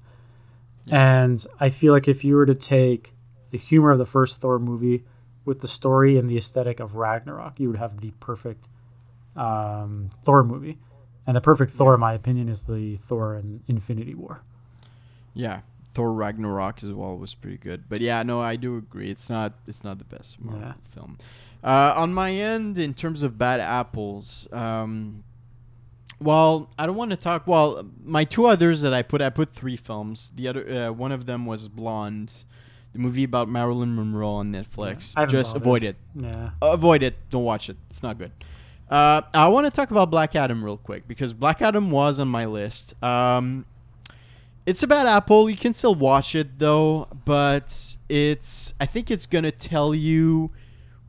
And 0.89 1.45
I 1.59 1.69
feel 1.69 1.93
like 1.93 2.07
if 2.07 2.23
you 2.23 2.35
were 2.35 2.45
to 2.45 2.55
take 2.55 3.13
the 3.51 3.57
humor 3.57 3.91
of 3.91 3.97
the 3.97 4.05
first 4.05 4.39
Thor 4.41 4.59
movie 4.59 5.03
with 5.45 5.61
the 5.61 5.67
story 5.67 6.17
and 6.17 6.29
the 6.29 6.37
aesthetic 6.37 6.79
of 6.79 6.95
Ragnarok, 6.95 7.59
you 7.59 7.69
would 7.69 7.79
have 7.79 8.01
the 8.01 8.11
perfect 8.19 8.67
um, 9.35 10.09
Thor 10.23 10.43
movie. 10.43 10.77
And 11.25 11.37
the 11.37 11.41
perfect 11.41 11.71
Thor, 11.71 11.93
in 11.93 11.99
my 12.01 12.13
opinion, 12.13 12.49
is 12.49 12.63
the 12.63 12.97
Thor 12.97 13.35
in 13.35 13.61
Infinity 13.67 14.13
War. 14.13 14.43
Yeah, 15.33 15.61
Thor 15.93 16.13
Ragnarok 16.13 16.83
as 16.83 16.91
well 16.91 17.17
was 17.17 17.33
pretty 17.35 17.57
good. 17.57 17.83
But 17.89 18.01
yeah, 18.01 18.23
no, 18.23 18.41
I 18.41 18.55
do 18.55 18.77
agree. 18.77 19.09
It's 19.11 19.29
not 19.29 19.53
it's 19.67 19.83
not 19.83 19.97
the 19.99 20.05
best 20.05 20.39
Marvel 20.41 20.61
Yeah. 20.61 20.73
film. 20.93 21.17
Uh, 21.63 21.93
on 21.95 22.13
my 22.13 22.31
end, 22.31 22.77
in 22.77 22.93
terms 22.93 23.23
of 23.23 23.37
bad 23.37 23.59
apples, 23.61 24.47
um, 24.51 25.23
well, 26.19 26.69
I 26.77 26.85
don't 26.85 26.95
want 26.95 27.11
to 27.11 27.17
talk. 27.17 27.47
Well, 27.47 27.85
my 28.03 28.23
two 28.25 28.45
others 28.47 28.81
that 28.81 28.93
I 28.93 29.01
put, 29.01 29.21
I 29.21 29.29
put 29.29 29.49
three 29.51 29.75
films. 29.77 30.31
The 30.35 30.47
other, 30.47 30.69
uh, 30.69 30.91
one 30.91 31.11
of 31.11 31.25
them 31.25 31.45
was 31.45 31.69
Blonde, 31.69 32.43
the 32.91 32.99
movie 32.99 33.23
about 33.23 33.47
Marilyn 33.49 33.95
Monroe 33.95 34.29
on 34.35 34.51
Netflix. 34.51 35.15
Haven't 35.15 35.29
Just 35.31 35.55
avoid 35.55 35.83
it. 35.83 35.95
Yeah. 36.15 36.51
Avoid 36.61 37.01
it. 37.03 37.15
Don't 37.29 37.43
watch 37.43 37.69
it. 37.69 37.77
It's 37.89 38.03
not 38.03 38.17
good. 38.17 38.31
Uh, 38.89 39.21
I 39.33 39.47
want 39.47 39.65
to 39.65 39.71
talk 39.71 39.89
about 39.91 40.11
Black 40.11 40.35
Adam 40.35 40.63
real 40.63 40.77
quick 40.77 41.07
because 41.07 41.33
Black 41.33 41.61
Adam 41.61 41.91
was 41.91 42.19
on 42.19 42.27
my 42.27 42.45
list. 42.45 42.93
Um, 43.03 43.65
it's 44.65 44.81
a 44.83 44.87
bad 44.87 45.07
apple. 45.07 45.49
You 45.49 45.57
can 45.57 45.73
still 45.73 45.95
watch 45.95 46.35
it 46.35 46.59
though, 46.59 47.07
but 47.25 47.97
it's. 48.09 48.73
I 48.79 48.85
think 48.85 49.11
it's 49.11 49.25
gonna 49.25 49.51
tell 49.51 49.93
you 49.95 50.51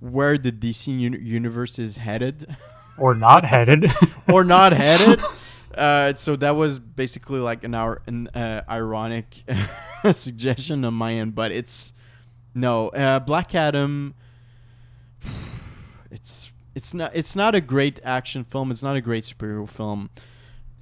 where 0.00 0.36
the 0.38 0.52
DC 0.52 0.88
uni- 0.98 1.18
universe 1.20 1.78
is 1.78 1.96
headed 1.98 2.46
Or 2.98 3.14
not 3.14 3.44
headed. 3.44 3.90
or 4.30 4.44
not 4.44 4.72
headed. 4.84 5.20
Uh, 5.74 6.14
so 6.14 6.36
that 6.36 6.52
was 6.56 6.78
basically 6.78 7.40
like 7.40 7.64
an 7.64 7.74
hour 7.74 8.02
an 8.06 8.28
uh, 8.28 8.62
ironic 8.68 9.42
suggestion 10.12 10.84
on 10.84 10.94
my 10.94 11.14
end, 11.14 11.34
but 11.34 11.50
it's 11.50 11.92
no 12.54 12.88
uh, 12.90 13.18
Black 13.20 13.54
Adam. 13.54 14.14
It's 16.10 16.52
it's 16.76 16.94
not 16.94 17.10
it's 17.14 17.34
not 17.34 17.56
a 17.56 17.60
great 17.60 17.98
action 18.04 18.44
film. 18.44 18.70
It's 18.70 18.82
not 18.84 18.94
a 18.94 19.00
great 19.00 19.24
superhero 19.24 19.68
film. 19.68 20.10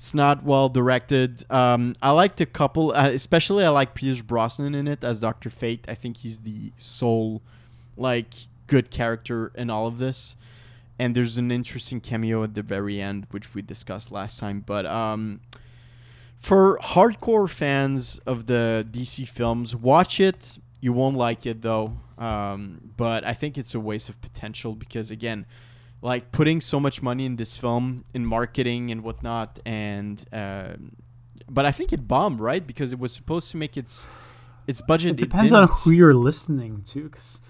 It's 0.02 0.14
not 0.14 0.42
well 0.42 0.68
directed. 0.68 1.44
Um, 1.48 1.94
I 2.02 2.10
liked 2.10 2.40
a 2.40 2.44
couple, 2.44 2.90
uh, 2.90 3.10
especially 3.10 3.64
I 3.64 3.68
like 3.68 3.94
Pierce 3.94 4.20
Brosnan 4.20 4.74
in 4.74 4.88
it 4.88 5.04
as 5.04 5.20
Doctor 5.20 5.48
Fate. 5.48 5.84
I 5.86 5.94
think 5.94 6.16
he's 6.16 6.40
the 6.40 6.72
sole, 6.80 7.40
like, 7.96 8.34
good 8.66 8.90
character 8.90 9.52
in 9.54 9.70
all 9.70 9.86
of 9.86 9.98
this. 9.98 10.34
And 10.98 11.14
there's 11.14 11.38
an 11.38 11.52
interesting 11.52 12.00
cameo 12.00 12.42
at 12.42 12.54
the 12.54 12.62
very 12.62 13.00
end, 13.00 13.28
which 13.30 13.54
we 13.54 13.62
discussed 13.62 14.10
last 14.10 14.40
time. 14.40 14.64
But 14.66 14.86
um, 14.86 15.38
for 16.36 16.80
hardcore 16.82 17.48
fans 17.48 18.18
of 18.26 18.46
the 18.46 18.84
DC 18.90 19.28
films, 19.28 19.76
watch 19.76 20.18
it. 20.18 20.58
You 20.80 20.92
won't 20.92 21.16
like 21.16 21.46
it 21.46 21.62
though. 21.62 21.98
Um, 22.18 22.90
but 22.96 23.24
I 23.24 23.34
think 23.34 23.56
it's 23.56 23.72
a 23.72 23.78
waste 23.78 24.08
of 24.08 24.20
potential 24.20 24.74
because 24.74 25.12
again, 25.12 25.46
like 26.02 26.32
putting 26.32 26.60
so 26.60 26.78
much 26.78 27.00
money 27.02 27.24
in 27.24 27.36
this 27.36 27.56
film 27.56 28.04
in 28.12 28.26
marketing 28.26 28.90
and 28.90 29.02
whatnot 29.02 29.58
and 29.64 30.24
uh, 30.32 30.74
but 31.48 31.64
i 31.64 31.72
think 31.72 31.92
it 31.92 32.06
bombed 32.08 32.40
right 32.40 32.66
because 32.66 32.92
it 32.92 32.98
was 32.98 33.12
supposed 33.12 33.50
to 33.50 33.56
make 33.56 33.76
its 33.76 34.06
its 34.66 34.80
budget 34.80 35.12
It 35.12 35.16
depends 35.16 35.52
on 35.52 35.68
who 35.68 35.90
you're 35.90 36.14
listening 36.14 36.82
to, 36.88 37.04
because 37.04 37.40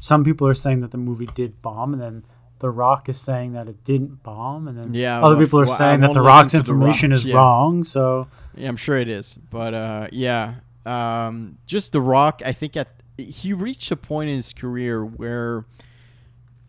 some 0.00 0.24
people 0.24 0.48
are 0.48 0.54
saying 0.54 0.80
that 0.80 0.90
the 0.90 0.96
movie 0.98 1.28
did 1.34 1.60
bomb, 1.60 1.92
and 1.92 2.00
then 2.00 2.24
The 2.60 2.70
Rock 2.70 3.10
is 3.10 3.20
saying 3.20 3.52
that 3.52 3.68
it 3.68 3.84
didn't 3.84 4.22
bomb, 4.22 4.66
and 4.66 4.78
then 4.78 4.94
Yeah, 4.94 5.18
other 5.22 5.34
well, 5.36 5.44
people 5.44 5.60
are 5.60 5.66
well, 5.66 5.76
saying 5.76 6.00
that 6.00 6.14
The 6.14 6.22
Rock's 6.22 6.52
to 6.52 6.56
The 6.58 6.60
information 6.62 7.10
Rock, 7.10 7.16
is 7.18 7.24
yeah. 7.26 7.36
wrong. 7.36 7.84
So 7.84 8.28
yeah 8.54 8.68
i'm 8.70 8.76
sure 8.78 8.96
it 8.96 9.08
is 9.10 9.38
but 9.50 9.74
uh, 9.74 10.08
yeah 10.10 10.54
um, 10.86 11.58
just 11.66 11.92
the 11.92 12.00
rock 12.00 12.40
i 12.46 12.52
think 12.52 12.74
at 12.76 12.88
he 13.18 13.52
reached 13.52 13.90
a 13.90 13.96
point 13.96 14.30
in 14.30 14.36
his 14.36 14.54
career 14.54 15.04
where 15.04 15.66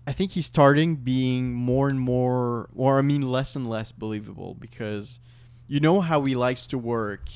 i 0.08 0.12
think 0.12 0.32
he's 0.32 0.46
starting 0.48 0.96
being 0.96 1.54
more 1.54 1.88
and 1.90 2.00
more 2.00 2.70
or 2.76 2.98
i 2.98 3.02
mean 3.02 3.22
less 3.22 3.56
and 3.56 3.68
less 3.70 3.92
believable 3.92 4.56
because 4.60 5.20
you 5.68 5.80
know 5.80 6.02
how 6.02 6.24
he 6.24 6.34
likes 6.34 6.66
to 6.66 6.78
work 6.78 7.30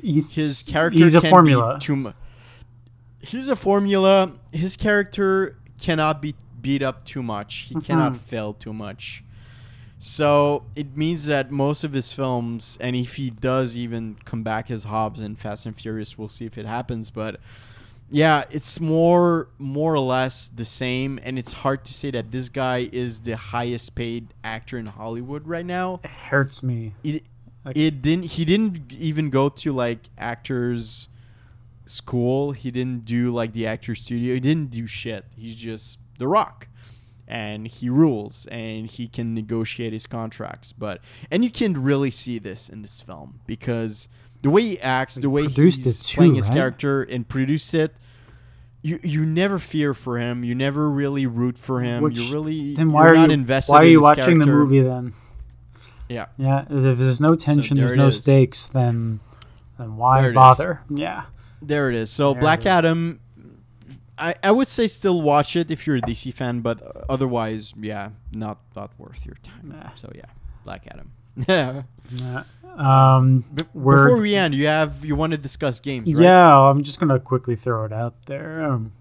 he's 0.00 0.32
his 0.32 0.62
character 0.62 0.98
He's 1.00 1.14
a 1.14 1.20
formula. 1.20 1.78
Too 1.80 1.96
mu- 1.96 2.12
he's 3.20 3.48
a 3.48 3.54
formula. 3.56 4.32
His 4.52 4.76
character 4.76 5.56
cannot 5.80 6.20
be 6.22 6.34
beat 6.60 6.82
up 6.82 7.04
too 7.04 7.22
much. 7.22 7.66
He 7.68 7.74
cannot 7.76 8.12
Mhm. 8.14 8.18
fail 8.18 8.52
too 8.54 8.72
much. 8.72 9.22
So 9.98 10.64
it 10.74 10.96
means 10.96 11.26
that 11.26 11.52
most 11.52 11.84
of 11.84 11.92
his 11.92 12.12
films, 12.12 12.76
and 12.80 12.96
if 12.96 13.14
he 13.14 13.30
does 13.30 13.76
even 13.76 14.16
come 14.24 14.42
back 14.42 14.70
as 14.70 14.84
Hobbs 14.84 15.20
in 15.20 15.36
Fast 15.36 15.66
and 15.66 15.76
Furious, 15.76 16.18
we'll 16.18 16.28
see 16.28 16.44
if 16.46 16.58
it 16.58 16.66
happens. 16.66 17.10
But 17.10 17.38
yeah, 18.12 18.44
it's 18.50 18.78
more 18.78 19.48
more 19.58 19.94
or 19.94 20.00
less 20.00 20.48
the 20.48 20.64
same, 20.64 21.18
and 21.22 21.38
it's 21.38 21.52
hard 21.52 21.84
to 21.86 21.94
say 21.94 22.10
that 22.12 22.30
this 22.30 22.48
guy 22.48 22.88
is 22.92 23.20
the 23.20 23.36
highest 23.36 23.94
paid 23.94 24.28
actor 24.44 24.78
in 24.78 24.86
Hollywood 24.86 25.46
right 25.48 25.64
now. 25.66 26.00
It 26.04 26.10
hurts 26.10 26.62
me. 26.62 26.94
it, 27.02 27.24
Like- 27.64 27.76
it 27.76 28.02
didn't 28.02 28.24
he 28.36 28.44
didn't 28.44 28.92
even 28.92 29.30
go 29.30 29.48
to 29.48 29.72
like 29.72 30.10
actors 30.18 31.08
school. 31.86 32.52
He 32.52 32.70
didn't 32.70 33.04
do 33.04 33.30
like 33.30 33.52
the 33.52 33.66
actor 33.66 33.94
studio. 33.94 34.34
He 34.34 34.40
didn't 34.40 34.70
do 34.70 34.86
shit. 34.86 35.24
He's 35.36 35.54
just 35.56 35.98
the 36.18 36.28
rock 36.28 36.68
and 37.26 37.66
he 37.66 37.88
rules 37.88 38.46
and 38.50 38.86
he 38.86 39.08
can 39.08 39.34
negotiate 39.34 39.92
his 39.92 40.06
contracts. 40.06 40.72
But 40.72 41.00
and 41.30 41.44
you 41.44 41.50
can 41.50 41.82
really 41.82 42.10
see 42.10 42.38
this 42.38 42.68
in 42.68 42.82
this 42.82 43.00
film 43.00 43.40
because 43.46 44.08
the 44.42 44.50
way 44.50 44.62
he 44.62 44.80
acts 44.80 45.14
the 45.16 45.30
way 45.30 45.46
he's 45.46 45.78
it 45.86 46.02
too, 46.06 46.16
playing 46.16 46.34
his 46.34 46.48
right? 46.48 46.56
character 46.56 47.02
and 47.02 47.28
produced 47.28 47.74
it 47.74 47.94
you 48.82 48.98
you 49.02 49.24
never 49.24 49.58
fear 49.58 49.94
for 49.94 50.18
him 50.18 50.42
you 50.44 50.54
never 50.54 50.90
really 50.90 51.24
root 51.26 51.56
for 51.56 51.80
him 51.80 52.02
Which- 52.02 52.18
you 52.18 52.32
really 52.32 52.74
Then 52.74 52.90
why 52.92 53.04
you're 53.04 53.12
are 53.12 53.16
not 53.18 53.28
you 53.28 53.34
invested 53.34 53.72
why 53.72 53.78
are 53.80 53.84
you 53.86 54.00
watching 54.02 54.38
the 54.38 54.46
movie 54.46 54.80
then? 54.82 55.12
yeah 56.08 56.26
Yeah, 56.36 56.62
if 56.68 56.98
there's 56.98 57.20
no 57.20 57.34
tension, 57.34 57.76
there 57.76 57.86
there's 57.88 57.96
no 57.98 58.08
is. 58.08 58.18
stakes, 58.18 58.66
then 58.66 59.20
then 59.78 59.96
why 59.96 60.20
it 60.20 60.28
is. 60.28 60.34
bother? 60.34 60.80
Yeah. 60.90 61.22
There 61.62 61.88
it 61.90 61.94
is. 61.96 62.10
So 62.10 62.32
There 62.32 62.40
Black 62.42 62.60
is. 62.60 62.66
Adam, 62.66 63.20
I, 64.18 64.34
I 64.42 64.50
would 64.50 64.68
say 64.68 64.86
still 64.88 65.22
watch 65.22 65.56
it 65.56 65.70
if 65.70 65.86
you're 65.86 65.96
a 65.96 66.00
DC 66.02 66.34
fan, 66.34 66.60
but 66.60 66.82
otherwise, 67.08 67.72
yeah, 67.80 68.10
not 68.32 68.58
not 68.76 68.90
worth 68.98 69.24
your 69.24 69.36
time. 69.42 69.70
Nah. 69.70 69.90
So 69.94 70.10
yeah, 70.14 70.26
Black 70.64 70.86
Adam. 70.90 71.12
Yeah. 71.48 71.82
Yeah. 72.10 72.42
Um, 72.76 73.44
We're- 73.74 74.04
before 74.04 74.20
we 74.20 74.34
end, 74.34 74.54
you 74.54 74.66
have 74.66 75.04
you 75.04 75.14
want 75.14 75.32
to 75.32 75.38
discuss 75.38 75.80
games, 75.80 76.12
right? 76.12 76.22
Yeah, 76.24 76.58
I'm 76.58 76.82
just 76.82 76.98
gonna 77.00 77.20
quickly 77.20 77.56
throw 77.56 77.84
it 77.84 77.92
out 77.92 78.26
there. 78.26 78.64
Um, 78.64 78.92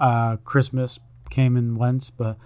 uh, 0.00 0.36
Christmas 0.44 0.98
came 1.30 1.56
and 1.56 1.76
went, 1.76 2.10
but 2.16 2.36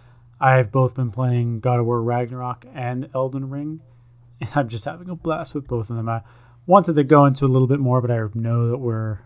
I've 0.41 0.71
both 0.73 0.95
been 0.95 1.11
playing 1.11 1.61
God 1.61 1.81
of 1.81 1.87
War 1.87 2.03
Ragnarok 2.03 2.67
and 2.75 3.09
Elden 3.15 3.49
Ring, 3.49 3.81
and 4.41 4.51
I'm 4.55 4.69
just 4.69 4.85
having 4.85 5.09
a 5.09 5.15
blast 5.15 5.55
with 5.55 5.67
both 5.67 5.89
of 5.91 5.97
them. 5.97 6.09
I 6.09 6.23
wanted 6.67 6.95
to 6.97 7.05
go 7.05 7.25
into 7.27 7.45
a 7.45 7.49
little 7.49 7.69
bit 7.69 7.79
more, 7.81 8.01
but 8.01 8.11
I 8.11 8.21
know 8.35 8.69
that 8.69 8.79
we're 8.79 9.19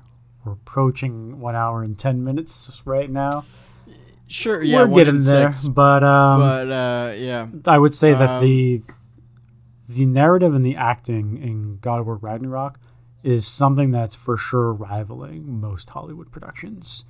we're 0.45 0.53
approaching 0.53 1.41
one 1.41 1.55
hour 1.57 1.82
and 1.82 1.99
ten 1.99 2.22
minutes 2.22 2.80
right 2.84 3.11
now. 3.11 3.45
Sure. 4.26 4.62
Yeah. 4.62 4.84
we're 4.84 5.05
getting 5.05 5.20
there, 5.20 5.53
six, 5.53 5.66
but 5.68 6.05
um, 6.05 6.41
but 6.41 6.70
uh, 6.70 7.12
yeah. 7.16 7.49
I 7.66 7.78
would 7.78 7.95
say 7.95 8.12
that 8.12 8.28
Um, 8.30 8.45
the 8.45 8.82
the 9.95 10.07
narrative 10.07 10.55
and 10.55 10.64
the 10.64 10.76
acting 10.76 11.36
in 11.43 11.78
God 11.80 12.01
of 12.01 12.07
War 12.07 12.16
Ragnarok 12.16 12.78
is 13.22 13.47
something 13.47 13.91
that's 13.91 14.14
for 14.14 14.36
sure 14.36 14.72
rivaling 14.72 15.61
most 15.61 15.91
Hollywood 15.91 16.30
productions. 16.30 17.05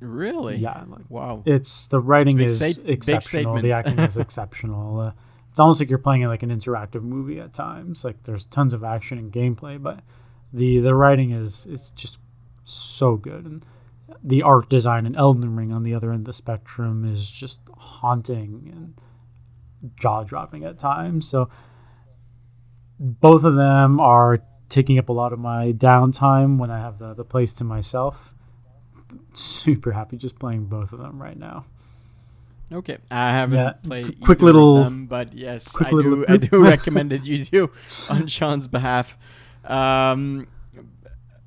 Really? 0.00 0.56
Yeah, 0.56 0.84
like 0.88 1.04
Wow. 1.08 1.42
it's 1.46 1.86
the 1.88 2.00
writing 2.00 2.36
big 2.36 2.46
is 2.48 2.58
sta- 2.58 2.82
exceptional. 2.84 3.60
The 3.60 3.72
acting 3.72 3.98
is 3.98 4.16
exceptional. 4.26 5.00
Uh, 5.00 5.12
it's 5.50 5.58
almost 5.60 5.80
like 5.80 5.88
you're 5.88 5.98
playing 5.98 6.22
like 6.24 6.42
an 6.42 6.50
interactive 6.50 7.02
movie 7.02 7.40
at 7.40 7.52
times. 7.54 8.04
Like 8.04 8.22
there's 8.24 8.44
tons 8.44 8.74
of 8.74 8.84
action 8.84 9.18
and 9.18 9.32
gameplay, 9.32 9.82
but 9.82 10.00
the 10.52 10.78
the 10.78 10.94
writing 10.94 11.30
is 11.30 11.64
is 11.66 11.90
just 11.96 12.18
so 12.64 13.16
good. 13.16 13.44
And 13.46 13.64
the 14.22 14.42
art 14.42 14.68
design 14.68 15.06
in 15.06 15.16
Elden 15.16 15.56
Ring 15.56 15.72
on 15.72 15.82
the 15.82 15.94
other 15.94 16.10
end 16.12 16.20
of 16.20 16.26
the 16.26 16.32
spectrum 16.34 17.04
is 17.10 17.30
just 17.30 17.60
haunting 17.76 18.70
and 18.70 19.00
jaw 19.98 20.24
dropping 20.24 20.64
at 20.64 20.78
times. 20.78 21.26
So 21.28 21.48
both 22.98 23.44
of 23.44 23.54
them 23.56 24.00
are 24.00 24.40
taking 24.68 24.98
up 24.98 25.08
a 25.08 25.12
lot 25.12 25.32
of 25.32 25.38
my 25.38 25.72
downtime 25.72 26.58
when 26.58 26.70
I 26.70 26.78
have 26.80 26.98
the, 26.98 27.14
the 27.14 27.24
place 27.24 27.52
to 27.54 27.64
myself. 27.64 28.34
Super 29.32 29.92
happy 29.92 30.16
just 30.16 30.38
playing 30.38 30.64
both 30.66 30.92
of 30.92 30.98
them 30.98 31.20
right 31.22 31.38
now. 31.38 31.64
Okay, 32.72 32.98
I 33.10 33.30
haven't 33.30 33.58
Yeah, 33.58 33.72
played 33.84 34.20
quick 34.20 34.42
little- 34.42 34.82
them, 34.82 35.06
but 35.06 35.32
yes, 35.34 35.76
I 35.80 35.90
do. 35.90 36.24
I 36.28 36.36
do 36.36 36.58
recommend 36.64 37.12
that 37.12 37.24
you 37.24 37.44
do 37.44 37.70
on 38.10 38.26
Sean's 38.26 38.66
behalf. 38.66 39.16
Um, 39.64 40.48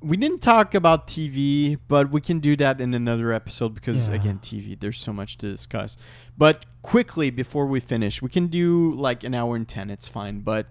we 0.00 0.16
didn't 0.16 0.40
talk 0.40 0.74
about 0.74 1.06
TV, 1.06 1.78
but 1.88 2.10
we 2.10 2.22
can 2.22 2.38
do 2.38 2.56
that 2.56 2.80
in 2.80 2.94
another 2.94 3.32
episode 3.34 3.74
because 3.74 4.08
Yeah. 4.08 4.14
again, 4.14 4.38
TV. 4.38 4.78
There's 4.80 4.98
so 4.98 5.12
much 5.12 5.36
to 5.38 5.50
discuss. 5.50 5.98
But 6.38 6.64
quickly 6.80 7.28
before 7.28 7.66
we 7.66 7.80
finish, 7.80 8.22
we 8.22 8.30
can 8.30 8.46
do 8.46 8.94
like 8.94 9.22
an 9.22 9.34
hour 9.34 9.56
and 9.56 9.68
ten. 9.68 9.90
It's 9.90 10.08
fine, 10.08 10.40
but 10.40 10.68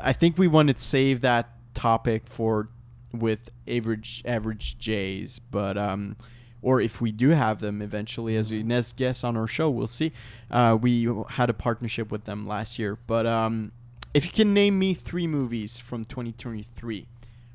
I 0.00 0.12
think 0.12 0.38
we 0.38 0.48
want 0.48 0.68
to 0.70 0.78
save 0.78 1.20
that 1.22 1.50
topic 1.74 2.26
for 2.26 2.68
with 3.12 3.50
average 3.68 4.22
average 4.24 4.78
J's, 4.78 5.38
but 5.38 5.76
um, 5.76 6.16
or 6.62 6.80
if 6.80 7.00
we 7.00 7.12
do 7.12 7.30
have 7.30 7.60
them 7.60 7.82
eventually 7.82 8.36
as 8.36 8.52
a 8.52 8.62
next 8.62 8.96
guest 8.96 9.24
on 9.24 9.36
our 9.36 9.46
show, 9.46 9.68
we'll 9.68 9.86
see. 9.86 10.12
Uh, 10.50 10.78
we 10.80 11.08
had 11.30 11.50
a 11.50 11.54
partnership 11.54 12.10
with 12.10 12.24
them 12.24 12.46
last 12.46 12.78
year, 12.78 12.98
but 13.06 13.26
um, 13.26 13.72
if 14.14 14.24
you 14.24 14.32
can 14.32 14.54
name 14.54 14.78
me 14.78 14.94
three 14.94 15.26
movies 15.26 15.78
from 15.78 16.04
2023 16.04 17.08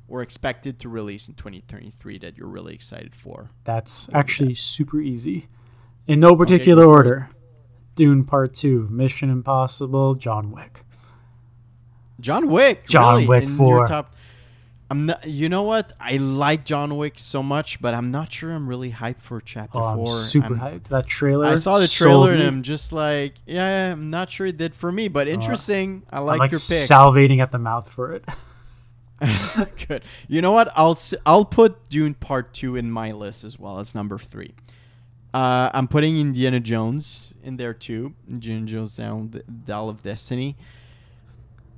or 0.08 0.22
expected 0.22 0.78
to 0.80 0.88
release 0.88 1.28
in 1.28 1.34
2023 1.34 2.18
that 2.18 2.36
you're 2.36 2.48
really 2.48 2.74
excited 2.74 3.14
for, 3.14 3.48
That's 3.64 4.08
actually 4.12 4.54
super 4.54 5.00
easy. 5.00 5.48
In 6.06 6.20
no 6.20 6.34
particular 6.36 6.84
it. 6.84 6.88
order. 6.88 7.30
Dune 7.94 8.24
Part 8.24 8.54
2, 8.54 8.88
Mission 8.90 9.28
Impossible, 9.28 10.14
John 10.14 10.52
Wick. 10.52 10.84
John 12.20 12.48
Wick. 12.48 12.88
John 12.88 13.14
really, 13.14 13.26
Wick 13.28 13.42
in 13.44 13.56
4. 13.56 13.76
Your 13.76 13.86
top, 13.86 14.14
I'm 14.90 15.06
not. 15.06 15.26
You 15.26 15.48
know 15.48 15.62
what? 15.62 15.92
I 16.00 16.16
like 16.16 16.64
John 16.64 16.96
Wick 16.96 17.18
so 17.18 17.42
much, 17.42 17.80
but 17.80 17.94
I'm 17.94 18.10
not 18.10 18.32
sure 18.32 18.50
I'm 18.52 18.68
really 18.68 18.90
hyped 18.90 19.20
for 19.20 19.40
Chapter 19.40 19.78
Oh, 19.78 19.84
I'm 19.84 19.96
Four. 19.98 20.08
super 20.08 20.58
I'm- 20.58 20.80
hyped. 20.80 20.84
That 20.84 21.06
trailer. 21.06 21.46
I 21.46 21.54
saw 21.56 21.78
the 21.78 21.88
trailer 21.88 22.30
and 22.32 22.40
me. 22.40 22.46
I'm 22.46 22.62
just 22.62 22.92
like, 22.92 23.34
yeah, 23.46 23.92
I'm 23.92 24.10
not 24.10 24.30
sure 24.30 24.46
it 24.46 24.56
did 24.56 24.74
for 24.74 24.90
me, 24.90 25.08
but 25.08 25.28
interesting. 25.28 26.02
I 26.10 26.20
like, 26.20 26.34
I'm 26.34 26.38
like 26.38 26.50
your 26.52 26.60
pick. 26.60 26.88
salivating 26.88 27.40
at 27.40 27.52
the 27.52 27.58
mouth 27.58 27.88
for 27.90 28.12
it. 28.12 28.24
Good. 29.88 30.04
You 30.28 30.40
know 30.40 30.52
what? 30.52 30.70
I'll 30.76 30.96
I'll 31.26 31.44
put 31.44 31.88
Dune 31.88 32.14
Part 32.14 32.54
Two 32.54 32.76
in 32.76 32.90
my 32.90 33.10
list 33.12 33.42
as 33.44 33.58
well 33.58 33.78
as 33.80 33.94
number 33.94 34.16
three. 34.16 34.54
Uh, 35.34 35.70
I'm 35.74 35.88
putting 35.88 36.18
Indiana 36.18 36.60
Jones 36.60 37.34
in 37.42 37.56
there 37.56 37.74
too. 37.74 38.14
Indiana 38.28 38.64
Jones 38.64 38.96
Down 38.96 39.30
the 39.30 39.40
Dial 39.42 39.88
of 39.88 40.02
Destiny. 40.02 40.56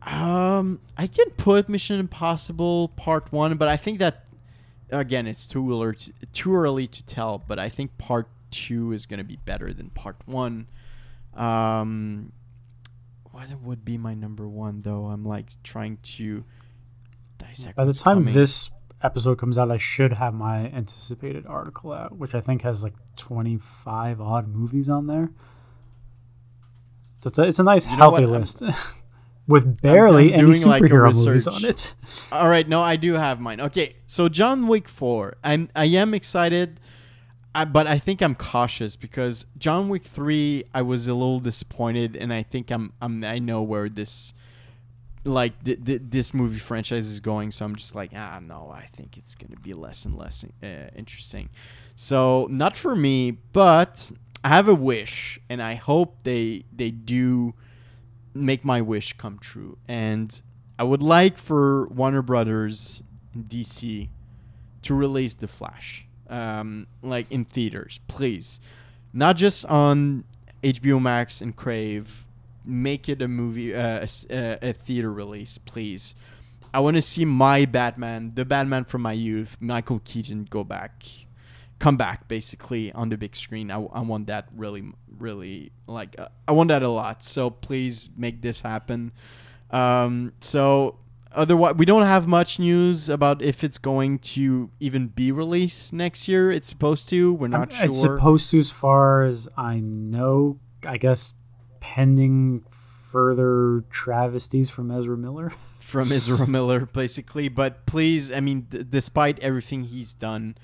Um, 0.02 0.80
I 0.96 1.06
can 1.06 1.30
put 1.30 1.68
Mission 1.68 2.00
Impossible 2.00 2.88
Part 2.96 3.32
One, 3.32 3.56
but 3.56 3.68
I 3.68 3.76
think 3.76 3.98
that 3.98 4.24
again, 4.90 5.26
it's 5.26 5.46
too 5.46 5.70
early 5.70 5.96
to, 5.96 6.12
too 6.32 6.54
early 6.54 6.86
to 6.86 7.04
tell. 7.04 7.38
But 7.38 7.58
I 7.58 7.68
think 7.68 7.96
Part 7.98 8.28
Two 8.50 8.92
is 8.92 9.06
gonna 9.06 9.24
be 9.24 9.36
better 9.36 9.72
than 9.72 9.90
Part 9.90 10.16
One. 10.26 10.66
Um, 11.34 12.32
what 13.30 13.48
would 13.62 13.84
be 13.84 13.96
my 13.96 14.14
number 14.14 14.48
one 14.48 14.82
though? 14.82 15.06
I'm 15.06 15.24
like 15.24 15.50
trying 15.62 15.98
to 16.02 16.44
dissect. 17.38 17.76
By 17.76 17.84
the 17.84 17.94
time 17.94 18.18
coming. 18.18 18.34
this 18.34 18.70
episode 19.02 19.38
comes 19.38 19.56
out, 19.58 19.70
I 19.70 19.78
should 19.78 20.14
have 20.14 20.34
my 20.34 20.66
anticipated 20.66 21.46
article 21.46 21.92
out, 21.92 22.16
which 22.16 22.34
I 22.34 22.40
think 22.40 22.62
has 22.62 22.82
like 22.82 22.94
25 23.16 24.20
odd 24.20 24.48
movies 24.48 24.88
on 24.88 25.06
there. 25.06 25.30
So 27.18 27.28
it's 27.28 27.38
a, 27.38 27.42
it's 27.42 27.58
a 27.58 27.62
nice, 27.62 27.86
You 27.86 27.96
healthy 27.96 28.26
list 28.26 28.62
with 29.50 29.82
barely 29.82 30.32
any 30.32 30.42
doing, 30.42 30.62
like, 30.62 30.82
superhero 30.82 31.14
movies 31.14 31.46
on 31.46 31.64
it. 31.64 31.94
All 32.32 32.48
right, 32.48 32.66
no, 32.68 32.80
I 32.82 32.96
do 32.96 33.14
have 33.14 33.40
mine. 33.40 33.60
Okay, 33.60 33.96
so 34.06 34.28
John 34.28 34.68
Wick 34.68 34.88
Four. 34.88 35.36
I'm 35.44 35.68
I 35.76 35.86
am 35.86 36.14
excited, 36.14 36.80
I, 37.54 37.64
but 37.64 37.86
I 37.86 37.98
think 37.98 38.22
I'm 38.22 38.34
cautious 38.34 38.96
because 38.96 39.44
John 39.58 39.88
Wick 39.88 40.04
Three. 40.04 40.64
I 40.72 40.82
was 40.82 41.08
a 41.08 41.14
little 41.14 41.40
disappointed, 41.40 42.16
and 42.16 42.32
I 42.32 42.42
think 42.42 42.70
I'm 42.70 42.92
I'm 43.02 43.22
I 43.24 43.38
know 43.38 43.60
where 43.62 43.88
this 43.88 44.32
like 45.24 45.62
th- 45.64 45.84
th- 45.84 46.02
this 46.04 46.32
movie 46.32 46.58
franchise 46.58 47.06
is 47.06 47.20
going. 47.20 47.52
So 47.52 47.64
I'm 47.64 47.76
just 47.76 47.94
like 47.94 48.12
ah 48.16 48.40
no, 48.42 48.70
I 48.74 48.86
think 48.86 49.18
it's 49.18 49.34
gonna 49.34 49.60
be 49.60 49.74
less 49.74 50.04
and 50.06 50.16
less 50.16 50.44
uh, 50.62 50.88
interesting. 50.96 51.50
So 51.94 52.46
not 52.50 52.76
for 52.76 52.96
me, 52.96 53.32
but 53.52 54.10
I 54.42 54.48
have 54.48 54.68
a 54.68 54.74
wish, 54.74 55.38
and 55.50 55.62
I 55.62 55.74
hope 55.74 56.22
they 56.22 56.64
they 56.72 56.90
do 56.90 57.54
make 58.40 58.64
my 58.64 58.80
wish 58.80 59.12
come 59.14 59.38
true. 59.38 59.78
And 59.86 60.40
I 60.78 60.84
would 60.84 61.02
like 61.02 61.38
for 61.38 61.86
Warner 61.88 62.22
Brothers 62.22 63.02
DC 63.36 64.08
to 64.82 64.94
release 64.94 65.34
The 65.34 65.48
Flash, 65.48 66.06
um, 66.28 66.86
like 67.02 67.30
in 67.30 67.44
theaters, 67.44 68.00
please, 68.08 68.60
not 69.12 69.36
just 69.36 69.64
on 69.66 70.24
HBO 70.62 71.00
Max 71.00 71.40
and 71.40 71.54
Crave. 71.54 72.26
Make 72.64 73.08
it 73.08 73.22
a 73.22 73.28
movie, 73.28 73.74
uh, 73.74 74.06
a, 74.06 74.34
uh, 74.34 74.56
a 74.60 74.72
theater 74.72 75.10
release, 75.10 75.58
please. 75.58 76.14
I 76.72 76.80
want 76.80 76.96
to 76.96 77.02
see 77.02 77.24
my 77.24 77.64
Batman, 77.64 78.32
the 78.34 78.44
Batman 78.44 78.84
from 78.84 79.02
my 79.02 79.12
youth, 79.12 79.56
Michael 79.60 80.00
Keaton, 80.04 80.46
go 80.48 80.62
back, 80.62 81.02
come 81.80 81.96
back, 81.96 82.28
basically 82.28 82.92
on 82.92 83.08
the 83.08 83.16
big 83.16 83.34
screen. 83.34 83.70
I, 83.72 83.82
I 83.82 84.00
want 84.02 84.28
that 84.28 84.46
really, 84.54 84.92
really 85.18 85.72
like 85.88 86.14
uh, 86.18 86.28
I 86.46 86.52
want 86.52 86.68
that 86.68 86.84
a 86.84 86.88
lot. 86.88 87.24
So 87.24 87.50
please 87.50 88.08
make 88.16 88.42
this 88.42 88.60
happen. 88.60 89.10
Um, 89.72 90.32
so 90.40 90.98
otherwise, 91.32 91.74
we 91.74 91.84
don't 91.86 92.06
have 92.06 92.28
much 92.28 92.58
news 92.60 93.08
about 93.08 93.42
if 93.42 93.64
it's 93.64 93.78
going 93.78 94.18
to 94.20 94.70
even 94.78 95.08
be 95.08 95.32
released 95.32 95.92
next 95.92 96.28
year. 96.28 96.52
It's 96.52 96.68
supposed 96.68 97.08
to. 97.08 97.32
We're 97.34 97.48
not 97.48 97.72
It's 97.72 98.00
sure. 98.00 98.16
supposed 98.16 98.50
to, 98.50 98.58
as 98.60 98.70
far 98.70 99.24
as 99.24 99.48
I 99.56 99.80
know, 99.80 100.58
I 100.86 100.96
guess 100.98 101.34
pending 101.80 102.64
further 102.70 103.84
travesties 103.90 104.70
from 104.70 104.90
Ezra 104.90 105.16
Miller. 105.16 105.52
from 105.80 106.12
Ezra 106.12 106.46
Miller, 106.46 106.86
basically. 106.86 107.48
But 107.48 107.86
please, 107.86 108.30
I 108.30 108.40
mean, 108.40 108.62
d- 108.62 108.84
despite 108.88 109.38
everything 109.40 109.84
he's 109.84 110.14
done, 110.14 110.56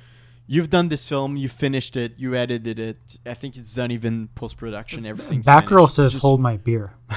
you've 0.46 0.70
done 0.70 0.88
this 0.88 1.08
film, 1.08 1.36
you 1.36 1.48
finished 1.48 1.96
it, 1.96 2.14
you 2.16 2.34
edited 2.34 2.78
it. 2.78 3.18
I 3.26 3.34
think 3.34 3.56
it's 3.56 3.74
done 3.74 3.90
even 3.90 4.28
post 4.34 4.56
production. 4.56 5.04
Everything's 5.06 5.46
Batgirl 5.46 5.90
says, 5.90 6.12
Just- 6.12 6.22
"Hold 6.22 6.40
my 6.40 6.56
beer." 6.56 6.94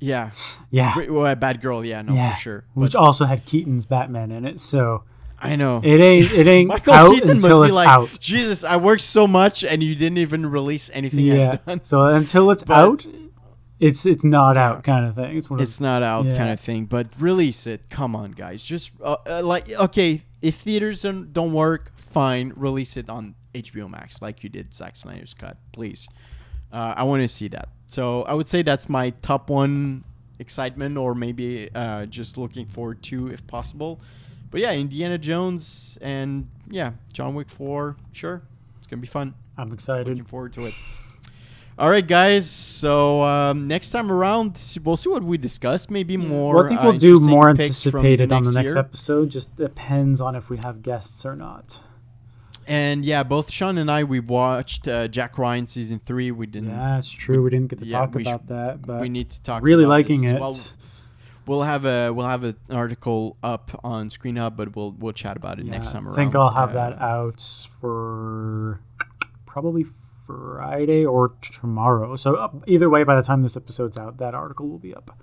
Yeah, 0.00 0.32
Yeah, 0.72 0.96
well, 1.10 1.32
Batgirl, 1.36 1.86
yeah, 1.86 2.02
no, 2.02 2.14
yeah. 2.14 2.34
for 2.34 2.40
sure. 2.40 2.64
Which 2.74 2.96
also 2.96 3.24
had 3.24 3.44
Keaton's 3.44 3.86
Batman 3.86 4.32
in 4.32 4.44
it, 4.44 4.58
so 4.58 5.04
I 5.40 5.54
know. 5.54 5.80
it 5.84 6.00
ain't 6.00 6.32
it 6.32 6.48
ain't 6.48 6.66
Michael 6.68 6.92
out 6.92 7.12
Keaton 7.14 7.28
must 7.28 7.44
until 7.44 7.60
be 7.62 7.66
it's 7.68 7.76
like, 7.76 7.86
out. 7.88 8.18
Jesus, 8.20 8.64
I 8.64 8.78
worked 8.78 9.02
so 9.02 9.28
much 9.28 9.62
and 9.62 9.80
you 9.80 9.94
didn't 9.94 10.18
even 10.18 10.46
release 10.46 10.90
anything 10.92 11.20
Yeah. 11.26 11.50
I've 11.52 11.64
done. 11.64 11.84
So 11.84 12.02
until 12.06 12.50
it's 12.50 12.64
But- 12.64 12.76
out, 12.76 13.06
it's 13.78 14.04
it's 14.04 14.24
not 14.24 14.56
Yeah. 14.56 14.70
out 14.70 14.82
kind 14.82 15.06
of 15.06 15.14
thing. 15.14 15.36
It's 15.36 15.48
one 15.48 15.60
of 15.60 15.80
not 15.80 16.02
out 16.02 16.24
Yeah. 16.26 16.36
kind 16.36 16.50
of 16.50 16.58
thing, 16.58 16.86
but 16.86 17.06
release 17.20 17.68
it. 17.68 17.88
Come 17.88 18.16
on, 18.16 18.32
guys. 18.32 18.64
Just 18.64 18.90
uh, 19.04 19.16
uh, 19.24 19.42
like 19.44 19.70
okay, 19.70 20.22
if 20.40 20.56
theaters 20.56 21.02
don't, 21.02 21.32
don't 21.32 21.52
work, 21.52 21.92
fine. 22.12 22.52
Release 22.56 22.96
it 22.96 23.08
on 23.08 23.34
HBO 23.54 23.90
Max 23.90 24.20
like 24.22 24.42
you 24.42 24.48
did 24.48 24.74
Zack 24.74 24.96
Snyder's 24.96 25.34
cut, 25.34 25.56
please. 25.72 26.08
Uh, 26.72 26.94
I 26.96 27.02
want 27.04 27.22
to 27.22 27.28
see 27.28 27.48
that. 27.48 27.68
So 27.86 28.22
I 28.22 28.34
would 28.34 28.48
say 28.48 28.62
that's 28.62 28.88
my 28.88 29.10
top 29.22 29.50
one 29.50 30.04
excitement, 30.38 30.96
or 30.96 31.14
maybe 31.14 31.68
uh, 31.74 32.06
just 32.06 32.38
looking 32.38 32.66
forward 32.66 33.02
to 33.04 33.28
if 33.28 33.46
possible. 33.46 34.00
But 34.50 34.60
yeah, 34.60 34.72
Indiana 34.72 35.18
Jones 35.18 35.98
and 36.00 36.48
yeah, 36.70 36.92
John 37.12 37.34
Wick 37.34 37.50
Four. 37.50 37.96
Sure, 38.12 38.42
it's 38.78 38.86
gonna 38.86 39.02
be 39.02 39.08
fun. 39.08 39.34
I'm 39.56 39.72
excited. 39.72 40.08
Looking 40.08 40.24
forward 40.24 40.52
to 40.54 40.66
it. 40.66 40.74
All 41.78 41.90
right, 41.90 42.06
guys. 42.06 42.50
So 42.50 43.22
um, 43.22 43.66
next 43.66 43.90
time 43.90 44.12
around, 44.12 44.60
we'll 44.84 44.96
see 44.96 45.08
what 45.08 45.24
we 45.24 45.38
discuss. 45.38 45.88
Maybe 45.88 46.16
more. 46.16 46.54
Well, 46.54 46.64
I 46.66 46.68
think 46.68 46.80
uh, 46.80 46.84
we'll 46.84 46.98
do 46.98 47.18
more 47.20 47.48
anticipated 47.48 48.30
on 48.30 48.42
the 48.42 48.52
next 48.52 48.70
year. 48.70 48.78
episode. 48.78 49.30
Just 49.30 49.56
depends 49.56 50.20
on 50.20 50.36
if 50.36 50.50
we 50.50 50.58
have 50.58 50.82
guests 50.82 51.24
or 51.24 51.34
not. 51.34 51.80
And 52.66 53.04
yeah, 53.04 53.22
both 53.22 53.50
Sean 53.50 53.76
and 53.78 53.90
I 53.90 54.04
we 54.04 54.20
watched 54.20 54.86
uh, 54.86 55.08
Jack 55.08 55.36
Ryan 55.38 55.66
season 55.66 56.00
three. 56.04 56.30
We 56.30 56.46
didn't. 56.46 56.70
That's 56.70 57.10
true. 57.10 57.42
We 57.42 57.50
didn't 57.50 57.68
get 57.68 57.78
to 57.80 57.86
yeah, 57.86 57.98
talk 58.00 58.14
we 58.14 58.24
sh- 58.24 58.28
about 58.28 58.46
that, 58.48 58.82
but 58.82 59.00
we 59.00 59.08
need 59.08 59.30
to 59.30 59.42
talk. 59.42 59.62
really 59.62 59.84
about 59.84 59.90
liking 59.90 60.24
it. 60.24 60.40
Well, 60.40 60.56
we'll 61.46 61.62
have 61.62 61.84
a 61.84 62.12
we'll 62.12 62.26
have 62.26 62.44
an 62.44 62.56
article 62.70 63.36
up 63.42 63.78
on 63.82 64.10
Screen 64.10 64.36
Hub, 64.36 64.56
but 64.56 64.76
we'll 64.76 64.92
we'll 64.92 65.12
chat 65.12 65.36
about 65.36 65.58
it 65.58 65.66
Yeah, 65.66 65.72
next 65.72 65.90
summer. 65.90 66.10
I 66.10 66.14
around. 66.14 66.16
think 66.26 66.36
I'll 66.36 66.52
have 66.52 66.70
Uh, 66.70 66.74
that 66.90 67.00
out 67.00 67.66
for 67.80 68.80
probably 69.46 69.84
Friday 70.26 71.04
or 71.04 71.32
tomorrow. 71.40 72.16
So 72.16 72.36
uh, 72.36 72.48
either 72.66 72.88
way, 72.88 73.02
by 73.04 73.16
the 73.16 73.22
time 73.22 73.42
this 73.42 73.56
episode's 73.56 73.96
out, 73.96 74.18
that 74.18 74.34
article 74.34 74.68
will 74.68 74.78
be 74.78 74.94
up. 74.94 75.18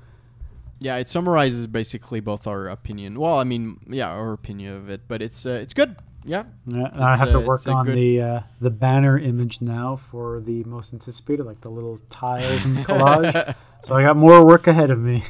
Yeah, 0.81 0.95
it 0.97 1.09
summarizes 1.09 1.67
basically 1.67 2.19
both 2.21 2.47
our 2.47 2.67
opinion. 2.67 3.19
Well, 3.19 3.37
I 3.37 3.43
mean, 3.43 3.79
yeah, 3.89 4.09
our 4.09 4.31
opinion 4.33 4.75
of 4.75 4.89
it, 4.89 5.01
but 5.07 5.21
it's 5.21 5.45
uh, 5.45 5.51
it's 5.51 5.73
good. 5.73 5.95
Yeah, 6.25 6.43
Yeah, 6.67 6.89
I 6.93 7.15
have 7.17 7.31
to 7.31 7.39
work 7.39 7.65
on 7.67 7.85
good- 7.85 7.95
the 7.97 8.21
uh, 8.21 8.39
the 8.59 8.69
banner 8.69 9.17
image 9.17 9.61
now 9.61 9.95
for 9.95 10.41
the 10.41 10.63
most 10.65 10.93
anticipated, 10.93 11.45
like 11.45 11.61
the 11.61 11.69
little 11.69 11.97
tiles 12.09 12.65
and 12.65 12.77
collage. 12.85 13.55
so 13.83 13.95
I 13.95 14.03
got 14.03 14.17
more 14.17 14.45
work 14.45 14.67
ahead 14.67 14.91
of 14.91 14.99
me. 14.99 15.23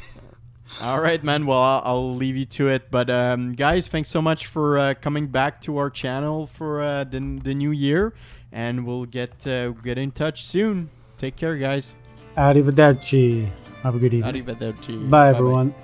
All 0.82 1.00
right, 1.00 1.22
man. 1.24 1.46
Well, 1.46 1.58
I'll, 1.60 1.82
I'll 1.84 2.14
leave 2.14 2.36
you 2.36 2.44
to 2.46 2.68
it. 2.68 2.90
But 2.90 3.10
um, 3.10 3.54
guys, 3.54 3.88
thanks 3.88 4.08
so 4.08 4.22
much 4.22 4.46
for 4.46 4.78
uh, 4.78 4.94
coming 5.00 5.26
back 5.28 5.60
to 5.62 5.78
our 5.78 5.90
channel 5.90 6.46
for 6.46 6.80
uh, 6.80 7.04
the 7.04 7.18
the 7.42 7.54
new 7.54 7.70
year, 7.72 8.12
and 8.52 8.86
we'll 8.86 9.04
get 9.06 9.46
uh, 9.46 9.70
get 9.70 9.98
in 9.98 10.10
touch 10.12 10.44
soon. 10.44 10.90
Take 11.18 11.36
care, 11.36 11.56
guys. 11.56 11.94
Arrivederci. 12.36 13.48
Have 13.82 13.94
a 13.94 13.98
good 13.98 14.14
evening. 14.14 14.44
Arrivederci. 14.44 15.08
Bye, 15.10 15.32
Bye-bye. 15.32 15.38
everyone. 15.38 15.74